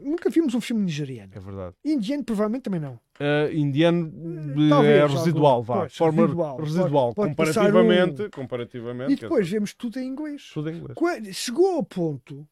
nunca 0.00 0.30
vimos 0.30 0.54
um 0.54 0.60
filme 0.60 0.82
nigeriano. 0.84 1.32
É 1.34 1.40
verdade. 1.40 1.74
Indiano, 1.84 2.24
provavelmente 2.24 2.62
também 2.62 2.80
não. 2.80 2.98
Eh, 3.20 3.50
indiano 3.54 4.06
eh, 4.56 4.68
talvez, 4.68 4.96
é 5.02 5.06
residual, 5.06 5.52
algum. 5.56 5.62
vá. 5.66 5.78
Pois, 5.80 5.96
forma 5.96 6.22
residual. 6.22 6.56
residual. 6.58 7.14
Pode- 7.14 7.34
pode 7.34 7.52
comparativamente, 7.54 8.22
um- 8.22 8.30
comparativamente. 8.30 9.12
E 9.12 9.16
depois 9.16 9.48
vemos 9.48 9.74
tudo 9.74 9.98
em 9.98 10.06
inglês. 10.06 10.50
tudo 10.52 10.70
em 10.70 10.76
inglês. 10.78 10.94
Qua- 10.94 11.22
Chegou 11.32 11.74
ao 11.76 11.82
ponto, 11.82 12.46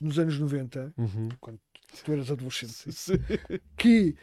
nos 0.00 0.18
anos 0.18 0.38
90, 0.38 0.92
Uhum. 0.96 1.28
quando 1.40 1.58
tu 2.04 2.12
eras 2.12 2.30
adolescente, 2.30 2.72
Sim. 2.92 3.18
que, 3.76 4.14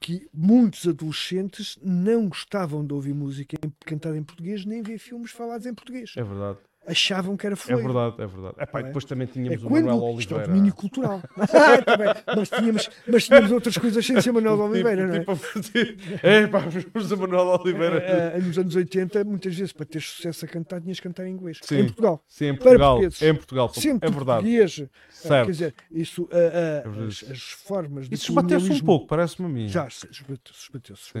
que 0.00 0.28
muitos 0.32 0.86
adolescentes 0.86 1.78
não 1.82 2.28
gostavam 2.28 2.84
de 2.86 2.92
ouvir 2.92 3.14
música 3.14 3.56
cantada 3.84 4.16
em 4.16 4.22
português, 4.22 4.64
nem 4.64 4.82
ver 4.82 4.98
filmes 4.98 5.30
falados 5.30 5.66
em 5.66 5.74
português. 5.74 6.12
É 6.16 6.22
verdade. 6.22 6.58
Achavam 6.88 7.36
que 7.36 7.44
era 7.46 7.54
É 7.54 7.56
fluido. 7.56 7.82
verdade, 7.82 8.14
é 8.22 8.26
verdade. 8.26 8.54
Epá, 8.60 8.80
é? 8.80 8.82
depois 8.84 9.04
também 9.04 9.26
É 9.28 9.30
tínhamos 9.32 9.64
o 9.64 9.68
quando 9.68 9.86
Manuel 9.86 10.18
isto 10.20 10.32
é 10.32 10.34
o 10.34 10.38
Oliveira. 10.38 10.46
domínio 10.46 10.74
cultural. 10.74 11.22
Ah, 11.36 11.46
tá 11.82 12.34
mas, 12.36 12.50
tínhamos, 12.50 12.90
mas 13.08 13.24
tínhamos 13.26 13.52
outras 13.52 13.76
coisas 13.78 14.06
sem 14.06 14.20
ser 14.20 14.32
Manuel 14.32 14.58
Oliveira, 14.60 15.06
não 15.06 15.14
é? 15.14 15.18
Tipo, 15.20 15.36
tipo, 15.62 16.26
é 16.26 16.46
pá, 16.46 16.58
a 16.60 17.16
Manuel 17.16 17.46
Oliveira. 17.60 18.04
Ah, 18.06 18.36
ah, 18.36 18.38
nos 18.38 18.58
anos 18.58 18.74
80, 18.76 19.24
muitas 19.24 19.54
vezes, 19.54 19.72
para 19.72 19.86
ter 19.86 20.00
sucesso 20.00 20.44
a 20.44 20.48
cantar, 20.48 20.80
tinhas 20.80 20.98
que 21.00 21.08
cantar 21.08 21.26
em 21.26 21.32
inglês. 21.32 21.58
Sim. 21.62 21.78
Em 21.80 21.84
Portugal. 21.86 22.22
Sim, 22.28 22.44
em 22.46 22.54
Para 22.54 22.62
Portugal. 22.64 22.90
portugueses. 22.94 23.22
Em 23.22 23.34
Portugal. 23.34 23.68
Sempre 23.74 24.08
é 24.08 24.12
verdade. 24.12 24.42
português. 24.42 24.82
Ah, 24.84 24.88
Certo. 25.10 25.46
Quer 25.46 25.52
dizer, 25.52 25.74
isso, 25.90 26.28
ah, 26.32 26.36
É 26.36 27.06
as, 27.06 27.24
as 27.30 27.40
formas 27.40 28.08
de 28.08 28.14
Isso 28.14 28.30
esbateu-se 28.30 28.70
um 28.70 28.80
pouco, 28.80 29.06
parece-me 29.06 29.46
a 29.46 29.50
mim. 29.50 29.68
Já, 29.68 29.88
se- 29.90 30.06
esbateu-se, 30.10 30.62
esbateu-se. 30.62 31.02
Sim, 31.12 31.18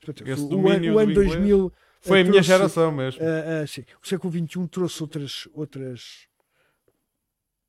esbateu-se. 0.00 0.42
sim. 0.42 0.54
O, 0.54 0.58
o 0.62 0.68
ano 0.68 0.80
do 0.80 0.86
inglês 1.02 1.14
2000 1.14 1.72
Foi 2.06 2.20
a 2.20 2.24
minha 2.24 2.42
geração 2.42 2.92
mesmo. 2.92 3.20
ah, 3.62 3.66
sim. 3.66 3.84
O 4.02 4.06
século 4.06 4.32
XXI 4.32 4.68
trouxe 4.68 5.02
outras, 5.02 5.48
outras, 5.52 6.28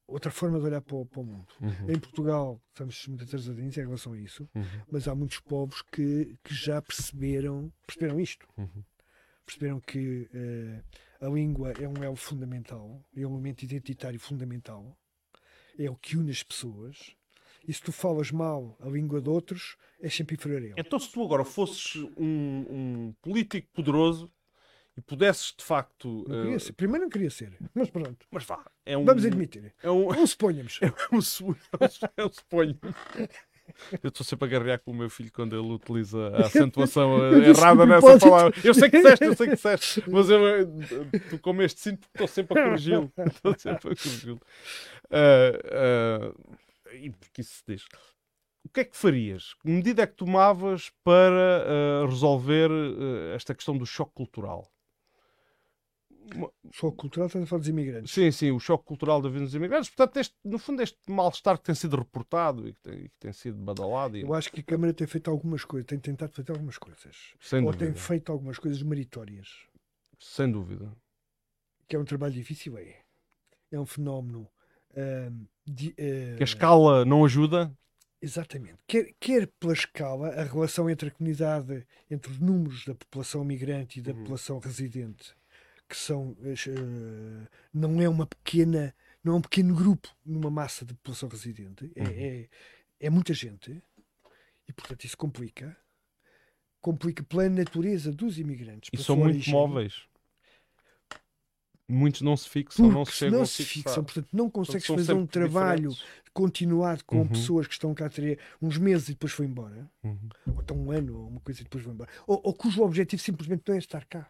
outra 0.07 0.31
forma 0.31 0.59
de 0.59 0.65
olhar 0.65 0.81
para 0.81 0.95
o, 0.95 1.05
para 1.05 1.19
o 1.21 1.23
mundo. 1.23 1.47
Uhum, 1.61 1.89
Em 1.91 1.99
Portugal 1.99 2.61
estamos 2.69 3.07
muito 3.07 3.23
atrasadinhos 3.23 3.77
em 3.77 3.81
relação 3.81 4.13
a 4.13 4.19
isso, 4.19 4.47
uhum, 4.55 4.63
mas 4.91 5.07
há 5.07 5.15
muitos 5.15 5.39
povos 5.39 5.81
que, 5.81 6.37
que 6.43 6.53
já 6.53 6.81
perceberam, 6.81 7.71
perceberam 7.85 8.19
isto. 8.19 8.47
uhum. 8.57 8.83
Perceberam 9.45 9.79
que 9.79 10.27
eh, 10.33 10.81
a 11.21 11.29
língua 11.29 11.71
é 11.79 11.87
um 11.87 12.03
elo 12.03 12.17
fundamental, 12.17 13.01
é 13.15 13.25
um 13.25 13.31
elemento 13.31 13.63
identitário 13.63 14.19
fundamental, 14.19 14.97
é 15.79 15.89
o 15.89 15.95
que 15.95 16.17
une 16.17 16.31
as 16.31 16.43
pessoas. 16.43 17.15
E 17.67 17.73
se 17.73 17.81
tu 17.81 17.91
falas 17.91 18.31
mal 18.31 18.77
a 18.79 18.87
língua 18.87 19.19
de 19.19 19.29
outros, 19.29 19.75
és 20.01 20.15
sempre 20.15 20.35
inferior 20.35 20.61
a 20.61 20.65
ele. 20.65 20.73
Então, 20.77 20.97
se 20.97 21.11
tu 21.11 21.21
agora 21.23 21.43
fosses 21.43 21.95
um, 22.17 22.65
um 22.69 23.15
político 23.21 23.67
poderoso 23.73 24.31
e 24.95 25.01
pudesses 25.01 25.53
de 25.55 25.63
facto. 25.63 26.25
Não 26.27 26.41
queria 26.43 26.55
eh, 26.55 26.59
ser. 26.59 26.73
Primeiro 26.73 27.03
não 27.03 27.09
queria 27.09 27.29
ser, 27.29 27.57
mas 27.75 27.89
pronto. 27.89 28.25
mas 28.31 28.43
vá, 28.45 28.65
é 28.85 28.97
um. 28.97 29.03
Vamos 29.05 29.25
admitir. 29.25 29.73
É 29.83 29.91
um, 29.91 30.07
Não 30.07 30.25
suponhamos. 30.25 30.79
é 30.81 30.91
um, 31.15 31.21
su- 31.21 31.55
é 32.15 32.25
um 32.25 32.31
suponho. 32.31 32.79
Eu 34.01 34.07
estou 34.07 34.25
sempre 34.25 34.47
a 34.47 34.51
garrear 34.51 34.79
com 34.79 34.91
o 34.91 34.95
meu 34.95 35.09
filho 35.09 35.29
quando 35.31 35.53
ele 35.53 35.73
utiliza 35.73 36.29
a 36.29 36.45
acentuação 36.45 37.21
eh, 37.35 37.39
disse 37.41 37.61
errada 37.61 37.85
nessa 37.85 38.17
palavra. 38.17 38.53
Eu 38.63 38.73
sei 38.73 38.89
que 38.89 38.97
disseste, 38.97 39.25
eu 39.25 39.35
sei 39.35 39.47
que 39.47 39.55
disseste, 39.55 40.03
mas 40.09 40.29
eu 40.29 40.47
eh, 40.47 40.65
tu 41.29 41.37
como 41.39 41.61
este 41.61 41.81
sinto 41.81 41.99
porque 41.99 42.23
estou 42.23 42.27
sempre 42.29 42.59
a 42.59 42.63
corrigi-lo. 42.63 43.11
Estou 43.27 43.59
sempre 43.59 43.91
a 43.91 43.95
corrigi-lo. 43.95 44.41
Ah, 45.11 46.31
ah, 46.31 46.33
e 46.97 47.09
porque 47.09 47.41
isso 47.41 47.55
se 47.55 47.63
diz. 47.67 47.85
O 48.63 48.69
que 48.69 48.81
é 48.81 48.83
que 48.83 48.97
farias? 48.97 49.53
Que 49.53 49.69
medida 49.69 50.03
é 50.03 50.07
que 50.07 50.15
tomavas 50.15 50.91
para 51.03 51.63
ah, 52.03 52.05
resolver 52.05 52.69
ah, 52.69 53.35
esta 53.35 53.55
questão 53.55 53.77
do 53.77 53.85
choque 53.85 54.13
cultural? 54.13 54.69
Só 56.73 56.91
cultural, 56.91 57.27
estás 57.27 57.43
a 57.43 57.47
falar 57.47 57.59
dos 57.59 57.69
imigrantes. 57.69 58.13
Sim, 58.13 58.31
sim, 58.31 58.51
o 58.51 58.59
choque 58.59 58.83
cultural 58.83 59.21
da 59.21 59.29
vida 59.29 59.45
dos 59.45 59.55
imigrantes. 59.55 59.89
Portanto, 59.89 60.17
este, 60.17 60.35
no 60.43 60.59
fundo, 60.59 60.81
este 60.81 60.97
mal-estar 61.07 61.57
que 61.57 61.63
tem 61.63 61.75
sido 61.75 61.95
reportado 61.95 62.67
e 62.67 62.73
que 62.73 62.81
tem, 62.81 63.03
que 63.03 63.17
tem 63.19 63.31
sido 63.31 63.57
badalado, 63.57 64.17
e, 64.17 64.21
Eu 64.21 64.33
acho 64.33 64.51
que 64.51 64.59
a 64.59 64.63
Câmara 64.63 64.93
tem 64.93 65.07
feito 65.07 65.31
algumas 65.31 65.63
coisas, 65.63 65.87
tem 65.87 65.99
tentado 65.99 66.33
fazer 66.33 66.51
algumas 66.51 66.77
coisas. 66.77 67.33
sem 67.39 67.59
Ou 67.59 67.71
dúvida. 67.71 67.85
tem 67.85 67.95
feito 67.95 68.31
algumas 68.31 68.59
coisas 68.59 68.81
meritórias. 68.83 69.47
Sem 70.19 70.51
dúvida. 70.51 70.91
Que 71.87 71.95
é 71.95 71.99
um 71.99 72.05
trabalho 72.05 72.33
difícil, 72.33 72.77
é. 72.77 73.01
É 73.71 73.79
um 73.79 73.85
fenómeno 73.85 74.49
uh, 74.97 75.47
de, 75.65 75.89
uh, 75.89 76.37
que 76.37 76.43
a 76.43 76.45
escala 76.45 77.05
não 77.05 77.23
ajuda? 77.23 77.71
Exatamente. 78.21 78.79
Quer, 78.87 79.13
quer 79.19 79.47
pela 79.59 79.73
escala, 79.73 80.29
a 80.29 80.43
relação 80.43 80.89
entre 80.89 81.09
a 81.09 81.11
comunidade, 81.11 81.85
entre 82.09 82.31
os 82.31 82.39
números 82.39 82.83
da 82.85 82.95
população 82.95 83.43
migrante 83.43 83.99
e 83.99 84.01
da 84.01 84.11
uhum. 84.11 84.19
população 84.19 84.59
residente, 84.59 85.35
que 85.87 85.95
são 85.95 86.31
uh, 86.31 87.47
não 87.73 88.01
é 88.01 88.09
uma 88.09 88.25
pequena, 88.25 88.93
não 89.23 89.33
é 89.33 89.35
um 89.37 89.41
pequeno 89.41 89.75
grupo 89.75 90.09
numa 90.25 90.49
massa 90.49 90.83
de 90.83 90.93
população 90.95 91.29
residente, 91.29 91.91
é, 91.95 92.03
uhum. 92.03 92.09
é, 92.09 92.49
é 92.99 93.09
muita 93.09 93.33
gente 93.33 93.81
e 94.67 94.73
portanto 94.73 95.05
isso 95.05 95.17
complica 95.17 95.77
complica 96.81 97.23
pela 97.23 97.49
natureza 97.49 98.11
dos 98.11 98.39
imigrantes. 98.39 98.89
E 98.93 99.03
são 99.03 99.17
muito 99.17 99.35
origem, 99.35 99.53
móveis. 99.53 100.03
Muitos 101.89 102.21
não 102.21 102.35
se 102.35 102.49
fixam, 102.49 102.91
não 102.91 103.05
se 103.05 103.11
chegam 103.13 103.39
não 103.39 103.45
se 103.45 103.63
fixam, 103.63 104.03
portanto 104.03 104.27
não 104.33 104.49
consegues 104.49 104.85
fazer 104.85 105.13
um 105.13 105.25
trabalho 105.25 105.91
diferentes. 105.91 106.31
continuado 106.33 107.05
com 107.05 107.19
uhum. 107.19 107.27
pessoas 107.29 107.65
que 107.65 107.73
estão 107.73 107.93
cá 107.93 108.09
ter 108.09 108.39
uns 108.61 108.77
meses 108.77 109.07
e 109.07 109.11
depois 109.13 109.31
foi 109.31 109.45
embora, 109.45 109.89
uhum. 110.03 110.29
ou 110.47 110.59
estão 110.59 110.77
um 110.77 110.91
ano 110.91 111.17
ou 111.17 111.27
uma 111.29 111.39
coisa 111.39 111.61
e 111.61 111.63
depois 111.63 111.85
vão 111.85 111.93
embora, 111.93 112.09
ou, 112.27 112.41
ou 112.43 112.53
cujo 112.53 112.83
objetivo 112.83 113.21
simplesmente 113.21 113.63
não 113.65 113.75
é 113.75 113.77
estar 113.77 114.03
cá. 114.05 114.29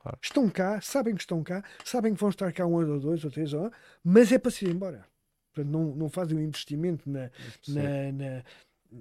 Claro. 0.00 0.18
Estão 0.20 0.50
cá, 0.50 0.80
sabem 0.80 1.14
que 1.14 1.20
estão 1.20 1.44
cá, 1.44 1.62
sabem 1.84 2.14
que 2.14 2.20
vão 2.20 2.30
estar 2.30 2.52
cá 2.52 2.66
um 2.66 2.76
ano 2.76 2.94
ou 2.94 3.00
dois 3.00 3.24
ou 3.24 3.30
três, 3.30 3.52
ou, 3.52 3.70
mas 4.02 4.32
é 4.32 4.38
para 4.38 4.50
se 4.50 4.64
ir 4.64 4.70
embora. 4.70 5.06
Portanto, 5.54 5.70
não, 5.70 5.94
não 5.94 6.08
fazem 6.08 6.36
um 6.36 6.40
investimento 6.40 7.08
na, 7.08 7.30
na, 7.68 8.12
na 8.12 8.44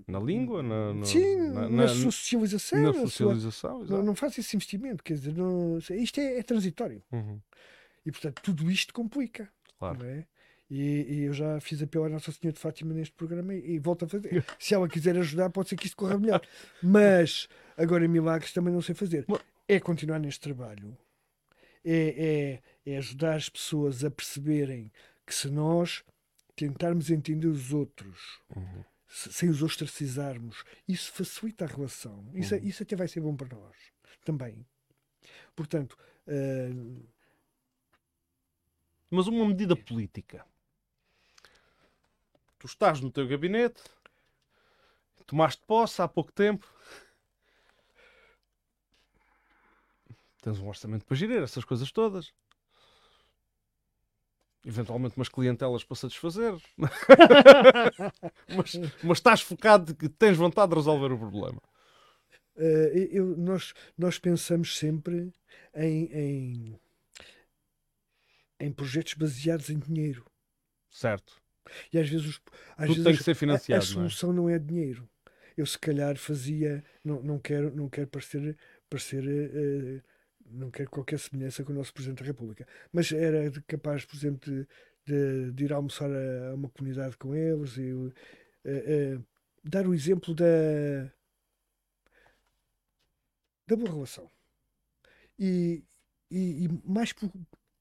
na 0.07 0.19
língua? 0.19 0.63
Na, 0.63 0.93
na 0.93 1.05
Sim, 1.05 1.49
na, 1.49 1.69
na, 1.69 1.87
socialização. 1.87 2.81
Na 2.81 2.93
socialização, 2.93 3.85
sua, 3.85 3.97
não, 3.97 4.03
não 4.03 4.15
faz 4.15 4.37
esse 4.37 4.55
investimento. 4.55 5.03
Quer 5.03 5.15
dizer, 5.15 5.33
não, 5.33 5.77
isto 5.77 6.19
é, 6.19 6.39
é 6.39 6.43
transitório. 6.43 7.03
Uhum. 7.11 7.39
E, 8.05 8.11
portanto, 8.11 8.41
tudo 8.41 8.69
isto 8.71 8.93
complica. 8.93 9.49
Claro. 9.77 10.03
É? 10.05 10.25
E, 10.69 11.05
e, 11.09 11.21
eu 11.23 11.33
já 11.33 11.59
fiz 11.59 11.81
apelo 11.81 12.05
à 12.05 12.09
Nossa 12.09 12.31
Senhora 12.31 12.53
de 12.53 12.59
Fátima 12.59 12.93
neste 12.93 13.13
programa 13.13 13.53
e, 13.53 13.73
e 13.73 13.79
volto 13.79 14.05
a 14.05 14.07
fazer. 14.07 14.45
Se 14.57 14.73
ela 14.73 14.87
quiser 14.87 15.17
ajudar, 15.17 15.49
pode 15.49 15.69
ser 15.69 15.75
que 15.75 15.85
isto 15.85 15.97
corra 15.97 16.17
melhor. 16.17 16.41
Mas, 16.81 17.49
agora, 17.75 18.07
milagres 18.07 18.53
também 18.53 18.73
não 18.73 18.81
sei 18.81 18.95
fazer. 18.95 19.25
É 19.67 19.79
continuar 19.79 20.19
neste 20.19 20.39
trabalho. 20.39 20.97
É, 21.83 22.61
é, 22.85 22.91
é 22.91 22.97
ajudar 22.97 23.35
as 23.35 23.49
pessoas 23.49 24.03
a 24.03 24.11
perceberem 24.11 24.91
que 25.25 25.33
se 25.33 25.49
nós 25.49 26.03
tentarmos 26.55 27.09
entender 27.09 27.47
os 27.47 27.73
outros 27.73 28.39
uhum 28.55 28.83
sem 29.11 29.49
os 29.49 29.61
ostracizarmos, 29.61 30.63
isso 30.87 31.11
facilita 31.11 31.65
a 31.65 31.67
relação. 31.67 32.25
Isso, 32.33 32.55
uhum. 32.55 32.63
isso 32.63 32.83
até 32.83 32.95
vai 32.95 33.07
ser 33.07 33.19
bom 33.19 33.35
para 33.35 33.55
nós 33.55 33.75
também. 34.23 34.65
Portanto. 35.55 35.97
Uh... 36.27 37.05
Mas 39.09 39.27
uma 39.27 39.45
medida 39.45 39.75
política. 39.75 40.45
Tu 42.57 42.65
estás 42.65 43.01
no 43.01 43.11
teu 43.11 43.27
gabinete, 43.27 43.83
tomaste 45.25 45.61
posse 45.65 46.01
há 46.01 46.07
pouco 46.07 46.31
tempo, 46.31 46.65
tens 50.41 50.59
um 50.59 50.67
orçamento 50.67 51.03
para 51.03 51.17
gerir 51.17 51.41
essas 51.41 51.65
coisas 51.65 51.91
todas 51.91 52.31
eventualmente 54.65 55.15
umas 55.17 55.29
clientelas 55.29 55.83
para 55.83 55.95
satisfazer, 55.95 56.53
mas, 58.55 58.73
mas 59.03 59.17
estás 59.17 59.41
focado 59.41 59.95
que 59.95 60.07
tens 60.07 60.37
vontade 60.37 60.69
de 60.69 60.75
resolver 60.75 61.11
o 61.11 61.17
problema. 61.17 61.61
Uh, 62.55 62.93
eu, 63.11 63.37
nós, 63.37 63.73
nós 63.97 64.19
pensamos 64.19 64.77
sempre 64.77 65.33
em, 65.73 66.05
em, 66.11 66.79
em, 68.59 68.71
projetos 68.71 69.13
baseados 69.13 69.69
em 69.69 69.79
dinheiro. 69.79 70.25
Certo. 70.89 71.41
E 71.91 71.97
às 71.97 72.09
vezes, 72.09 72.27
os, 72.27 72.41
às 72.77 72.87
Tudo 72.87 72.95
vezes 72.95 73.03
tem 73.03 73.15
que 73.15 73.23
ser 73.23 73.35
financiado. 73.35 73.81
A, 73.81 73.83
a 73.83 73.87
solução 73.87 74.33
não 74.33 74.49
é? 74.49 74.53
não 74.53 74.55
é? 74.55 74.59
dinheiro. 74.59 75.09
Eu 75.57 75.65
se 75.65 75.79
calhar 75.79 76.17
fazia, 76.17 76.83
não, 77.03 77.21
não 77.23 77.39
quero, 77.39 77.73
não 77.75 77.89
quero 77.89 78.07
parecer, 78.07 78.57
parecer 78.89 79.23
uh, 79.23 80.03
não 80.51 80.69
quero 80.71 80.89
qualquer 80.89 81.19
semelhança 81.19 81.63
com 81.63 81.71
o 81.71 81.75
nosso 81.75 81.93
Presidente 81.93 82.19
da 82.19 82.25
República, 82.25 82.67
mas 82.91 83.11
era 83.11 83.49
capaz, 83.67 84.05
por 84.05 84.15
exemplo, 84.15 84.39
de, 84.39 84.67
de, 85.05 85.51
de 85.51 85.65
ir 85.65 85.73
almoçar 85.73 86.09
a, 86.11 86.49
a, 86.49 86.55
uma 86.55 86.69
comunidade 86.69 87.17
com 87.17 87.35
eles 87.35 87.77
e 87.77 87.91
uh, 87.93 88.07
uh, 88.07 89.25
dar 89.63 89.87
o 89.87 89.93
exemplo 89.93 90.33
da, 90.33 90.45
da 93.67 93.75
boa 93.75 93.91
relação. 93.91 94.29
E, 95.39 95.83
e, 96.29 96.65
e 96.65 96.69
mais 96.85 97.13
por, 97.13 97.31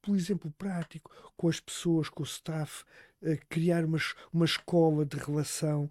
por 0.01 0.17
exemplo 0.17 0.51
prático, 0.53 1.11
com 1.37 1.49
as 1.49 1.61
pessoas, 1.61 2.09
com 2.09 2.23
o 2.23 2.27
staff, 2.27 2.85
uh, 3.23 3.39
criar 3.49 3.85
uma, 3.85 3.99
uma 4.33 4.45
escola 4.45 5.05
de 5.05 5.17
relação 5.17 5.91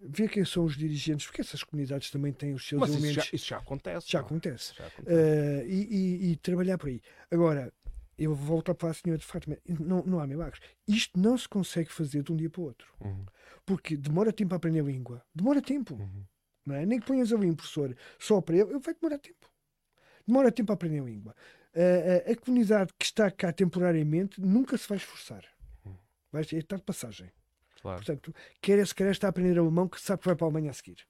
ver 0.00 0.28
quem 0.28 0.44
são 0.44 0.64
os 0.64 0.76
dirigentes, 0.76 1.26
porque 1.26 1.40
essas 1.40 1.62
comunidades 1.62 2.10
também 2.10 2.32
têm 2.32 2.54
os 2.54 2.66
seus 2.66 2.80
Mas 2.80 2.90
elementos. 2.90 3.16
Isso 3.16 3.30
já, 3.30 3.36
isso 3.36 3.46
já 3.46 3.58
acontece. 3.58 4.06
Já 4.10 4.20
acontece. 4.20 4.74
Já 4.74 4.86
acontece. 4.86 5.16
Uh, 5.16 5.66
e, 5.66 5.88
e, 5.90 6.32
e, 6.32 6.36
trabalhar 6.36 6.78
por 6.78 6.88
aí. 6.88 7.00
Agora, 7.30 7.72
eu 8.16 8.34
volto 8.34 8.74
para 8.74 8.90
a 8.90 8.94
senhora 8.94 9.18
de 9.18 9.24
Fátima, 9.24 9.56
não, 9.66 10.02
não 10.04 10.20
há 10.20 10.26
milagres. 10.26 10.60
Isto 10.86 11.18
não 11.18 11.36
se 11.38 11.48
consegue 11.48 11.92
fazer 11.92 12.22
de 12.22 12.32
um 12.32 12.36
dia 12.36 12.50
para 12.50 12.60
o 12.60 12.64
outro. 12.64 12.92
Uhum. 13.00 13.24
Porque 13.64 13.96
demora 13.96 14.32
tempo 14.32 14.54
a 14.54 14.56
aprender 14.56 14.80
a 14.80 14.84
língua. 14.84 15.24
Demora 15.34 15.62
tempo. 15.62 15.94
Uhum. 15.94 16.24
Não 16.66 16.74
é? 16.74 16.84
Nem 16.84 17.00
que 17.00 17.06
ponhas 17.06 17.32
ali 17.32 17.50
um 17.50 17.54
professor 17.54 17.96
só 18.18 18.40
para 18.40 18.56
ele, 18.56 18.78
vai 18.78 18.94
demorar 18.94 19.18
tempo. 19.18 19.50
Demora 20.26 20.52
tempo 20.52 20.72
a 20.72 20.74
aprender 20.74 21.00
a 21.00 21.04
língua. 21.04 21.34
Uh, 21.74 22.28
a, 22.28 22.32
a 22.32 22.36
comunidade 22.36 22.92
que 22.98 23.04
está 23.04 23.30
cá 23.30 23.52
temporariamente 23.52 24.40
nunca 24.40 24.76
se 24.76 24.88
vai 24.88 24.98
esforçar. 24.98 25.44
Uhum. 25.84 25.96
Vai 26.32 26.42
estar 26.42 26.76
de 26.76 26.82
passagem. 26.82 27.30
Claro. 27.88 28.04
Portanto, 28.04 28.34
quer 28.60 28.86
se 28.86 28.94
quer 28.94 29.10
está 29.10 29.28
a 29.28 29.30
aprender 29.30 29.58
alemão 29.58 29.88
que 29.88 30.00
sabe 30.00 30.20
que 30.20 30.26
vai 30.26 30.36
para 30.36 30.46
a 30.46 30.48
Alemanha 30.48 30.70
a 30.70 30.74
seguir. 30.74 31.06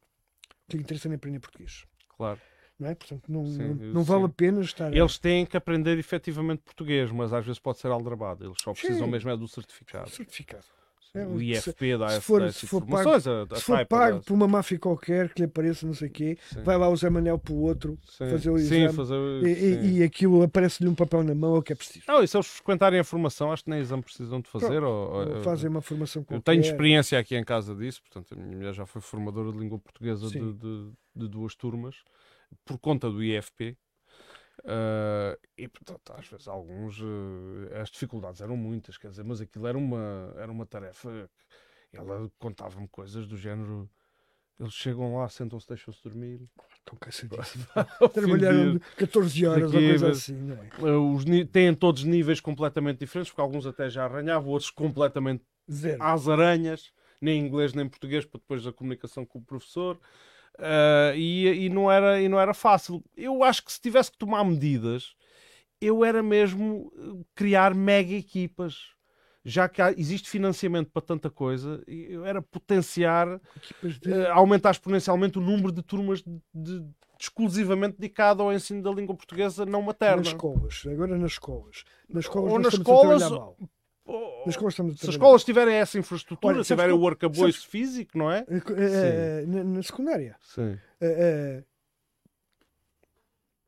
O 0.50 0.70
que 0.70 0.76
lhe 0.76 0.82
interessa 0.82 1.08
é 1.08 1.14
aprender 1.14 1.40
português. 1.40 1.84
Claro. 2.16 2.40
Não 2.78 2.88
é? 2.88 2.94
Portanto, 2.94 3.24
não, 3.30 3.44
sim, 3.46 3.58
não, 3.58 3.94
não 3.94 4.04
vale 4.04 4.24
a 4.24 4.28
pena 4.28 4.60
estar. 4.60 4.94
Eles 4.94 5.18
têm 5.18 5.44
que 5.44 5.56
aprender 5.56 5.98
efetivamente 5.98 6.62
português, 6.62 7.10
mas 7.10 7.32
às 7.32 7.44
vezes 7.44 7.58
pode 7.58 7.78
ser 7.78 7.88
aldrabado. 7.88 8.44
Eles 8.44 8.56
só 8.62 8.72
precisam 8.72 9.06
sim. 9.06 9.10
mesmo 9.10 9.30
é 9.30 9.36
do 9.36 9.48
certificado. 9.48 10.08
Certificado. 10.10 10.64
É, 11.18 11.26
o 11.26 11.40
IFP 11.40 11.96
dá, 11.98 12.08
se 12.10 12.20
for, 12.20 12.52
se 12.52 12.66
for 12.66 12.84
pago, 12.86 13.10
a, 13.10 13.16
a 13.16 13.56
se 13.56 13.62
for 13.62 13.86
pago 13.86 14.20
por 14.20 14.34
uma 14.34 14.46
máfia 14.46 14.78
qualquer 14.78 15.32
que 15.32 15.40
lhe 15.40 15.46
apareça 15.46 15.86
não 15.86 15.94
sei 15.94 16.08
o 16.08 16.10
quê, 16.10 16.38
sim. 16.52 16.62
vai 16.62 16.76
lá 16.76 16.88
o 16.88 16.96
Zé 16.96 17.10
Manel 17.10 17.38
para 17.38 17.52
o 17.52 17.60
outro 17.60 17.98
sim. 18.06 18.28
fazer 18.30 18.50
o 18.50 18.56
exame 18.56 18.88
sim, 18.88 18.94
fazer, 18.94 19.16
e, 19.44 19.98
e, 19.98 20.02
aquilo 20.02 20.42
aparece-lhe 20.42 20.88
um 20.88 20.94
papel 20.94 21.22
na 21.22 21.34
mão, 21.34 21.56
é 21.56 21.58
o 21.58 21.62
que 21.62 21.72
é 21.72 21.76
preciso. 21.76 22.04
Não, 22.06 22.22
e 22.22 22.28
se 22.28 22.36
eles 22.36 22.46
frequentarem 22.46 23.00
a 23.00 23.04
formação, 23.04 23.52
acho 23.52 23.64
que 23.64 23.70
nem 23.70 23.80
exame 23.80 24.02
precisam 24.02 24.40
de 24.40 24.48
fazer. 24.48 24.82
Ou, 24.82 25.36
ou, 25.36 25.42
fazem 25.42 25.68
uma 25.68 25.82
formação 25.82 26.22
qualquer. 26.22 26.36
Eu 26.36 26.42
tenho 26.42 26.60
experiência 26.60 27.18
aqui 27.18 27.36
em 27.36 27.44
casa 27.44 27.74
disso, 27.74 28.02
portanto, 28.02 28.34
a 28.34 28.36
minha 28.36 28.56
mulher 28.56 28.74
já 28.74 28.86
foi 28.86 29.00
formadora 29.00 29.52
de 29.52 29.58
língua 29.58 29.78
portuguesa 29.78 30.28
de, 30.28 30.52
de, 30.52 30.90
de 31.16 31.28
duas 31.28 31.54
turmas 31.54 31.96
por 32.64 32.78
conta 32.78 33.10
do 33.10 33.22
IFP. 33.22 33.76
Uh, 34.60 35.38
e 35.56 35.68
portanto, 35.68 36.12
às 36.16 36.26
vezes 36.26 36.48
alguns 36.48 37.00
uh, 37.00 37.74
as 37.80 37.90
dificuldades 37.90 38.40
eram 38.40 38.56
muitas, 38.56 38.98
quer 38.98 39.08
dizer, 39.08 39.24
mas 39.24 39.40
aquilo 39.40 39.66
era 39.66 39.78
uma, 39.78 40.34
era 40.36 40.50
uma 40.50 40.66
tarefa. 40.66 41.30
Ela 41.92 42.30
contava-me 42.38 42.88
coisas 42.88 43.26
do 43.26 43.36
género. 43.36 43.88
Eles 44.58 44.74
chegam 44.74 45.16
lá, 45.16 45.28
sentam-se, 45.28 45.68
deixam-se 45.68 46.02
dormir. 46.02 46.40
Estão 46.78 46.98
cansadíssimos. 46.98 47.68
Trabalharam 48.12 48.80
14 48.96 49.46
horas 49.46 49.72
ou 49.72 49.80
coisa 49.80 50.10
assim, 50.10 50.34
não 50.34 50.56
é? 50.56 50.96
Os, 50.96 51.24
têm 51.52 51.72
todos 51.74 52.02
níveis 52.02 52.40
completamente 52.40 52.98
diferentes, 52.98 53.30
porque 53.30 53.40
alguns 53.40 53.66
até 53.66 53.88
já 53.88 54.04
arranhavam, 54.04 54.50
outros 54.50 54.70
completamente 54.70 55.44
Zero. 55.70 56.02
às 56.02 56.28
aranhas, 56.28 56.92
nem 57.20 57.38
inglês 57.38 57.72
nem 57.72 57.88
português, 57.88 58.24
para 58.24 58.40
depois 58.40 58.66
a 58.66 58.72
comunicação 58.72 59.24
com 59.24 59.38
o 59.38 59.44
professor. 59.44 59.98
Uh, 60.58 61.14
e, 61.14 61.66
e, 61.66 61.68
não 61.68 61.90
era, 61.90 62.20
e 62.20 62.28
não 62.28 62.40
era 62.40 62.52
fácil. 62.52 63.02
Eu 63.16 63.44
acho 63.44 63.64
que 63.64 63.72
se 63.72 63.80
tivesse 63.80 64.10
que 64.10 64.18
tomar 64.18 64.44
medidas, 64.44 65.14
eu 65.80 66.04
era 66.04 66.22
mesmo 66.22 66.92
eh, 66.96 67.24
criar 67.34 67.74
mega 67.74 68.12
equipas. 68.12 68.76
Já 69.44 69.68
que 69.68 69.80
há, 69.80 69.92
existe 69.92 70.28
financiamento 70.28 70.90
para 70.90 71.00
tanta 71.00 71.30
coisa, 71.30 71.82
eu 71.86 72.24
era 72.24 72.42
potenciar, 72.42 73.40
de... 73.82 74.10
uh, 74.10 74.32
aumentar 74.32 74.72
exponencialmente 74.72 75.38
o 75.38 75.40
número 75.40 75.72
de 75.72 75.80
turmas 75.80 76.22
de, 76.22 76.42
de, 76.52 76.84
exclusivamente 77.18 77.96
dedicado 77.96 78.42
ao 78.42 78.52
ensino 78.52 78.82
da 78.82 78.90
língua 78.90 79.14
portuguesa 79.14 79.64
não 79.64 79.80
materna. 79.80 80.16
Nas 80.16 80.26
escolas, 80.28 80.82
agora 80.86 81.16
nas 81.16 81.32
escolas. 81.32 81.84
Nas 82.08 82.24
escolas 82.24 82.52
Ou 82.52 82.58
nas 82.58 82.74
escolas, 82.74 83.22
nas 84.46 84.54
escolas 84.54 84.74
se 84.74 84.82
as 84.82 85.02
escolas 85.02 85.44
tiverem 85.44 85.74
essa 85.74 85.98
infraestrutura, 85.98 86.54
Olha, 86.54 86.64
tiverem 86.64 86.94
o 86.94 87.06
arcabouço 87.06 87.68
físico, 87.68 88.16
não 88.16 88.30
é? 88.30 88.42
Uh, 88.42 89.46
na, 89.46 89.64
na, 89.64 89.82
secundária. 89.82 90.36
Sim. 90.40 90.78
Uh, 91.00 91.64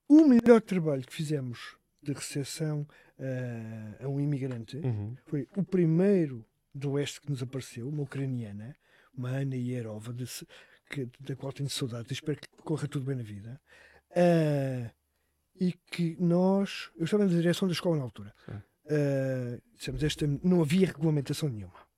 o 0.08 0.26
melhor 0.26 0.60
trabalho 0.60 1.02
que 1.02 1.12
fizemos 1.12 1.76
de 2.02 2.12
recepção 2.12 2.86
a 4.02 4.08
um 4.08 4.18
imigrante 4.18 4.78
uhum. 4.78 5.14
foi 5.26 5.46
o 5.54 5.62
primeiro 5.62 6.44
do 6.74 6.92
Oeste 6.92 7.20
que 7.20 7.30
nos 7.30 7.42
apareceu, 7.42 7.86
uma 7.86 8.02
ucraniana, 8.02 8.74
uma 9.14 9.28
Ana 9.28 9.56
Ierova, 9.56 10.12
de, 10.12 10.24
que, 10.88 11.06
da 11.20 11.36
qual 11.36 11.52
tenho 11.52 11.68
saudade, 11.68 12.12
espero 12.12 12.38
que 12.40 12.48
corra 12.62 12.88
tudo 12.88 13.04
bem 13.04 13.16
na 13.16 13.22
vida. 13.22 13.60
Uh, 14.10 14.90
e 15.60 15.72
que 15.90 16.16
nós, 16.18 16.90
eu 16.96 17.04
estava 17.04 17.24
na 17.24 17.30
direção 17.30 17.68
da 17.68 17.72
escola 17.72 17.98
na 17.98 18.02
altura, 18.02 18.34
uh, 18.90 19.62
dissemos, 19.76 20.02
esta, 20.02 20.26
não 20.42 20.60
havia 20.60 20.86
regulamentação 20.86 21.48
nenhuma. 21.48 21.88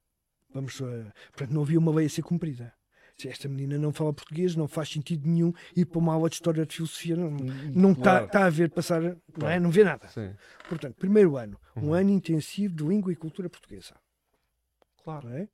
Vamos, 0.52 0.78
uh, 0.80 1.12
portanto, 1.28 1.52
não 1.52 1.62
havia 1.62 1.78
uma 1.78 1.92
lei 1.92 2.06
a 2.06 2.10
ser 2.10 2.22
cumprida. 2.22 2.72
Se 3.16 3.28
esta 3.28 3.48
menina 3.48 3.78
não 3.78 3.92
fala 3.92 4.12
português, 4.12 4.56
não 4.56 4.66
faz 4.66 4.88
sentido 4.88 5.28
nenhum 5.28 5.52
ir 5.76 5.84
para 5.84 5.98
uma 5.98 6.14
aula 6.14 6.28
de 6.28 6.36
história 6.36 6.64
de 6.64 6.74
filosofia. 6.74 7.14
Não 7.16 7.92
está 7.92 8.02
claro. 8.02 8.28
tá 8.28 8.46
a 8.46 8.50
ver 8.50 8.70
passar, 8.70 9.00
claro. 9.00 9.20
não, 9.36 9.48
é? 9.48 9.60
não 9.60 9.70
vê 9.70 9.84
nada. 9.84 10.08
Sim. 10.08 10.34
Portanto, 10.68 10.96
primeiro 10.96 11.36
ano, 11.36 11.58
um 11.76 11.88
uhum. 11.88 11.94
ano 11.94 12.10
intensivo 12.10 12.74
de 12.74 12.84
língua 12.84 13.12
e 13.12 13.16
cultura 13.16 13.50
portuguesa. 13.50 13.94
Claro. 15.04 15.28
É? 15.28 15.48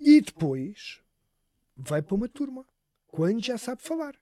E 0.00 0.20
depois 0.20 1.02
vai 1.76 2.00
para 2.00 2.14
uma 2.14 2.28
turma, 2.28 2.64
quando 3.06 3.44
já 3.44 3.58
sabe 3.58 3.82
falar, 3.82 4.14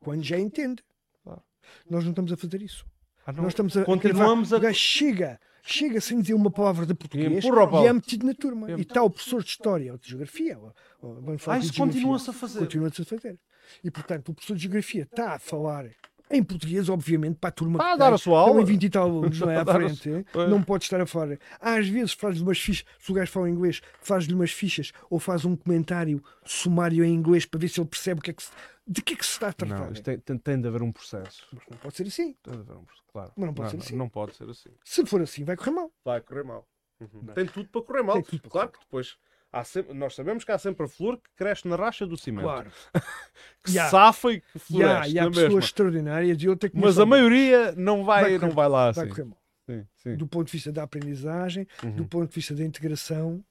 quando 0.00 0.22
já 0.22 0.38
entende. 0.38 0.82
Claro. 1.22 1.42
Nós 1.88 2.02
não 2.02 2.10
estamos 2.10 2.32
a 2.32 2.36
fazer 2.36 2.62
isso. 2.62 2.86
Ah, 3.26 3.32
Nós 3.32 3.48
estamos 3.48 3.76
a. 3.76 3.84
Continuamos 3.84 4.52
a. 4.52 4.58
a... 4.58 4.72
Chega, 4.72 5.40
chega 5.64 6.00
sem 6.00 6.20
dizer 6.20 6.34
uma 6.34 6.50
palavra 6.50 6.84
de 6.84 6.94
português 6.94 7.44
e, 7.44 7.48
e 7.48 7.86
é 7.86 7.92
metido 7.92 8.26
na 8.26 8.34
turma. 8.34 8.70
E 8.70 8.82
está 8.82 9.02
o 9.02 9.10
professor 9.10 9.42
de 9.42 9.48
História 9.48 9.92
ou 9.92 9.98
de 9.98 10.08
Geografia. 10.08 10.58
Ou, 10.58 10.74
ou, 11.00 11.36
ah, 11.46 11.58
isso 11.58 11.74
continua-se 11.74 12.30
a 12.30 12.32
fazer. 12.32 12.58
Continua-se 12.60 13.02
a 13.02 13.04
fazer. 13.04 13.38
E 13.82 13.90
portanto, 13.90 14.28
o 14.28 14.34
professor 14.34 14.54
de 14.54 14.62
Geografia 14.62 15.02
está 15.02 15.34
a 15.34 15.38
falar 15.38 15.86
em 16.30 16.42
português, 16.42 16.88
obviamente, 16.88 17.36
para 17.36 17.48
a 17.48 17.52
turma 17.52 17.78
ah, 17.82 17.92
que 17.92 17.98
dar 17.98 18.12
a 18.12 18.18
sua 18.18 18.38
aula. 18.40 18.60
Estão 18.60 18.66
20 18.66 18.82
e 18.82 18.90
tal 18.90 19.02
alunos 19.04 19.38
não 19.40 19.50
é, 19.50 19.56
à 19.56 19.64
frente. 19.64 20.08
não 20.48 20.62
pode 20.62 20.84
estar 20.84 21.00
a 21.00 21.06
falar. 21.06 21.38
Às 21.60 21.88
vezes 21.88 22.12
faz-lhe 22.12 22.42
umas 22.42 22.58
fichas, 22.58 22.86
se 22.98 23.10
o 23.10 23.14
gajo 23.14 23.30
fala 23.30 23.50
inglês, 23.50 23.82
faz-lhe 24.00 24.34
umas 24.34 24.50
fichas 24.50 24.92
ou 25.10 25.18
faz 25.18 25.44
um 25.44 25.54
comentário 25.54 26.22
sumário 26.44 27.04
em 27.04 27.12
inglês 27.12 27.44
para 27.44 27.60
ver 27.60 27.68
se 27.68 27.80
ele 27.80 27.88
percebe 27.88 28.20
o 28.20 28.22
que 28.22 28.30
é 28.30 28.34
que 28.34 28.42
se, 28.42 28.50
de 28.86 29.02
que 29.02 29.14
é 29.14 29.16
que 29.16 29.24
se 29.24 29.32
está 29.32 29.48
a 29.48 29.52
tratar. 29.52 29.86
Não, 29.86 29.92
tem, 29.92 30.18
tem, 30.18 30.38
tem, 30.38 30.60
de 30.60 30.68
haver 30.68 30.82
um 30.82 30.92
processo. 30.92 31.46
Mas 31.52 31.62
não 31.70 31.76
pode 31.78 31.96
ser 31.96 32.06
assim. 32.06 32.32
Tem 32.42 32.54
de 32.54 32.60
haver 32.60 32.76
um 32.76 32.84
processo, 32.84 33.04
claro. 33.12 33.32
Mas 33.36 33.46
não 33.46 33.54
pode 33.54 33.64
não, 33.64 33.80
ser 33.80 33.86
assim. 33.86 33.96
Não 33.96 34.08
pode 34.08 34.36
ser 34.36 34.50
assim. 34.50 34.70
Se 34.84 35.06
for 35.06 35.22
assim, 35.22 35.44
vai 35.44 35.56
correr 35.56 35.70
mal. 35.70 35.92
Vai 36.04 36.20
correr 36.20 36.44
mal. 36.44 36.66
Uhum. 37.00 37.26
Tem 37.34 37.46
tudo 37.46 37.68
para 37.68 37.82
correr 37.82 38.02
mal. 38.02 38.22
Para 38.22 38.38
claro 38.38 38.50
correr. 38.50 38.72
que 38.72 38.78
depois 38.80 39.18
Sempre, 39.62 39.94
nós 39.94 40.14
sabemos 40.14 40.42
que 40.42 40.50
há 40.50 40.58
sempre 40.58 40.86
a 40.86 40.88
flor 40.88 41.18
que 41.18 41.30
cresce 41.36 41.68
na 41.68 41.76
racha 41.76 42.06
do 42.06 42.16
cimento. 42.16 42.44
Claro. 42.44 42.72
que 43.62 43.72
yeah. 43.72 43.90
safa 43.90 44.32
e 44.32 44.40
que 44.40 44.58
floresce. 44.58 45.08
Yeah, 45.08 45.08
e 45.08 45.18
há 45.18 45.28
pessoas 45.28 45.44
mesma. 45.44 45.60
extraordinárias 45.60 46.42
e 46.42 46.48
outra 46.48 46.68
que 46.68 46.76
Mas 46.76 46.98
a 46.98 47.06
maioria 47.06 47.72
não 47.72 48.04
vai, 48.04 48.22
vai 48.22 48.32
correr, 48.32 48.46
não 48.46 48.54
vai 48.54 48.68
lá 48.68 48.90
vai 48.90 49.08
assim. 49.08 49.32
Sim, 49.66 49.86
sim. 49.96 50.16
Do 50.16 50.26
ponto 50.26 50.46
de 50.46 50.52
vista 50.52 50.72
da 50.72 50.82
aprendizagem, 50.82 51.66
uhum. 51.82 51.96
do 51.96 52.04
ponto 52.06 52.28
de 52.28 52.34
vista 52.34 52.54
da 52.54 52.64
integração, 52.64 53.44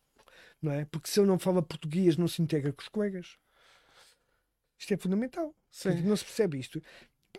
não 0.61 0.71
é? 0.71 0.85
Porque 0.85 1.09
se 1.09 1.19
eu 1.19 1.25
não 1.25 1.39
fala 1.39 1.61
português, 1.61 2.17
não 2.17 2.27
se 2.27 2.41
integra 2.41 2.71
com 2.71 2.81
os 2.81 2.87
colegas. 2.87 3.37
Isto 4.77 4.93
é 4.93 4.97
fundamental. 4.97 5.55
Sim. 5.71 6.01
Não 6.01 6.15
se 6.15 6.25
percebe 6.25 6.59
isto. 6.59 6.81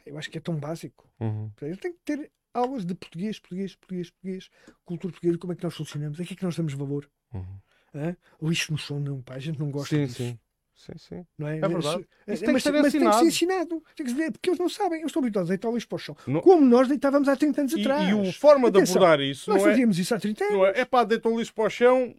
Eu 0.05 0.19
acho 0.19 0.31
que 0.31 0.39
é 0.39 0.41
tão 0.41 0.57
básico. 0.57 1.09
Uhum. 1.21 1.51
Eu 1.61 1.77
tenho 1.77 1.95
que 1.95 2.01
ter 2.05 2.31
aulas 2.53 2.85
de 2.85 2.95
português, 2.95 3.39
português, 3.39 3.75
português, 3.77 4.11
português, 4.11 4.51
cultura 4.85 5.13
portuguesa, 5.13 5.39
como 5.39 5.53
é 5.53 5.57
que 5.57 5.65
nós 5.65 5.75
funcionamos, 5.75 6.21
a 6.21 6.25
que 6.25 6.35
é 6.35 6.37
que 6.37 6.45
nós 6.45 6.57
damos 6.57 6.75
valor. 6.75 7.11
Uhum. 7.33 7.59
Hã? 7.95 8.17
Lixo 8.43 8.73
no 8.73 8.79
chão, 8.79 8.99
não, 8.99 9.23
pá, 9.23 9.35
a 9.35 9.39
gente 9.39 9.59
não 9.59 9.71
gosta 9.71 9.95
sim, 9.95 10.07
disso. 10.07 10.17
Sim. 10.19 10.39
Sim, 10.75 10.93
sim. 10.99 11.27
Não 11.39 11.49
é? 11.49 11.59
é 11.59 11.69
verdade. 11.69 12.07
Isso 12.27 12.45
tem, 12.45 12.53
mas, 12.53 12.63
que 12.63 12.69
ser 12.69 12.73
mas 12.73 12.93
tem 12.93 13.09
que 13.09 13.13
ser 13.13 13.25
ensinado. 13.25 13.83
Tem 13.97 14.07
que 14.07 14.13
ser, 14.13 14.33
porque 14.33 14.51
eles 14.51 14.59
não 14.59 14.69
sabem. 14.69 14.99
Eles 14.99 15.07
estão 15.07 15.23
habituados 15.23 15.49
a 15.49 15.53
deitar 15.53 15.73
lixo 15.73 15.89
para 15.89 15.97
o 15.97 15.99
chão. 15.99 16.17
Não... 16.27 16.41
Como 16.41 16.67
nós 16.67 16.89
deitávamos 16.89 17.29
há 17.29 17.37
30 17.37 17.61
anos 17.61 17.73
e, 17.73 17.81
atrás. 17.81 18.09
E 18.09 18.29
a 18.29 18.33
forma 18.33 18.69
Atenção, 18.69 18.85
de 18.85 18.99
abordar 18.99 19.21
isso. 19.21 19.51
Nós 19.51 19.63
não 19.63 19.69
é- 19.69 19.71
fazíamos 19.71 19.99
é, 19.99 20.01
isso 20.03 20.15
há 20.15 20.19
30 20.19 20.45
anos. 20.45 20.57
Não 20.57 20.67
é, 20.67 20.81
é 20.81 20.85
pá, 20.85 21.05
deita 21.05 21.29
o 21.29 21.39
lixo 21.39 21.55
para 21.55 21.65
o 21.65 21.71
chão, 21.71 22.15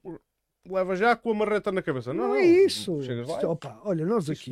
leva 0.68 0.95
já 0.95 1.15
com 1.15 1.31
a 1.31 1.34
marreta 1.34 1.72
na 1.72 1.81
cabeça. 1.81 2.14
Não, 2.14 2.30
não, 2.30 2.35
é 2.35 2.45
isso. 2.45 3.02
Chegas 3.03 3.27
lá. 3.27 3.39
Opa, 3.49 3.80
olha, 3.84 4.06
nós 4.06 4.30
aqui. 4.30 4.52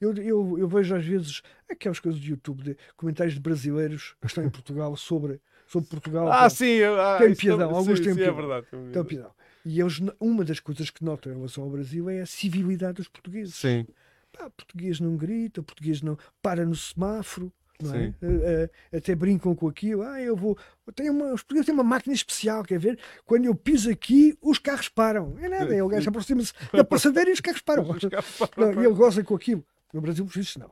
Eu, 0.00 0.14
eu, 0.16 0.58
eu, 0.58 0.66
vejo 0.66 0.96
às 0.96 1.04
vezes 1.04 1.42
aquelas 1.68 2.00
coisas 2.00 2.18
do 2.18 2.26
YouTube 2.26 2.62
de 2.62 2.76
comentários 2.96 3.34
de 3.34 3.40
brasileiros 3.40 4.16
que 4.18 4.26
estão 4.26 4.42
em 4.42 4.48
Portugal 4.48 4.96
sobre, 4.96 5.42
sobre 5.66 5.90
Portugal. 5.90 6.32
Ah, 6.32 6.48
sim, 6.48 6.82
ah, 6.82 7.18
tem 7.18 7.34
piadão. 7.34 7.68
Alguns 7.74 8.00
têm 8.00 8.14
piadão. 8.14 8.32
É 8.32 8.36
verdade. 8.36 8.66
Tem 8.92 9.04
piadão. 9.04 9.30
E 9.64 9.80
eles, 9.80 10.00
uma 10.18 10.44
das 10.44 10.60
coisas 10.60 10.90
que 10.90 11.04
notam 11.04 11.32
em 11.32 11.36
relação 11.36 11.64
ao 11.64 11.70
Brasil 11.70 12.08
é 12.08 12.20
a 12.20 12.26
civilidade 12.26 12.94
dos 12.94 13.08
portugueses. 13.08 13.54
Sim. 13.54 13.86
Pá, 14.32 14.48
português 14.50 15.00
não 15.00 15.16
grita, 15.16 15.62
português 15.62 16.00
não 16.02 16.16
para 16.40 16.64
no 16.64 16.74
semáforo. 16.74 17.52
Não 17.82 17.94
é? 17.94 18.14
Uh, 18.20 18.64
uh, 18.64 18.96
até 18.96 19.14
brincam 19.14 19.54
com 19.54 19.66
aquilo. 19.66 20.02
Ah, 20.02 20.20
eu 20.20 20.36
vou. 20.36 20.56
Tenho 20.94 21.12
uma, 21.12 21.32
os 21.32 21.42
portugueses 21.42 21.66
têm 21.66 21.74
uma 21.74 21.84
máquina 21.84 22.14
especial, 22.14 22.62
quer 22.62 22.78
ver? 22.78 22.98
Quando 23.24 23.46
eu 23.46 23.54
piso 23.54 23.90
aqui, 23.90 24.36
os 24.40 24.58
carros 24.58 24.88
param. 24.88 25.36
É 25.38 25.48
nada, 25.48 25.74
ele 25.74 25.88
gajo 25.88 26.10
aproxima-se 26.10 26.52
da 26.72 26.84
passadeira 26.84 27.30
e 27.30 27.32
os 27.32 27.40
carros 27.40 27.62
param. 27.62 27.88
Os 27.90 28.04
carros 28.04 28.36
param. 28.36 28.72
Não, 28.74 28.82
e 28.82 28.86
ele 28.86 28.94
goza 28.94 29.24
com 29.24 29.34
aquilo. 29.34 29.64
No 29.92 30.00
Brasil, 30.00 30.24
por 30.26 30.38
isso, 30.38 30.58
não. 30.58 30.70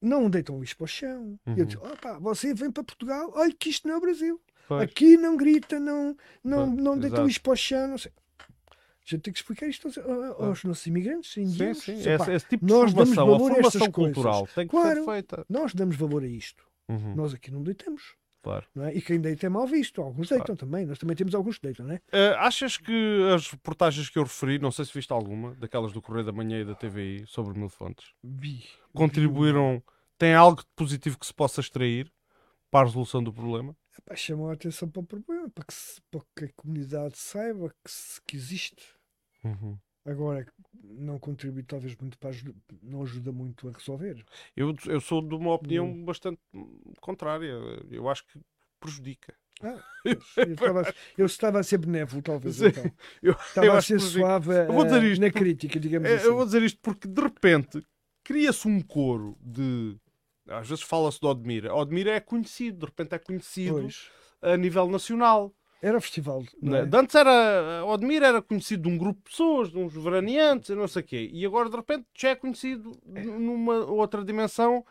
Não 0.00 0.30
deitam 0.30 0.60
lixo 0.60 0.76
para 0.76 0.84
o 0.84 0.88
chão. 0.88 1.38
Uhum. 1.46 1.56
E 1.56 1.60
eu 1.60 1.66
digo: 1.66 1.84
opa, 1.86 2.18
você 2.18 2.54
vem 2.54 2.70
para 2.70 2.84
Portugal, 2.84 3.32
olha 3.34 3.52
que 3.52 3.68
isto 3.68 3.86
não 3.86 3.94
é 3.94 3.98
o 3.98 4.00
Brasil. 4.00 4.40
Pois. 4.70 4.82
Aqui 4.82 5.16
não 5.16 5.36
grita, 5.36 5.80
não, 5.80 6.16
não, 6.44 6.70
pois, 6.70 6.84
não 6.84 6.96
deita 6.96 7.22
lixo 7.22 7.40
para 7.40 7.54
o 7.54 7.56
chão, 7.56 7.88
não 7.88 7.98
sei. 7.98 8.12
A 8.68 9.04
gente 9.04 9.22
tem 9.22 9.32
que 9.32 9.40
explicar 9.40 9.66
isto 9.66 9.88
aos, 9.88 9.98
aos 9.98 10.62
nossos 10.62 10.86
imigrantes 10.86 11.36
indianos. 11.36 11.82
Sim, 11.82 11.96
sim. 11.96 12.08
Esse, 12.08 12.30
esse, 12.30 12.46
tipo 12.46 12.64
de 12.64 12.72
nós 12.72 12.92
formação, 12.92 13.16
damos 13.16 13.16
valor 13.16 13.50
a, 13.50 13.54
formação 13.54 13.90
cultural 13.90 14.38
coisas. 14.38 14.54
tem 14.54 14.66
que 14.68 14.70
claro, 14.70 15.04
ser 15.04 15.10
feita. 15.10 15.46
Nós 15.48 15.74
damos 15.74 15.96
valor 15.96 16.22
a 16.22 16.26
isto. 16.28 16.64
Uhum. 16.88 17.16
Nós 17.16 17.34
aqui 17.34 17.50
não 17.50 17.64
deitamos. 17.64 18.14
Claro. 18.44 18.64
É? 18.78 18.94
E 18.94 19.02
quem 19.02 19.20
deita 19.20 19.44
é 19.44 19.48
mal 19.48 19.66
visto. 19.66 20.00
Alguns 20.00 20.28
claro. 20.28 20.44
deitam 20.44 20.54
também. 20.54 20.86
Nós 20.86 20.98
também 21.00 21.16
temos 21.16 21.34
alguns 21.34 21.58
que 21.58 21.66
deitam, 21.66 21.86
não 21.86 21.94
é? 21.94 21.96
Uh, 21.96 22.36
achas 22.38 22.76
que 22.76 23.28
as 23.34 23.50
reportagens 23.50 24.08
que 24.08 24.20
eu 24.20 24.22
referi, 24.22 24.60
não 24.60 24.70
sei 24.70 24.84
se 24.84 24.94
viste 24.94 25.12
alguma, 25.12 25.52
daquelas 25.56 25.92
do 25.92 26.00
Correio 26.00 26.26
da 26.26 26.32
Manhã 26.32 26.60
e 26.60 26.64
da 26.64 26.76
TVI 26.76 27.24
sobre 27.26 27.58
Mil 27.58 27.68
Fontes, 27.68 28.12
Vi. 28.22 28.62
contribuíram? 28.94 29.82
Tem 30.16 30.32
algo 30.32 30.60
de 30.60 30.68
positivo 30.76 31.18
que 31.18 31.26
se 31.26 31.34
possa 31.34 31.60
extrair 31.60 32.08
para 32.70 32.82
a 32.82 32.84
resolução 32.84 33.20
do 33.20 33.32
problema? 33.32 33.74
Epá, 34.00 34.16
chamam 34.16 34.48
a 34.48 34.54
atenção 34.54 34.88
para 34.88 35.00
o 35.00 35.06
problema, 35.06 35.50
para 35.50 35.64
que, 35.64 35.74
se, 35.74 36.00
para 36.10 36.20
que 36.34 36.44
a 36.46 36.52
comunidade 36.56 37.18
saiba 37.18 37.68
que, 37.84 37.90
se, 37.90 38.20
que 38.22 38.36
existe. 38.36 38.94
Uhum. 39.44 39.78
Agora, 40.04 40.46
não 40.82 41.18
contribui 41.18 41.62
talvez 41.62 41.94
muito 41.96 42.18
para 42.18 42.30
ajudar, 42.30 42.54
não 42.82 43.02
ajuda 43.02 43.30
muito 43.30 43.68
a 43.68 43.72
resolver. 43.72 44.24
Eu, 44.56 44.74
eu 44.86 45.00
sou 45.00 45.20
de 45.20 45.34
uma 45.34 45.52
opinião 45.52 45.86
não. 45.86 46.04
bastante 46.04 46.40
contrária. 47.00 47.52
Eu 47.90 48.08
acho 48.08 48.26
que 48.26 48.40
prejudica. 48.80 49.34
Ah, 49.62 49.78
eu, 50.04 50.54
estava, 50.54 50.94
eu, 51.18 51.26
estava, 51.26 51.60
a 51.60 51.62
ser 51.62 51.78
benévolo, 51.78 52.22
talvez. 52.22 52.56
Sim, 52.56 52.68
então. 52.68 52.90
eu, 53.22 53.32
estava 53.32 53.66
eu 53.66 53.72
a 53.74 53.82
ser 53.82 54.00
suave 54.00 54.54
dizer 54.86 55.02
isto 55.04 55.20
na 55.20 55.30
crítica, 55.30 55.78
digamos 55.78 56.08
é, 56.08 56.14
assim. 56.14 56.26
Eu 56.26 56.34
vou 56.34 56.46
dizer 56.46 56.62
isto 56.62 56.78
porque, 56.80 57.06
de 57.06 57.20
repente, 57.20 57.86
cria-se 58.24 58.66
um 58.66 58.80
coro 58.80 59.36
de. 59.40 59.96
Às 60.50 60.68
vezes 60.68 60.82
fala-se 60.82 61.20
de 61.20 61.26
Odmira. 61.26 61.74
Odmira 61.74 62.10
é 62.10 62.20
conhecido, 62.20 62.80
de 62.80 62.86
repente 62.86 63.14
é 63.14 63.18
conhecido 63.18 63.80
pois. 63.80 64.10
a 64.42 64.56
nível 64.56 64.88
nacional. 64.88 65.54
Era 65.82 66.00
festival. 66.00 66.44
Não 66.60 66.76
é? 66.76 66.88
Antes 66.92 67.14
era. 67.14 67.84
Odmir 67.86 68.22
era 68.22 68.42
conhecido 68.42 68.82
de 68.82 68.88
um 68.94 68.98
grupo 68.98 69.20
de 69.24 69.30
pessoas, 69.30 69.70
de 69.70 69.78
uns 69.78 69.94
veraneantes, 69.94 70.76
não 70.76 70.86
sei 70.86 71.02
o 71.02 71.04
quê. 71.04 71.30
E 71.32 71.46
agora 71.46 71.70
de 71.70 71.76
repente 71.76 72.06
já 72.14 72.30
é 72.30 72.34
conhecido 72.34 72.92
numa 73.06 73.86
outra 73.86 74.22
dimensão 74.22 74.84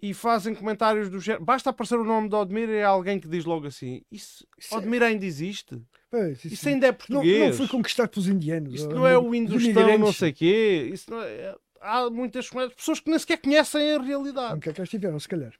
e 0.00 0.12
fazem 0.12 0.54
comentários 0.54 1.08
do 1.08 1.18
género. 1.18 1.44
Basta 1.44 1.70
aparecer 1.70 1.98
o 1.98 2.04
nome 2.04 2.28
de 2.28 2.34
Odmir 2.34 2.68
e 2.68 2.76
é 2.76 2.84
alguém 2.84 3.18
que 3.18 3.26
diz 3.26 3.46
logo 3.46 3.66
assim: 3.66 4.02
Isso, 4.12 4.46
isso 4.58 4.74
é 4.74 4.78
Odmir 4.78 5.02
ainda 5.02 5.24
existe? 5.24 5.80
Pois, 6.10 6.44
isso, 6.44 6.54
isso, 6.54 6.68
ainda 6.68 6.86
é 6.86 6.92
português. 6.92 7.40
Não, 7.40 7.46
não, 7.48 7.54
foi 7.54 7.68
conquistado 7.68 8.08
pelos 8.10 8.28
indianos. 8.28 8.74
Isso 8.74 8.88
não 8.88 9.06
é 9.06 9.18
o 9.18 9.34
Indostão, 9.34 9.98
não 9.98 10.12
sei 10.12 10.30
o 10.30 10.34
quê. 10.34 10.90
Isso 10.92 11.10
não 11.10 11.22
é... 11.22 11.54
Há 11.80 12.10
muitas 12.10 12.50
pessoas 12.76 13.00
que 13.00 13.10
nem 13.10 13.18
sequer 13.18 13.38
conhecem 13.38 13.94
a 13.94 14.00
realidade. 14.00 14.68
É 14.68 14.72
que 14.72 14.82
estiveram, 14.82 15.18
se 15.18 15.28
calhar. 15.28 15.52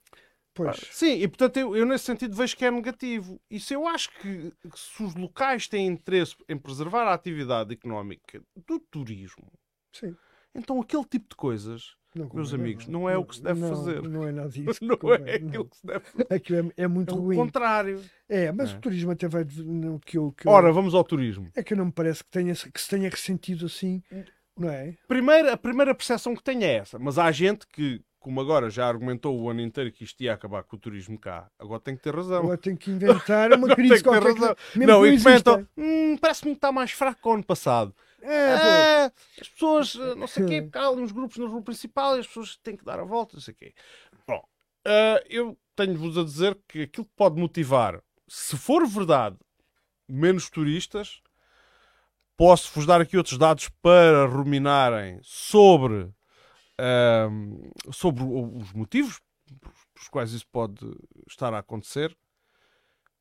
Pois. 0.58 0.76
Sim, 0.90 1.22
e 1.22 1.28
portanto 1.28 1.56
eu, 1.56 1.76
eu, 1.76 1.86
nesse 1.86 2.04
sentido 2.04 2.34
vejo 2.34 2.56
que 2.56 2.64
é 2.64 2.70
negativo. 2.70 3.40
Isso 3.48 3.72
eu 3.72 3.86
acho 3.86 4.10
que, 4.18 4.52
que, 4.60 4.78
se 4.78 5.02
os 5.04 5.14
locais 5.14 5.68
têm 5.68 5.86
interesse 5.86 6.34
em 6.48 6.58
preservar 6.58 7.04
a 7.04 7.14
atividade 7.14 7.72
económica 7.72 8.42
do 8.66 8.80
turismo, 8.80 9.52
Sim. 9.92 10.16
então 10.52 10.80
aquele 10.80 11.04
tipo 11.04 11.28
de 11.28 11.36
coisas, 11.36 11.94
não, 12.12 12.28
meus 12.34 12.52
amigos, 12.52 12.88
não, 12.88 13.02
não 13.02 13.08
é 13.08 13.16
o 13.16 13.24
que 13.24 13.36
se 13.36 13.42
deve 13.42 13.60
fazer. 13.60 14.02
Não 14.02 14.26
é 14.26 14.32
nada 14.32 14.48
disso. 14.50 14.80
não 14.82 15.14
é 15.14 15.34
aquilo 15.36 15.64
que 15.64 15.76
se 15.76 15.86
deve 15.86 16.04
fazer. 16.04 16.26
Aquilo 16.34 16.58
é, 16.58 16.82
é 16.82 16.88
muito 16.88 17.14
é 17.14 17.18
ruim. 17.18 17.36
o 17.36 17.38
contrário. 17.38 18.02
É, 18.28 18.50
mas 18.50 18.72
é. 18.72 18.76
o 18.76 18.80
turismo 18.80 19.12
até 19.12 19.28
vai. 19.28 19.44
Que 20.04 20.18
eu, 20.18 20.32
que 20.32 20.48
Ora, 20.48 20.72
vamos 20.72 20.92
ao 20.92 21.04
turismo. 21.04 21.52
É 21.54 21.62
que 21.62 21.76
não 21.76 21.86
me 21.86 21.92
parece 21.92 22.24
que, 22.24 22.30
tenha, 22.30 22.52
que 22.52 22.80
se 22.80 22.88
tenha 22.88 23.08
ressentido 23.08 23.66
assim. 23.66 24.02
Não 24.58 24.70
é? 24.70 24.94
Primeira, 25.06 25.52
a 25.52 25.56
primeira 25.56 25.94
percepção 25.94 26.34
que 26.34 26.42
tenho 26.42 26.64
é 26.64 26.76
essa, 26.76 26.98
mas 26.98 27.18
há 27.18 27.30
gente 27.30 27.66
que 27.66 28.02
como 28.18 28.40
agora 28.40 28.68
já 28.68 28.86
argumentou 28.86 29.40
o 29.40 29.48
ano 29.48 29.60
inteiro 29.60 29.92
que 29.92 30.04
isto 30.04 30.20
ia 30.22 30.34
acabar 30.34 30.62
com 30.64 30.76
o 30.76 30.78
turismo 30.78 31.18
cá, 31.18 31.48
agora 31.58 31.80
tem 31.80 31.96
que 31.96 32.02
ter 32.02 32.14
razão. 32.14 32.40
Agora 32.40 32.58
tem 32.58 32.76
que 32.76 32.90
inventar 32.90 33.52
uma 33.52 33.68
crise 33.74 34.02
qualquer. 34.02 34.34
Razão. 34.34 34.56
Que, 34.72 34.78
não, 34.80 35.06
e 35.06 35.18
comentam, 35.18 35.66
hum, 35.76 36.16
parece-me 36.20 36.50
que 36.50 36.58
está 36.58 36.72
mais 36.72 36.90
fraco 36.90 37.22
que 37.22 37.28
o 37.28 37.32
ano 37.32 37.44
passado. 37.44 37.94
É, 38.20 38.34
é, 38.34 39.12
as 39.40 39.48
pessoas, 39.48 39.94
eh, 39.94 40.14
não 40.16 40.26
sei 40.26 40.44
o 40.44 40.46
quê, 40.48 40.60
porque 40.62 40.76
há 40.76 40.88
ali 40.88 41.00
uns 41.00 41.12
grupos 41.12 41.38
na 41.38 41.46
rua 41.46 41.62
principal 41.62 42.16
e 42.16 42.20
as 42.20 42.26
pessoas 42.26 42.56
têm 42.56 42.76
que 42.76 42.84
dar 42.84 42.98
a 42.98 43.04
volta, 43.04 43.36
não 43.36 43.40
sei 43.40 43.54
o 43.54 43.56
quê. 43.56 43.72
Bom, 44.26 44.44
uh, 44.86 45.24
eu 45.30 45.56
tenho-vos 45.76 46.18
a 46.18 46.24
dizer 46.24 46.58
que 46.66 46.82
aquilo 46.82 47.06
que 47.06 47.14
pode 47.16 47.40
motivar, 47.40 48.02
se 48.26 48.56
for 48.56 48.86
verdade, 48.86 49.36
menos 50.08 50.50
turistas, 50.50 51.22
posso-vos 52.38 52.86
dar 52.86 53.00
aqui 53.00 53.16
outros 53.18 53.36
dados 53.36 53.68
para 53.82 54.24
ruminarem 54.24 55.18
sobre 55.22 56.10
sobre 57.92 58.22
os 58.22 58.72
motivos 58.72 59.20
pelos 59.92 60.08
quais 60.08 60.32
isso 60.32 60.46
pode 60.46 60.78
estar 61.28 61.52
a 61.52 61.58
acontecer. 61.58 62.16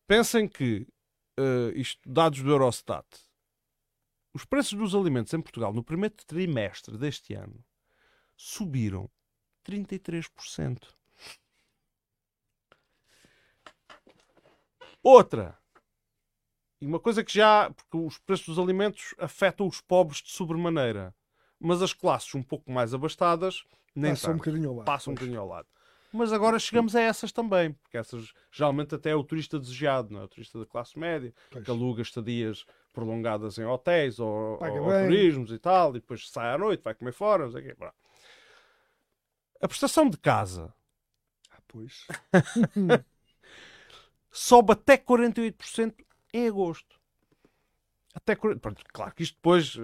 Pensem 0.06 0.48
que 0.48 0.88
uh, 1.39 1.72
isto, 1.76 1.99
dados 2.07 2.41
do 2.41 2.52
Eurostat, 2.52 3.06
os 4.34 4.45
preços 4.45 4.77
dos 4.77 4.94
alimentos 4.94 5.34
em 5.34 5.41
Portugal 5.41 5.73
no 5.73 5.84
primeiro 5.84 6.15
trimestre 6.27 6.98
deste 6.98 7.34
ano 7.34 7.65
subiram 8.35 9.10
33%. 9.65 10.88
Outra. 15.02 15.57
E 16.80 16.86
uma 16.86 16.99
coisa 16.99 17.24
que 17.24 17.34
já. 17.34 17.70
Porque 17.72 17.98
os 17.98 18.18
preços 18.20 18.48
dos 18.48 18.60
alimentos 18.60 19.14
afetam 19.18 19.68
os 19.68 19.82
pobres 19.82 20.22
de 20.22 20.32
sobremaneira. 20.32 21.14
Mas 21.60 21.82
as 21.82 21.94
classes 21.94 22.34
um 22.36 22.44
pouco 22.44 22.72
mais 22.72 22.94
abastadas 22.94 23.64
nem 23.95 24.12
Passam 24.12 24.34
um 24.34 24.38
bocadinho 24.38 24.70
ao 24.70 24.76
lado. 24.76 24.86
Passam 24.86 25.12
um 25.12 25.16
bocadinho 25.16 25.40
ao 25.40 25.48
lado. 25.48 25.68
Mas 26.14 26.32
agora 26.32 26.58
chegamos 26.58 26.95
a 26.95 27.02
essas 27.02 27.32
também, 27.32 27.74
porque 27.74 27.98
essas 27.98 28.32
geralmente 28.52 28.95
até 28.95 29.10
é 29.10 29.16
o 29.16 29.24
turista 29.24 29.60
desejado, 29.60 30.14
não 30.14 30.22
é? 30.22 30.24
O 30.24 30.28
turista 30.28 30.58
da 30.60 30.66
classe 30.66 30.98
média, 30.98 31.34
Pois. 31.49 31.66
que 31.66 31.70
aluga 31.70 32.02
estadias 32.02 32.66
prolongadas 32.94 33.58
em 33.58 33.66
hotéis 33.66 34.20
ou, 34.20 34.58
Paga 34.58 34.82
ou 34.82 34.90
turismos 34.90 35.52
e 35.52 35.60
tal, 35.60 35.90
e 35.91 35.99
depois 35.99 36.30
sai 36.30 36.54
à 36.54 36.58
noite, 36.58 36.82
vai 36.84 36.95
comer 36.95 37.12
fora, 37.12 37.45
não 37.45 37.52
sei 37.52 37.62
o 37.62 37.66
quê. 37.66 37.76
Pronto. 37.76 37.95
A 39.62 39.68
prestação 39.68 40.10
de 40.10 40.18
casa 40.18 40.74
Ah, 41.52 41.60
pois. 41.68 42.08
sobe 44.32 44.74
até 44.74 44.98
48% 44.98 45.94
em 46.38 46.47
agosto. 46.47 46.97
Até 48.14 48.35
40... 48.35 48.59
Pronto, 48.59 48.81
claro 48.91 49.14
que 49.14 49.22
isto 49.22 49.35
depois 49.35 49.76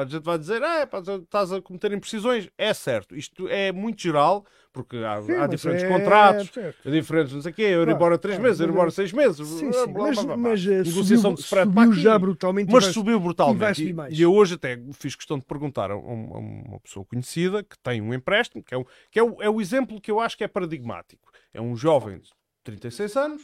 a, 0.00 0.04
gente 0.06 0.22
vai 0.24 0.38
dizer, 0.38 0.62
ah, 0.62 0.88
estás 1.22 1.52
a 1.52 1.60
cometer 1.60 1.92
imprecisões. 1.92 2.48
É 2.56 2.72
certo, 2.72 3.14
isto 3.14 3.46
é 3.48 3.70
muito 3.70 4.00
geral, 4.00 4.46
porque 4.72 4.96
há, 4.96 5.20
Sim, 5.20 5.32
há 5.34 5.46
diferentes 5.46 5.84
é- 5.84 5.88
contratos, 5.88 6.48
certo. 6.54 6.90
diferentes 6.90 7.34
não 7.34 7.42
sei 7.42 7.52
o 7.52 7.54
quê, 7.54 7.62
eu 7.62 7.66
ir 7.68 7.74
Claro, 7.84 7.90
embora 7.92 8.16
três 8.18 8.36
claro, 8.38 8.48
meses, 8.48 8.60
eu 8.60 8.64
ir 8.64 8.68
mas 8.68 8.74
embora 8.74 8.88
é- 8.88 8.92
seis 8.92 9.12
meses, 9.12 9.46
Sim, 9.46 9.72
sim. 9.72 9.92
blá, 9.92 10.06
Mas, 10.06 10.14
blá, 10.16 10.24
blá. 10.24 10.36
mas 10.38 10.66
eh, 10.66 10.70
negociação 10.84 11.16
subiu, 11.18 11.34
de 11.34 11.40
spread 11.42 11.68
subiu 11.74 11.92
já 11.92 12.18
brutalmente. 12.18 12.72
Mas 12.72 12.84
subiu 12.86 13.20
brutalmente. 13.20 13.82
E, 13.82 13.94
e 14.18 14.22
eu 14.22 14.32
hoje 14.32 14.54
até 14.54 14.80
fiz 14.94 15.14
questão 15.14 15.38
de 15.38 15.44
perguntar 15.44 15.90
a, 15.90 15.96
um- 15.98 16.34
a 16.34 16.38
uma 16.38 16.80
pessoa 16.80 17.04
conhecida 17.04 17.62
que 17.62 17.78
tem 17.80 18.00
um 18.00 18.14
empréstimo, 18.14 18.62
que, 18.64 18.72
é, 18.74 18.78
um- 18.78 18.86
que 19.10 19.18
é, 19.18 19.22
o, 19.22 19.42
é 19.42 19.50
o 19.50 19.60
exemplo 19.60 20.00
que 20.00 20.10
eu 20.10 20.18
acho 20.18 20.34
que 20.34 20.44
é 20.44 20.48
paradigmático. 20.48 21.30
É 21.52 21.60
um 21.60 21.76
jovem 21.76 22.20
de 22.20 22.30
36 22.64 23.14
anos, 23.18 23.42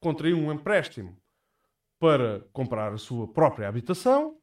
contraiu 0.00 0.36
um 0.36 0.52
empréstimo 0.52 1.16
para 2.02 2.40
comprar 2.52 2.92
a 2.92 2.98
sua 2.98 3.32
própria 3.32 3.68
habitação, 3.68 4.36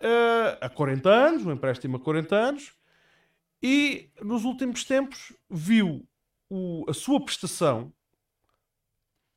eh, 0.00 0.58
há 0.58 0.70
40 0.70 1.10
anos, 1.10 1.44
um 1.44 1.52
empréstimo 1.52 1.98
a 1.98 2.00
40 2.00 2.34
anos, 2.34 2.72
e 3.62 4.10
nos 4.22 4.42
últimos 4.46 4.84
tempos 4.84 5.34
viu 5.50 6.08
o- 6.48 6.86
a 6.88 6.94
sua 6.94 7.22
prestação 7.22 7.92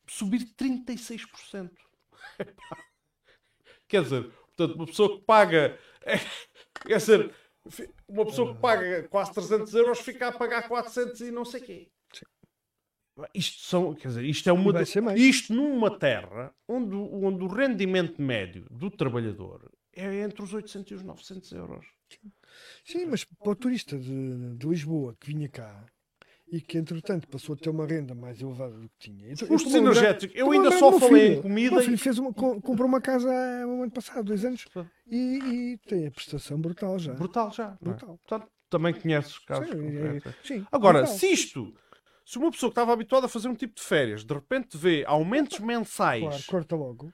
subir 0.08 0.46
36%. 0.56 1.76
Quer 3.86 4.04
dizer, 4.04 4.32
portanto, 4.56 4.76
uma 4.78 4.86
pessoa 4.86 5.20
que 5.20 5.26
paga. 5.26 5.78
Quer 6.88 6.98
dizer, 7.00 7.36
uma 8.08 8.26
pessoa 8.26 8.56
que 8.56 8.62
paga 8.62 9.10
quase 9.10 9.34
300 9.34 9.74
euros 9.74 10.00
fica 10.00 10.30
a 10.30 10.32
pagar 10.32 10.70
400 10.70 11.20
e 11.20 11.32
não 11.32 11.44
sei 11.44 11.60
quê. 11.60 11.92
Isto 13.34 13.62
são, 13.66 13.94
quer 13.94 14.08
dizer, 14.10 14.26
isto 14.26 14.50
é 14.50 14.54
uma 14.54 15.16
isto 15.16 15.54
numa 15.54 15.98
terra 15.98 16.54
onde, 16.68 16.96
o- 16.96 17.24
onde 17.26 17.44
o 17.44 17.48
rendimento 17.48 18.22
médio 18.22 18.66
do 18.72 18.90
trabalhador 18.90 19.72
é 19.94 20.22
entre 20.22 20.42
os 20.44 20.54
800 20.54 20.92
e 20.92 20.96
os 20.96 21.04
900 21.04 21.52
euros. 21.52 21.86
Sim, 22.86 23.06
mas 23.06 23.24
para 23.24 23.52
o 23.52 23.56
turista 23.56 23.98
de, 23.98 24.56
de 24.56 24.68
Lisboa 24.68 25.16
que 25.20 25.28
vinha 25.28 25.48
cá 25.50 25.86
e 26.52 26.60
que 26.60 26.78
entretanto 26.78 27.28
passou 27.30 27.54
a 27.54 27.58
ter 27.58 27.70
uma 27.70 27.86
renda 27.86 28.14
mais 28.14 28.42
elevada 28.42 28.74
do 28.78 28.90
que 28.90 29.10
tinha. 29.10 29.32
Então, 29.32 29.48
Custos 29.48 29.74
energéticos. 29.74 30.36
Eu 30.38 30.52
ainda 30.52 30.70
só 30.78 30.92
falei 31.00 31.30
filho. 31.30 31.40
em 31.40 31.42
comida 31.42 31.72
O 31.72 31.76
meu 31.76 31.84
filho 31.86 31.98
fez 31.98 32.18
uma, 32.18 32.34
co- 32.34 32.60
comprou 32.62 32.88
uma 32.90 33.00
casa 33.00 33.30
há 33.32 33.66
um 33.68 33.84
ano 33.84 33.92
passado, 33.92 34.26
dois 34.26 34.44
anos, 34.44 34.66
e, 35.10 35.18
e 35.74 35.78
tem 35.88 36.08
a 36.08 36.12
prestação 36.12 36.60
brutal 36.60 37.00
já. 37.00 37.14
Brutal 37.14 37.52
já. 37.52 37.78
é? 37.82 37.84
Brutal. 37.86 38.18
Portanto, 38.28 38.52
também 38.70 38.94
conheces 38.94 39.38
casos 39.40 39.70
Sim, 39.70 39.98
é- 39.98 40.22
sim, 40.44 40.66
Agora, 40.72 41.00
brutal. 41.00 41.18
se 41.18 41.28
isto, 41.32 41.74
se 42.26 42.38
uma 42.38 42.52
pessoa 42.52 42.70
que 42.70 42.74
estava 42.74 42.94
habituada 42.94 43.26
a 43.26 43.30
fazer 43.30 43.48
um 43.48 43.56
tipo 43.56 43.76
de 43.76 43.82
férias, 43.82 44.24
de 44.24 44.34
repente 44.34 44.78
vê 44.78 45.04
aumentos 45.08 45.60
mensais 45.62 46.22
Claro, 46.24 46.44
corta 46.48 46.76
logo. 46.76 47.14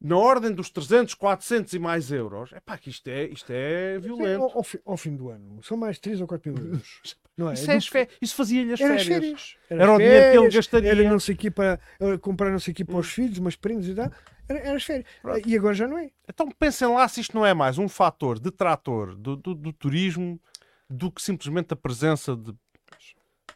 na 0.00 0.16
ordem 0.16 0.52
dos 0.52 0.70
300, 0.70 1.14
400 1.14 1.72
e 1.72 1.78
mais 1.78 2.12
euros, 2.12 2.52
é 2.52 2.60
pá, 2.60 2.76
que 2.78 2.90
isto 2.90 3.08
é, 3.08 3.24
isto 3.26 3.50
é 3.50 3.98
violento. 3.98 4.42
ao, 4.42 4.58
ao 4.58 4.64
ao 4.84 4.96
fim 4.96 5.16
do 5.16 5.30
ano, 5.30 5.62
são 5.62 5.76
mais 5.76 5.98
3 5.98 6.20
ou 6.20 6.26
4 6.26 6.52
mil 6.52 6.62
euros. 6.74 7.16
Não 7.36 7.50
é? 7.50 7.54
Isso, 7.54 7.68
é 7.68 7.80
fé- 7.80 8.08
isso 8.22 8.34
fazia-lhe 8.36 8.72
as 8.74 8.80
Era 8.80 8.94
as 8.94 9.02
férias. 9.04 9.20
férias. 9.20 9.56
Era 9.68 9.84
as 9.90 9.90
o 9.90 9.98
dinheiro 9.98 10.20
que 10.22 10.28
ele 10.28 10.34
férias, 10.36 10.54
gastaria. 10.54 10.90
Era 10.90 11.02
não 11.10 11.18
sei 11.18 11.34
o 11.34 11.52
para 11.52 11.80
eh, 11.98 12.18
comprar 12.18 12.50
não 12.52 12.60
sei 12.60 12.72
o 12.78 12.86
para 12.86 12.96
os 12.96 13.08
filhos, 13.10 13.38
umas 13.38 13.56
prendas 13.56 13.88
e 13.88 13.94
tal. 13.94 14.08
Era, 14.48 14.58
era 14.60 14.76
as 14.76 14.84
férias. 14.84 15.06
Pronto. 15.20 15.48
E 15.48 15.56
agora 15.56 15.74
já 15.74 15.88
não 15.88 15.98
é. 15.98 16.12
Então 16.28 16.48
pensem 16.56 16.86
lá 16.86 17.08
se 17.08 17.20
isto 17.20 17.34
não 17.36 17.44
é 17.44 17.52
mais 17.52 17.76
um 17.76 17.88
fator 17.88 18.38
detrator 18.38 19.16
do, 19.16 19.34
do, 19.36 19.52
do 19.52 19.72
turismo 19.72 20.40
do 20.88 21.10
que 21.10 21.20
simplesmente 21.20 21.72
a 21.72 21.76
presença 21.76 22.36
de. 22.36 22.54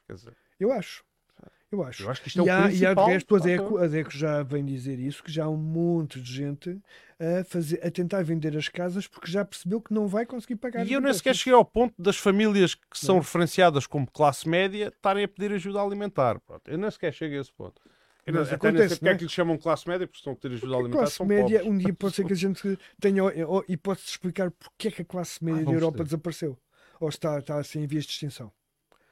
Quer 0.08 0.14
dizer, 0.14 0.36
Eu 0.58 0.72
acho. 0.72 1.04
Eu 1.70 1.82
acho. 1.82 2.02
eu 2.02 2.10
acho 2.10 2.22
que 2.22 2.28
isto 2.28 2.40
é 2.40 2.44
e, 2.44 2.48
o 2.48 2.52
há, 2.52 2.72
e 2.72 2.86
há 2.86 2.94
de 2.94 2.94
principal 2.94 3.06
resto, 3.08 3.36
a. 3.36 3.38
DECO, 3.40 3.76
a 3.78 3.86
DECO 3.86 4.10
já 4.10 4.42
vem 4.42 4.64
dizer 4.64 4.98
isso, 4.98 5.22
que 5.22 5.30
já 5.30 5.44
há 5.44 5.48
um 5.50 5.56
monte 5.58 6.18
de 6.18 6.32
gente 6.32 6.80
a, 7.20 7.44
fazer, 7.44 7.84
a 7.86 7.90
tentar 7.90 8.22
vender 8.22 8.56
as 8.56 8.68
casas 8.68 9.06
porque 9.06 9.30
já 9.30 9.44
percebeu 9.44 9.78
que 9.80 9.92
não 9.92 10.08
vai 10.08 10.24
conseguir 10.24 10.56
pagar. 10.56 10.86
E 10.86 10.94
eu 10.94 11.00
nem 11.00 11.12
sequer 11.12 11.36
cheguei 11.36 11.52
ao 11.52 11.64
ponto 11.64 11.94
das 12.00 12.16
famílias 12.16 12.74
que 12.74 12.98
são 12.98 13.16
Não. 13.16 13.22
referenciadas 13.22 13.86
como 13.86 14.10
classe 14.10 14.48
média 14.48 14.88
estarem 14.88 15.24
a 15.24 15.28
pedir 15.28 15.52
ajuda 15.52 15.80
alimentar. 15.82 16.40
Pronto, 16.40 16.62
eu 16.70 16.78
nem 16.78 16.90
sequer 16.90 17.12
chego 17.12 17.36
a 17.36 17.40
esse 17.40 17.52
ponto. 17.52 17.82
Eu 18.24 18.32
Mas 18.34 18.50
até 18.52 18.56
acontece, 18.56 18.96
porque 18.96 19.08
é 19.08 19.12
é? 19.12 19.16
que 19.16 19.24
lhes 19.24 19.32
chamam 19.32 19.58
classe 19.58 19.86
média, 19.88 20.06
porque 20.06 20.18
estão 20.18 20.32
a 20.32 20.36
pedir 20.36 20.54
ajuda 20.54 20.74
A 20.74 20.78
alimentar, 20.78 20.98
classe 20.98 21.22
média, 21.24 21.58
pobres. 21.60 21.74
um 21.74 21.78
dia 21.78 21.94
pode 21.94 22.14
ser 22.14 22.24
que 22.24 22.32
a 22.32 22.36
gente 22.36 22.78
tenha. 23.00 23.22
E 23.68 23.76
pode-se 23.76 24.08
explicar 24.08 24.50
porque 24.50 24.88
é 24.88 24.90
que 24.90 25.02
a 25.02 25.04
classe 25.04 25.42
média 25.44 25.66
da 25.66 25.72
vamos 25.72 25.82
Europa 25.82 25.98
ter. 25.98 26.04
desapareceu. 26.04 26.58
Ou 27.00 27.08
está, 27.08 27.38
está 27.38 27.58
assim 27.58 27.80
em 27.82 27.86
vias 27.86 28.04
de 28.04 28.12
extinção. 28.12 28.52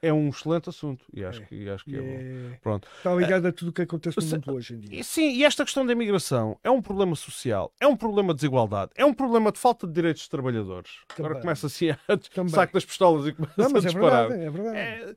É 0.07 0.13
um 0.13 0.29
excelente 0.29 0.69
assunto 0.69 1.05
e 1.13 1.25
acho 1.25 1.43
É. 1.43 1.45
que, 1.47 1.69
acho 1.69 1.85
que 1.85 1.97
é, 1.97 2.01
bom. 2.01 2.07
é- 2.55 2.59
Pronto. 2.63 2.89
está 2.97 3.15
ligado 3.15 3.47
a 3.47 3.53
tudo 3.53 3.69
o 3.69 3.73
que 3.73 3.83
acontece 3.83 4.19
no 4.21 4.27
mundo 4.27 4.53
hoje 4.55 4.75
em 4.75 4.79
dia. 4.81 5.03
Sim, 5.03 5.31
e 5.33 5.45
esta 5.45 5.65
questão 5.65 5.85
da 5.85 5.93
imigração 5.93 6.59
é 6.63 6.71
um 6.71 6.81
problema 6.81 7.17
social, 7.17 7.73
é 7.81 7.87
um 7.87 7.97
problema 7.97 8.33
de 8.33 8.37
desigualdade, 8.41 8.93
é 8.95 9.05
um 9.05 9.13
problema 9.15 9.51
de 9.51 9.59
falta 9.59 9.87
de 9.87 9.93
direitos 9.93 10.23
dos 10.23 10.29
trabalhadores. 10.29 10.91
Agora 11.11 11.29
Também. 11.35 11.41
começa 11.43 11.67
assim 11.67 11.91
a 11.91 11.99
Também. 12.35 12.55
saco 12.55 12.73
das 12.75 12.85
pistolas 12.85 13.27
e 13.27 13.33
começa 13.33 13.55
Não, 13.57 13.67
a 13.75 13.79
é 13.79 13.81
disparar. 13.83 14.29
verdade, 14.29 14.43
é 14.45 14.51
verdade. 14.51 14.79
É, 14.79 15.17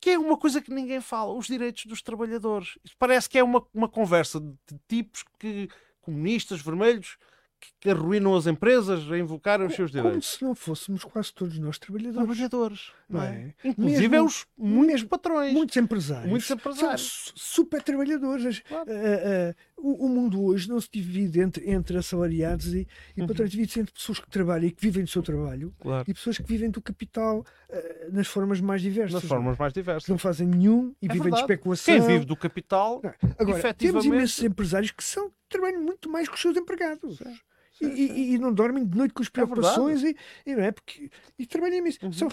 que 0.00 0.10
é 0.10 0.18
uma 0.18 0.38
coisa 0.38 0.62
que 0.62 0.70
ninguém 0.72 1.00
fala, 1.00 1.32
os 1.34 1.46
direitos 1.46 1.84
dos 1.86 2.00
trabalhadores. 2.00 2.78
Parece 2.98 3.28
que 3.28 3.36
é 3.38 3.42
uma, 3.42 3.66
uma 3.74 3.88
conversa 3.88 4.40
de 4.40 4.56
tipos 4.88 5.24
que 5.38 5.68
comunistas, 6.00 6.60
vermelhos, 6.62 7.18
que, 7.60 7.68
que 7.80 7.90
arruinam 7.90 8.34
as 8.36 8.46
empresas 8.46 9.10
a 9.10 9.18
invocarem 9.18 9.66
os 9.66 9.74
seus 9.74 9.90
Como 9.90 10.02
direitos. 10.04 10.28
se 10.34 10.42
não 10.44 10.54
fôssemos 10.54 11.04
quase 11.04 11.32
todos 11.32 11.58
nós 11.58 11.78
trabalhadores. 11.78 12.16
Trabalhadores, 12.26 12.92
não 13.08 13.22
é? 13.22 13.54
é? 13.64 13.68
Inclusive 13.68 14.08
Mesmo- 14.08 14.26
os 14.26 14.46
muitos 14.56 14.86
mesmo- 14.94 15.08
patrões. 15.08 15.52
Muitos 15.52 15.76
empresários. 15.76 16.30
Muitos 16.30 16.50
empresários. 16.50 17.02
São 17.02 17.32
su- 17.36 17.54
super 17.54 17.82
trabalhadores. 17.82 18.60
Claro. 18.60 18.90
Ah, 18.90 19.50
ah, 19.50 19.54
o, 19.76 20.06
o 20.06 20.08
mundo 20.08 20.42
hoje 20.42 20.68
não 20.68 20.80
se 20.80 20.88
divide 20.92 21.40
entre, 21.40 21.70
entre 21.70 21.96
assalariados 21.98 22.72
e, 22.74 22.86
e 23.16 23.20
Uhum. 23.20 23.26
patrões, 23.28 23.50
divide-se 23.50 23.80
entre 23.80 23.92
pessoas 23.92 24.18
que 24.18 24.28
trabalham 24.30 24.66
e 24.66 24.70
que 24.72 24.82
vivem 24.82 25.04
do 25.04 25.10
seu 25.10 25.22
trabalho 25.22 25.72
Claro. 25.80 26.04
e 26.08 26.14
pessoas 26.14 26.36
que 26.38 26.44
vivem 26.44 26.70
do 26.70 26.80
capital 26.82 27.44
ah, 27.70 27.76
nas 28.12 28.26
formas 28.26 28.60
mais 28.60 28.82
diversas. 28.82 29.14
Nas 29.14 29.24
formas 29.24 29.56
mais 29.58 29.72
Que 29.72 29.80
diversas. 29.80 30.08
não 30.08 30.18
fazem 30.18 30.46
nenhum 30.46 30.94
e 31.00 31.06
É 31.06 31.08
vivem 31.08 31.16
de 31.16 31.22
verdade. 31.22 31.42
especulação. 31.42 31.94
Quem 31.94 32.06
vive 32.06 32.24
do 32.24 32.36
capital 32.36 33.00
Não. 33.02 33.10
Agora, 33.10 33.34
temos 33.38 33.58
efetivamente- 33.64 34.06
imensos 34.08 34.42
empresários 34.44 34.90
que 34.90 35.04
são, 35.04 35.30
trabalham 35.48 35.80
muito 35.82 36.08
mais 36.10 36.28
que 36.28 36.34
os 36.34 36.40
seus 36.40 36.56
empregados. 36.56 37.18
Sim, 37.18 37.38
E, 37.80 37.86
e- 37.86 38.34
e 38.34 38.38
não 38.38 38.52
dormem 38.52 38.84
de 38.84 38.96
noite 38.96 39.14
com 39.14 39.22
as 39.22 39.28
É 39.28 39.30
preocupações 39.30 40.02
e, 40.02 40.16
e 40.46 40.54
não 40.56 40.62
é 40.64 40.72
porque 40.72 41.10
e 41.38 41.46
trabalham 41.46 41.78
imenso. 41.78 41.98
Uhum. 42.02 42.12
São 42.12 42.28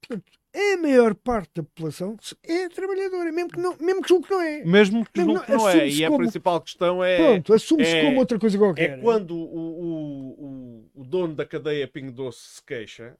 Portanto, 0.00 0.32
a 0.54 0.76
maior 0.82 1.14
parte 1.14 1.50
da 1.54 1.62
população 1.62 2.16
é 2.42 2.68
trabalhadora, 2.68 3.30
mesmo 3.30 3.50
que 3.50 3.58
não, 3.60 3.76
mesmo 3.80 4.02
que 4.02 4.08
julgue 4.08 4.26
que 4.26 4.32
não 4.34 4.42
é. 4.42 4.64
mesmo 4.64 5.04
que 5.06 5.20
julgue 5.20 5.34
não, 5.34 5.42
que 5.44 5.52
não 5.52 5.68
é. 5.68 5.72
assume-se 5.74 6.00
E 6.00 6.04
a 6.04 6.08
como- 6.08 6.18
principal 6.18 6.60
questão 6.60 7.04
é, 7.04 7.16
Pronto, 7.16 7.54
assume-se 7.54 7.90
é- 7.96 8.02
como 8.04 8.18
outra 8.18 8.38
coisa 8.38 8.58
qualquer. 8.58 8.90
é 8.90 8.96
quando 9.00 9.30
o, 9.36 9.44
o, 9.44 10.90
o, 10.96 11.00
o 11.02 11.04
dono 11.04 11.34
da 11.36 11.46
cadeia 11.46 11.86
Pingo 11.86 12.10
Doce 12.12 12.40
se 12.56 12.62
queixa, 12.64 13.16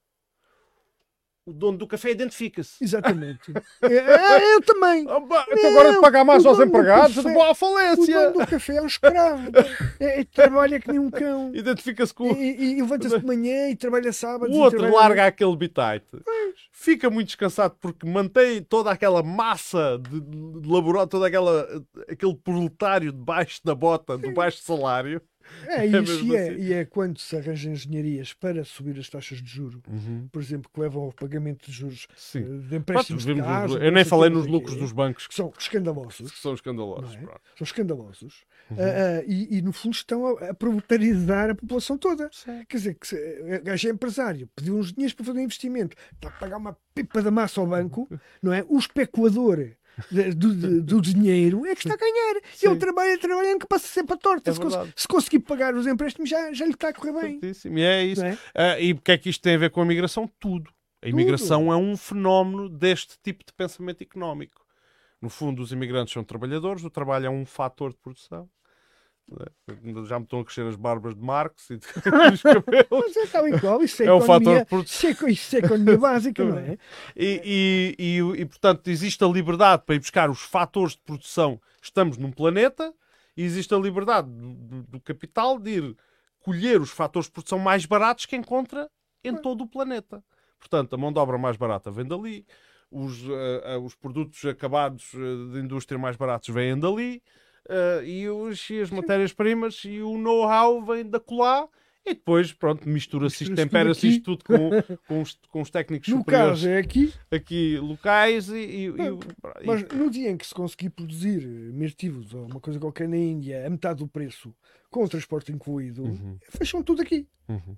o 1.45 1.53
dono 1.53 1.77
do 1.79 1.87
café 1.89 2.11
identifica-se. 2.13 2.83
Exatamente. 2.85 3.53
É, 3.83 3.95
é, 3.95 4.55
eu 4.55 4.61
também. 4.63 5.05
Ah, 5.09 5.19
Não, 5.19 5.45
então 5.51 5.71
agora 5.71 5.93
de 5.93 6.01
pagar 6.01 6.25
mais 6.25 6.45
o 6.45 6.49
aos 6.49 6.59
do 6.59 6.65
empregados, 6.65 7.17
eu 7.17 7.23
vou 7.25 7.43
à 7.43 7.51
O 7.51 7.55
falência. 7.55 8.31
dono 8.31 8.39
do 8.45 8.47
café 8.47 8.77
é 8.77 8.83
um 8.83 8.87
escravo. 8.87 9.51
É, 9.99 10.21
é, 10.21 10.25
trabalha 10.25 10.79
que 10.81 10.89
nem 10.89 10.99
um 11.01 11.11
cão. 11.11 11.51
Identifica-se 11.55 12.15
com 12.15 12.27
E, 12.29 12.31
o 12.33 12.37
e- 12.37 12.73
e 12.79 12.81
levanta-se 12.83 13.19
de 13.19 13.27
manhã 13.27 13.69
e 13.71 13.77
trabalha 13.77 14.13
sábado. 14.13 14.53
O 14.53 14.59
outro 14.59 14.89
larga 14.93 15.27
aquele 15.27 15.57
bitite. 15.57 16.07
Fica 16.71 17.11
muito 17.11 17.27
descansado 17.29 17.77
porque 17.81 18.07
mantém 18.09 18.63
toda 18.63 18.91
aquela 18.91 19.23
massa 19.23 19.99
de, 19.99 20.21
de 20.61 20.69
laboral, 20.69 21.07
todo 21.07 21.25
aquele 21.25 22.35
proletário 22.43 23.13
debaixo 23.13 23.61
da 23.65 23.75
bota, 23.75 24.17
do 24.17 24.33
baixo 24.33 24.63
salário. 24.63 25.21
É 25.67 25.83
É 25.83 25.87
e, 25.89 25.95
é, 25.95 25.99
assim. 25.99 26.57
e 26.63 26.73
é 26.73 26.85
quando 26.85 27.19
se 27.19 27.37
arranja 27.37 27.71
engenharias 27.71 28.33
para 28.33 28.65
subir 28.65 28.99
as 28.99 29.09
taxas 29.09 29.41
de 29.43 29.49
juro, 29.51 29.83
Uhum. 29.89 30.29
por 30.31 30.41
exemplo, 30.43 30.71
que 30.73 30.81
levam 30.81 31.03
ao 31.05 31.13
pagamento 31.13 31.67
de 31.71 31.73
juros 31.73 32.07
eh, 32.11 32.15
Sim. 32.17 32.61
de 32.61 32.77
empréstimos 32.77 33.25
de 33.25 33.33
vimos 33.35 33.47
os- 33.47 33.53
casa, 33.53 33.79
eu 33.79 33.93
nem 33.93 34.05
falei 34.05 34.31
nos 34.31 34.47
lucros 34.47 34.77
dos 34.77 34.93
bancos 34.93 35.27
que 35.27 35.35
são 35.35 35.53
escandalosos. 35.59 36.31
que 36.31 36.39
são 36.39 36.55
escandalosos. 36.55 37.15
É? 37.15 37.19
São 37.21 37.65
escandalosos. 37.65 38.45
Uhum. 38.71 38.77
Ah, 38.79 39.23
e, 39.27 39.59
e, 39.59 39.63
no 39.63 39.73
fundo 39.73 39.95
estão 39.95 40.27
a, 40.39 40.51
a 40.51 40.55
proletariedar 40.55 41.51
a 41.51 41.55
população 41.55 41.99
toda. 41.99 42.29
Sim. 42.33 42.65
Quer 42.69 42.77
dizer, 42.77 42.95
que 42.95 43.15
o 43.61 43.65
gajo 43.65 43.89
é 43.89 43.91
empresário, 43.91 44.49
pediu 44.55 44.77
uns 44.77 44.93
dinheiros 44.93 45.15
para 45.15 45.27
fazer 45.27 45.39
um 45.39 45.43
investimento, 45.43 45.97
está 46.15 46.29
a 46.29 46.33
pagar 46.33 46.57
uma 46.57 46.77
pipa 46.95 47.21
da 47.23 47.31
massa 47.31 47.61
ao 47.61 47.67
banco, 47.67 48.09
não 48.43 48.53
é? 48.53 48.65
O 48.69 48.79
especulador 48.79 49.57
de- 49.57 49.77
do, 50.35 50.83
do- 50.83 51.01
dinheiro 51.01 51.67
é 51.67 51.75
que 51.75 51.87
está 51.87 51.95
a 51.95 51.97
ganhar. 51.97 52.41
Sim. 52.55 52.69
Ele 52.69 52.77
trabalha, 52.77 53.19
trabalha, 53.19 53.59
que 53.59 53.67
passa 53.67 53.87
sempre 53.89 54.15
a 54.15 54.17
torta. 54.17 54.51
É 54.51 54.55
se, 54.55 54.61
cons- 54.61 54.75
se 54.97 55.09
conseguir 55.09 55.39
pagar 55.41 55.75
os 55.75 55.87
empréstimos, 55.87 56.29
já, 56.31 56.53
já 56.53 56.65
lhe 56.65 56.73
está 56.73 56.89
a 56.89 56.93
correr 56.93 57.13
bem. 57.13 57.41
Certíssimo. 57.41 57.79
E 57.79 57.83
é 57.83 58.05
isso. 58.05 58.25
É? 58.25 58.39
Ah, 58.55 58.81
e 58.81 58.93
o 58.93 59.01
que 59.01 59.13
é 59.13 59.19
que 59.19 59.29
isto 59.29 59.43
tem 59.43 59.55
a 59.55 59.59
ver 59.59 59.71
com 59.71 59.81
a 59.81 59.85
imigração? 59.85 60.29
Tudo. 60.41 60.71
A 61.03 61.09
imigração 61.09 61.73
é 61.73 61.77
um 61.77 61.97
fenómeno 61.97 62.69
deste 62.69 63.17
tipo 63.23 63.45
de 63.45 63.53
pensamento 63.53 64.03
económico. 64.03 64.63
No 65.21 65.29
fundo, 65.29 65.63
os 65.63 65.73
imigrantes 65.73 66.13
são 66.15 66.25
trabalhadores, 66.25 66.85
o 66.85 66.91
trabalho 66.91 67.27
é 67.27 67.31
um 67.31 67.45
fator 67.45 67.91
de 67.91 67.97
produção. 67.99 68.49
Não 69.33 70.03
é? 70.03 70.07
Já 70.07 70.19
me 70.19 70.25
estão 70.25 70.41
a 70.41 70.45
crescer 70.45 70.67
as 70.67 70.77
barbas 70.77 71.15
de 71.15 71.23
Marx 71.23 71.71
e 71.71 71.77
de 71.77 71.87
dos 72.31 72.43
cabelos. 72.43 72.87
Mas 72.91 73.17
é 73.17 73.27
tal 73.27 73.49
e 73.49 73.61
qual, 73.61 73.83
isso 73.83 74.03
é, 74.03 74.07
É 74.07 74.13
o 74.13 74.21
fator 74.21 74.65
de 74.65 75.33
isso 75.33 75.57
é, 75.57 75.61
é 75.61 75.65
economia 75.65 75.99
básica, 75.99 76.45
não 76.45 76.59
é? 76.59 76.77
E, 77.17 77.97
e, 77.99 78.19
e, 78.19 78.41
e, 78.43 78.45
portanto, 78.47 78.89
existe 78.89 79.23
a 79.25 79.27
liberdade 79.27 79.83
para 79.85 79.95
ir 79.95 80.01
buscar 80.01 80.31
os 80.31 80.41
fatores 80.43 80.93
de 80.95 81.01
produção. 81.03 81.61
Estamos 81.81 82.17
num 82.17 82.31
planeta 82.31 82.93
e 83.37 83.43
existe 83.43 83.75
a 83.75 83.79
liberdade 83.79 84.29
do, 84.31 84.83
do- 84.83 85.01
capital 85.01 85.59
de 85.59 85.71
ir 85.71 85.97
colher 86.41 86.81
os 86.81 86.91
fatores 86.91 87.27
de 87.27 87.33
produção 87.33 87.59
mais 87.59 87.87
baratos 87.87 88.27
que 88.27 88.37
encontra 88.37 88.89
em 89.25 89.35
todo 89.37 89.63
o 89.65 89.67
planeta. 89.67 90.23
Portanto, 90.59 90.95
a 90.95 90.99
mão 90.99 91.13
de 91.13 91.19
obra 91.19 91.39
mais 91.39 91.57
barata 91.57 91.91
vem 91.91 92.05
dali, 92.05 92.45
os, 92.91 93.23
eh, 93.25 93.63
eh, 93.65 93.79
os 93.79 93.95
produtos 93.95 94.45
acabados 94.45 95.13
eh, 95.15 95.53
de 95.53 95.61
indústria 95.61 95.99
mais 95.99 96.17
baratos 96.17 96.49
vêm 96.55 96.79
dali, 96.79 97.23
eh, 97.69 98.03
e, 98.05 98.29
os, 98.29 98.69
e 98.71 98.81
as 98.81 98.91
matérias-primas 98.91 99.83
e 99.85 100.01
o 100.01 100.19
know-how 100.19 100.85
vem 100.85 101.05
da 101.09 101.21
colá. 101.21 101.69
E 102.05 102.15
depois, 102.15 102.53
pronto, 102.53 102.89
mistura-se 102.89 103.45
isto, 103.45 103.55
tempera-se 103.55 104.09
isto 104.09 104.25
tudo 104.37 104.45
com, 104.45 104.71
com, 105.07 105.23
os, 105.23 105.39
com 105.49 105.61
os 105.63 105.71
técnicos 105.71 106.09
No 106.09 106.19
superiores 106.19 106.55
caso 106.61 106.69
é 106.69 106.79
aqui, 106.79 107.13
aqui 107.31 107.79
locais 107.79 108.49
e, 108.49 108.55
e- 108.57 108.87
e- 108.87 108.89
e- 108.89 109.67
mas 109.67 109.83
no 109.89 110.11
dia 110.11 110.29
em 110.31 110.37
que 110.37 110.45
se 110.45 110.53
conseguir 110.53 110.91
produzir 110.91 111.47
mirtivos 111.47 112.35
ou 112.35 112.47
uma 112.47 112.59
coisa 112.61 112.81
qualquer 112.81 113.09
na 113.09 113.17
Índia 113.17 113.65
a 113.65 113.71
metade 113.71 114.01
do 114.01 114.09
preço, 114.09 114.53
com 114.91 115.05
o 115.05 115.09
transporte 115.09 115.53
incluído, 115.53 116.03
Uhum, 116.03 116.37
fecham 116.51 116.83
tudo 116.83 117.03
aqui. 117.03 117.29
uhum. 117.49 117.77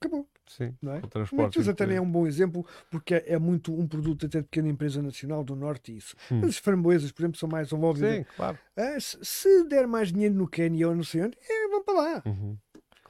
Acabou, 0.00 0.26
Sim, 0.50 0.74
não 0.82 0.92
é? 0.94 0.96
o 0.96 1.04
O 1.04 1.08
transporte. 1.08 1.70
Até 1.70 1.86
nem 1.86 1.96
é 1.98 2.00
um 2.00 2.10
bom 2.10 2.26
exemplo, 2.26 2.66
porque 2.90 3.14
é, 3.14 3.38
muito 3.38 3.72
um 3.72 3.86
produto 3.86 4.26
até 4.26 4.38
de 4.40 4.44
pequena 4.44 4.68
empresa 4.68 5.00
nacional 5.00 5.44
do 5.44 5.54
Norte 5.54 5.92
e 5.92 5.98
isso. 5.98 6.16
Hum. 6.30 6.40
Mas 6.40 6.50
as 6.50 6.56
framboesas, 6.56 7.12
por 7.12 7.22
exemplo, 7.22 7.38
são 7.38 7.48
mais 7.48 7.70
envolvidas. 7.70 8.16
Sim, 8.16 8.24
claro. 8.36 8.58
Ah, 8.76 8.98
se, 8.98 9.16
se 9.22 9.64
der 9.68 9.86
mais 9.86 10.12
dinheiro 10.12 10.34
no 10.34 10.48
Quênia 10.48 10.88
ou 10.88 10.94
não 10.94 11.04
sei 11.04 11.22
onde, 11.22 11.38
é, 11.48 11.68
vão 11.68 11.84
para 11.84 11.94
lá. 11.94 12.22
Uhum. 12.26 12.56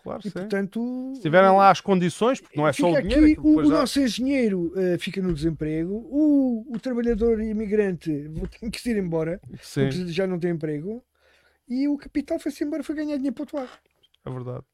Claro, 0.02 0.20
E 0.20 0.30
sim. 0.30 0.30
portanto. 0.32 1.12
Se 1.16 1.22
tiverem 1.22 1.50
lá 1.50 1.70
as 1.70 1.80
condições, 1.80 2.40
porque 2.42 2.58
não 2.58 2.68
é 2.68 2.72
só 2.74 2.90
o 2.90 3.00
dinheiro, 3.00 3.24
aqui, 3.24 3.40
o, 3.40 3.58
o 3.58 3.62
nosso 3.70 4.00
engenheiro 4.00 4.72
eh, 4.76 4.98
fica 4.98 5.22
no 5.22 5.32
desemprego, 5.32 5.94
o, 5.94 6.66
o 6.74 6.78
trabalhador 6.78 7.40
imigrante 7.40 8.10
tem 8.60 8.70
que 8.70 8.80
se 8.80 8.90
ir 8.90 8.98
embora, 8.98 9.40
Sim, 9.62 9.88
porque 9.88 10.08
já 10.08 10.26
não 10.26 10.38
tem 10.38 10.50
emprego, 10.50 11.02
e 11.68 11.88
o 11.88 11.96
capital 11.96 12.38
foi-se 12.38 12.64
embora, 12.64 12.82
foi 12.82 12.94
ganhar 12.94 13.16
dinheiro 13.16 13.34
para 13.34 13.42
outro 13.42 13.56
lado. 13.56 13.70
é 14.26 14.30
verdade. 14.30 14.64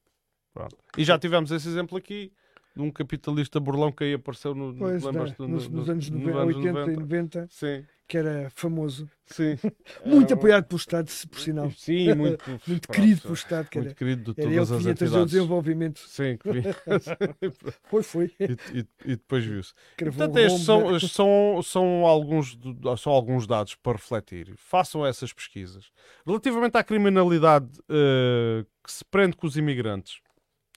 Pronto. 0.52 0.76
E 0.97 1.05
já 1.05 1.18
tivemos 1.18 1.51
esse 1.51 1.68
exemplo 1.68 1.98
aqui 1.98 2.32
um 2.77 2.90
capitalista 2.90 3.59
burlão 3.61 3.90
que 3.93 4.05
aí 4.05 4.15
apareceu 4.15 4.55
no, 4.55 4.74
Pois, 4.77 5.03
lembras-te? 5.03 5.40
né, 5.43 5.47
No- 5.48 5.55
nos, 5.55 5.69
no- 5.69 5.77
nos 5.78 5.89
anos 5.90 6.11
nos 6.11 6.20
90, 6.23 6.39
anos 6.40 6.57
80 6.57 6.69
e 6.69 6.73
90. 6.97 7.01
90, 7.01 7.48
Sim, 7.51 7.85
que 8.09 8.16
era 8.19 8.51
famoso. 8.51 9.11
sim. 9.27 9.57
Muito 10.07 10.31
É, 10.31 10.35
apoiado 10.35 10.65
pelo 10.66 10.78
Estado, 10.78 11.11
por 11.28 11.40
sinal. 11.40 11.70
Sim, 11.73 12.15
muito, 12.15 12.44
Muito 12.66 12.89
querido 12.89 13.23
pelo 13.23 13.35
Estado, 13.35 13.69
que 13.69 13.78
era, 13.78 13.85
Muito 13.86 13.97
querido 13.98 14.35
de 14.35 14.40
ele 14.43 14.55
todas 14.55 14.69
que 14.69 14.74
as 14.77 14.82
vinha 14.82 14.94
trazer 14.94 15.12
o 15.12 15.23
entidades. 15.23 15.32
desenvolvimento. 15.32 15.98
Sim, 16.01 16.36
que 16.36 16.53
vinha- 16.53 16.74
Foi, 17.90 18.03
foi. 18.03 18.32
e, 18.39 18.78
e- 18.78 18.86
e 19.05 19.16
depois 19.16 19.44
viu-se. 19.44 19.73
Portanto, 19.97 20.36
estes 20.39 20.65
são, 20.65 20.94
estes 20.94 21.12
são, 21.12 21.61
são, 21.62 22.07
alguns, 22.07 22.57
são 22.98 23.12
alguns 23.12 23.47
dados 23.47 23.74
para 23.74 23.93
refletir. 23.93 24.53
Façam 24.57 25.05
essas 25.05 25.32
pesquisas. 25.32 25.90
Relativamente 26.27 26.77
à 26.77 26.85
criminalidade 26.85 27.69
eh, 27.89 28.65
que 28.85 28.93
se 28.93 29.05
prende 29.05 29.36
com 29.36 29.47
os 29.47 29.57
imigrantes, 29.57 30.20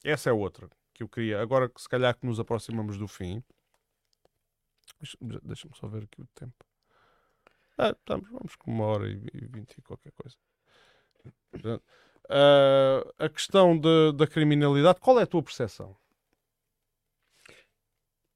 essa 0.04 0.30
é 0.30 0.34
outra 0.34 0.68
que 1.00 1.04
eu 1.04 1.10
queria. 1.10 1.42
Agora 1.42 1.70
que 1.70 1.82
se 1.82 1.88
calhar 1.88 2.14
que 2.18 2.26
nos 2.26 2.40
aproximamos 2.40 2.98
do 2.98 3.08
fim, 3.08 3.42
Deixa- 5.00 5.18
deixa-me 5.44 5.78
só 5.78 5.88
ver 5.88 6.04
aqui 6.04 6.22
o 6.22 6.28
tempo. 6.36 6.66
Ah, 7.78 7.92
estamos, 7.92 8.28
vamos 8.30 8.56
com 8.58 8.70
uma 8.70 8.84
hora 8.86 9.08
e 9.10 9.18
vinte 9.48 9.78
e 9.78 9.82
qualquer 9.82 10.12
coisa. 10.12 10.36
Ah, 12.28 13.02
a 13.18 13.30
questão 13.30 13.80
da- 13.80 14.12
da 14.12 14.28
criminalidade, 14.28 15.00
qual 15.00 15.18
é 15.20 15.24
a 15.24 15.28
tua 15.28 15.42
percepção? 15.42 15.96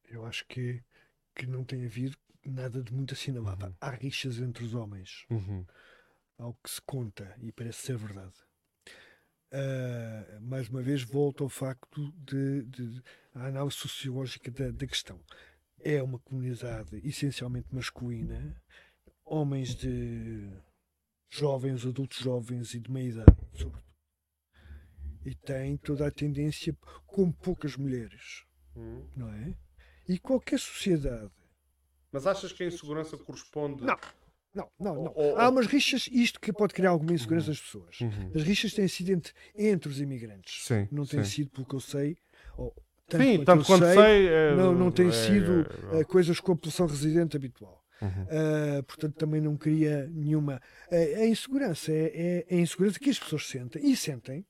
Eu 0.05 0.25
acho 0.25 0.45
que, 0.47 0.81
que 1.35 1.45
não 1.45 1.65
tem 1.65 1.85
havido 1.85 2.17
nada 2.45 2.81
de 2.81 2.93
muito 2.93 3.13
assinalado. 3.13 3.65
Uhum. 3.65 3.75
Há 3.81 3.89
rixas 3.89 4.37
entre 4.39 4.63
os 4.63 4.73
homens, 4.73 5.25
Uhum. 5.29 5.65
ao 6.37 6.53
que 6.63 6.69
se 6.69 6.81
conta, 6.81 7.35
e 7.41 7.51
parece 7.51 7.81
ser 7.81 7.97
verdade. 7.97 8.35
Ah, 9.53 10.39
mais 10.41 10.67
uma 10.67 10.81
vez, 10.81 11.03
volto 11.03 11.43
ao 11.43 11.49
facto 11.49 12.11
de, 12.17 12.63
de 12.63 13.03
a 13.35 13.45
análise 13.45 13.77
sociológica 13.77 14.49
da, 14.49 14.71
da 14.71 14.87
questão. 14.87 15.19
É 15.79 16.01
uma 16.01 16.17
comunidade 16.17 16.99
essencialmente 17.07 17.67
masculina, 17.71 18.59
homens 19.23 19.75
de 19.75 20.49
jovens, 21.29 21.85
adultos 21.85 22.17
jovens 22.17 22.73
e 22.73 22.79
de 22.79 22.91
meia 22.91 23.09
idade, 23.09 23.37
sobretudo. 23.53 23.93
E 25.23 25.35
tem 25.35 25.77
toda 25.77 26.07
a 26.07 26.11
tendência, 26.11 26.75
com 27.05 27.31
poucas 27.31 27.77
mulheres, 27.77 28.45
não 29.15 29.31
é? 29.31 29.55
E 30.07 30.17
qualquer 30.19 30.59
sociedade 30.59 31.31
Mas 32.11 32.25
achas 32.27 32.51
que 32.51 32.63
a 32.63 32.67
insegurança 32.67 33.17
corresponde. 33.17 33.83
Não. 33.83 33.97
Não, 34.53 34.69
não, 34.79 34.95
não. 34.95 35.13
Ou- 35.15 35.31
ou- 35.31 35.37
Há 35.39 35.49
umas 35.49 35.65
rixas, 35.65 36.07
isto 36.11 36.39
que 36.39 36.53
pode 36.53 36.73
criar 36.73 36.91
alguma 36.91 37.13
insegurança 37.13 37.47
nas 37.49 37.59
pessoas. 37.59 37.99
Uhum. 38.01 38.31
As 38.35 38.43
rixas 38.43 38.73
têm 38.73 38.87
sido 38.87 39.09
entre, 39.09 39.33
entre 39.55 39.89
os 39.89 39.99
imigrantes. 39.99 40.65
Sim, 40.65 40.87
Não 40.91 41.05
tem 41.05 41.23
sim. 41.23 41.29
sido, 41.31 41.49
pelo 41.51 41.65
que 41.65 41.73
eu 41.75 41.79
sei, 41.79 42.17
ou, 42.57 42.73
Sim, 43.09 43.17
quanto 43.37 43.45
tanto 43.45 43.65
quanto 43.65 43.85
sei. 43.85 44.27
é- 44.27 44.55
não, 44.55 44.73
não 44.73 44.91
tem 44.91 45.07
é- 45.07 45.11
sido 45.11 45.67
é- 45.93 45.99
eh, 45.99 46.03
coisas 46.03 46.39
com 46.39 46.51
a 46.51 46.55
população 46.55 46.85
residente 46.85 47.35
habitual. 47.35 47.83
Uhum. 48.01 48.27
Ah, 48.29 48.83
portanto, 48.83 49.15
também 49.15 49.39
não 49.41 49.55
cria 49.55 50.07
nenhuma. 50.11 50.61
Eh, 50.91 51.15
a 51.21 51.25
insegurança 51.27 51.91
é, 51.91 52.45
é 52.49 52.55
a 52.55 52.59
insegurança 52.59 52.99
que 52.99 53.09
as 53.09 53.17
pessoas 53.19 53.47
sentem 53.47 53.89
e 53.89 53.95
sentem. 53.95 54.45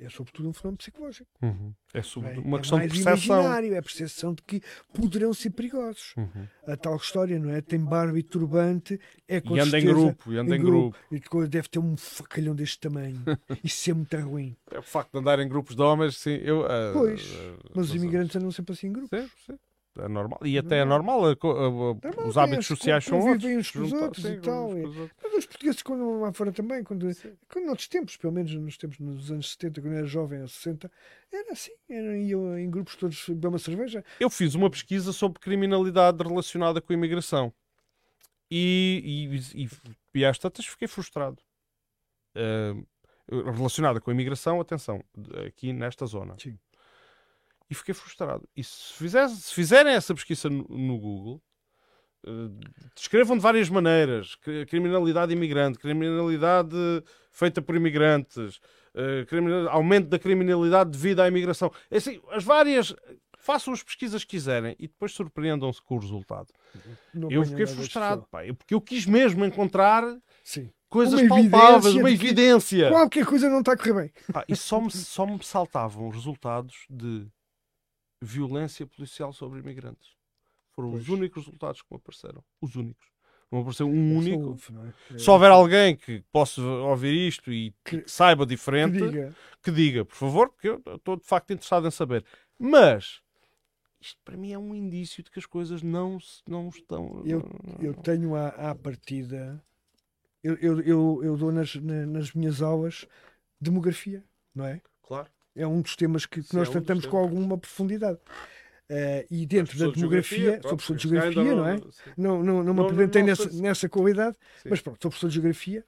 É 0.00 0.08
sobretudo 0.10 0.48
um 0.48 0.52
fenómeno 0.52 0.78
psicológico. 0.78 1.30
Uhum. 1.40 1.72
É 1.92 1.98
é? 1.98 2.38
uma 2.40 2.58
É 2.58 2.60
questão 2.60 2.78
de 2.78 2.88
mais 2.88 2.92
percepção. 2.92 3.36
imaginário, 3.36 3.74
é 3.74 3.78
a 3.78 3.82
percepção 3.82 4.34
de 4.34 4.42
que 4.42 4.60
poderão 4.92 5.32
ser 5.32 5.50
perigosos. 5.50 6.14
Uhum. 6.16 6.48
A 6.66 6.76
tal 6.76 6.96
história, 6.96 7.38
não 7.38 7.50
é? 7.50 7.60
Tem 7.60 7.78
barba 7.78 8.18
e 8.18 8.22
turbante, 8.22 9.00
é 9.28 9.40
com 9.40 9.56
E 9.56 9.60
anda 9.60 9.78
em 9.78 9.84
grupo, 9.84 10.32
e 10.32 10.36
anda 10.36 10.56
em 10.56 10.60
grupo. 10.60 10.98
E 11.10 11.20
depois 11.20 11.48
deve 11.48 11.68
ter 11.68 11.78
um 11.78 11.96
facalhão 11.96 12.54
deste 12.54 12.80
tamanho 12.80 13.22
e 13.62 13.68
ser 13.68 13.94
muito 13.94 14.16
ruim. 14.16 14.56
É 14.70 14.78
o 14.78 14.82
facto 14.82 15.12
de 15.12 15.18
andar 15.18 15.38
em 15.38 15.48
grupos 15.48 15.76
de 15.76 15.82
homens, 15.82 16.16
sim. 16.16 16.34
Eu, 16.42 16.66
ah, 16.66 16.90
Pois, 16.92 17.32
ah, 17.32 17.70
Mas 17.74 17.90
os 17.90 17.94
imigrantes 17.94 18.34
andam 18.34 18.50
sempre 18.50 18.72
assim 18.72 18.88
em 18.88 18.92
grupo. 18.92 19.16
Sim, 19.16 19.30
sim. 19.46 19.58
É 19.96 20.08
normal. 20.08 20.40
E 20.44 20.58
até 20.58 20.78
é 20.78 20.84
normal. 20.84 21.30
a 21.30 21.36
co- 21.36 21.52
a- 21.52 21.66
a- 21.66 21.70
Normal, 21.70 22.26
os 22.28 22.36
hábitos 22.36 22.64
esse 22.64 22.68
sociais 22.76 23.04
são 23.04 23.20
outros. 23.20 23.44
uns 23.44 23.70
com 23.70 23.80
os 23.82 23.92
outros 23.92 24.24
e 24.24 24.36
tal, 24.38 24.66
uns 24.70 24.76
é. 24.76 24.82
com 24.82 24.88
os 24.88 24.96
outros. 24.96 25.16
Mas 25.22 25.34
os 25.34 25.46
portugueses, 25.46 25.82
quando 25.82 26.20
lá 26.20 26.32
fora 26.32 26.52
também, 26.52 26.82
quando, 26.82 27.06
quando 27.48 27.66
noutros 27.66 27.86
tempos, 27.86 28.16
pelo 28.16 28.32
menos 28.32 28.52
nos 28.54 28.76
tempos 28.76 28.98
nos 28.98 29.30
anos 29.30 29.52
70, 29.52 29.80
quando 29.80 29.92
eu 29.92 29.98
era 29.98 30.06
jovem, 30.06 30.40
aos 30.42 30.52
60, 30.52 30.90
era 31.32 31.52
assim. 31.52 31.70
Eram, 31.88 32.16
iam 32.16 32.58
em 32.58 32.68
grupos 32.68 32.96
todos 32.96 33.24
beber 33.28 33.46
uma 33.48 33.58
cerveja. 33.58 34.04
Eu 34.18 34.28
fiz 34.28 34.54
uma 34.56 34.68
pesquisa 34.68 35.12
sobre 35.12 35.38
criminalidade 35.40 36.20
relacionada 36.22 36.80
com 36.80 36.92
a 36.92 36.96
imigração. 36.96 37.52
E, 38.50 39.30
e, 39.54 39.64
e, 39.64 39.70
e 40.14 40.24
às 40.24 40.38
tantas 40.38 40.66
fiquei 40.66 40.88
frustrado. 40.88 41.40
Ah, 42.34 42.74
relacionada 43.30 44.00
com 44.00 44.10
a 44.10 44.12
imigração, 44.14 44.60
atenção, 44.60 45.02
aqui 45.46 45.72
nesta 45.72 46.04
zona. 46.04 46.34
Sim. 46.38 46.58
E 47.70 47.74
fiquei 47.74 47.94
frustrado. 47.94 48.46
E 48.56 48.62
se, 48.62 48.92
fizesse- 48.94 49.40
se 49.40 49.54
fizerem 49.54 49.94
essa 49.94 50.14
pesquisa 50.14 50.48
no, 50.50 50.64
no 50.68 50.98
Google, 50.98 51.42
eh, 52.26 52.30
descrevam 52.94 53.36
de 53.36 53.42
várias 53.42 53.68
maneiras: 53.70 54.34
cri- 54.36 54.66
criminalidade 54.66 55.32
imigrante, 55.32 55.78
criminalidade 55.78 56.76
feita 57.30 57.60
por 57.62 57.74
imigrantes, 57.74 58.60
eh, 58.94 59.26
aumento 59.70 60.08
da 60.08 60.18
criminalidade 60.18 60.90
devido 60.90 61.20
à 61.20 61.28
imigração. 61.28 61.72
É 61.90 61.96
assim, 61.96 62.20
as 62.30 62.44
várias. 62.44 62.94
Façam 63.38 63.74
as 63.74 63.82
pesquisas 63.82 64.24
que 64.24 64.30
quiserem 64.30 64.74
e 64.78 64.86
depois 64.88 65.12
surpreendam-se 65.12 65.82
com 65.82 65.96
o 65.96 65.98
resultado. 65.98 66.48
Não 67.12 67.30
eu 67.30 67.44
fiquei 67.44 67.66
frustrado, 67.66 68.26
pá, 68.30 68.40
porque 68.56 68.72
eu 68.72 68.80
quis 68.80 69.04
mesmo 69.04 69.44
encontrar 69.44 70.02
Sim. 70.42 70.70
coisas 70.88 71.20
Uma 71.20 71.28
palpáveis, 71.50 71.94
uma 71.94 72.10
evidência. 72.10 72.88
Qualquer 72.88 73.26
coisa 73.26 73.50
não 73.50 73.58
está 73.58 73.72
a 73.72 73.76
correr 73.76 73.92
bem. 73.92 74.12
E 74.48 74.56
só 74.56 74.80
me, 74.80 74.90
só 74.90 75.26
me 75.26 75.38
saltavam 75.44 76.08
resultados 76.08 76.86
de 76.88 77.26
violência 78.20 78.86
policial 78.86 79.32
sobre 79.32 79.60
imigrantes. 79.60 80.14
Foram 80.72 80.88
os 80.92 81.06
Pois. 81.06 81.08
únicos 81.08 81.44
resultados 81.44 81.82
que 81.82 81.88
me 81.90 81.96
apareceram. 81.96 82.42
Os 82.60 82.74
únicos. 82.74 83.06
Não 83.52 83.60
apareceu 83.60 83.86
um 83.86 84.16
único. 84.16 84.56
Não 84.72 84.86
é? 84.86 85.18
Se 85.18 85.30
houver 85.30 85.50
alguém 85.50 85.94
que 85.94 86.24
possa 86.32 86.60
ouvir 86.60 87.14
isto 87.28 87.52
e 87.52 87.72
Que- 87.84 88.02
que 88.02 88.10
saiba 88.10 88.44
que 88.44 88.50
diferente, 88.50 88.98
diga, 88.98 89.36
que 89.62 89.70
diga, 89.70 90.04
por 90.04 90.14
favor, 90.16 90.48
porque 90.48 90.68
eu 90.68 90.82
estou 90.96 91.16
de 91.16 91.24
facto 91.24 91.52
interessado 91.52 91.86
em 91.86 91.90
saber. 91.90 92.24
Mas 92.58 93.20
isto 94.00 94.18
para 94.24 94.36
mim 94.36 94.52
é 94.52 94.58
um 94.58 94.74
indício 94.74 95.22
de 95.22 95.30
que 95.30 95.38
as 95.38 95.46
coisas 95.46 95.82
não, 95.82 96.18
não 96.48 96.68
estão. 96.68 97.22
Eu- 97.24 97.48
eu 97.80 97.94
tenho 97.94 98.34
à, 98.34 98.48
à 98.48 98.74
partida, 98.74 99.62
eu, 100.42 100.54
eu, 100.56 100.80
eu, 100.80 101.20
eu 101.22 101.36
dou 101.36 101.52
nas, 101.52 101.74
na- 101.76 102.06
nas 102.06 102.32
minhas 102.32 102.60
aulas 102.60 103.06
demografia, 103.60 104.24
não 104.54 104.64
é? 104.66 104.80
Claro. 105.02 105.30
É 105.56 105.66
um 105.66 105.80
dos 105.80 105.94
temas 105.96 106.26
que, 106.26 106.42
que 106.42 106.54
nós 106.54 106.66
é 106.66 106.70
um 106.70 106.72
tratamos 106.74 107.06
com 107.06 107.16
alguma 107.16 107.56
profundidade. 107.58 108.18
Eh, 108.88 109.26
e 109.30 109.46
dentro 109.46 109.78
da 109.78 109.88
demografia, 109.90 110.60
sou 110.60 110.76
professor 110.76 110.96
de 110.96 111.02
geografia, 111.04 111.40
ainda 111.42 111.54
não 111.54 111.66
é? 111.66 111.80
Não, 112.16 112.42
não, 112.42 112.62
não 112.62 112.74
me 112.74 112.80
Não- 112.80 112.84
apresentei 112.86 113.22
não 113.22 113.28
nessa, 113.28 113.50
se- 113.50 113.62
nessa 113.62 113.88
qualidade, 113.88 114.36
Sim. 114.62 114.68
mas 114.68 114.80
pronto, 114.82 114.98
sou 115.00 115.10
professor 115.10 115.28
de 115.28 115.34
geografia 115.34 115.84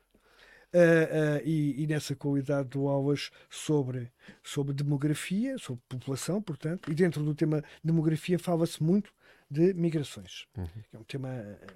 eh, 0.72 1.08
eh, 1.10 1.42
e, 1.44 1.82
e 1.82 1.86
nessa 1.86 2.16
qualidade 2.16 2.70
dou 2.70 2.88
aulas 2.88 3.30
sobre, 3.50 4.10
sobre 4.42 4.72
demografia, 4.72 5.58
sobre 5.58 5.82
população, 5.88 6.40
portanto, 6.40 6.90
e 6.90 6.94
dentro 6.94 7.22
do 7.22 7.34
tema 7.34 7.62
demografia 7.84 8.38
fala-se 8.38 8.82
muito 8.82 9.12
de 9.50 9.74
migrações. 9.74 10.46
Uhum. 10.56 10.66
É 10.92 10.98
um 10.98 11.04
tema 11.04 11.28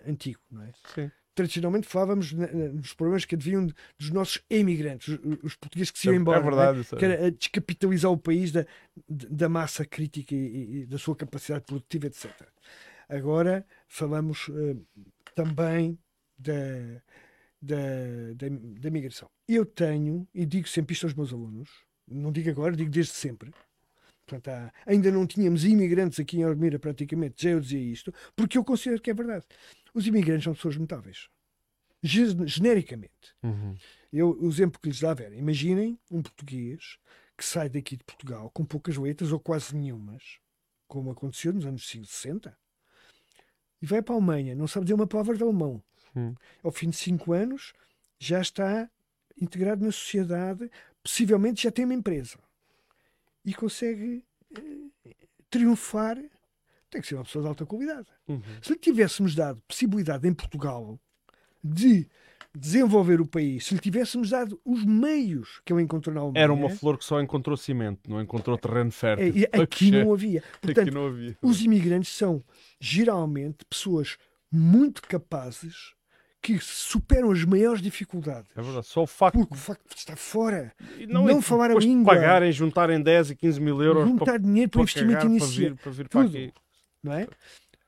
antigo, 0.06 0.40
não 0.50 0.62
é? 0.62 0.72
Sim. 0.94 1.10
Tradicionalmente 1.40 1.86
falávamos 1.88 2.32
na- 2.34 2.46
na- 2.52 2.68
nos 2.68 2.92
problemas 2.92 3.24
que 3.24 3.34
advinham 3.34 3.66
de- 3.66 3.74
dos 3.98 4.10
nossos 4.10 4.42
emigrantes, 4.50 5.08
os, 5.08 5.38
os 5.42 5.56
portugueses 5.56 5.90
que 5.90 5.98
se 5.98 6.06
iam 6.08 6.14
É- 6.14 6.18
embora. 6.18 6.38
É 6.38 6.42
não 6.42 6.48
é? 6.48 6.50
verdade. 6.56 6.80
isso 6.80 6.94
é- 6.94 6.98
que 6.98 7.04
era 7.04 7.30
descapitalizar 7.30 8.10
o 8.12 8.18
país 8.18 8.52
da, 8.52 8.66
da 9.08 9.48
massa 9.48 9.84
crítica 9.86 10.34
e, 10.34 10.82
e- 10.82 10.86
da 10.86 10.98
sua 10.98 11.16
capacidade 11.16 11.64
produtiva, 11.64 12.06
etc. 12.08 12.30
Agora 13.08 13.64
falamos 13.88 14.48
eh, 14.50 14.76
também 15.34 15.98
da, 16.38 16.52
da, 17.62 17.76
da, 18.36 18.46
da 18.80 18.90
migração. 18.90 19.28
Eu 19.48 19.64
tenho, 19.64 20.26
e 20.34 20.44
digo 20.46 20.68
sempre 20.68 20.92
isto 20.92 21.06
aos 21.06 21.14
meus 21.14 21.32
alunos, 21.32 21.70
não 22.06 22.30
digo 22.30 22.50
agora, 22.50 22.76
digo 22.76 22.90
desde 22.90 23.12
sempre. 23.12 23.50
Portanto, 24.26 24.48
há- 24.48 24.72
ainda 24.86 25.10
não 25.10 25.26
tínhamos 25.26 25.64
imigrantes 25.64 26.20
aqui 26.20 26.38
em 26.38 26.44
Ormira, 26.44 26.78
praticamente, 26.78 27.42
já 27.42 27.50
eu 27.50 27.60
dizia 27.60 27.80
isto, 27.80 28.14
porque 28.36 28.56
eu 28.56 28.62
considero 28.64 29.00
que 29.02 29.10
é 29.10 29.14
verdade. 29.14 29.44
Os 29.94 30.06
imigrantes 30.06 30.44
são 30.44 30.54
pessoas 30.54 30.76
notáveis. 30.76 31.28
Ge- 32.02 32.46
Genericamente. 32.46 33.34
Uhum. 33.42 33.76
Eu, 34.12 34.30
o 34.40 34.48
exemplo 34.48 34.80
que 34.80 34.88
lhes 34.88 35.00
dava 35.00 35.22
era: 35.22 35.34
imaginem 35.34 35.98
um 36.10 36.22
português 36.22 36.98
que 37.36 37.44
sai 37.44 37.68
daqui 37.68 37.96
de 37.96 38.04
Portugal 38.04 38.50
com 38.50 38.64
poucas 38.64 38.96
letras 38.96 39.32
ou 39.32 39.40
quase 39.40 39.74
nenhumas, 39.74 40.38
como 40.88 41.10
aconteceu 41.10 41.52
nos 41.52 41.64
anos 41.66 41.88
60, 41.88 42.56
e 43.80 43.86
vai 43.86 44.02
para 44.02 44.14
a 44.14 44.18
Alemanha, 44.18 44.54
não 44.54 44.66
sabe 44.68 44.84
dizer 44.84 44.94
uma 44.94 45.06
palavra 45.06 45.36
de 45.36 45.42
alemão. 45.42 45.82
Hum. 46.14 46.34
Ao 46.62 46.70
fim 46.70 46.90
de 46.90 46.96
cinco 46.96 47.32
anos, 47.32 47.72
já 48.18 48.40
está 48.40 48.90
integrado 49.40 49.84
na 49.84 49.92
sociedade, 49.92 50.70
possivelmente 51.02 51.62
já 51.62 51.70
tem 51.70 51.84
uma 51.86 51.94
empresa 51.94 52.38
e 53.44 53.54
consegue 53.54 54.22
eh, 54.54 55.14
triunfar. 55.48 56.18
Tem 56.90 57.00
que 57.00 57.06
ser 57.06 57.14
uma 57.14 57.24
pessoa 57.24 57.42
de 57.42 57.48
alta 57.48 57.64
qualidade. 57.64 58.06
Uhum. 58.26 58.42
Se 58.60 58.72
lhe 58.72 58.78
tivéssemos 58.78 59.34
dado 59.34 59.62
possibilidade 59.68 60.26
em 60.26 60.34
Portugal 60.34 60.98
de 61.62 62.08
desenvolver 62.52 63.20
o 63.20 63.26
país, 63.26 63.66
se 63.66 63.74
lhe 63.74 63.80
tivéssemos 63.80 64.30
dado 64.30 64.60
os 64.64 64.84
meios 64.84 65.60
que 65.64 65.72
ele 65.72 65.82
encontrou 65.82 66.12
na 66.12 66.20
Alemanha, 66.20 66.42
Era 66.42 66.52
uma 66.52 66.68
flor 66.68 66.98
que 66.98 67.04
só 67.04 67.20
encontrou 67.20 67.56
cimento, 67.56 68.10
não 68.10 68.20
encontrou 68.20 68.58
terreno 68.58 68.88
é, 68.88 68.92
fértil. 68.92 69.36
e 69.36 69.44
aqui 69.62 69.90
não 69.92 70.12
havia. 70.12 70.42
Portanto, 70.60 70.80
Aqui 70.80 70.90
não 70.90 71.06
havia. 71.06 71.36
os 71.40 71.62
imigrantes 71.62 72.12
são 72.12 72.42
geralmente 72.80 73.64
pessoas 73.64 74.16
muito 74.50 75.02
capazes 75.02 75.94
que 76.42 76.58
superam 76.58 77.30
as 77.30 77.44
maiores 77.44 77.82
dificuldades. 77.82 78.50
É 78.56 78.62
verdade. 78.62 78.86
Só 78.86 79.02
o 79.02 79.06
facto 79.06 79.38
Porque 79.38 79.54
o 79.54 79.56
facto 79.56 79.88
de 79.88 79.96
estar 79.96 80.16
fora, 80.16 80.72
E 80.98 81.06
não 81.06 81.40
falar 81.42 81.66
a 81.66 81.68
depois 81.68 81.84
de 81.84 81.90
língua. 81.90 82.14
pagarem, 82.14 82.50
juntarem 82.50 83.00
10 83.00 83.30
e 83.30 83.36
15 83.36 83.60
mil 83.60 83.80
euros 83.82 84.08
juntar 84.08 84.24
para, 84.24 84.38
dinheiro 84.38 84.70
para 84.70 84.80
o 84.80 84.82
investimento 84.82 85.12
cagar, 85.12 85.26
para 85.26 85.30
inicial, 85.36 85.70
vir, 85.70 85.76
para 85.76 85.92
vir 85.92 86.08
para 86.08 86.20
aqui. 86.22 86.52
Não 87.02 87.12
é? 87.12 87.26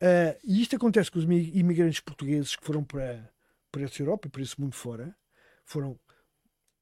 Ah, 0.01 0.37
e 0.43 0.61
isto 0.63 0.75
acontece 0.77 1.11
com 1.11 1.19
os 1.19 1.25
imi- 1.25 1.51
imigrantes 1.55 2.01
portugueses 2.01 2.57
que 2.57 2.65
foram 2.65 2.83
para, 2.83 3.31
para 3.71 3.83
essa 3.83 4.03
Europa 4.03 4.27
e 4.27 4.31
para 4.31 4.43
esse 4.43 4.61
mundo 4.61 4.75
fora, 4.75 5.15
foram 5.65 5.99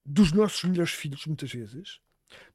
dos 0.04 0.32
nossos 0.32 0.64
melhores 0.64 0.92
filhos, 0.92 1.26
muitas 1.26 1.52
vezes, 1.52 2.00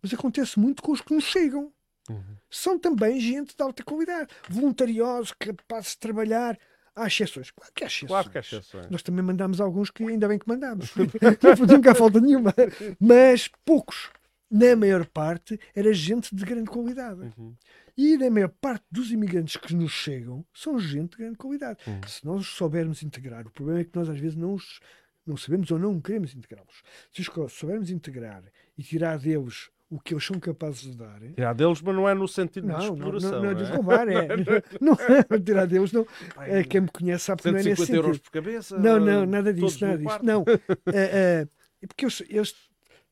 mas 0.02 0.14
acontece 0.14 0.60
muito 0.60 0.82
com 0.82 0.92
os 0.92 1.02
que 1.02 1.14
nos 1.14 1.26
chegam. 1.26 1.72
Uhum. 2.10 2.38
São 2.50 2.78
também 2.80 3.20
gente 3.20 3.56
de 3.56 3.62
alta 3.64 3.84
qualidade, 3.84 4.34
voluntariosos, 4.50 5.34
capazes 5.40 5.92
de 5.92 6.00
trabalhar. 6.00 6.58
Há 6.96 7.08
exceções, 7.08 7.52
claro 7.52 7.72
que 7.74 7.84
há 7.84 7.88
exceções. 7.88 8.08
Claro 8.08 8.30
que 8.30 8.38
há 8.38 8.42
exceções. 8.42 8.90
Nós 8.90 9.04
também 9.04 9.24
mandámos 9.24 9.60
alguns 9.60 9.90
que 9.92 10.04
ainda 10.04 10.28
bem 10.28 10.40
que 10.40 10.48
mandámos. 10.48 10.92
não 10.96 11.56
podiam 11.58 11.82
cá 11.82 11.94
falta 11.94 12.22
nenhuma. 12.22 12.54
Mas 13.00 13.50
poucos. 13.66 14.10
Na 14.50 14.76
maior 14.76 15.06
parte 15.06 15.60
era 15.74 15.94
gente 15.94 16.36
de 16.36 16.46
grande 16.46 16.70
qualidade. 16.70 17.34
Uhum. 17.38 17.56
E 17.98 18.18
na 18.18 18.30
maior 18.30 18.50
parte 18.50 18.86
dos 18.92 19.12
imigrantes 19.12 19.58
que 19.58 19.74
nos 19.74 19.92
chegam 19.92 20.46
são 20.54 20.78
gente 20.78 21.12
de 21.12 21.18
grande 21.18 21.38
qualidade. 21.38 21.80
Uhum. 21.88 22.02
Se 22.08 22.26
nós 22.26 22.42
os 22.42 22.48
soubermos 22.50 23.02
integrar, 23.02 23.48
o 23.48 23.52
problema 23.52 23.80
é 23.80 23.84
que 23.84 23.96
nós 23.96 24.10
às 24.10 24.20
vezes 24.20 24.36
não 24.36 24.54
os 24.54 24.80
não 25.26 25.36
sabemos 25.36 25.72
ou 25.72 25.80
não 25.80 26.00
queremos 26.00 26.36
integrá-los. 26.36 26.84
Se 27.12 27.22
os 27.22 27.54
soubermos 27.54 27.90
integrar 27.90 28.44
e 28.78 28.84
tirar 28.84 29.18
deles 29.18 29.70
o 29.90 30.00
que 30.00 30.14
eles 30.14 30.26
são 30.26 30.40
capazes 30.40 30.82
de 30.82 30.98
dar, 30.98 31.20
Tirar 31.20 31.54
deles, 31.54 31.82
mas 31.82 31.96
não 31.96 32.10
é 32.10 32.14
no 32.14 32.28
sentido 32.28 32.64
de 32.64 32.74
não, 32.74 32.80
não, 32.80 32.94
exploração. 32.94 33.32
não, 33.32 33.42
não 33.44 33.50
é 33.50 33.54
de 33.54 33.64
não 33.64 33.70
é? 33.70 33.76
roubar, 33.76 34.08
é. 34.08 34.28
Não 34.82 34.94
é 34.94 35.40
tirar 35.40 35.66
deles, 35.68 35.92
não. 35.92 36.08
É, 36.40 36.64
quem 36.64 36.82
me 36.82 36.90
conhece 36.90 37.26
sabe 37.26 37.42
que 37.42 37.52
não 37.52 37.60
é 37.60 37.64
nesse 37.64 37.86
150 37.86 37.96
euros 37.96 38.18
sentido. 38.18 38.24
por 38.24 38.32
cabeça. 38.32 38.78
Não, 38.78 39.00
não, 39.00 39.24
eh, 39.24 39.26
nada 39.26 39.54
disso, 39.54 39.86
nada 39.86 39.98
disso. 39.98 40.20
Não. 40.24 40.44
É, 40.88 40.98
é, 41.42 41.48
é 41.82 41.88
porque 41.88 42.06
eles, 42.06 42.24
eles 42.28 42.56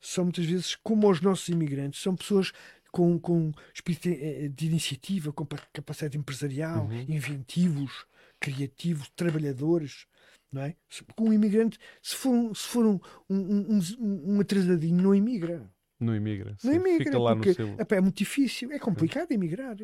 são 0.06 0.24
muitas 0.24 0.44
vezes, 0.44 0.76
como 0.76 1.10
os 1.10 1.20
nossos 1.20 1.48
imigrantes, 1.48 2.00
são 2.02 2.14
pessoas 2.14 2.52
com, 2.92 3.18
com 3.18 3.52
espírito 3.74 4.08
eh, 4.08 4.48
de 4.48 4.66
iniciativa, 4.66 5.32
com 5.32 5.44
pa- 5.44 5.58
capacidade 5.72 6.16
empresarial, 6.16 6.84
Uhum. 6.86 7.04
inventivos, 7.08 8.06
criativos, 8.38 9.10
trabalhadores. 9.16 10.06
Não 10.52 10.62
é? 10.62 10.76
Com 11.16 11.30
um 11.30 11.32
imigrante, 11.32 11.78
se 12.00 12.14
for 12.14 12.30
um, 12.30 12.54
se 12.54 12.66
for 12.68 12.86
um, 12.86 13.00
um, 13.28 13.78
um, 13.98 14.34
um 14.36 14.40
atrasadinho, 14.40 15.02
não 15.02 15.12
imigra. 15.14 15.68
Não 15.98 16.14
imigra. 16.14 16.56
Não 16.62 16.72
imigra, 16.74 17.04
Fica 17.04 17.18
lá 17.18 17.34
porque 17.34 17.48
no 17.50 17.54
seu. 17.54 17.80
epá, 17.80 17.96
é 17.96 18.00
muito 18.00 18.16
difícil, 18.18 18.70
é 18.70 18.78
complicado 18.78 19.32
emigrar 19.32 19.76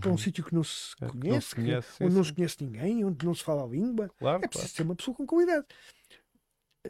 para 0.00 0.08
um 0.08 0.12
Uhum. 0.12 0.18
sítio 0.18 0.42
que 0.44 0.52
não 0.52 0.64
se 0.64 0.94
É, 1.00 1.06
que 1.06 1.14
não 1.14 1.20
conhece, 1.20 1.48
se 1.48 1.54
que- 1.54 1.60
conhece, 1.62 1.88
sim, 1.96 2.04
onde 2.04 2.14
não 2.16 2.24
sim. 2.24 2.28
se 2.30 2.34
conhece 2.34 2.56
ninguém, 2.64 3.04
onde 3.04 3.24
não 3.24 3.34
se 3.34 3.44
fala 3.44 3.62
a 3.62 3.66
língua. 3.68 4.08
Claro, 4.18 4.36
É 4.38 4.40
claro. 4.40 4.48
preciso 4.48 4.74
ser 4.74 4.82
uma 4.82 4.96
pessoa 4.96 5.16
com 5.16 5.24
qualidade. 5.26 5.64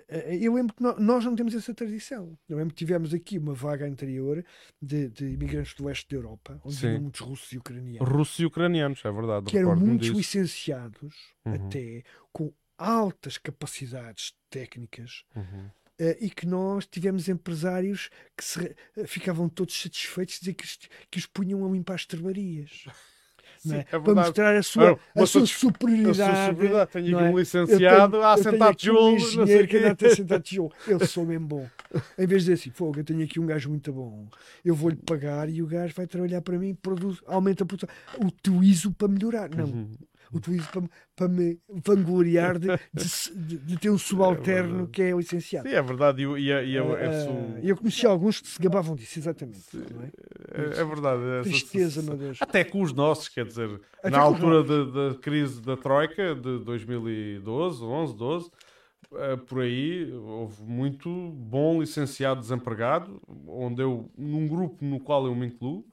Eh, 0.08 0.38
Eu 0.40 0.54
lembro 0.54 0.74
que 0.74 0.82
nó- 0.82 0.98
nós 0.98 1.24
não 1.24 1.34
temos 1.36 1.54
essa 1.54 1.74
tradição. 1.74 2.38
Eu 2.48 2.56
lembro 2.56 2.74
que 2.74 2.78
tivemos 2.78 3.12
aqui 3.14 3.38
uma 3.38 3.54
vaga 3.54 3.86
anterior 3.86 4.44
de, 4.80 5.08
de 5.08 5.26
imigrantes 5.26 5.74
do 5.74 5.84
leste 5.86 6.08
da 6.08 6.16
Europa, 6.16 6.60
onde 6.64 6.76
vinham 6.76 7.00
muitos 7.02 7.20
russos 7.20 7.52
e 7.52 7.58
ucranianos, 7.58 8.08
Russos 8.08 8.38
e 8.38 8.46
ucranianos, 8.46 9.04
é 9.04 9.10
verdade. 9.12 9.46
que 9.46 9.58
eram 9.58 9.76
muitos 9.76 10.06
disso. 10.08 10.18
licenciados, 10.18 11.14
Uhum. 11.44 11.54
até 11.54 12.02
com 12.32 12.52
altas 12.78 13.38
capacidades 13.38 14.34
técnicas, 14.50 15.24
Uhum. 15.34 15.70
eh, 15.98 16.18
e 16.20 16.30
que 16.30 16.46
nós 16.46 16.86
tivemos 16.86 17.28
empresários 17.28 18.10
que 18.36 18.44
se- 18.44 18.76
eh, 18.96 19.06
ficavam 19.06 19.48
todos 19.48 19.74
satisfeitos 19.80 20.34
de 20.34 20.40
dizer 20.40 20.54
que, 20.54 20.64
os- 20.64 20.78
que 21.10 21.18
os 21.18 21.26
punham 21.26 21.64
a 21.66 21.70
limpar 21.72 21.94
as 21.94 22.02
estrebarias. 22.02 22.84
Sim, 23.66 23.72
não 23.74 23.78
é? 23.78 23.80
é 23.80 23.98
Para 24.00 24.14
mostrar 24.14 24.56
a 24.56 24.62
sua, 24.62 24.92
Ah, 24.92 25.22
a 25.22 25.26
sua 25.26 25.46
superioridade. 25.46 26.90
Tenho 26.92 27.06
aqui 27.16 27.24
é? 27.24 27.28
um 27.28 27.30
Eu 27.32 27.36
licenciado 27.38 28.12
tenho- 28.12 28.22
a 28.24 28.34
eu 28.36 28.42
tenho 28.44 28.62
aqui 28.64 28.90
um 28.90 28.94
tijolos. 28.94 29.12
não 29.12 29.28
sei 29.28 29.42
engenheiro 29.42 29.64
o 29.64 29.68
que 29.68 29.76
anda 29.76 29.92
a. 29.92 30.72
Eu 30.86 31.00
sou 31.06 31.24
mesmo 31.26 31.46
bom. 31.46 31.68
Em 32.18 32.26
vez 32.26 32.44
de 32.44 32.50
dizer 32.50 32.52
assim, 32.54 32.70
fogo, 32.70 32.98
eu 33.00 33.04
tenho 33.04 33.22
aqui 33.24 33.38
um 33.40 33.46
gajo 33.46 33.68
muito 33.70 33.92
bom, 33.92 34.26
eu 34.64 34.74
vou-lhe 34.74 34.96
pagar 34.96 35.48
e 35.48 35.62
o 35.62 35.66
gajo 35.66 35.94
vai 35.94 36.06
trabalhar 36.06 36.40
para 36.42 36.58
mim, 36.58 36.74
produz, 36.74 37.18
aumenta 37.26 37.64
a 37.64 37.66
produção. 37.66 37.88
Utilizo 38.22 38.90
para 38.92 39.08
melhorar. 39.08 39.48
Não, 39.50 39.64
Uhum. 39.66 39.88
Utilizo 40.32 40.68
para, 40.70 40.82
para 41.14 41.28
me 41.28 41.58
vangloriar 41.68 42.58
de, 42.58 42.68
de 42.94 43.56
de- 43.58 43.78
ter 43.78 43.90
um 43.90 43.98
subalterno 43.98 44.70
verdade. 44.70 44.90
que 44.90 45.02
é 45.02 45.14
o 45.14 45.18
licenciado. 45.18 45.68
Sim, 45.68 45.74
é 45.74 45.82
verdade. 45.82 46.22
E, 46.22 46.26
o- 46.26 46.38
e, 46.38 46.52
a- 46.52 46.62
e 46.62 46.78
a- 46.78 46.82
Ah, 46.82 46.86
ah, 47.56 47.60
eu 47.62 47.76
conheci 47.76 48.06
alguns 48.06 48.40
que 48.40 48.48
se 48.48 48.60
gabavam 48.60 48.94
disso, 48.96 49.18
exatamente. 49.18 49.60
é? 49.76 50.60
é, 50.78 50.80
é 50.80 50.84
verdade. 50.84 51.22
essa- 51.40 51.50
Tristeza, 51.50 52.02
meu 52.02 52.16
Deus. 52.16 52.38
Até 52.40 52.64
com 52.64 52.82
os 52.82 52.92
nossos, 52.92 53.28
quer 53.28 53.44
dizer, 53.46 53.80
Até 53.98 54.10
na 54.10 54.18
altura 54.18 54.62
da, 54.62 55.10
da 55.10 55.14
crise 55.18 55.60
da 55.60 55.76
Troika 55.76 56.34
de 56.34 56.58
2012, 56.64 57.82
11, 57.82 58.16
12, 58.16 58.50
eh, 59.14 59.36
por 59.36 59.60
aí 59.62 60.12
houve 60.12 60.62
muito 60.62 61.08
bom 61.32 61.80
licenciado 61.80 62.40
desempregado, 62.40 63.20
onde 63.46 63.82
eu, 63.82 64.10
num 64.18 64.46
grupo 64.48 64.84
no 64.84 64.98
qual 65.00 65.26
eu 65.26 65.34
me 65.34 65.46
incluo, 65.46 65.84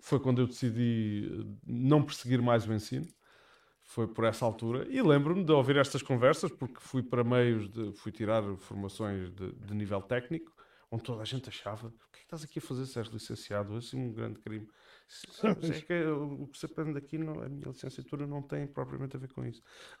foi 0.00 0.18
quando 0.18 0.40
eu 0.40 0.46
decidi 0.46 1.46
não 1.66 2.02
perseguir 2.02 2.40
mais 2.40 2.66
o 2.66 2.72
ensino. 2.72 3.06
Foi 3.92 4.08
por 4.08 4.24
essa 4.24 4.42
altura. 4.46 4.86
E 4.88 5.02
lembro-me 5.02 5.44
de 5.44 5.52
ouvir 5.52 5.76
estas 5.76 6.00
conversas, 6.00 6.50
porque 6.50 6.76
fui 6.78 7.02
para 7.02 7.22
meios 7.22 7.68
de. 7.68 7.92
fui 7.92 8.10
tirar 8.10 8.42
formações 8.56 9.30
de, 9.30 9.52
de 9.52 9.74
nível 9.74 10.00
técnico, 10.00 10.50
onde 10.90 11.02
toda 11.02 11.20
a 11.20 11.26
gente 11.26 11.50
achava: 11.50 11.88
o 11.88 11.90
que 12.10 12.16
é 12.16 12.20
que 12.20 12.24
estás 12.24 12.42
aqui 12.42 12.58
a 12.58 12.62
fazer 12.62 12.86
se 12.86 12.98
és 12.98 13.08
licenciado? 13.08 13.76
Assim 13.76 13.98
um 13.98 14.10
grande 14.10 14.38
crime. 14.38 14.66
É 15.42 15.80
que 15.82 16.04
o 16.06 16.46
que 16.46 16.58
se 16.58 16.64
aprende 16.64 16.96
aqui, 16.96 17.18
não, 17.18 17.42
a 17.42 17.48
minha 17.50 17.68
licenciatura 17.68 18.26
não 18.26 18.40
tem 18.40 18.66
propriamente 18.66 19.14
a 19.14 19.20
ver 19.20 19.28
com 19.28 19.44
isso. 19.44 19.62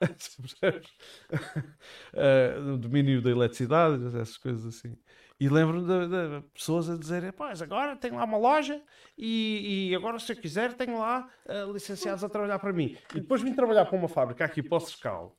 uh, 2.14 2.76
domínio 2.80 3.20
da 3.20 3.30
eletricidade, 3.30 4.06
essas 4.06 4.38
coisas 4.38 4.64
assim. 4.64 4.96
E 5.42 5.48
lembro-me 5.48 5.84
de, 5.84 6.06
de, 6.06 6.48
pessoas 6.54 6.88
a 6.88 6.96
dizerem: 6.96 7.32
Pois, 7.32 7.60
agora 7.60 7.96
tenho 7.96 8.14
lá 8.14 8.22
uma 8.22 8.38
loja 8.38 8.80
e, 9.18 9.88
e 9.90 9.94
agora, 9.96 10.16
se 10.20 10.30
eu 10.30 10.36
quiser, 10.36 10.72
tenho 10.74 11.00
lá 11.00 11.28
uh, 11.46 11.72
licenciados 11.72 12.22
a 12.22 12.28
trabalhar 12.28 12.60
para 12.60 12.72
mim. 12.72 12.96
E 13.12 13.18
depois 13.18 13.42
vim 13.42 13.52
trabalhar 13.52 13.86
para 13.86 13.98
uma 13.98 14.06
fábrica 14.06 14.44
aqui 14.44 14.62
para 14.62 14.78
o 14.78 14.80
Scal, 14.80 15.36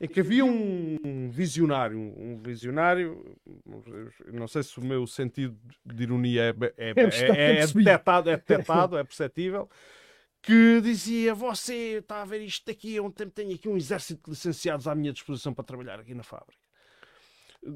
em 0.00 0.08
que 0.08 0.18
havia 0.18 0.44
um 0.44 1.30
visionário, 1.30 1.96
um 1.96 2.42
visionário, 2.42 3.38
não 4.32 4.48
sei 4.48 4.64
se 4.64 4.80
o 4.80 4.84
meu 4.84 5.06
sentido 5.06 5.56
de 5.84 6.02
ironia 6.02 6.42
é, 6.42 6.48
é, 6.76 6.88
é, 6.88 7.60
é 7.60 7.66
detectado, 7.68 8.30
é 8.30 8.36
detectado, 8.36 8.98
é 8.98 9.04
perceptível, 9.04 9.70
que 10.42 10.80
dizia: 10.80 11.36
Você 11.36 11.98
está 11.98 12.22
a 12.22 12.24
ver 12.24 12.40
isto 12.40 12.66
daqui, 12.66 12.98
há 12.98 13.02
um 13.02 13.12
tempo 13.12 13.30
tenho 13.30 13.54
aqui 13.54 13.68
um 13.68 13.76
exército 13.76 14.24
de 14.24 14.30
licenciados 14.30 14.88
à 14.88 14.94
minha 14.96 15.12
disposição 15.12 15.54
para 15.54 15.62
trabalhar 15.62 16.00
aqui 16.00 16.14
na 16.14 16.24
fábrica 16.24 16.65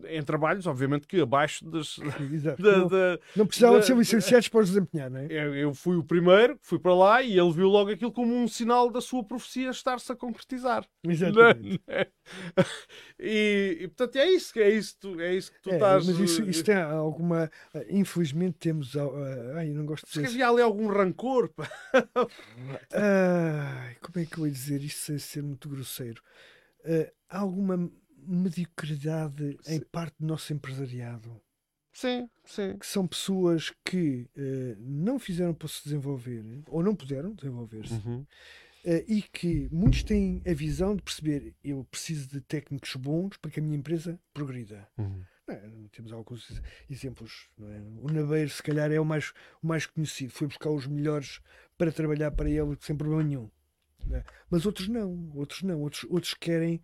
em 0.08 0.22
trabalhos, 0.22 0.66
obviamente, 0.66 1.06
que 1.06 1.20
abaixo 1.20 1.64
das. 1.68 1.98
Da, 2.40 2.56
não, 2.58 2.88
da, 2.88 3.18
não 3.36 3.46
precisavam 3.46 3.76
da, 3.76 3.80
de 3.80 3.86
ser 3.86 3.96
licenciados 3.96 4.48
para 4.48 4.60
os 4.60 4.68
desempenhar, 4.68 5.10
não 5.10 5.20
é? 5.20 5.26
Eu 5.30 5.74
fui 5.74 5.96
o 5.96 6.02
primeiro, 6.02 6.58
fui 6.62 6.78
para 6.78 6.94
lá 6.94 7.22
e 7.22 7.38
ele 7.38 7.52
viu 7.52 7.68
logo 7.68 7.90
aquilo 7.90 8.12
como 8.12 8.34
um 8.34 8.48
sinal 8.48 8.90
da 8.90 9.00
sua 9.00 9.22
profecia 9.24 9.70
estar-se 9.70 10.10
a 10.10 10.16
concretizar. 10.16 10.86
Exatamente. 11.04 11.80
É? 11.86 12.06
E, 13.22 13.78
e, 13.82 13.88
portanto 13.88 14.16
é 14.16 14.30
isso, 14.30 14.58
é 14.58 14.70
isso, 14.70 14.96
é 15.20 15.34
isso 15.34 15.52
que 15.52 15.60
tu 15.60 15.70
é, 15.70 15.74
estás. 15.74 16.06
Mas 16.06 16.18
isso, 16.18 16.42
isso 16.48 16.64
tem 16.64 16.76
alguma. 16.76 17.50
Infelizmente 17.90 18.56
temos. 18.58 18.94
Uh, 18.94 19.10
ai, 19.56 19.68
não 19.70 19.84
gosto 19.84 20.06
de 20.06 20.12
dizer. 20.12 20.26
havia 20.26 20.48
ali 20.48 20.62
algum 20.62 20.86
rancor. 20.86 21.52
ai, 22.94 23.96
como 24.00 24.24
é 24.24 24.24
que 24.24 24.38
eu 24.38 24.46
ia 24.46 24.52
dizer 24.52 24.82
isto 24.82 25.00
sem 25.00 25.18
ser 25.18 25.42
muito 25.42 25.68
grosseiro? 25.68 26.22
Uh, 26.84 27.10
alguma 27.28 27.90
mediocridade 28.26 29.58
sim. 29.62 29.74
em 29.74 29.80
parte 29.80 30.16
do 30.18 30.26
nosso 30.26 30.52
empresariado. 30.52 31.40
Sim, 31.92 32.30
sim. 32.44 32.76
Que 32.78 32.86
são 32.86 33.06
pessoas 33.06 33.72
que 33.84 34.28
uh, 34.36 34.76
não 34.78 35.18
fizeram 35.18 35.52
para 35.52 35.68
se 35.68 35.84
desenvolver, 35.84 36.44
ou 36.68 36.82
não 36.82 36.94
puderam 36.94 37.34
desenvolver-se, 37.34 37.94
uhum. 37.94 38.20
uh, 38.20 39.04
e 39.08 39.22
que 39.22 39.68
muitos 39.72 40.02
têm 40.02 40.40
a 40.46 40.52
visão 40.52 40.94
de 40.94 41.02
perceber 41.02 41.54
eu 41.64 41.84
preciso 41.90 42.28
de 42.28 42.40
técnicos 42.40 42.94
bons 42.94 43.36
para 43.36 43.50
que 43.50 43.60
a 43.60 43.62
minha 43.62 43.76
empresa 43.76 44.18
progrida. 44.32 44.88
Uhum. 44.96 45.22
É, 45.50 45.68
temos 45.90 46.12
alguns 46.12 46.62
exemplos. 46.88 47.48
É? 47.60 47.80
O 48.02 48.12
Naveiro, 48.12 48.50
se 48.50 48.62
calhar, 48.62 48.92
é 48.92 49.00
o 49.00 49.04
mais, 49.04 49.32
o 49.60 49.66
mais 49.66 49.84
conhecido. 49.84 50.32
Foi 50.32 50.46
buscar 50.46 50.70
os 50.70 50.86
melhores 50.86 51.40
para 51.76 51.90
trabalhar 51.90 52.30
para 52.30 52.48
ele 52.48 52.76
sem 52.80 52.96
problema 52.96 53.24
nenhum. 53.24 53.50
É? 54.12 54.22
Mas 54.48 54.64
outros 54.64 54.86
não. 54.86 55.28
Outros 55.34 55.62
não. 55.62 55.80
Outros, 55.80 56.04
outros 56.08 56.34
querem 56.34 56.80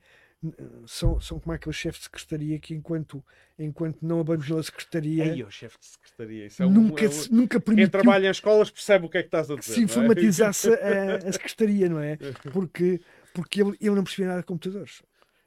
são, 0.86 1.20
são 1.20 1.40
como 1.40 1.52
aquele 1.54 1.72
chefe 1.72 1.98
de 1.98 2.04
secretaria 2.04 2.58
que 2.58 2.74
enquanto, 2.74 3.24
enquanto 3.58 3.98
não 4.02 4.20
abandonou 4.20 4.58
a 4.58 4.62
secretaria 4.62 5.24
Ei, 5.24 5.42
o 5.42 5.50
chefe 5.50 5.78
de 5.78 5.86
secretaria 5.86 6.46
Isso 6.46 6.62
é 6.62 6.66
nunca, 6.66 7.04
um, 7.04 7.06
é 7.06 7.10
um, 7.10 7.26
nunca 7.30 7.60
permitiu 7.60 7.90
quem 7.90 7.90
trabalha 7.90 8.26
em 8.28 8.30
escolas 8.30 8.70
percebe 8.70 9.06
o 9.06 9.08
que 9.08 9.18
é 9.18 9.22
que 9.22 9.28
estás 9.28 9.50
a 9.50 9.56
dizer 9.56 9.74
se 9.74 9.80
informatizasse 9.82 10.72
é? 10.72 11.12
a, 11.24 11.28
a, 11.28 11.32
secretaria 11.32 11.88
não 11.88 12.00
é? 12.00 12.16
porque, 12.52 13.00
porque 13.32 13.62
ele, 13.62 13.76
ele 13.80 13.94
não 13.94 14.04
percebia 14.04 14.28
nada 14.28 14.40
de 14.40 14.46
computadores 14.46 15.02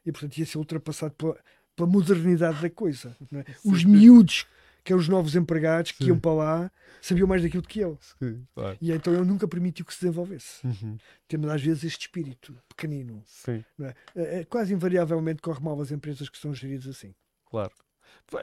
e 0.05 0.11
portanto 0.11 0.37
ia 0.37 0.45
ser 0.45 0.57
ultrapassado 0.57 1.13
pela, 1.13 1.37
pela 1.75 1.87
modernidade 1.87 2.61
da 2.61 2.69
coisa 2.69 3.15
é? 3.33 3.45
os 3.63 3.83
miúdos 3.83 4.47
que 4.83 4.93
eram 4.93 4.99
os 4.99 5.07
novos 5.07 5.35
empregados 5.35 5.91
que 5.91 6.03
Sim. 6.03 6.09
iam 6.09 6.19
para 6.19 6.33
lá 6.33 6.71
sabiam 7.01 7.27
mais 7.27 7.41
daquilo 7.41 7.63
que 7.63 7.79
ele. 7.79 7.97
Sim, 8.19 8.45
claro. 8.53 8.77
E 8.81 8.91
então 8.91 9.13
ele 9.13 9.25
nunca 9.25 9.47
permitiu 9.47 9.85
que 9.85 9.93
se 9.93 10.01
desenvolvesse. 10.01 10.65
Uhum. 10.65 10.97
Temos 11.27 11.49
às 11.49 11.61
vezes 11.61 11.83
este 11.83 12.01
espírito 12.01 12.55
pequenino. 12.67 13.21
Sim. 13.25 13.63
É? 13.81 13.95
É, 14.15 14.39
é? 14.39 14.45
quase 14.45 14.73
invariavelmente 14.73 15.41
corre 15.41 15.63
mal 15.63 15.79
as 15.81 15.91
empresas 15.91 16.29
que 16.29 16.37
são 16.37 16.53
geridas 16.53 16.87
assim. 16.87 17.13
Claro. 17.49 17.71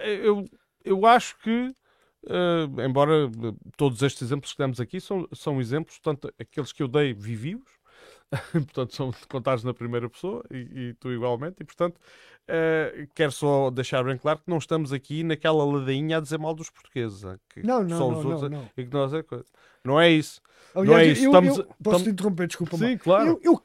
Eu, 0.02 0.48
eu 0.84 1.06
acho 1.06 1.38
que, 1.38 1.74
uh, 2.24 2.80
embora 2.80 3.30
todos 3.76 4.02
estes 4.02 4.22
exemplos 4.22 4.52
que 4.52 4.58
demos 4.58 4.80
aqui 4.80 5.00
são, 5.00 5.28
são 5.32 5.60
exemplos, 5.60 5.98
tanto 6.00 6.32
aqueles 6.38 6.72
que 6.72 6.82
eu 6.82 6.88
dei 6.88 7.12
vivios, 7.12 7.75
portanto, 8.52 8.94
são 8.94 9.12
contados 9.28 9.64
na 9.64 9.72
primeira 9.72 10.08
pessoa 10.08 10.44
e, 10.50 10.56
e 10.56 10.94
tu 10.94 11.10
igualmente, 11.10 11.56
e 11.60 11.64
portanto, 11.64 11.96
uh, 11.96 13.08
quero 13.14 13.32
só 13.32 13.70
deixar 13.70 14.04
bem 14.04 14.18
claro 14.18 14.38
que 14.38 14.50
não 14.50 14.58
estamos 14.58 14.92
aqui 14.92 15.22
naquela 15.22 15.64
ladainha 15.64 16.18
a 16.18 16.20
dizer 16.20 16.38
mal 16.38 16.54
dos 16.54 16.70
portugueses. 16.70 17.22
Que 17.48 17.62
não, 17.62 17.82
não, 17.82 17.98
só 17.98 18.08
os 18.08 18.24
não, 18.24 18.30
outros, 18.32 18.50
não, 18.50 18.58
não. 18.60 18.70
E 18.76 18.84
que 18.84 18.92
nós 18.92 19.14
é, 19.14 19.24
não 19.84 20.00
é 20.00 20.10
isso. 20.10 20.40
Aliás, 20.74 20.88
não 20.88 20.98
é 20.98 21.06
isso. 21.06 21.24
Eu, 21.24 21.30
estamos, 21.30 21.58
eu, 21.58 21.64
posso 21.64 21.76
estamos... 21.78 22.02
te 22.02 22.10
interromper, 22.10 22.46
desculpa. 22.48 22.76
Sim, 22.76 22.98
claro. 22.98 23.28
Eu, 23.28 23.40
eu, 23.42 23.62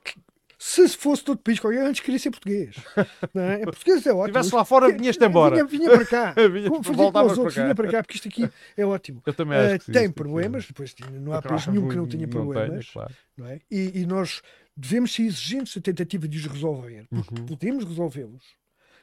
se 0.64 0.90
fosse 0.90 1.24
todo 1.24 1.40
país 1.40 1.60
qualquer, 1.60 1.84
antes 1.84 2.02
queria 2.02 2.20
ser 2.20 2.30
português. 2.30 2.76
Não 3.34 3.42
é? 3.42 3.64
Português 3.64 4.06
é 4.06 4.14
ótimo. 4.14 4.28
Estivesse 4.28 4.56
lá 4.56 4.64
fora, 4.64 4.96
vinhas-te 4.96 5.26
embora. 5.26 5.56
Vinha, 5.56 5.66
vinha 5.66 5.90
para 5.90 6.06
cá. 6.06 6.36
vinha, 6.48 6.70
voltavas 6.70 7.34
para 7.36 7.52
cá. 7.52 7.64
Vinha 7.64 7.76
para 7.76 7.92
cá, 7.92 8.04
porque 8.04 8.18
isto 8.18 8.28
aqui 8.28 8.48
é 8.78 8.86
ótimo. 8.86 9.24
Eu 9.26 9.34
também 9.34 9.58
acho 9.58 9.90
uh, 9.90 9.92
Tem 9.92 10.06
sim, 10.06 10.12
problemas, 10.12 10.68
depois 10.68 10.94
não 11.20 11.34
há 11.34 11.42
país 11.42 11.66
nenhum 11.66 11.90
que 11.90 11.96
não 11.96 12.08
tenha 12.08 12.28
problemas. 12.28 12.70
Não, 12.70 12.80
tenho, 12.80 12.94
claro. 12.94 13.14
não 13.36 13.48
é? 13.48 13.60
E, 13.72 14.02
e, 14.02 14.06
nós 14.06 14.44
devemos 14.78 15.12
ser 15.12 15.24
exigentes 15.24 15.76
na 15.76 15.82
tentativa 15.82 16.28
de 16.28 16.38
os 16.38 16.46
resolver, 16.46 17.08
porque 17.10 17.40
uhum. 17.40 17.46
podemos 17.48 17.84
resolvê-los. 17.84 18.46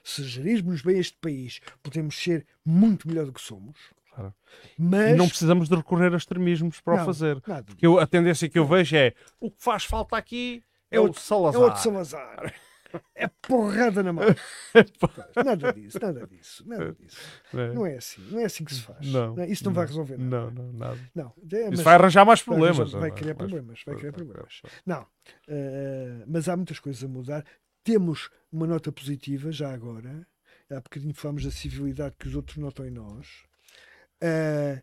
Se 0.04 0.22
gerirmos 0.22 0.80
bem 0.80 0.96
este 0.96 1.18
país, 1.20 1.60
podemos 1.82 2.16
ser 2.16 2.46
muito 2.64 3.08
melhor 3.08 3.26
do 3.26 3.32
que 3.32 3.40
somos. 3.40 3.76
Mas... 4.78 5.16
Não 5.16 5.28
precisamos 5.28 5.68
de 5.68 5.74
recorrer 5.74 6.14
a 6.14 6.16
extremismos 6.16 6.80
para 6.80 6.96
não, 6.96 7.02
o 7.02 7.06
fazer. 7.06 7.42
Nada. 7.46 7.64
Porque 7.64 7.84
eu, 7.84 7.98
a 7.98 8.06
tendência 8.06 8.48
que 8.48 8.58
eu 8.58 8.64
vejo 8.64 8.96
é 8.96 9.12
o 9.40 9.50
que 9.50 9.62
faz 9.62 9.84
falta 9.84 10.16
aqui 10.16 10.62
é, 10.90 10.96
é 10.96 11.00
o 11.00 11.12
Salazar. 11.12 11.60
É 11.60 11.64
outro 11.64 11.82
Salazar. 11.82 12.54
É 13.14 13.28
porrada 13.42 14.02
na 14.02 14.12
mão. 14.12 14.24
nada 15.44 15.72
disso, 15.72 15.98
nada 16.00 16.26
disso, 16.26 16.64
nada 16.66 16.92
disso. 16.92 17.18
É. 17.52 17.72
Não 17.74 17.84
é 17.84 17.96
assim, 17.96 18.22
não 18.30 18.40
é 18.40 18.44
assim 18.44 18.64
que 18.64 18.74
se 18.74 18.80
faz. 18.80 19.06
Não, 19.06 19.34
não 19.34 19.44
isso 19.44 19.64
não, 19.64 19.70
não, 19.70 19.76
vai 19.76 19.86
resolver 19.86 20.18
nada. 20.18 20.50
Não, 20.50 20.50
não, 20.50 20.72
nada. 20.72 20.98
Não, 21.14 21.34
é, 21.52 21.68
isso 21.68 21.82
vai 21.82 21.94
arranjar 21.94 22.24
mais 22.24 22.42
problemas. 22.42 22.92
Vai, 22.92 23.00
vai 23.02 23.10
criar 23.10 23.34
problemas, 23.34 23.82
vai 23.84 23.96
criar 23.96 24.12
problemas. 24.12 24.62
Não, 24.86 25.02
uh, 25.02 26.24
mas 26.26 26.48
há 26.48 26.56
muitas 26.56 26.78
coisas 26.78 27.04
a 27.04 27.08
mudar. 27.08 27.44
Temos 27.84 28.30
uma 28.50 28.66
nota 28.66 28.90
positiva 28.90 29.52
já 29.52 29.72
agora. 29.72 30.26
Há 30.70 30.80
bocadinho 30.80 31.14
falamos 31.14 31.44
da 31.44 31.50
civilidade 31.50 32.16
que 32.18 32.28
os 32.28 32.34
outros 32.34 32.56
notam 32.56 32.86
em 32.86 32.90
nós. 32.90 33.44
Uh, 34.22 34.82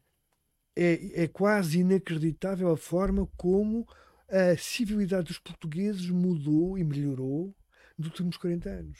é, 0.75 1.23
é 1.23 1.27
quase 1.27 1.79
inacreditável 1.79 2.69
a 2.71 2.77
forma 2.77 3.27
como 3.37 3.87
a 4.29 4.57
civilidade 4.57 5.27
dos 5.27 5.39
portugueses 5.39 6.09
mudou 6.09 6.77
e 6.77 6.83
melhorou 6.83 7.55
nos 7.97 8.07
últimos 8.07 8.37
40 8.37 8.69
anos. 8.69 8.99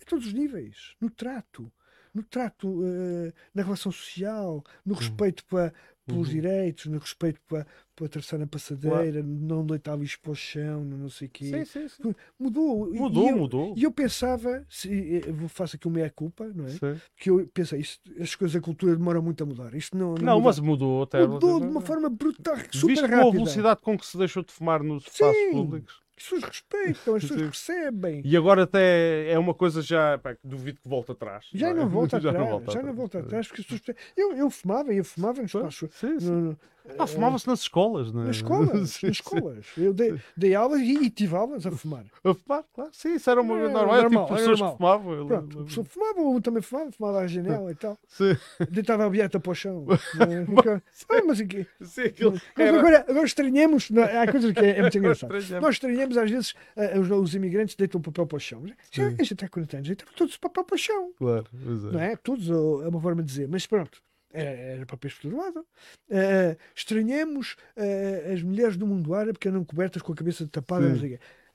A 0.00 0.04
todos 0.04 0.26
os 0.26 0.32
níveis. 0.32 0.94
No 1.00 1.10
trato. 1.10 1.72
No 2.12 2.22
trato, 2.22 2.68
uh, 2.68 3.32
na 3.54 3.62
relação 3.62 3.92
social, 3.92 4.64
no 4.84 4.94
uhum. 4.94 4.98
respeito 4.98 5.44
para, 5.44 5.72
pelos 6.08 6.28
uhum. 6.28 6.34
direitos, 6.34 6.86
no 6.86 6.98
respeito 6.98 7.40
para, 7.46 7.66
para 7.94 8.06
atravessar 8.06 8.38
na 8.38 8.46
passadeira, 8.46 9.20
claro. 9.20 9.26
não 9.26 9.66
deitar 9.66 9.96
lixo 9.96 10.18
para 10.20 10.32
o 10.32 10.34
chão, 10.34 10.84
não 10.84 11.08
sei 11.08 11.28
o 11.28 11.30
quê. 11.30 11.44
Sim, 11.44 11.64
sim, 11.64 11.88
sim. 11.88 12.14
Mudou. 12.38 12.90
Mudou, 12.92 13.26
e 13.26 13.28
eu, 13.28 13.36
mudou. 13.36 13.74
E 13.76 13.82
eu 13.84 13.92
pensava, 13.92 14.64
se, 14.68 15.22
eu 15.26 15.48
faço 15.48 15.76
aqui 15.76 15.86
uma 15.86 15.96
meia-culpa, 15.96 16.50
não 16.54 16.64
é? 16.64 16.70
Sim. 16.70 17.00
Que 17.16 17.30
eu 17.30 17.48
pensei, 17.52 17.80
isto, 17.80 18.10
as 18.20 18.34
coisas 18.34 18.54
da 18.54 18.60
cultura 18.60 18.96
demoram 18.96 19.22
muito 19.22 19.42
a 19.42 19.46
mudar. 19.46 19.74
Isto 19.74 19.96
não, 19.96 20.14
não, 20.14 20.24
não 20.24 20.40
mas 20.40 20.58
mudou 20.58 21.02
até. 21.02 21.26
Mudou 21.26 21.60
de 21.60 21.66
uma 21.66 21.80
forma 21.80 22.08
brutal, 22.08 22.56
super 22.72 22.88
Viste 22.88 23.02
rápida. 23.02 23.28
a 23.28 23.30
velocidade 23.30 23.80
com 23.82 23.98
que 23.98 24.06
se 24.06 24.16
deixou 24.16 24.42
de 24.42 24.52
fumar 24.52 24.82
nos 24.82 25.04
espaços 25.04 25.50
públicos? 25.52 26.07
As 26.18 26.24
pessoas 26.24 26.42
respeitam, 26.42 27.14
as 27.14 27.22
pessoas 27.22 27.42
percebem. 27.42 28.22
E 28.24 28.36
agora 28.36 28.64
até 28.64 29.30
é 29.30 29.38
uma 29.38 29.54
coisa 29.54 29.80
já 29.80 30.18
pá, 30.18 30.36
duvido 30.42 30.80
que 30.80 30.88
volte 30.88 31.12
atrás. 31.12 31.46
Já 31.54 31.72
não, 31.72 31.84
é? 31.84 31.86
volta 31.86 32.16
atrás, 32.16 32.36
não 32.36 32.46
volta 32.50 32.72
já 32.72 32.82
não 32.82 32.92
volta 32.92 33.18
atrás, 33.20 33.46
porque 33.46 33.62
as 33.62 33.66
pessoas 33.66 33.96
eu, 34.16 34.32
eu 34.32 34.50
fumava, 34.50 34.92
eu 34.92 35.04
fumava 35.04 35.40
nos 35.40 35.52
sim. 35.92 36.16
No, 36.20 36.58
ah, 36.98 37.06
fumava-se 37.06 37.46
nas 37.46 37.60
escolas, 37.60 38.12
não 38.12 38.22
é? 38.22 38.26
Nas 38.26 38.36
escolas, 38.36 38.90
sim, 38.90 39.06
nas 39.06 39.16
escolas. 39.16 39.66
Eu 39.76 39.92
dei, 39.92 40.18
dei 40.36 40.54
aulas 40.54 40.80
e, 40.80 41.04
e 41.04 41.10
tive 41.10 41.36
aulas 41.36 41.66
a 41.66 41.70
fumar. 41.70 42.04
A 42.24 42.34
fumar, 42.34 42.64
claro. 42.72 42.90
Sim, 42.92 43.14
isso 43.14 43.30
era 43.30 43.40
uma 43.40 43.58
é, 43.58 43.68
normal. 43.68 43.96
Era 43.96 44.10
tipo 44.10 44.26
pessoas 44.26 44.60
que 44.60 44.76
fumavam. 44.76 45.26
Pronto, 45.26 45.64
pessoa 45.64 45.86
fumava, 45.86 46.20
um 46.20 46.40
também 46.40 46.62
fumava, 46.62 46.92
fumava 46.92 47.18
a 47.20 47.26
janela 47.26 47.70
e 47.70 47.74
tal. 47.74 47.98
Sim. 48.06 48.36
Deitava 48.70 49.04
a 49.04 49.10
bilheta 49.10 49.38
para 49.40 49.52
o 49.52 49.54
chão. 49.54 49.86
ah, 51.10 51.22
mas 51.26 51.40
aqui. 51.40 51.66
Sim, 51.82 52.02
aquilo 52.02 52.38
mas 52.56 52.74
agora, 52.74 53.04
agora 53.08 53.26
estranhamos, 53.26 53.90
não, 53.90 54.02
há 54.02 54.30
coisas 54.30 54.52
que 54.52 54.60
é, 54.60 54.78
é 54.78 54.82
muito 54.82 54.98
engraçado. 54.98 55.32
Nós 55.60 55.74
estranhamos 55.74 56.16
às 56.16 56.30
vezes 56.30 56.50
uh, 56.76 57.00
os, 57.00 57.10
os, 57.10 57.34
imigrantes 57.34 57.74
deitam 57.74 58.00
o 58.00 58.02
papel 58.02 58.26
para 58.26 58.36
o 58.36 58.40
chão. 58.40 58.64
Já, 58.90 59.06
a 59.06 59.10
gente 59.10 59.36
tem 59.36 59.48
40 59.48 59.76
anos, 59.76 59.88
deitam 59.88 60.08
todos 60.16 60.34
o 60.34 60.40
papel 60.40 60.64
para 60.64 60.74
o 60.74 60.78
chão. 60.78 61.12
Claro, 61.16 61.46
é. 61.54 61.92
Não 61.92 62.00
é? 62.00 62.16
Todos, 62.16 62.48
é 62.48 62.88
uma 62.88 63.00
forma 63.00 63.22
de 63.22 63.28
dizer. 63.28 63.48
Mas 63.48 63.66
pronto, 63.66 64.02
era 64.32 64.86
papéis 64.86 65.14
por 65.14 65.22
todo 65.22 65.36
lado. 65.36 65.60
Uh, 66.08 66.56
estranhamos 66.74 67.56
uh, 67.76 68.32
as 68.32 68.42
mulheres 68.42 68.76
do 68.76 68.86
mundo 68.86 69.14
árabe 69.14 69.38
que 69.38 69.48
andam 69.48 69.64
cobertas 69.64 70.02
com 70.02 70.12
a 70.12 70.16
cabeça 70.16 70.46
tapada. 70.46 70.86
As 70.86 71.02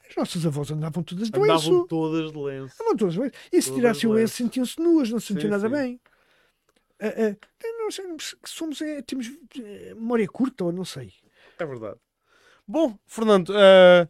As 0.09 0.15
nossas 0.17 0.45
avós 0.45 0.71
andavam 0.71 1.03
todas 1.03 1.29
de 1.29 1.37
Andavam 1.37 1.55
lenço. 1.55 1.87
todas 1.87 2.31
de 2.31 2.37
lenço. 2.37 2.75
Andavam 2.75 2.97
todas 2.97 3.13
de 3.13 3.19
lenço. 3.19 3.33
E 3.51 3.61
se 3.61 3.73
tirassem 3.73 4.09
o 4.09 4.13
lenço, 4.13 4.35
sentiam-se 4.35 4.79
nuas, 4.79 5.09
não 5.09 5.19
se 5.19 5.27
sentiam 5.27 5.51
nada 5.51 5.67
sim. 5.67 5.73
bem. 5.73 6.01
Ah, 6.99 7.07
ah, 7.07 7.67
nós 7.83 8.35
somos, 8.45 8.81
é, 8.81 9.01
temos 9.01 9.29
eh, 9.59 9.93
memória 9.93 10.27
curta, 10.27 10.63
ou 10.63 10.71
não 10.71 10.85
sei. 10.85 11.11
É 11.59 11.65
verdade. 11.65 11.99
Bom, 12.65 12.97
Fernando, 13.05 13.53
eh, 13.53 14.07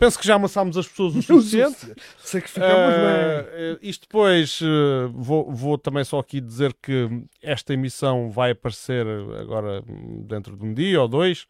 penso 0.00 0.18
que 0.18 0.26
já 0.26 0.36
amassámos 0.36 0.78
as 0.78 0.88
pessoas 0.88 1.14
o 1.14 1.22
suficiente. 1.22 1.94
Sacrificámos 2.18 2.94
bem. 2.94 3.04
Eh, 3.04 3.78
isto 3.82 4.02
depois, 4.02 4.58
eh, 4.62 5.10
vou, 5.12 5.52
vou 5.52 5.76
também 5.76 6.02
só 6.02 6.18
aqui 6.18 6.40
dizer 6.40 6.74
que 6.82 7.22
esta 7.42 7.74
emissão 7.74 8.30
vai 8.30 8.52
aparecer 8.52 9.06
agora 9.38 9.84
hum, 9.86 10.24
dentro 10.26 10.56
de 10.56 10.64
um 10.64 10.72
dia 10.72 11.02
ou 11.02 11.06
dois 11.06 11.46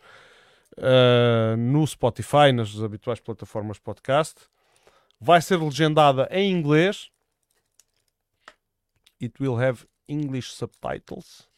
eh, 0.77 1.55
no 1.56 1.86
Spotify, 1.86 2.52
nas 2.52 2.77
habituais 2.82 3.20
plataformas 3.20 3.78
podcast. 3.78 4.35
Vai 5.20 5.40
ser 5.40 5.59
legendada 5.59 6.28
em 6.32 6.51
inglês. 6.51 7.09
It 9.22 9.40
will 9.40 9.62
have 9.62 9.86
English 10.09 10.52
subtitles. 10.52 11.49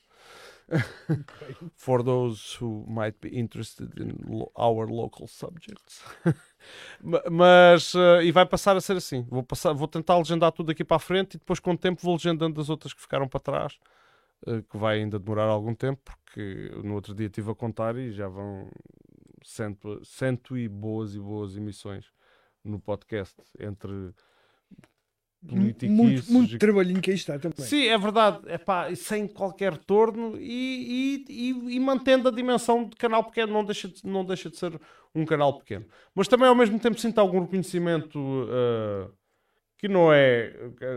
For 1.77 2.03
those 2.03 2.57
who 2.61 2.85
might 2.89 3.17
be 3.21 3.29
interested 3.29 3.99
in 4.01 4.17
lo- 4.27 4.51
our 4.57 4.87
local 4.89 5.27
subjects. 5.27 6.03
Ma- 7.03 7.23
Mas, 7.31 7.95
eh, 7.95 8.25
e 8.25 8.33
vai 8.33 8.47
passar 8.47 8.77
a 8.77 8.81
ser 8.81 8.97
assim. 8.97 9.27
Vou, 9.29 9.43
passar, 9.43 9.73
vou 9.73 9.89
tentar 9.89 10.17
legendar 10.17 10.53
tudo 10.53 10.71
aqui 10.71 10.85
para 10.85 10.97
a 10.97 11.01
frente 11.01 11.35
e 11.35 11.39
depois, 11.39 11.61
com 11.61 11.73
o 11.73 11.79
tempo, 11.79 12.01
vou 12.03 12.15
legendando 12.15 12.61
as 12.61 12.71
outras 12.71 12.93
que 12.95 13.01
ficaram 13.01 13.29
para 13.29 13.41
trás, 13.41 13.79
eh, 14.47 14.63
que 14.71 14.77
vai 14.79 14.99
ainda 15.01 15.19
demorar 15.19 15.45
algum 15.45 15.75
tempo, 15.75 16.01
porque 16.25 16.71
no 16.85 16.95
outro 16.95 17.15
dia 17.15 17.27
estive 17.27 17.51
a 17.51 17.55
contar 17.55 17.97
e 17.97 18.13
já 18.13 18.29
vão 18.29 18.69
cento, 19.45 20.01
cento 20.05 20.57
e 20.57 20.69
boas 20.69 21.15
e 21.15 21.19
boas 21.21 21.57
emissões 21.57 22.07
no 22.65 22.79
podcast 22.79 23.35
entre 23.59 24.15
politiquices 25.47 26.29
muito 26.31 26.55
e 26.55 26.59
trabalhinho 26.59 27.01
que 27.01 27.11
aí 27.11 27.17
está 27.17 27.39
também. 27.39 27.67
Sim, 27.67 27.87
é 27.87 27.99
verdade. 27.99 28.41
Epá, 28.51 28.95
sem 28.95 29.27
qualquer 29.27 29.77
torno 29.77 30.37
e, 30.39 31.25
e, 31.29 31.51
e- 31.51 31.77
e 31.77 31.81
mantendo 31.81 32.29
a 32.29 32.33
dimensão 32.33 32.85
de 32.89 32.97
canal 32.97 33.25
pequeno, 33.25 33.53
não 33.53 33.65
deixa, 33.65 33.89
de, 33.89 34.07
não 34.07 34.25
deixa 34.25 34.49
de 34.49 34.57
ser 34.57 34.79
um 35.15 35.25
canal 35.25 35.59
pequeno. 35.59 35.85
Mas 36.15 36.29
também 36.29 36.49
ao 36.49 36.55
mesmo 36.55 36.79
tempo 36.79 36.99
sinto 36.99 37.19
algum 37.19 37.41
reconhecimento 37.41 38.19
ah, 38.51 39.11
que 39.79 39.89
não 39.89 40.13
é. 40.13 40.55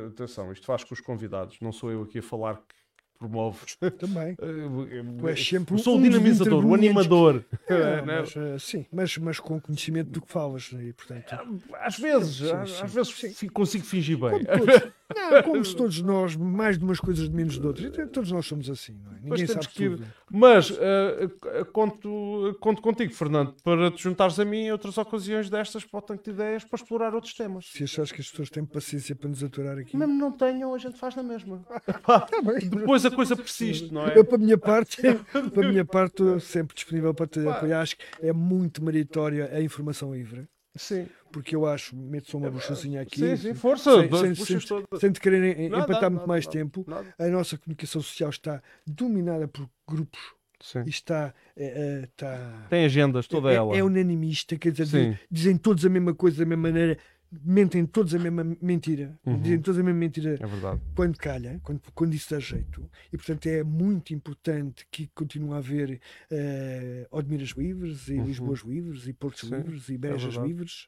Atenção, 0.08 0.52
isto 0.52 0.66
faz 0.66 0.84
com 0.84 0.94
os 0.94 1.02
convidados, 1.02 1.60
não 1.60 1.72
sou 1.72 1.92
eu 1.92 2.04
aqui 2.04 2.20
a 2.20 2.24
falar 2.24 2.58
que 2.58 2.76
promove. 3.20 3.60
Também. 4.00 4.36
Ah, 4.42 5.16
Tu 5.20 5.28
és 5.28 5.48
sempre 5.48 5.78
sou 5.80 5.96
o 5.96 6.00
um 6.00 6.02
dinamizador, 6.04 6.66
o 6.66 6.74
animador. 6.74 7.44
É, 7.68 8.02
né? 8.02 8.20
mas, 8.22 8.36
eh, 8.36 8.58
sim, 8.60 8.86
mas, 8.92 9.18
mas 9.18 9.40
com 9.40 9.60
conhecimento 9.60 10.10
do 10.12 10.22
que 10.22 10.32
falas. 10.32 10.72
E, 10.74 10.94
portanto, 10.94 11.36
Às 11.82 11.98
vezes, 11.98 12.36
Sim, 12.38 12.52
às, 12.52 12.72
sim, 12.72 12.84
às 12.84 12.94
vezes 12.94 13.14
sim. 13.38 13.48
consigo 13.50 13.84
fingir 13.86 14.18
bem. 14.18 14.44
como 14.46 14.66
todos, 14.66 14.92
não, 15.16 15.44
como 15.44 15.66
se 15.66 15.76
todos 15.76 16.02
nós, 16.02 16.36
mais 16.36 16.78
de 16.78 16.84
umas 16.84 17.00
coisas 17.00 17.28
de 17.30 17.36
menos 17.36 17.60
de 17.60 17.66
outras. 17.66 17.86
Então, 17.88 18.08
Todos 18.08 18.32
nós 18.32 18.46
somos 18.46 18.70
assim, 18.70 18.98
não 19.04 19.12
é? 19.14 19.20
Ninguém 19.22 19.48
sabe 19.48 19.66
ir- 19.80 19.90
tudo. 19.98 20.06
Mas 20.32 20.72
ah, 20.72 21.60
ah, 21.62 21.66
conto, 21.66 22.56
conto 22.60 22.82
contigo, 22.82 23.14
Fernando, 23.14 23.54
para 23.64 23.92
te 23.92 24.04
juntares 24.04 24.40
a 24.40 24.46
mim 24.46 24.58
em 24.66 24.72
outras 24.72 24.98
ocasiões 24.98 25.50
destas 25.50 25.84
para 25.84 25.98
o 25.98 26.02
tanque 26.02 26.24
de 26.26 26.32
ideias 26.32 26.64
para 26.64 26.78
explorar 26.78 27.14
outros 27.16 27.34
temas. 27.34 27.66
Se 27.72 27.84
achares 27.84 28.12
que 28.12 28.22
as 28.22 28.30
pessoas 28.30 28.50
têm 28.50 28.66
paciência 28.66 29.16
para 29.16 29.30
nos 29.30 29.44
aturar 29.44 29.78
aqui. 29.78 29.96
Mesmo 29.98 30.14
não 30.14 30.32
tenham, 30.32 30.74
a 30.74 30.78
gente 30.78 30.98
faz 30.98 31.16
na 31.16 31.24
mesma. 31.24 31.64
Tá 32.06 32.42
bem. 32.44 32.70
Depois 32.70 33.05
a 33.08 33.12
coisa 33.12 33.36
persiste, 33.36 33.94
não 33.94 34.08
é? 34.08 34.18
Eu, 34.18 34.26
para 34.26 34.36
a 34.36 34.40
minha 34.40 34.58
parte, 34.58 34.98
para 35.54 35.68
a 35.68 35.70
minha 35.72 35.86
parte, 35.86 36.12
estou 36.22 36.40
sempre 36.40 36.76
disponível 36.76 37.14
para 37.14 37.28
te 37.28 37.40
apoiar. 37.48 37.82
Acho 37.82 37.98
que 37.98 38.04
é 38.22 38.34
muito 38.34 38.84
meritória 38.84 39.50
a 39.54 39.62
informação 39.62 40.14
livre, 40.14 40.48
Sim, 40.78 41.08
porque 41.32 41.56
eu 41.56 41.66
acho, 41.66 41.96
meto 41.96 42.30
só 42.32 42.38
uma 42.38 42.52
buchazinha 42.52 43.02
aqui, 43.02 43.20
sim, 43.20 43.38
sim, 43.38 43.54
força. 43.54 43.92
Sem- 44.02 44.08
dois 44.10 44.38
sem- 44.40 44.60
sem- 44.60 44.84
sem 45.00 45.12
te 45.12 45.22
quererem 45.22 45.70
Nada, 45.70 45.84
empatar 45.84 46.02
nada, 46.04 46.10
muito 46.10 46.28
mais 46.28 46.46
nada, 46.46 46.58
tempo. 46.58 46.84
nada. 46.86 47.16
A 47.18 47.28
nossa 47.28 47.58
comunicação 47.58 48.02
social 48.02 48.30
está 48.30 48.62
dominada 48.86 49.48
por 49.48 49.70
grupos 49.88 50.20
Sim. 50.62 50.84
e 50.86 50.90
está, 50.90 51.34
é, 51.56 51.66
é, 51.66 52.04
está 52.04 52.68
Tem 52.70 52.84
agendas, 52.86 53.26
toda 53.28 53.52
é, 53.52 53.56
ela. 53.56 53.76
é 53.76 53.82
unanimista, 53.84 54.58
quer 54.58 54.72
dizer, 54.74 54.88
Sim. 55.14 55.18
dizem 55.32 55.56
todos 55.58 55.86
a 55.86 55.90
mesma 55.90 56.14
coisa 56.14 56.40
da 56.40 56.46
mesma 56.46 56.64
maneira, 56.64 56.98
mentem 57.44 57.86
todos 57.86 58.14
a 58.16 58.20
mesma 58.20 58.44
mentira, 58.62 59.18
Uhum. 59.26 59.40
dizem 59.42 59.60
todos 59.62 59.80
a 59.80 59.84
mesma 59.84 60.00
mentira 60.00 60.36
É 60.40 60.46
verdade. 60.46 60.82
quando 60.96 61.18
calha, 61.18 61.60
quando, 61.64 61.82
quando 61.94 62.14
isso 62.14 62.30
dá 62.34 62.40
jeito. 62.40 62.90
E 63.12 63.18
portanto 63.18 63.46
é 63.48 63.64
muito 63.64 64.14
importante 64.14 64.88
que 64.92 65.08
continue 65.16 65.54
a 65.54 65.58
haver 65.58 66.00
eh, 66.32 67.08
Odmiras 67.12 67.50
livres, 67.50 68.08
e 68.08 68.14
Uhum. 68.14 68.26
Lisboas 68.26 68.60
livres, 68.62 69.08
e 69.08 69.14
Portos 69.14 69.48
Sim, 69.50 69.56
livres, 69.56 69.90
e 69.90 69.98
Bejas 69.98 70.24
verdade. 70.24 70.48
livres. 70.48 70.88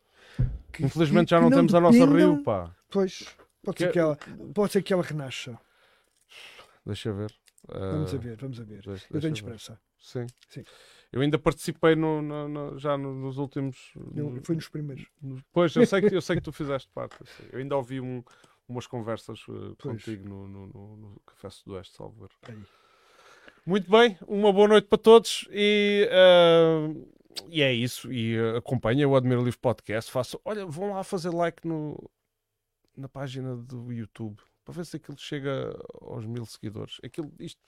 que- 0.71 0.83
Infelizmente 0.85 1.25
que- 1.27 1.31
já 1.31 1.37
que 1.37 1.43
não, 1.43 1.49
temos 1.57 1.73
a 1.75 1.79
nossa 1.79 2.05
Rio, 2.05 2.43
pá. 2.43 2.75
Pois, 2.89 3.27
pode 3.63 3.77
Que- 3.77 3.83
ser, 3.85 3.91
que 3.91 3.99
ela, 3.99 4.17
pode 4.53 4.71
ser 4.73 4.81
que 4.81 4.93
ela 4.93 5.03
renasça. 5.03 5.59
Deixa 6.85 7.11
ver. 7.13 7.31
Vamos 7.67 8.13
Ah, 8.13 8.15
a 8.15 8.19
ver, 8.19 8.37
vamos 8.37 8.59
a 8.59 8.63
ver. 8.63 8.81
deixa- 8.85 9.05
Eu 9.11 9.19
tenho 9.21 9.33
esperança. 9.33 9.79
Sim. 9.99 10.25
Sim. 10.49 10.63
Eu 11.11 11.21
ainda 11.21 11.39
participei 11.39 11.95
no, 11.95 12.21
no- 12.21 12.47
no- 12.49 12.77
já 12.77 12.97
no- 12.97 13.13
nos 13.15 13.37
últimos. 13.37 13.93
Eu- 14.15 14.41
foi 14.43 14.55
nos 14.55 14.67
primeiros. 14.67 15.05
Pois, 15.53 15.75
eu 15.75 15.85
sei, 15.85 16.01
que, 16.01 16.15
eu 16.15 16.21
sei 16.21 16.35
que 16.35 16.41
tu 16.41 16.51
fizeste 16.51 16.89
parte. 16.93 17.17
eu 17.51 17.59
ainda 17.59 17.75
ouvi 17.77 18.01
um- 18.01 18.23
umas 18.67 18.85
conversas 18.85 19.39
uh, 19.47 19.75
contigo 19.81 20.27
no, 20.27 20.47
no, 20.47 20.67
no, 20.67 20.97
no 20.97 21.21
Café 21.25 21.49
Sudoeste. 21.49 21.97
Aí. 22.49 22.57
Muito 23.65 23.89
bem, 23.89 24.17
uma 24.27 24.51
boa 24.51 24.67
noite 24.67 24.87
para 24.87 24.97
todos 24.97 25.47
e, 25.51 26.07
ah, 26.11 26.93
e 27.49 27.61
é 27.61 27.73
isso. 27.73 28.11
E 28.11 28.37
uh, 28.39 28.57
acompanhem 28.57 29.05
o 29.05 29.15
Admira 29.15 29.41
Livre 29.41 29.59
Podcast. 29.59 30.11
Façam, 30.11 30.39
olha, 30.45 30.65
vão 30.65 30.91
lá 30.93 31.03
fazer 31.03 31.29
like 31.29 31.65
no, 31.67 31.97
na 32.95 33.07
página 33.09 33.55
do 33.55 33.91
YouTube 33.91 34.37
para 34.65 34.73
ver 34.73 34.85
se 34.85 34.97
aquilo 34.97 35.17
chega 35.17 35.77
aos 36.01 36.25
mil 36.25 36.45
seguidores. 36.45 36.97
Aquilo, 37.03 37.31
isto 37.39 37.61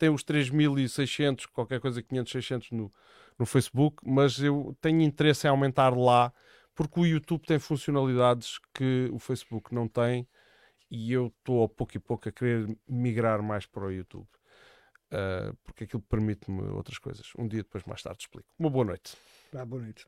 tem 0.00 0.08
os 0.08 0.24
3600, 0.24 1.44
qualquer 1.46 1.78
coisa, 1.78 2.02
500, 2.02 2.32
600 2.32 2.70
no, 2.70 2.92
no 3.38 3.44
Facebook, 3.44 3.98
mas 4.02 4.42
eu 4.42 4.74
tenho 4.80 5.02
interesse 5.02 5.46
em 5.46 5.50
aumentar 5.50 5.94
lá 5.94 6.32
porque 6.74 6.98
o 6.98 7.06
YouTube 7.06 7.46
tem 7.46 7.58
funcionalidades 7.58 8.58
que 8.72 9.10
o 9.12 9.18
Facebook 9.18 9.74
não 9.74 9.86
tem 9.86 10.26
e 10.90 11.12
eu 11.12 11.26
estou 11.26 11.62
a 11.62 11.68
pouco 11.68 11.94
e 11.94 12.00
pouco 12.00 12.30
a 12.30 12.32
querer 12.32 12.66
migrar 12.88 13.42
mais 13.42 13.66
para 13.66 13.84
o 13.84 13.92
YouTube. 13.92 14.26
Uh, 15.12 15.54
porque 15.62 15.84
aquilo 15.84 16.00
permite-me 16.02 16.62
outras 16.70 16.96
coisas. 16.96 17.32
Um 17.36 17.46
dia 17.46 17.62
depois, 17.62 17.84
mais 17.84 18.02
tarde, 18.02 18.22
explico. 18.22 18.48
Uma 18.58 18.70
boa 18.70 18.86
noite. 18.86 19.14
Ah, 19.54 19.66
boa 19.66 19.82
noite. 19.82 20.06